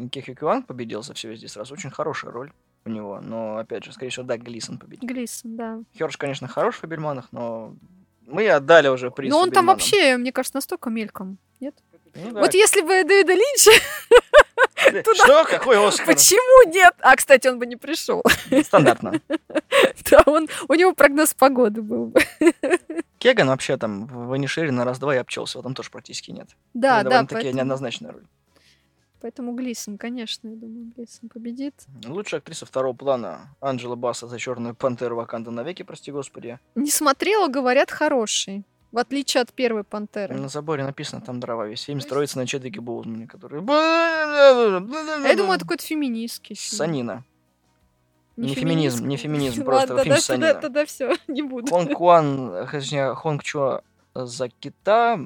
Кехи 0.09 0.33
Хуан 0.33 0.63
победил 0.63 1.03
за 1.03 1.13
все 1.13 1.31
везде 1.31 1.47
и 1.47 1.49
сразу. 1.49 1.73
Очень 1.73 1.89
хорошая 1.89 2.31
роль 2.31 2.53
у 2.85 2.89
него, 2.89 3.19
но, 3.21 3.57
опять 3.57 3.83
же, 3.85 3.93
скорее 3.93 4.09
всего, 4.11 4.25
да, 4.25 4.37
Глисон 4.37 4.77
победит. 4.77 5.07
Глисон, 5.09 5.55
да. 5.55 5.79
Хёрш, 5.97 6.17
конечно, 6.17 6.47
хорош 6.47 6.75
в 6.75 6.79
Фабельманах, 6.79 7.29
но 7.31 7.75
мы 8.27 8.49
отдали 8.49 8.87
уже 8.87 9.11
приз 9.11 9.31
Но 9.31 9.39
он 9.39 9.51
там 9.51 9.67
вообще, 9.67 10.17
мне 10.17 10.31
кажется, 10.31 10.57
настолько 10.57 10.89
мельком. 10.89 11.37
Нет? 11.59 11.75
Ну 12.15 12.31
да. 12.31 12.41
Вот 12.41 12.53
если 12.53 12.81
бы 12.81 13.03
Дэвида 13.03 13.33
Линча, 13.33 13.71
туда- 15.03 15.15
Что? 15.15 15.45
Какой 15.45 15.87
Оскар? 15.87 16.05
почему 16.07 16.71
нет? 16.71 16.93
А, 16.99 17.15
кстати, 17.15 17.47
он 17.47 17.57
бы 17.57 17.65
не 17.65 17.75
пришел. 17.75 18.21
Стандартно. 18.63 19.19
Да, 20.11 20.21
он, 20.27 20.47
у 20.67 20.73
него 20.75 20.93
прогноз 20.93 21.33
погоды 21.33 21.81
был 21.81 22.07
бы. 22.07 22.21
Кеган 23.17 23.47
вообще 23.47 23.77
там 23.77 24.05
в 24.05 24.31
Анишире 24.33 24.71
на 24.71 24.85
раз-два 24.85 25.15
и 25.15 25.17
обчелся, 25.17 25.57
его 25.57 25.63
там 25.63 25.73
тоже 25.73 25.89
практически 25.89 26.29
нет. 26.31 26.49
Да, 26.73 26.97
да, 26.97 27.03
довольно-таки 27.03 27.33
поэтому, 27.35 27.55
неоднозначная 27.57 28.11
роль. 28.11 28.23
Поэтому 29.23 29.53
Глисон, 29.53 29.97
конечно, 29.97 30.49
я 30.49 30.55
думаю, 30.57 30.91
Глисон 30.97 31.29
победит. 31.29 31.73
Лучшая 32.05 32.41
актриса 32.41 32.65
второго 32.65 32.93
плана 32.93 33.55
Анджела 33.61 33.95
Басса 33.95 34.27
за 34.27 34.37
«Черную 34.37 34.75
пантеру» 34.75 35.15
Ваканда 35.15 35.49
навеки, 35.49 35.83
прости 35.83 36.11
господи. 36.11 36.59
Не 36.75 36.91
смотрела, 36.91 37.47
говорят, 37.47 37.89
хороший. 37.89 38.65
В 38.91 38.97
отличие 38.97 39.41
от 39.41 39.53
первой 39.53 39.85
пантеры. 39.85 40.35
На 40.35 40.49
заборе 40.49 40.83
написано 40.83 41.21
там 41.21 41.39
дрова. 41.39 41.65
Весь 41.67 41.83
фильм 41.83 42.01
строится 42.01 42.37
на 42.37 42.45
Чедвике 42.45 42.81
Боузмане, 42.81 43.25
который... 43.25 43.63
А 43.65 44.81
я 45.25 45.35
думаю, 45.37 45.53
это 45.53 45.63
какой-то 45.63 45.85
феминистский 45.85 46.57
фильм. 46.57 46.77
Санина. 46.77 47.23
Не 48.35 48.55
феминизм, 48.55 49.07
не 49.07 49.15
феминизм, 49.15 49.63
просто 49.63 49.93
Ладно, 49.93 50.03
фильм 50.03 50.15
тогда, 50.15 50.21
Санина. 50.21 50.47
тогда, 50.47 50.61
тогда 50.61 50.85
все, 50.85 51.15
не 51.29 51.43
буду. 51.43 51.71
Хонг 51.71 51.93
Куан, 51.93 52.67
точнее, 52.69 53.15
Хонг 53.15 53.41
Чуа 53.43 53.83
за 54.13 54.49
кита, 54.49 55.17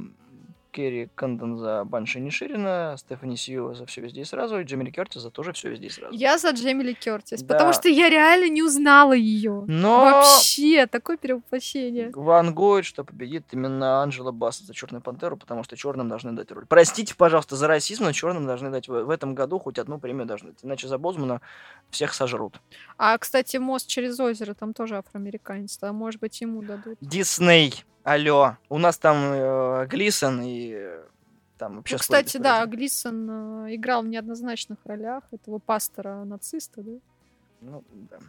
Керри 0.78 1.10
Кондон 1.16 1.58
за 1.58 1.86
Банши 1.86 2.20
Ниширина, 2.20 2.94
Стефани 3.00 3.36
Сью 3.36 3.74
за 3.74 3.88
все 3.88 4.02
везде 4.02 4.22
и 4.22 4.24
сразу, 4.24 4.60
и 4.60 4.64
Джемили 4.64 4.92
Кертис 4.92 5.24
за 5.24 5.32
тоже 5.32 5.52
все 5.52 5.72
везде 5.72 5.88
и 5.88 5.90
сразу. 5.90 6.14
Я 6.14 6.38
за 6.38 6.52
Джемили 6.52 6.94
Кертис, 6.94 7.42
Да. 7.42 7.56
потому 7.56 7.74
что 7.74 7.90
я 7.90 8.10
реально 8.10 8.48
не 8.48 8.62
узнала 8.62 9.14
ее. 9.14 9.64
Но 9.66 10.02
Вообще, 10.02 10.86
такое 10.86 11.18
перевоплощение. 11.18 12.12
Ван 12.14 12.54
Гойд, 12.54 12.86
что 12.86 13.04
победит 13.04 13.46
именно 13.54 14.04
Анджела 14.04 14.32
Басса 14.32 14.66
за 14.66 14.76
Черную 14.76 15.02
Пантеру, 15.02 15.36
потому 15.36 15.64
что 15.64 15.76
черным 15.76 16.10
должны 16.10 16.34
дать 16.34 16.52
роль. 16.52 16.68
Простите, 16.68 17.16
пожалуйста, 17.16 17.56
за 17.56 17.66
расизм, 17.68 18.04
но 18.04 18.12
черным 18.12 18.46
должны 18.46 18.70
дать 18.70 18.88
в, 18.88 19.10
этом 19.10 19.34
году 19.34 19.58
хоть 19.58 19.80
одну 19.80 19.98
премию 19.98 20.28
должны 20.28 20.50
дать. 20.52 20.64
Иначе 20.64 20.88
за 20.88 21.00
Бозмана 21.00 21.42
всех 21.90 22.14
сожрут. 22.14 22.62
А, 23.00 23.18
кстати, 23.18 23.58
мост 23.58 23.88
через 23.88 24.20
озеро, 24.20 24.54
там 24.54 24.76
тоже 24.76 24.98
афроамериканец, 24.98 25.76
там, 25.80 25.96
может 25.96 26.22
быть, 26.22 26.40
ему 26.40 26.62
дадут. 26.62 27.00
Дисней, 27.02 27.84
алло. 28.08 28.58
У 28.70 28.78
нас 28.78 28.98
там 28.98 29.18
э, 29.18 29.88
Глисон 29.88 30.42
и 30.42 30.67
там 31.58 31.78
вообще 31.78 31.96
Ну, 31.96 32.00
кстати, 32.00 32.38
да. 32.38 32.66
Глисон 32.66 33.66
э, 33.66 33.76
играл 33.76 34.04
в 34.04 34.08
неоднозначных 34.08 34.78
ролях 34.86 35.24
этого 35.32 35.60
пастора-нациста, 35.60 36.82
да? 36.82 36.92
Ну, 37.62 37.84
да. 37.92 38.20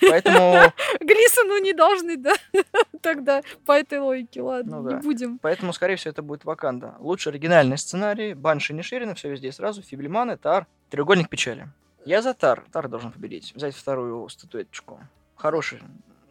Поэтому, 0.00 0.72
Глисону 1.00 1.58
не 1.58 1.72
должны, 1.72 2.16
да? 2.16 2.34
Тогда 3.00 3.42
по 3.64 3.72
этой 3.72 3.98
логике, 3.98 4.42
ладно, 4.42 4.80
Ну 4.80 4.88
не 4.88 4.94
да. 4.96 5.00
будем. 5.00 5.38
поэтому, 5.38 5.72
скорее 5.72 5.96
всего, 5.96 6.10
это 6.10 6.22
будет 6.22 6.44
Ваканда. 6.44 6.96
Лучший 6.98 7.32
оригинальный 7.32 7.78
сценарий, 7.78 8.34
Банши 8.34 8.74
Ниширина, 8.74 9.14
все 9.14 9.30
везде 9.30 9.48
и 9.48 9.52
сразу, 9.52 9.82
Фиблиманы, 9.82 10.36
Тар, 10.36 10.66
Треугольник 10.90 11.28
печали. 11.28 11.68
Я 12.04 12.20
за 12.20 12.34
Тар. 12.34 12.64
Тар 12.70 12.88
должен 12.88 13.12
победить. 13.12 13.54
Взять 13.54 13.74
вторую 13.74 14.28
статуэточку. 14.28 15.00
Хороший. 15.36 15.80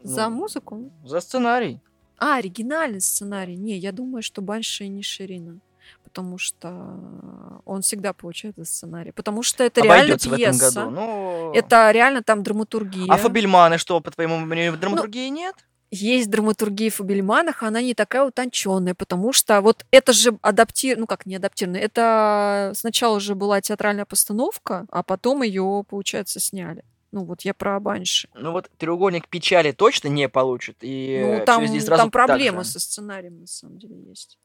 За 0.04 0.30
ну, 0.30 0.36
музыку? 0.36 0.92
За 1.04 1.20
сценарий. 1.20 1.80
А, 2.18 2.38
оригинальный 2.38 3.02
сценарий. 3.02 3.56
Не, 3.56 3.78
я 3.78 3.92
думаю, 3.92 4.22
что 4.22 4.42
Банши 4.42 4.88
не 4.88 5.04
Ширина. 5.04 5.60
Потому 6.04 6.38
что 6.38 7.62
он 7.66 7.82
всегда 7.82 8.14
получает 8.14 8.56
за 8.56 8.66
сценарий. 8.66 9.12
Потому 9.12 9.44
что 9.44 9.64
это 9.64 9.82
реально 9.82 10.04
Обойдется 10.04 10.30
в 10.30 10.34
этом 10.34 10.54
пьеса. 10.54 10.80
году. 10.86 10.90
Ну, 10.92 11.54
Это 11.54 11.92
реально 11.92 12.24
там 12.24 12.44
драматургия. 12.44 13.12
А 13.12 13.18
Фабельманы 13.18 13.78
что, 13.78 14.00
по 14.00 14.12
твоему 14.12 14.38
мнению, 14.40 14.78
драматургии 14.78 15.28
нет? 15.30 15.56
есть 15.94 16.30
драматургия 16.30 16.90
в 16.90 16.96
Фабельманах, 16.96 17.62
она 17.62 17.82
не 17.82 17.94
такая 17.94 18.24
утонченная, 18.24 18.96
потому 18.96 19.32
что 19.32 19.62
вот 19.62 19.86
это 19.92 20.12
же 20.12 20.38
адаптир, 20.42 20.98
ну 20.98 21.06
как 21.06 21.26
не 21.28 21.36
адаптированная, 21.36 21.82
это 21.82 22.72
сначала 22.76 23.20
же 23.20 23.36
была 23.36 23.62
театральная 23.62 24.06
постановка, 24.06 24.88
а 24.90 25.04
потом 25.04 25.44
ее, 25.44 25.84
получается, 25.88 26.40
сняли. 26.40 26.84
Ну 27.14 27.26
вот 27.26 27.42
я 27.42 27.54
про 27.54 27.80
Банши. 27.80 28.28
Ну 28.34 28.52
вот 28.54 28.72
треугольник 28.80 29.28
печали 29.30 29.72
точно 29.72 30.08
не 30.08 30.28
получит. 30.28 30.78
И 30.82 31.22
Ну 31.40 31.46
там, 31.46 31.64
и 31.64 31.68
сразу 31.80 32.02
там 32.02 32.10
проблемы 32.12 32.64
со 32.64 32.80
сценарием 32.80 33.42
на 33.42 33.46
самом 33.46 33.78
деле 33.78 33.96
есть. 34.02 34.40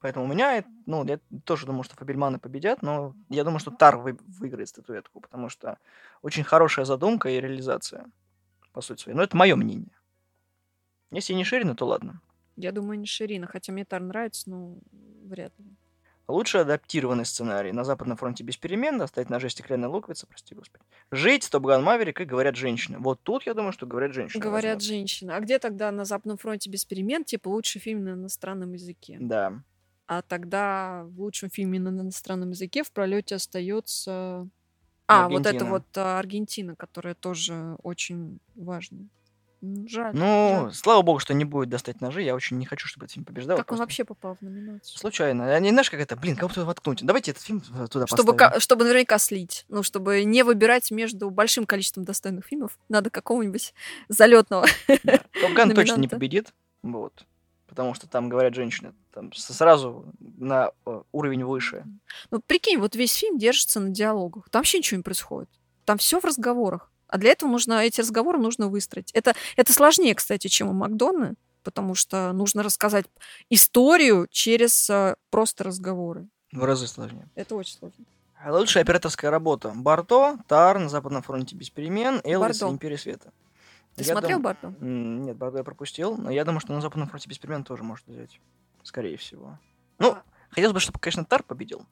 Поэтому 0.00 0.24
у 0.24 0.28
меня, 0.28 0.64
ну, 0.86 1.04
я 1.04 1.20
тоже 1.44 1.66
думаю, 1.66 1.84
что 1.84 1.94
Фабельманы 1.94 2.40
победят, 2.40 2.82
но 2.82 3.14
я 3.28 3.44
думаю, 3.44 3.60
что 3.60 3.70
Тар 3.70 3.96
вы- 3.98 4.18
выиграет 4.26 4.68
статуэтку, 4.68 5.20
потому 5.20 5.48
что 5.48 5.78
очень 6.22 6.42
хорошая 6.42 6.84
задумка 6.84 7.28
и 7.28 7.40
реализация, 7.40 8.06
по 8.72 8.80
сути 8.80 9.02
своей. 9.02 9.16
Но 9.16 9.22
это 9.22 9.36
мое 9.36 9.54
мнение. 9.54 9.92
Если 11.12 11.32
не 11.34 11.44
Ширина, 11.44 11.76
то 11.76 11.86
ладно. 11.86 12.20
Я 12.56 12.72
думаю, 12.72 12.98
не 12.98 13.06
Ширина, 13.06 13.46
хотя 13.46 13.72
мне 13.72 13.84
Тар 13.84 14.00
нравится, 14.02 14.50
но 14.50 14.78
вряд 15.26 15.52
ли. 15.58 15.76
Лучше 16.30 16.58
адаптированный 16.58 17.24
сценарий. 17.24 17.72
На 17.72 17.84
Западном 17.84 18.16
фронте 18.16 18.44
без 18.44 18.56
перемен, 18.56 18.98
достать 18.98 19.30
ножи 19.30 19.50
стеклянная 19.50 19.88
луковица, 19.88 20.26
прости 20.26 20.54
господи. 20.54 20.84
Жить, 21.10 21.44
Стопган 21.44 21.82
Маверик 21.82 22.20
и 22.20 22.24
говорят 22.24 22.56
женщины. 22.56 22.98
Вот 22.98 23.20
тут, 23.22 23.46
я 23.46 23.54
думаю, 23.54 23.72
что 23.72 23.86
говорят 23.86 24.14
женщины. 24.14 24.42
Говорят 24.42 24.76
возьмут. 24.76 24.88
женщины. 24.88 25.30
А 25.32 25.40
где 25.40 25.58
тогда 25.58 25.90
на 25.90 26.04
Западном 26.04 26.38
фронте 26.38 26.70
без 26.70 26.84
перемен, 26.84 27.24
типа 27.24 27.48
лучший 27.48 27.80
фильм 27.80 28.04
на 28.04 28.10
иностранном 28.10 28.72
языке? 28.72 29.16
Да. 29.20 29.62
А 30.06 30.22
тогда 30.22 31.04
в 31.04 31.20
лучшем 31.20 31.50
фильме 31.50 31.78
на 31.78 31.88
иностранном 31.88 32.50
языке 32.50 32.82
в 32.82 32.90
пролете 32.90 33.36
остается. 33.36 34.48
А, 35.06 35.28
вот 35.28 35.40
это 35.40 35.50
Аргентина. 35.50 35.70
вот 35.70 35.98
а, 35.98 36.18
Аргентина, 36.18 36.76
которая 36.76 37.14
тоже 37.14 37.76
очень 37.82 38.40
важна. 38.54 39.06
Жаль. 39.62 40.14
Ну, 40.14 40.62
жаль. 40.64 40.74
слава 40.74 41.02
богу, 41.02 41.18
что 41.18 41.34
не 41.34 41.44
будет 41.44 41.68
достать 41.68 42.00
ножи. 42.00 42.22
Я 42.22 42.34
очень 42.34 42.56
не 42.56 42.64
хочу, 42.64 42.88
чтобы 42.88 43.04
этот 43.04 43.14
фильм 43.14 43.26
побеждал. 43.26 43.58
как 43.58 43.64
он 43.64 43.76
просто 43.76 43.82
вообще 43.82 44.04
попал 44.04 44.36
в 44.36 44.42
номинацию? 44.42 44.98
Случайно. 44.98 45.54
Они, 45.54 45.70
знаешь, 45.70 45.90
как 45.90 46.00
это, 46.00 46.16
блин, 46.16 46.36
кого-то 46.36 46.64
воткнуть. 46.64 47.04
Давайте 47.04 47.32
этот 47.32 47.42
фильм 47.42 47.62
э, 47.74 47.86
туда 47.88 48.06
Чтобы, 48.06 48.32
поставим. 48.32 48.60
чтобы 48.60 48.84
наверняка 48.84 49.18
слить. 49.18 49.66
Ну, 49.68 49.82
чтобы 49.82 50.24
не 50.24 50.42
выбирать 50.44 50.90
между 50.90 51.28
большим 51.30 51.66
количеством 51.66 52.04
достойных 52.04 52.46
фильмов, 52.46 52.78
надо 52.88 53.10
какого-нибудь 53.10 53.74
залетного. 54.08 54.66
Топган 55.40 55.74
точно 55.74 55.96
не 55.96 56.08
победит. 56.08 56.54
Вот. 56.82 57.26
Потому 57.66 57.94
что 57.94 58.08
там 58.08 58.28
говорят 58.30 58.54
женщины. 58.54 58.94
Там 59.12 59.32
сразу 59.32 60.06
на 60.18 60.70
э, 60.86 61.02
уровень 61.12 61.44
выше. 61.44 61.84
Ну, 62.30 62.40
прикинь, 62.40 62.78
вот 62.78 62.96
весь 62.96 63.14
фильм 63.14 63.38
держится 63.38 63.78
на 63.78 63.90
диалогах. 63.90 64.48
Там 64.50 64.60
вообще 64.60 64.78
ничего 64.78 64.96
не 64.96 65.02
происходит. 65.02 65.50
Там 65.84 65.98
все 65.98 66.18
в 66.18 66.24
разговорах. 66.24 66.90
А 67.10 67.18
для 67.18 67.32
этого 67.32 67.50
нужно 67.50 67.84
эти 67.84 68.00
разговоры 68.00 68.38
нужно 68.38 68.68
выстроить. 68.68 69.10
Это, 69.12 69.34
это 69.56 69.72
сложнее, 69.72 70.14
кстати, 70.14 70.48
чем 70.48 70.68
у 70.68 70.72
Макдона, 70.72 71.34
потому 71.64 71.94
что 71.94 72.32
нужно 72.32 72.62
рассказать 72.62 73.06
историю 73.50 74.26
через 74.30 74.88
э, 74.88 75.16
просто 75.30 75.64
разговоры. 75.64 76.28
В 76.52 76.64
разы 76.64 76.86
сложнее. 76.86 77.28
Это 77.34 77.54
очень 77.56 77.76
сложно. 77.76 78.04
А 78.42 78.52
Лучшая 78.52 78.82
операторская 78.84 79.30
работа. 79.30 79.72
Барто, 79.74 80.38
Тар, 80.48 80.78
на 80.78 80.88
Западном 80.88 81.22
фронте 81.22 81.54
без 81.56 81.68
перемен, 81.68 82.20
Элвис 82.24 82.60
Бардо. 82.60 82.74
Империя 82.74 82.96
Света. 82.96 83.32
Ты 83.96 84.04
Я 84.04 84.12
смотрел 84.12 84.38
дум- 84.38 84.42
Бардо? 84.44 84.68
М, 84.80 85.24
Нет, 85.24 85.36
Бардо 85.36 85.58
я 85.58 85.64
пропустил, 85.64 86.16
но 86.16 86.30
я 86.30 86.44
думаю, 86.44 86.60
что 86.60 86.72
на 86.72 86.80
Западном 86.80 87.08
фронте 87.08 87.28
без 87.28 87.38
перемен 87.38 87.64
тоже 87.64 87.82
может 87.82 88.06
взять. 88.06 88.40
Скорее 88.82 89.16
всего. 89.18 89.58
Ну, 89.98 90.12
А. 90.12 90.22
хотелось 90.48 90.72
бы, 90.72 90.80
чтобы, 90.80 90.98
конечно, 90.98 91.24
Тар 91.24 91.42
победил, 91.42 91.84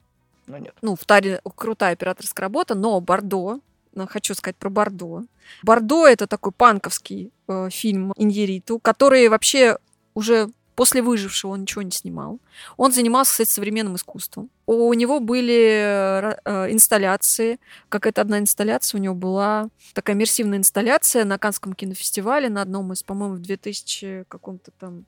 но 0.47 0.57
нет. 0.57 0.73
Ну, 0.81 0.95
в 0.95 1.05
Таре 1.05 1.39
крутая 1.55 1.93
операторская 1.93 2.41
работа, 2.45 2.73
но 2.73 2.99
Бордо, 2.99 3.37
ну, 3.55 3.61
хочу 4.07 4.33
сказать 4.33 4.57
про 4.57 4.69
Бордо. 4.69 5.23
Бордо— 5.63 6.07
это 6.07 6.27
такой 6.27 6.51
панковский 6.51 7.31
э, 7.47 7.69
фильм 7.71 8.13
Иньериту, 8.15 8.79
который 8.79 9.27
вообще 9.27 9.77
уже 10.13 10.49
после 10.79 11.01
«Выжившего» 11.01 11.51
он 11.51 11.61
ничего 11.61 11.81
не 11.81 11.91
снимал. 11.91 12.39
Он 12.77 12.93
занимался, 12.93 13.33
кстати, 13.33 13.49
современным 13.49 13.97
искусством. 13.97 14.49
У 14.65 14.93
него 14.93 15.19
были 15.19 15.81
э, 15.83 16.37
э, 16.45 16.71
инсталляции. 16.71 17.59
Какая-то 17.89 18.21
одна 18.21 18.39
инсталляция 18.39 18.97
у 18.97 19.01
него 19.01 19.13
была. 19.13 19.67
Такая 19.93 20.15
иммерсивная 20.15 20.57
инсталляция 20.57 21.25
на 21.25 21.37
Канском 21.37 21.73
кинофестивале 21.73 22.47
на 22.47 22.61
одном 22.61 22.93
из, 22.93 23.03
по-моему, 23.03 23.35
в 23.35 23.41
2000 23.41 24.23
каком-то 24.29 24.71
там 24.79 25.05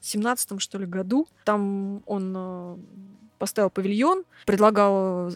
17 0.00 0.60
что 0.60 0.78
ли, 0.78 0.86
году. 0.86 1.26
Там 1.44 2.04
он 2.06 2.32
э, 2.36 2.76
поставил 3.38 3.70
павильон, 3.70 4.22
предлагал 4.46 5.32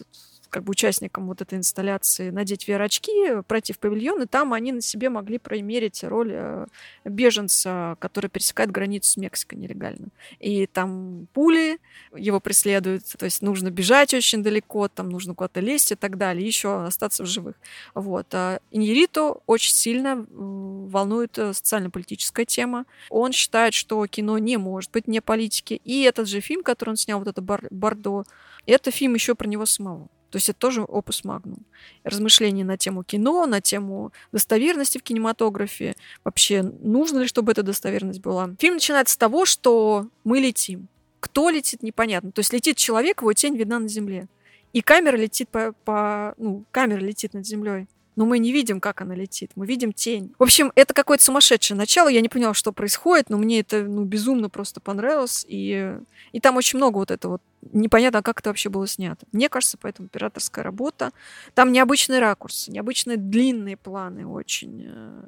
как 0.55 0.63
бы 0.63 0.71
участникам 0.71 1.27
вот 1.27 1.41
этой 1.41 1.57
инсталляции 1.57 2.29
надеть 2.29 2.69
VR-очки, 2.69 3.41
пройти 3.45 3.73
в 3.73 3.77
павильон, 3.77 4.21
и 4.21 4.25
там 4.25 4.53
они 4.53 4.71
на 4.71 4.79
себе 4.79 5.09
могли 5.09 5.37
примерить 5.37 6.01
роль 6.01 6.31
э, 6.31 6.67
беженца, 7.03 7.97
который 7.99 8.29
пересекает 8.29 8.71
границу 8.71 9.11
с 9.11 9.17
Мексикой 9.17 9.59
нелегально. 9.59 10.07
И 10.39 10.65
там 10.67 11.27
пули 11.33 11.77
его 12.15 12.39
преследуют, 12.39 13.03
то 13.17 13.25
есть 13.25 13.41
нужно 13.41 13.69
бежать 13.69 14.13
очень 14.13 14.43
далеко, 14.43 14.87
там 14.87 15.09
нужно 15.09 15.35
куда-то 15.35 15.59
лезть 15.59 15.91
и 15.91 15.95
так 15.95 16.17
далее, 16.17 16.47
еще 16.47 16.85
остаться 16.85 17.23
в 17.23 17.25
живых. 17.25 17.55
Вот. 17.93 18.27
А 18.33 18.61
Иньерито 18.71 19.41
очень 19.47 19.73
сильно 19.73 20.25
волнует 20.31 21.37
э, 21.37 21.53
социально-политическая 21.53 22.45
тема. 22.45 22.85
Он 23.09 23.33
считает, 23.33 23.73
что 23.73 24.07
кино 24.07 24.37
не 24.37 24.55
может 24.55 24.89
быть 24.91 25.09
не 25.09 25.19
политики. 25.19 25.81
И 25.83 26.03
этот 26.03 26.29
же 26.29 26.39
фильм, 26.39 26.63
который 26.63 26.91
он 26.91 26.95
снял, 26.95 27.19
вот 27.19 27.27
это 27.27 27.41
Бордо, 27.41 28.23
это 28.65 28.89
фильм 28.89 29.15
еще 29.15 29.35
про 29.35 29.49
него 29.49 29.65
самого. 29.65 30.07
То 30.29 30.37
есть 30.37 30.49
это 30.49 30.59
тоже 30.59 30.83
опус 30.83 31.23
магнум. 31.23 31.59
Размышления 32.03 32.63
на 32.63 32.77
тему 32.77 33.03
кино, 33.03 33.45
на 33.45 33.61
тему 33.61 34.11
достоверности 34.31 34.97
в 34.97 35.03
кинематографе. 35.03 35.95
Вообще, 36.23 36.61
нужно 36.61 37.19
ли, 37.19 37.27
чтобы 37.27 37.51
эта 37.51 37.63
достоверность 37.63 38.19
была. 38.19 38.49
Фильм 38.59 38.75
начинается 38.75 39.13
с 39.13 39.17
того, 39.17 39.45
что 39.45 40.07
мы 40.23 40.39
летим. 40.39 40.87
Кто 41.19 41.49
летит, 41.49 41.83
непонятно. 41.83 42.31
То 42.31 42.39
есть 42.39 42.53
летит 42.53 42.77
человек, 42.77 43.21
его 43.21 43.33
тень 43.33 43.55
видна 43.55 43.79
на 43.79 43.87
земле. 43.87 44.27
И 44.73 44.81
камера 44.81 45.15
летит 45.15 45.49
по... 45.49 45.73
по- 45.85 46.35
ну, 46.37 46.65
камера 46.71 46.99
летит 46.99 47.33
над 47.33 47.45
землей. 47.45 47.87
Но 48.15 48.25
мы 48.25 48.39
не 48.39 48.51
видим, 48.51 48.79
как 48.79 49.01
она 49.01 49.15
летит. 49.15 49.51
Мы 49.55 49.65
видим 49.65 49.91
тень. 49.91 50.33
В 50.39 50.43
общем, 50.43 50.71
это 50.75 50.93
какое-то 50.93 51.23
сумасшедшее 51.23 51.77
начало. 51.77 52.07
Я 52.07 52.21
не 52.21 52.29
поняла, 52.29 52.53
что 52.53 52.71
происходит, 52.71 53.29
но 53.29 53.37
мне 53.37 53.59
это 53.59 53.83
ну, 53.83 54.05
безумно 54.05 54.49
просто 54.49 54.79
понравилось. 54.79 55.45
И, 55.47 55.97
и 56.31 56.39
там 56.39 56.55
очень 56.55 56.77
много 56.77 56.97
вот 56.97 57.11
этого 57.11 57.33
вот 57.33 57.41
непонятно, 57.73 58.21
как 58.21 58.39
это 58.39 58.49
вообще 58.49 58.69
было 58.69 58.87
снято. 58.87 59.25
Мне 59.31 59.49
кажется, 59.49 59.77
поэтому 59.79 60.07
операторская 60.07 60.63
работа. 60.63 61.11
Там 61.53 61.71
необычный 61.71 62.19
ракурс, 62.19 62.67
необычные 62.67 63.17
длинные 63.17 63.75
планы 63.75 64.25
очень 64.25 64.85
э, 64.87 65.23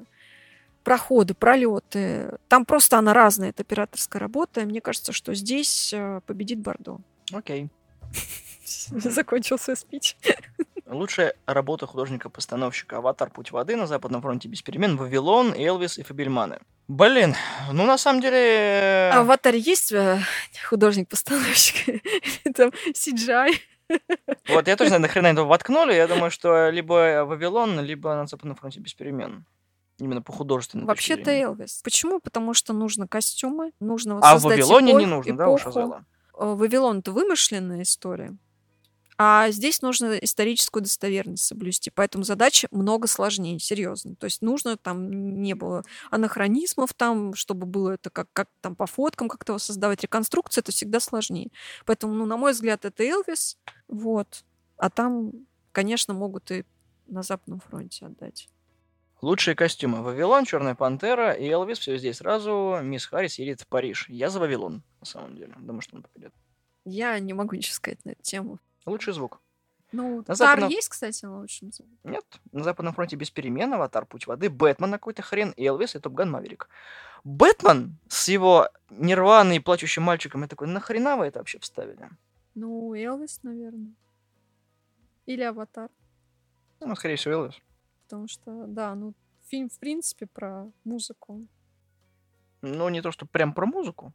проходы, 0.84 1.34
пролеты. 1.34 2.38
Там 2.48 2.64
просто 2.64 2.98
она 2.98 3.14
разная, 3.14 3.50
эта 3.50 3.64
операторская 3.64 4.20
работа. 4.22 4.62
И 4.62 4.66
мне 4.66 4.80
кажется, 4.80 5.12
что 5.12 5.34
здесь 5.34 5.92
э, 5.94 6.22
победит 6.26 6.60
Бордо. 6.60 7.00
Окей. 7.34 7.70
Закончился 8.66 9.76
спич. 9.76 10.16
Лучшая 10.90 11.34
работа 11.46 11.86
художника-постановщика 11.86 12.98
«Аватар. 12.98 13.30
Путь 13.30 13.52
воды» 13.52 13.76
на 13.76 13.88
Западном 13.88 14.22
фронте 14.22 14.48
без 14.48 14.62
перемен, 14.62 14.96
«Вавилон», 14.96 15.54
«Элвис» 15.54 15.98
и 15.98 16.04
«Фабельманы». 16.04 16.60
Блин, 16.88 17.36
ну 17.72 17.86
на 17.86 17.98
самом 17.98 18.22
деле... 18.22 19.12
А 19.14 19.18
в 19.18 19.26
«Аватаре» 19.26 19.60
есть 19.60 19.92
э, 19.92 20.22
художник-постановщик? 20.70 22.02
Там 22.56 22.72
CGI? 22.94 23.56
Вот, 24.50 24.68
я 24.68 24.76
тоже 24.76 24.90
знаю, 24.90 25.02
нахрена 25.02 25.28
этого 25.28 25.48
воткнули. 25.48 25.94
Я 25.94 26.08
думаю, 26.08 26.32
что 26.32 26.70
либо 26.70 27.26
«Вавилон», 27.26 27.80
либо 27.82 28.16
на 28.16 28.28
Западном 28.28 28.56
фронте 28.56 28.80
без 28.80 28.94
перемен. 28.94 29.46
Именно 30.00 30.22
по 30.22 30.32
художественному 30.32 30.88
Вообще-то 30.88 31.32
Элвис. 31.32 31.82
Почему? 31.84 32.20
Потому 32.20 32.54
что 32.54 32.72
нужно 32.74 33.08
костюмы, 33.08 33.72
нужно 33.80 34.16
вот 34.16 34.24
А 34.24 34.38
в 34.38 34.44
Вавилоне 34.44 34.94
не 34.94 35.06
нужно, 35.06 35.36
да, 35.36 35.50
уж 35.50 35.66
Азела? 35.66 36.06
Э, 36.34 36.54
Вавилон 36.54 37.00
это 37.00 37.12
вымышленная 37.12 37.82
история. 37.82 38.38
А 39.20 39.50
здесь 39.50 39.82
нужно 39.82 40.14
историческую 40.14 40.84
достоверность 40.84 41.44
соблюсти. 41.44 41.90
Поэтому 41.90 42.24
задача 42.24 42.68
много 42.70 43.08
сложнее, 43.08 43.58
серьезно. 43.60 44.16
То 44.16 44.26
есть 44.26 44.44
нужно 44.44 44.78
там 44.78 45.42
не 45.42 45.56
было 45.56 45.84
анахронизмов 46.12 46.94
там, 46.94 47.34
чтобы 47.34 47.66
было 47.66 47.92
это 47.92 48.12
как, 48.12 48.28
как 48.34 48.48
там 48.62 48.76
по 48.76 48.86
фоткам 48.86 49.28
как-то 49.28 49.58
создавать. 49.58 50.04
Реконструкция 50.04 50.62
это 50.62 50.72
всегда 50.72 51.00
сложнее. 51.00 51.50
Поэтому, 51.86 52.14
ну, 52.14 52.26
на 52.28 52.38
мой 52.38 52.52
взгляд, 52.52 52.86
это 52.86 53.04
Элвис. 53.04 53.58
Вот. 53.88 54.44
А 54.78 54.92
там, 54.92 55.32
конечно, 55.72 56.14
могут 56.14 56.52
и 56.52 56.64
на 57.08 57.24
Западном 57.24 57.60
фронте 57.60 58.06
отдать. 58.06 58.48
Лучшие 59.22 59.56
костюмы. 59.56 60.04
Вавилон, 60.04 60.46
Черная 60.46 60.76
Пантера 60.76 61.32
и 61.32 61.48
Элвис. 61.50 61.80
Все 61.80 61.98
здесь 61.98 62.18
сразу. 62.18 62.80
Мисс 62.84 63.08
Харрис 63.08 63.40
едет 63.40 63.62
в 63.62 63.68
Париж. 63.68 64.08
Я 64.10 64.30
за 64.30 64.40
Вавилон, 64.40 64.84
на 65.00 65.06
самом 65.08 65.36
деле. 65.36 65.56
Думаю, 65.58 65.82
что 65.82 65.96
он 65.96 66.04
победит. 66.04 66.34
Я 66.86 67.18
не 67.18 67.34
могу 67.34 67.56
ничего 67.56 67.74
сказать 67.74 68.06
на 68.06 68.12
эту 68.12 68.22
тему. 68.22 68.60
Лучший 68.88 69.14
звук. 69.14 69.42
Ну, 69.92 70.24
на 70.28 70.36
западном... 70.36 70.70
есть, 70.70 70.90
кстати, 70.90 71.26
на 71.26 71.40
лучшем 71.40 71.72
звуке? 71.72 71.92
Нет. 72.04 72.26
На 72.52 72.64
Западном 72.64 72.94
фронте 72.94 73.16
без 73.16 73.30
перемен, 73.30 73.74
Аватар, 73.74 74.06
Путь 74.06 74.28
воды, 74.28 74.50
Бэтмен 74.50 74.90
на 74.90 74.98
какой-то 74.98 75.22
хрен, 75.22 75.54
Элвис 75.58 75.96
и 75.96 76.00
Топган 76.00 76.32
Маверик. 76.32 76.70
Бэтмен 77.24 77.98
с 78.08 78.30
его 78.30 78.70
нерваной 78.90 79.60
плачущим 79.60 80.04
мальчиком, 80.04 80.42
я 80.42 80.48
такой, 80.48 80.68
нахрена 80.68 81.18
вы 81.18 81.26
это 81.26 81.40
вообще 81.40 81.60
вставили? 81.60 82.10
Ну, 82.56 82.94
Элвис, 82.94 83.44
наверное. 83.44 83.94
Или 85.26 85.44
Аватар. 85.44 85.90
Ну, 86.80 86.96
скорее 86.96 87.16
всего, 87.18 87.34
Элвис. 87.34 87.56
Потому 88.04 88.28
что, 88.28 88.66
да, 88.68 88.96
ну, 88.96 89.14
фильм, 89.50 89.70
в 89.70 89.80
принципе, 89.80 90.28
про 90.28 90.70
музыку. 90.86 91.46
Ну, 92.62 92.90
не 92.90 93.02
то, 93.02 93.12
что 93.12 93.26
прям 93.26 93.54
про 93.54 93.66
музыку. 93.66 94.14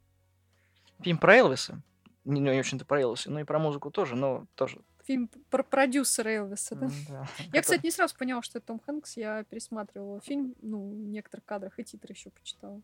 Фильм 1.00 1.18
про 1.18 1.36
Элвиса 1.36 1.82
не, 2.24 2.40
не 2.40 2.58
очень-то 2.58 2.84
про 2.84 3.00
Элвиса, 3.00 3.30
но 3.30 3.40
и 3.40 3.44
про 3.44 3.58
музыку 3.58 3.90
тоже, 3.90 4.16
но 4.16 4.46
тоже. 4.54 4.80
Фильм 5.04 5.28
про 5.50 5.62
продюсера 5.62 6.28
Элвиса, 6.28 6.76
да? 6.76 6.88
да. 7.08 7.26
Я, 7.52 7.62
кстати, 7.62 7.84
не 7.84 7.90
сразу 7.90 8.16
поняла, 8.16 8.42
что 8.42 8.58
это 8.58 8.68
Том 8.68 8.80
Хэнкс. 8.80 9.16
Я 9.16 9.42
пересматривала 9.44 10.20
фильм, 10.20 10.54
ну, 10.62 10.90
в 10.90 11.08
некоторых 11.08 11.44
кадрах 11.44 11.78
и 11.78 11.84
титры 11.84 12.12
еще 12.12 12.30
почитала. 12.30 12.80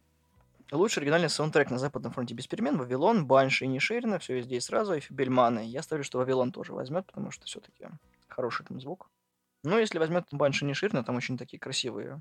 Лучший 0.71 1.01
оригинальный 1.01 1.31
саундтрек 1.31 1.71
на 1.71 1.79
Западном 1.79 2.13
фронте 2.13 2.35
без 2.35 2.47
перемен. 2.47 2.77
Вавилон, 2.77 3.27
Банши 3.27 3.65
и 3.65 3.69
Ниширина. 3.69 4.19
Все 4.19 4.35
везде 4.35 4.57
и 4.57 4.61
сразу. 4.61 4.95
И 4.95 5.01
Фибельманы. 5.01 5.65
Я 5.65 5.83
ставлю, 5.83 6.05
что 6.05 6.19
Вавилон 6.19 6.53
тоже 6.53 6.75
возьмет, 6.75 7.07
потому 7.07 7.31
что 7.31 7.47
все-таки 7.47 7.87
хороший 8.27 8.67
там 8.67 8.81
звук. 8.81 9.09
Но 9.65 9.79
если 9.79 9.99
возьмет 9.99 10.27
Банши 10.31 10.65
и 10.65 10.69
Ниширина, 10.69 11.05
там 11.05 11.17
очень 11.17 11.39
такие 11.39 11.59
красивые 11.59 12.21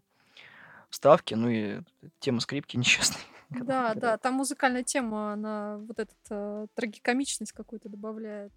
вставки. 0.89 1.33
Ну 1.33 1.49
и 1.49 1.81
тема 2.19 2.39
скрипки 2.39 2.77
нечестной. 2.77 3.21
Да, 3.49 3.93
да, 3.93 4.17
там 4.17 4.35
музыкальная 4.35 4.83
тема, 4.83 5.33
она 5.33 5.77
вот 5.77 5.99
эту 5.99 6.13
э, 6.29 6.67
трагикомичность 6.75 7.53
какую-то 7.53 7.87
добавляет. 7.87 8.51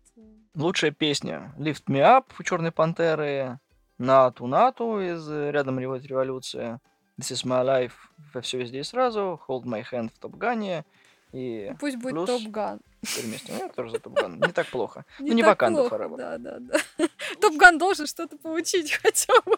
Лучшая 0.54 0.90
песня 0.90 1.54
Lift 1.58 1.84
Me 1.88 2.00
Up 2.00 2.26
у 2.38 2.42
Черной 2.42 2.72
Пантеры, 2.72 3.60
Нату 3.98 4.46
Нату 4.46 5.00
из 5.00 5.30
э, 5.30 5.52
Рядом 5.52 5.78
ревет 5.78 6.04
революция, 6.04 6.80
This 7.18 7.32
is 7.32 7.46
my 7.46 7.64
life 7.64 7.92
во 8.34 8.40
все 8.40 8.58
везде 8.58 8.80
и 8.80 8.82
сразу, 8.82 9.40
Hold 9.46 9.64
my 9.64 9.84
hand 9.90 10.10
в 10.12 10.18
Топгане 10.18 10.84
и 11.32 11.72
Пусть 11.78 11.96
будет 11.96 12.14
плюс... 12.14 12.26
Топган. 12.28 12.80
Вместе. 13.02 13.52
Ну, 13.52 13.58
я 13.58 13.68
тоже 13.68 13.92
за 13.92 13.98
Топган. 13.98 14.40
Не 14.40 14.52
так 14.52 14.66
плохо. 14.66 15.04
Не 15.20 15.30
ну, 15.30 15.36
не 15.36 15.42
Ваканда 15.42 15.82
Forever. 15.86 16.16
Да, 16.16 16.38
да, 16.38 16.58
да. 16.58 16.78
Топган 17.40 17.78
должен 17.78 18.06
что-то 18.06 18.36
получить 18.36 18.92
хотя 19.02 19.32
бы. 19.44 19.56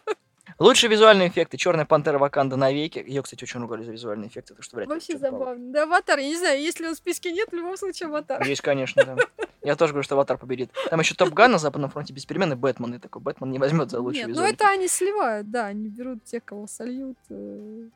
Лучшие 0.63 0.91
визуальные 0.91 1.29
эффекты. 1.29 1.57
Черная 1.57 1.85
пантера 1.85 2.19
Ваканда 2.19 2.57
навеки. 2.57 3.03
Ее, 3.05 3.21
кстати, 3.23 3.43
очень 3.43 3.61
ругали 3.61 3.83
за 3.83 3.91
визуальные 3.91 4.29
эффекты, 4.29 4.55
так 4.55 4.63
что 4.63 4.77
вряд 4.77 4.89
ли. 4.89 4.95
Вообще 4.95 5.19
забавно. 5.19 5.73
Да, 5.73 5.83
аватар, 5.83 6.21
я 6.21 6.29
не 6.29 6.37
знаю, 6.37 6.61
если 6.61 6.87
он 6.87 6.95
в 6.95 6.99
списке 6.99 7.33
нет, 7.33 7.49
в 7.51 7.55
любом 7.55 7.77
случае 7.77 8.09
аватар. 8.09 8.47
Есть, 8.47 8.63
конечно, 8.63 9.05
да. 9.05 9.17
Я 9.63 9.75
тоже 9.75 9.93
говорю, 9.93 10.05
что 10.05 10.15
аватар 10.15 10.39
победит. 10.39 10.71
Там 10.89 11.01
еще 11.01 11.17
Топ 11.17 11.31
Ган 11.31 11.51
на 11.51 11.59
Западном 11.59 11.91
фронте 11.91 12.13
без 12.13 12.27
перемен 12.27 12.53
и 12.53 12.55
Бэтмен. 12.55 12.95
И 12.95 12.99
такой 12.99 13.21
Бэтмен 13.23 13.51
не 13.51 13.59
возьмет 13.59 13.91
за 13.91 14.01
лучший 14.01 14.25
Нет, 14.25 14.37
ну 14.37 14.43
это 14.43 14.69
они 14.69 14.87
сливают, 14.87 15.51
да. 15.51 15.67
Они 15.67 15.89
берут 15.89 16.23
тех, 16.25 16.45
кого 16.45 16.69
сольют. 16.69 17.19
Э. 17.29 17.89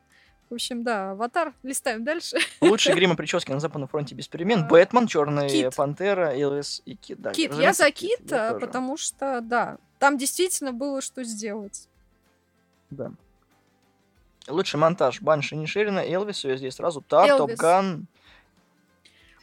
В 0.51 0.55
общем, 0.55 0.82
да, 0.82 1.12
аватар. 1.12 1.55
Листаем 1.62 2.02
дальше. 2.02 2.38
Лучшие 2.60 2.97
грим 2.97 3.12
и 3.12 3.16
прически 3.16 3.52
на 3.52 3.60
Западном 3.60 3.88
фронте 3.88 4.16
без 4.16 4.26
перемен. 4.26 4.64
А, 4.64 4.66
Бэтмен, 4.66 5.06
Черная 5.06 5.70
Пантера, 5.70 6.36
Элвис 6.36 6.82
и 6.84 6.97
Кит. 6.97 7.20
Да, 7.20 7.32
Кит, 7.32 7.55
я 7.55 7.72
за 7.72 7.93
Кит, 7.93 8.28
потому 8.28 8.97
что, 8.97 9.40
да, 9.40 9.78
там 10.01 10.18
действительно 10.18 10.72
было 10.72 11.01
что 11.01 11.22
сделать. 11.22 11.88
Да. 12.91 13.13
Лучший 14.49 14.79
монтаж. 14.79 15.21
Банши 15.21 15.57
Ниширина, 15.57 16.01
Элвис, 16.01 16.37
все 16.37 16.53
везде 16.53 16.71
сразу. 16.71 17.01
Тар, 17.01 17.37
Топган. 17.37 18.07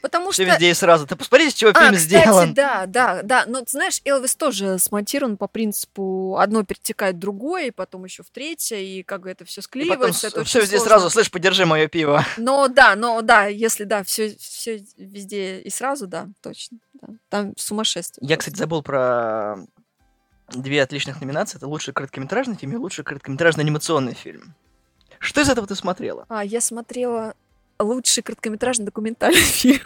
Потому 0.03 0.31
все 0.31 0.43
что... 0.43 0.51
везде 0.51 0.69
и 0.69 0.73
сразу. 0.73 1.07
Ты 1.07 1.15
посмотри, 1.15 1.49
с 1.49 1.53
чего 1.53 1.71
а, 1.73 1.73
фильм 1.73 1.95
кстати, 1.95 2.23
сделан. 2.23 2.53
да, 2.53 2.85
да, 2.85 3.21
да. 3.23 3.45
Но, 3.47 3.63
знаешь, 3.65 4.01
Элвис 4.03 4.35
тоже 4.35 4.77
смонтирован 4.77 5.37
по 5.37 5.47
принципу 5.47 6.37
одно 6.37 6.63
перетекает 6.63 7.15
в 7.15 7.19
другое, 7.19 7.67
и 7.67 7.71
потом 7.71 8.03
еще 8.03 8.21
в 8.21 8.29
третье, 8.29 8.79
и 8.79 9.01
как 9.01 9.21
бы 9.21 9.29
это 9.29 9.45
все 9.45 9.61
склеивается. 9.61 10.27
И 10.27 10.29
потом 10.29 10.41
это 10.41 10.49
все 10.49 10.59
везде 10.59 10.75
сложно. 10.75 10.89
сразу, 10.89 11.09
слышь, 11.09 11.31
подержи 11.31 11.65
мое 11.65 11.87
пиво. 11.87 12.25
Но 12.35 12.67
да, 12.67 12.97
но 12.97 13.21
да, 13.21 13.45
если 13.45 13.85
да, 13.85 14.03
все, 14.03 14.35
все 14.37 14.83
везде 14.97 15.61
и 15.61 15.69
сразу, 15.69 16.05
да, 16.05 16.27
точно. 16.41 16.79
Да. 16.95 17.07
Там 17.29 17.53
сумасшествие. 17.55 18.27
Я, 18.27 18.35
кстати, 18.35 18.57
забыл 18.57 18.83
про 18.83 19.55
две 20.49 20.81
отличных 20.83 21.21
номинации. 21.21 21.57
Это 21.57 21.67
лучший 21.67 21.93
короткометражный 21.93 22.55
фильм 22.55 22.73
и 22.73 22.75
лучший 22.77 23.03
короткометражный 23.03 23.63
анимационный 23.63 24.13
фильм. 24.13 24.53
Что 25.19 25.41
из 25.41 25.49
этого 25.49 25.67
ты 25.67 25.75
смотрела? 25.75 26.25
А, 26.29 26.43
я 26.43 26.59
смотрела 26.61 27.33
лучший 27.79 28.23
короткометражный 28.23 28.85
документальный 28.85 29.39
фильм. 29.41 29.81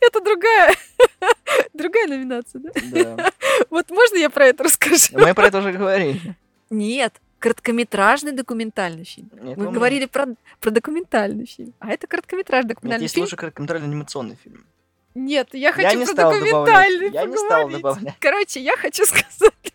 Это 0.00 0.20
другая, 0.20 0.74
другая 1.72 2.06
номинация, 2.08 2.60
да? 2.60 2.70
Да. 2.92 3.32
Вот 3.70 3.90
можно 3.90 4.16
я 4.16 4.30
про 4.30 4.46
это 4.46 4.64
расскажу? 4.64 5.18
Мы 5.18 5.34
про 5.34 5.46
это 5.48 5.58
уже 5.58 5.72
говорили. 5.72 6.36
Нет, 6.70 7.14
короткометражный 7.38 8.32
документальный 8.32 9.04
фильм. 9.04 9.30
Нет, 9.42 9.56
мы 9.56 9.70
говорили 9.70 10.06
про, 10.06 10.26
про 10.60 10.70
документальный 10.70 11.46
фильм. 11.46 11.72
А 11.78 11.90
это 11.90 12.06
короткометражный 12.06 12.68
документальный 12.70 13.04
Нет, 13.04 13.10
фильм. 13.12 13.24
есть 13.24 13.32
лучше 13.32 13.36
короткометражный 13.36 13.88
анимационный 13.88 14.36
фильм. 14.36 14.66
Нет, 15.18 15.48
я 15.52 15.72
хочу 15.72 15.88
я 15.88 15.94
не 15.94 16.06
про 16.06 16.14
документальный 16.14 17.10
добавлять. 17.10 17.14
Я 17.14 17.24
не 17.24 17.36
стал 17.36 17.68
добавлять. 17.68 18.14
Короче, 18.20 18.60
я 18.60 18.76
хочу 18.76 19.04
сказать 19.06 19.72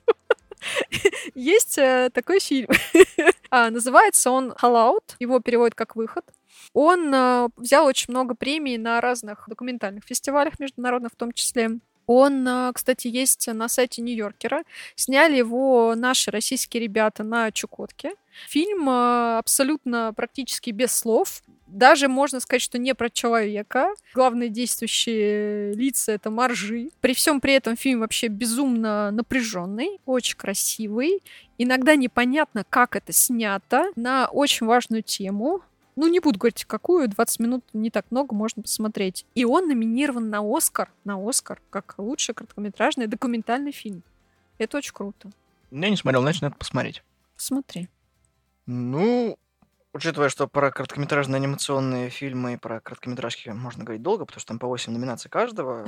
есть 1.35 1.77
э, 1.77 2.09
такой 2.13 2.39
фильм. 2.39 2.69
а, 3.49 3.69
называется 3.69 4.31
он 4.31 4.51
All 4.61 4.75
Out. 4.75 5.15
Его 5.19 5.39
переводят 5.39 5.75
как 5.75 5.95
«Выход». 5.95 6.25
Он 6.73 7.13
э, 7.13 7.49
взял 7.57 7.85
очень 7.85 8.05
много 8.09 8.35
премий 8.35 8.77
на 8.77 9.01
разных 9.01 9.43
документальных 9.47 10.03
фестивалях 10.05 10.59
международных 10.59 11.11
в 11.11 11.15
том 11.15 11.31
числе. 11.31 11.79
Он, 12.07 12.47
э, 12.47 12.71
кстати, 12.73 13.07
есть 13.07 13.47
на 13.47 13.67
сайте 13.69 14.01
Нью-Йоркера. 14.01 14.63
Сняли 14.95 15.37
его 15.37 15.93
наши 15.95 16.31
российские 16.31 16.83
ребята 16.83 17.23
на 17.23 17.51
Чукотке. 17.51 18.13
Фильм 18.47 18.89
э, 18.89 19.37
абсолютно 19.37 20.13
практически 20.15 20.71
без 20.71 20.91
слов 20.95 21.43
даже 21.73 22.07
можно 22.07 22.39
сказать, 22.39 22.61
что 22.61 22.77
не 22.77 22.93
про 22.95 23.09
человека. 23.09 23.89
Главные 24.13 24.49
действующие 24.49 25.73
лица 25.73 26.13
это 26.13 26.29
моржи. 26.29 26.89
При 27.01 27.13
всем 27.13 27.41
при 27.41 27.53
этом 27.53 27.75
фильм 27.75 27.99
вообще 28.01 28.27
безумно 28.27 29.11
напряженный, 29.11 29.99
очень 30.05 30.37
красивый. 30.37 31.21
Иногда 31.57 31.95
непонятно, 31.95 32.63
как 32.69 32.95
это 32.95 33.11
снято 33.11 33.91
на 33.95 34.27
очень 34.27 34.67
важную 34.67 35.03
тему. 35.03 35.61
Ну, 35.95 36.07
не 36.07 36.19
буду 36.19 36.39
говорить, 36.39 36.65
какую, 36.65 37.07
20 37.07 37.39
минут 37.39 37.63
не 37.73 37.91
так 37.91 38.05
много, 38.09 38.33
можно 38.33 38.63
посмотреть. 38.63 39.25
И 39.35 39.45
он 39.45 39.67
номинирован 39.67 40.29
на 40.29 40.39
Оскар, 40.41 40.91
на 41.03 41.17
Оскар, 41.17 41.61
как 41.69 41.95
лучший 41.97 42.33
короткометражный 42.33 43.07
документальный 43.07 43.71
фильм. 43.71 44.01
Это 44.57 44.77
очень 44.77 44.93
круто. 44.93 45.29
Я 45.69 45.89
не 45.89 45.97
смотрел, 45.97 46.21
значит, 46.21 46.41
надо 46.41 46.55
посмотреть. 46.55 47.03
Смотри. 47.35 47.89
Ну, 48.65 49.37
учитывая, 49.93 50.29
что 50.29 50.47
про 50.47 50.71
короткометражные 50.71 51.37
анимационные 51.37 52.09
фильмы 52.09 52.53
и 52.53 52.57
про 52.57 52.79
короткометражки 52.81 53.49
можно 53.49 53.83
говорить 53.83 54.01
долго, 54.01 54.25
потому 54.25 54.39
что 54.41 54.47
там 54.49 54.59
по 54.59 54.67
8 54.67 54.91
номинаций 54.93 55.29
каждого, 55.29 55.85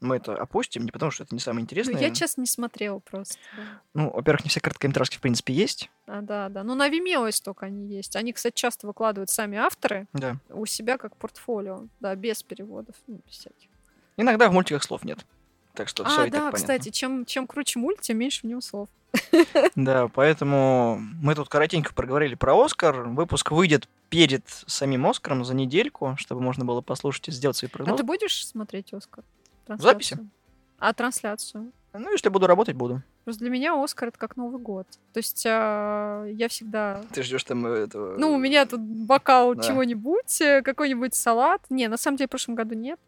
мы 0.00 0.16
это 0.16 0.34
опустим, 0.36 0.84
не 0.84 0.90
потому 0.92 1.10
что 1.10 1.24
это 1.24 1.34
не 1.34 1.40
самое 1.40 1.62
Ну, 1.62 1.64
интересное. 1.64 2.00
я, 2.00 2.10
честно, 2.14 2.42
не 2.42 2.46
смотрела 2.46 3.00
просто. 3.00 3.36
да. 3.56 3.62
Ну, 3.94 4.10
во-первых, 4.10 4.44
не 4.44 4.50
все 4.50 4.60
короткометражки, 4.60 5.16
в 5.16 5.20
принципе, 5.20 5.52
есть. 5.52 5.90
А, 6.06 6.20
да, 6.22 6.48
да. 6.48 6.62
Ну, 6.62 6.74
на 6.76 6.88
Vimeo 6.88 7.30
столько 7.32 7.66
они 7.66 7.86
есть. 7.88 8.14
Они, 8.16 8.32
кстати, 8.32 8.54
часто 8.54 8.86
выкладывают 8.86 9.30
сами 9.30 9.58
авторы 9.58 10.06
Да. 10.12 10.36
у 10.50 10.64
себя 10.66 10.96
как 10.96 11.16
портфолио. 11.16 11.86
Да, 11.98 12.14
без 12.14 12.42
переводов. 12.42 12.94
Ну, 13.08 13.20
без 13.26 13.34
всяких. 13.34 13.68
Иногда 14.16 14.48
в 14.48 14.52
мультиках 14.52 14.84
слов 14.84 15.04
нет. 15.04 15.24
Так 15.80 15.88
что 15.88 16.04
все 16.04 16.20
а, 16.20 16.26
и 16.26 16.30
так 16.30 16.32
да, 16.32 16.38
понятно. 16.40 16.58
кстати, 16.58 16.90
чем, 16.90 17.24
чем 17.24 17.46
круче 17.46 17.78
мульт, 17.78 18.02
тем 18.02 18.18
меньше 18.18 18.42
в 18.42 18.44
нем 18.44 18.60
слов. 18.60 18.88
Да, 19.74 20.08
поэтому 20.08 20.98
мы 21.22 21.34
тут 21.34 21.48
коротенько 21.48 21.94
проговорили 21.94 22.34
про 22.34 22.62
Оскар. 22.62 23.08
Выпуск 23.08 23.50
выйдет 23.50 23.88
перед 24.10 24.42
самим 24.66 25.06
Оскаром 25.06 25.42
за 25.42 25.54
недельку, 25.54 26.16
чтобы 26.18 26.42
можно 26.42 26.66
было 26.66 26.82
послушать 26.82 27.28
и 27.28 27.32
сделать 27.32 27.56
свои 27.56 27.70
А 27.72 27.72
прогнозы. 27.74 27.96
ты 27.96 28.02
будешь 28.04 28.46
смотреть 28.46 28.92
Оскар? 28.92 29.24
записи? 29.68 30.16
Трансляцию? 30.16 30.30
А, 30.78 30.92
трансляцию? 30.92 31.72
Ну, 31.94 32.12
если 32.12 32.28
буду 32.28 32.46
работать, 32.46 32.76
буду. 32.76 33.02
Просто 33.24 33.40
для 33.40 33.50
меня 33.50 33.82
Оскар 33.82 34.08
это 34.08 34.18
как 34.18 34.36
Новый 34.36 34.60
год. 34.60 34.86
То 35.14 35.18
есть 35.18 35.44
а, 35.48 36.26
я 36.26 36.48
всегда... 36.48 37.00
Ты 37.14 37.22
ждешь 37.22 37.44
там 37.44 37.66
э, 37.66 37.84
этого... 37.84 38.18
Ну, 38.18 38.34
у 38.34 38.36
меня 38.38 38.66
тут 38.66 38.80
бокал 38.80 39.54
Да. 39.54 39.62
чего-нибудь, 39.62 40.42
э, 40.42 40.60
какой-нибудь 40.60 41.14
салат. 41.14 41.62
Не, 41.70 41.88
на 41.88 41.96
самом 41.96 42.18
деле 42.18 42.28
в 42.28 42.30
прошлом 42.30 42.54
году 42.54 42.74
нет. 42.74 43.00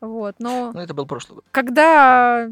Вот, 0.00 0.36
но 0.38 0.70
Ну, 0.72 0.80
это 0.80 0.94
был 0.94 1.06
прошлый 1.06 1.36
год. 1.36 1.44
когда 1.50 2.48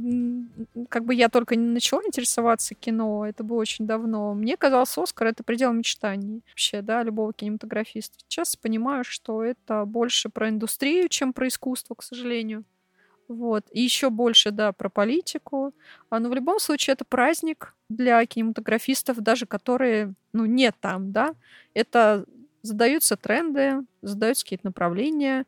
как 0.89 1.05
бы 1.05 1.14
я 1.14 1.28
только 1.28 1.55
не 1.56 1.68
начала 1.68 2.02
интересоваться 2.05 2.74
кино, 2.74 3.27
это 3.27 3.44
было 3.44 3.59
очень 3.59 3.86
давно, 3.86 4.35
мне 4.35 4.56
казалось, 4.56 4.97
Оскар— 4.98 5.27
это 5.28 5.44
предел 5.44 5.73
мечтаний 5.73 6.43
вообще, 6.51 6.82
да, 6.82 7.02
любого 7.02 7.32
кинематографиста. 7.32 8.16
Сейчас 8.28 8.56
понимаю, 8.56 9.05
что 9.05 9.44
это 9.44 9.85
больше 9.85 10.28
про 10.28 10.48
индустрию, 10.48 11.09
чем 11.09 11.32
про 11.32 11.47
искусство, 11.48 11.94
к 11.94 12.02
сожалению. 12.02 12.64
Вот. 13.28 13.64
И 13.73 13.81
еще 13.81 14.10
больше, 14.10 14.51
да, 14.52 14.73
про 14.73 14.89
политику. 14.89 15.73
А, 16.10 16.20
но 16.20 16.28
в 16.28 16.35
любом 16.35 16.60
случае 16.60 16.94
это 16.94 17.05
праздник 17.05 17.74
для 17.89 18.24
кинематографистов, 18.24 19.18
даже 19.18 19.47
которые, 19.47 20.14
ну, 20.32 20.44
не 20.47 20.70
там, 20.73 21.12
да. 21.12 21.35
Это 21.74 22.24
задаются 22.62 23.16
тренды, 23.16 23.81
задаются 24.02 24.44
какие-то 24.44 24.66
направления, 24.66 25.44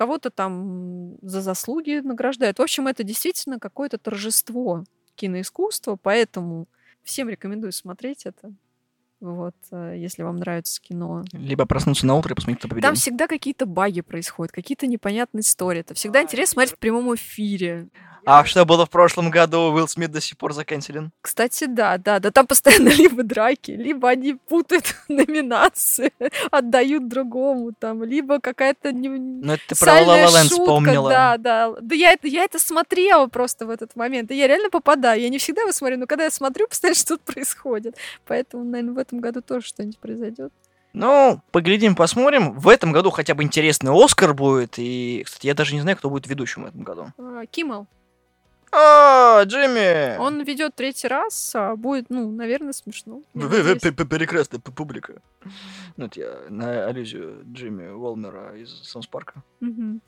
кого-то 0.00 0.30
там 0.30 1.18
за 1.20 1.42
заслуги 1.42 2.00
награждают. 2.02 2.58
В 2.58 2.62
общем, 2.62 2.86
это 2.86 3.04
действительно 3.04 3.58
какое-то 3.58 3.98
торжество 3.98 4.84
киноискусства, 5.14 5.96
поэтому 6.02 6.68
всем 7.02 7.28
рекомендую 7.28 7.72
смотреть 7.72 8.24
это. 8.24 8.50
Вот, 9.20 9.54
э, 9.70 9.96
если 9.98 10.22
вам 10.22 10.36
нравится 10.36 10.80
кино. 10.80 11.24
Либо 11.32 11.66
проснуться 11.66 12.06
на 12.06 12.14
утро 12.14 12.32
и 12.32 12.34
посмотреть, 12.34 12.60
кто 12.60 12.68
победил. 12.68 12.88
Там 12.88 12.94
всегда 12.94 13.26
какие-то 13.26 13.66
баги 13.66 14.00
происходят, 14.00 14.52
какие-то 14.52 14.86
непонятные 14.86 15.42
истории. 15.42 15.80
Это 15.80 15.94
всегда 15.94 16.22
интересно 16.22 16.52
смотреть 16.52 16.76
в 16.76 16.78
прямом 16.78 17.14
эфире. 17.14 17.88
А 18.26 18.44
что 18.44 18.64
было 18.64 18.86
в 18.86 18.90
прошлом 18.90 19.30
году? 19.30 19.72
Уилл 19.72 19.88
Смит 19.88 20.10
до 20.10 20.20
сих 20.20 20.36
пор 20.36 20.52
заканчивен. 20.52 21.10
Кстати, 21.20 21.64
да, 21.66 21.98
да, 21.98 22.18
да, 22.18 22.30
там 22.30 22.46
постоянно 22.46 22.88
либо 22.96 23.22
драки, 23.22 23.72
либо 23.72 24.08
они 24.08 24.34
путают 24.34 24.94
номинации, 25.08 26.12
отдают 26.50 27.08
другому, 27.08 27.72
там, 27.78 28.04
либо 28.04 28.40
какая-то 28.40 28.92
не... 28.92 29.08
Ну, 29.08 29.52
это 29.52 29.62
ты 29.68 29.76
про 29.76 30.00
La 30.00 30.26
Land 30.26 30.48
шутка, 30.48 30.62
вспомнила. 30.62 31.10
Да, 31.10 31.36
да. 31.38 31.74
Да 31.80 31.94
я 31.94 32.12
это, 32.12 32.28
я 32.28 32.44
это 32.44 32.58
смотрела 32.58 33.26
просто 33.26 33.66
в 33.66 33.70
этот 33.70 33.96
момент. 33.96 34.30
И 34.30 34.36
я 34.36 34.46
реально 34.46 34.70
попадаю. 34.70 35.20
Я 35.20 35.28
не 35.28 35.38
всегда 35.38 35.62
его 35.62 35.72
смотрю, 35.72 35.98
но 35.98 36.06
когда 36.06 36.24
я 36.24 36.30
смотрю, 36.30 36.68
постоянно 36.68 36.96
что-то 36.96 37.32
происходит. 37.32 37.96
Поэтому, 38.26 38.64
наверное, 38.64 38.94
в 38.94 38.98
этом 38.98 39.09
году 39.18 39.42
тоже 39.42 39.66
что-нибудь 39.66 39.98
произойдет. 39.98 40.52
Ну, 40.92 41.40
поглядим, 41.52 41.94
посмотрим. 41.94 42.52
В 42.52 42.68
этом 42.68 42.92
году 42.92 43.10
хотя 43.10 43.34
бы 43.34 43.42
интересный 43.42 43.92
Оскар 43.92 44.34
будет. 44.34 44.74
И, 44.78 45.22
кстати, 45.24 45.46
я 45.46 45.54
даже 45.54 45.74
не 45.74 45.80
знаю, 45.80 45.96
кто 45.96 46.10
будет 46.10 46.26
ведущим 46.26 46.64
в 46.64 46.66
этом 46.66 46.82
году. 46.82 47.06
А, 47.18 47.46
Киммел. 47.46 47.86
А, 48.72 49.42
Джимми! 49.44 50.16
Он 50.18 50.42
ведет 50.44 50.76
третий 50.76 51.08
раз, 51.08 51.52
а 51.56 51.74
будет, 51.74 52.06
ну, 52.08 52.30
наверное, 52.30 52.72
смешно. 52.72 53.22
Прекрасная 53.32 54.60
пу- 54.60 54.72
публика. 54.72 55.14
Ну, 55.96 56.06
это 56.06 56.20
я 56.20 56.38
на 56.50 56.86
аллюзию 56.86 57.42
Джимми 57.52 57.88
Уолмера 57.88 58.56
из 58.56 58.70
Саунс 58.84 59.08
Парка. 59.08 59.42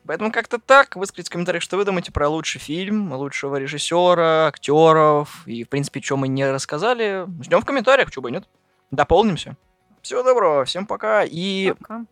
Поэтому 0.06 0.30
как-то 0.30 0.58
так. 0.58 0.94
Выскажите 0.94 1.28
в 1.28 1.32
комментариях, 1.32 1.62
что 1.62 1.76
вы 1.76 1.84
думаете 1.84 2.12
про 2.12 2.28
лучший 2.28 2.60
фильм, 2.60 3.12
лучшего 3.12 3.56
режиссера, 3.56 4.46
актеров. 4.46 5.42
И, 5.46 5.64
в 5.64 5.68
принципе, 5.68 6.00
что 6.00 6.16
мы 6.16 6.28
не 6.28 6.48
рассказали. 6.48 7.26
Ждем 7.42 7.62
в 7.62 7.64
комментариях, 7.64 8.10
что 8.10 8.20
бы 8.20 8.28
и 8.30 8.32
нет. 8.32 8.44
Дополнимся. 8.92 9.56
Всего 10.02 10.22
доброго, 10.22 10.64
всем 10.64 10.86
пока. 10.86 11.24
И 11.24 11.72
Пока. 11.72 12.04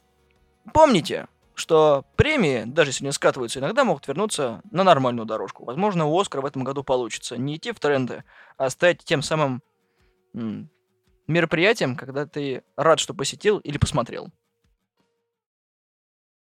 помните, 0.73 1.29
что 1.55 2.07
премии, 2.17 2.65
даже 2.65 2.91
если 2.91 3.05
не 3.05 3.13
скатываются, 3.13 3.59
иногда 3.59 3.85
могут 3.85 4.09
вернуться 4.09 4.63
на 4.71 4.83
нормальную 4.83 5.27
дорожку. 5.27 5.65
Возможно, 5.65 6.07
у 6.07 6.19
Оскара 6.19 6.41
в 6.41 6.47
этом 6.47 6.65
году 6.65 6.83
получится 6.83 7.37
не 7.37 7.57
идти 7.57 7.73
в 7.73 7.79
тренды, 7.79 8.25
а 8.57 8.71
стать 8.71 9.05
тем 9.05 9.21
самым 9.23 9.63
мероприятием, 11.27 11.97
когда 11.97 12.25
ты 12.27 12.63
рад, 12.77 12.99
что 12.99 13.13
посетил 13.13 13.59
или 13.59 13.77
посмотрел. 13.77 14.29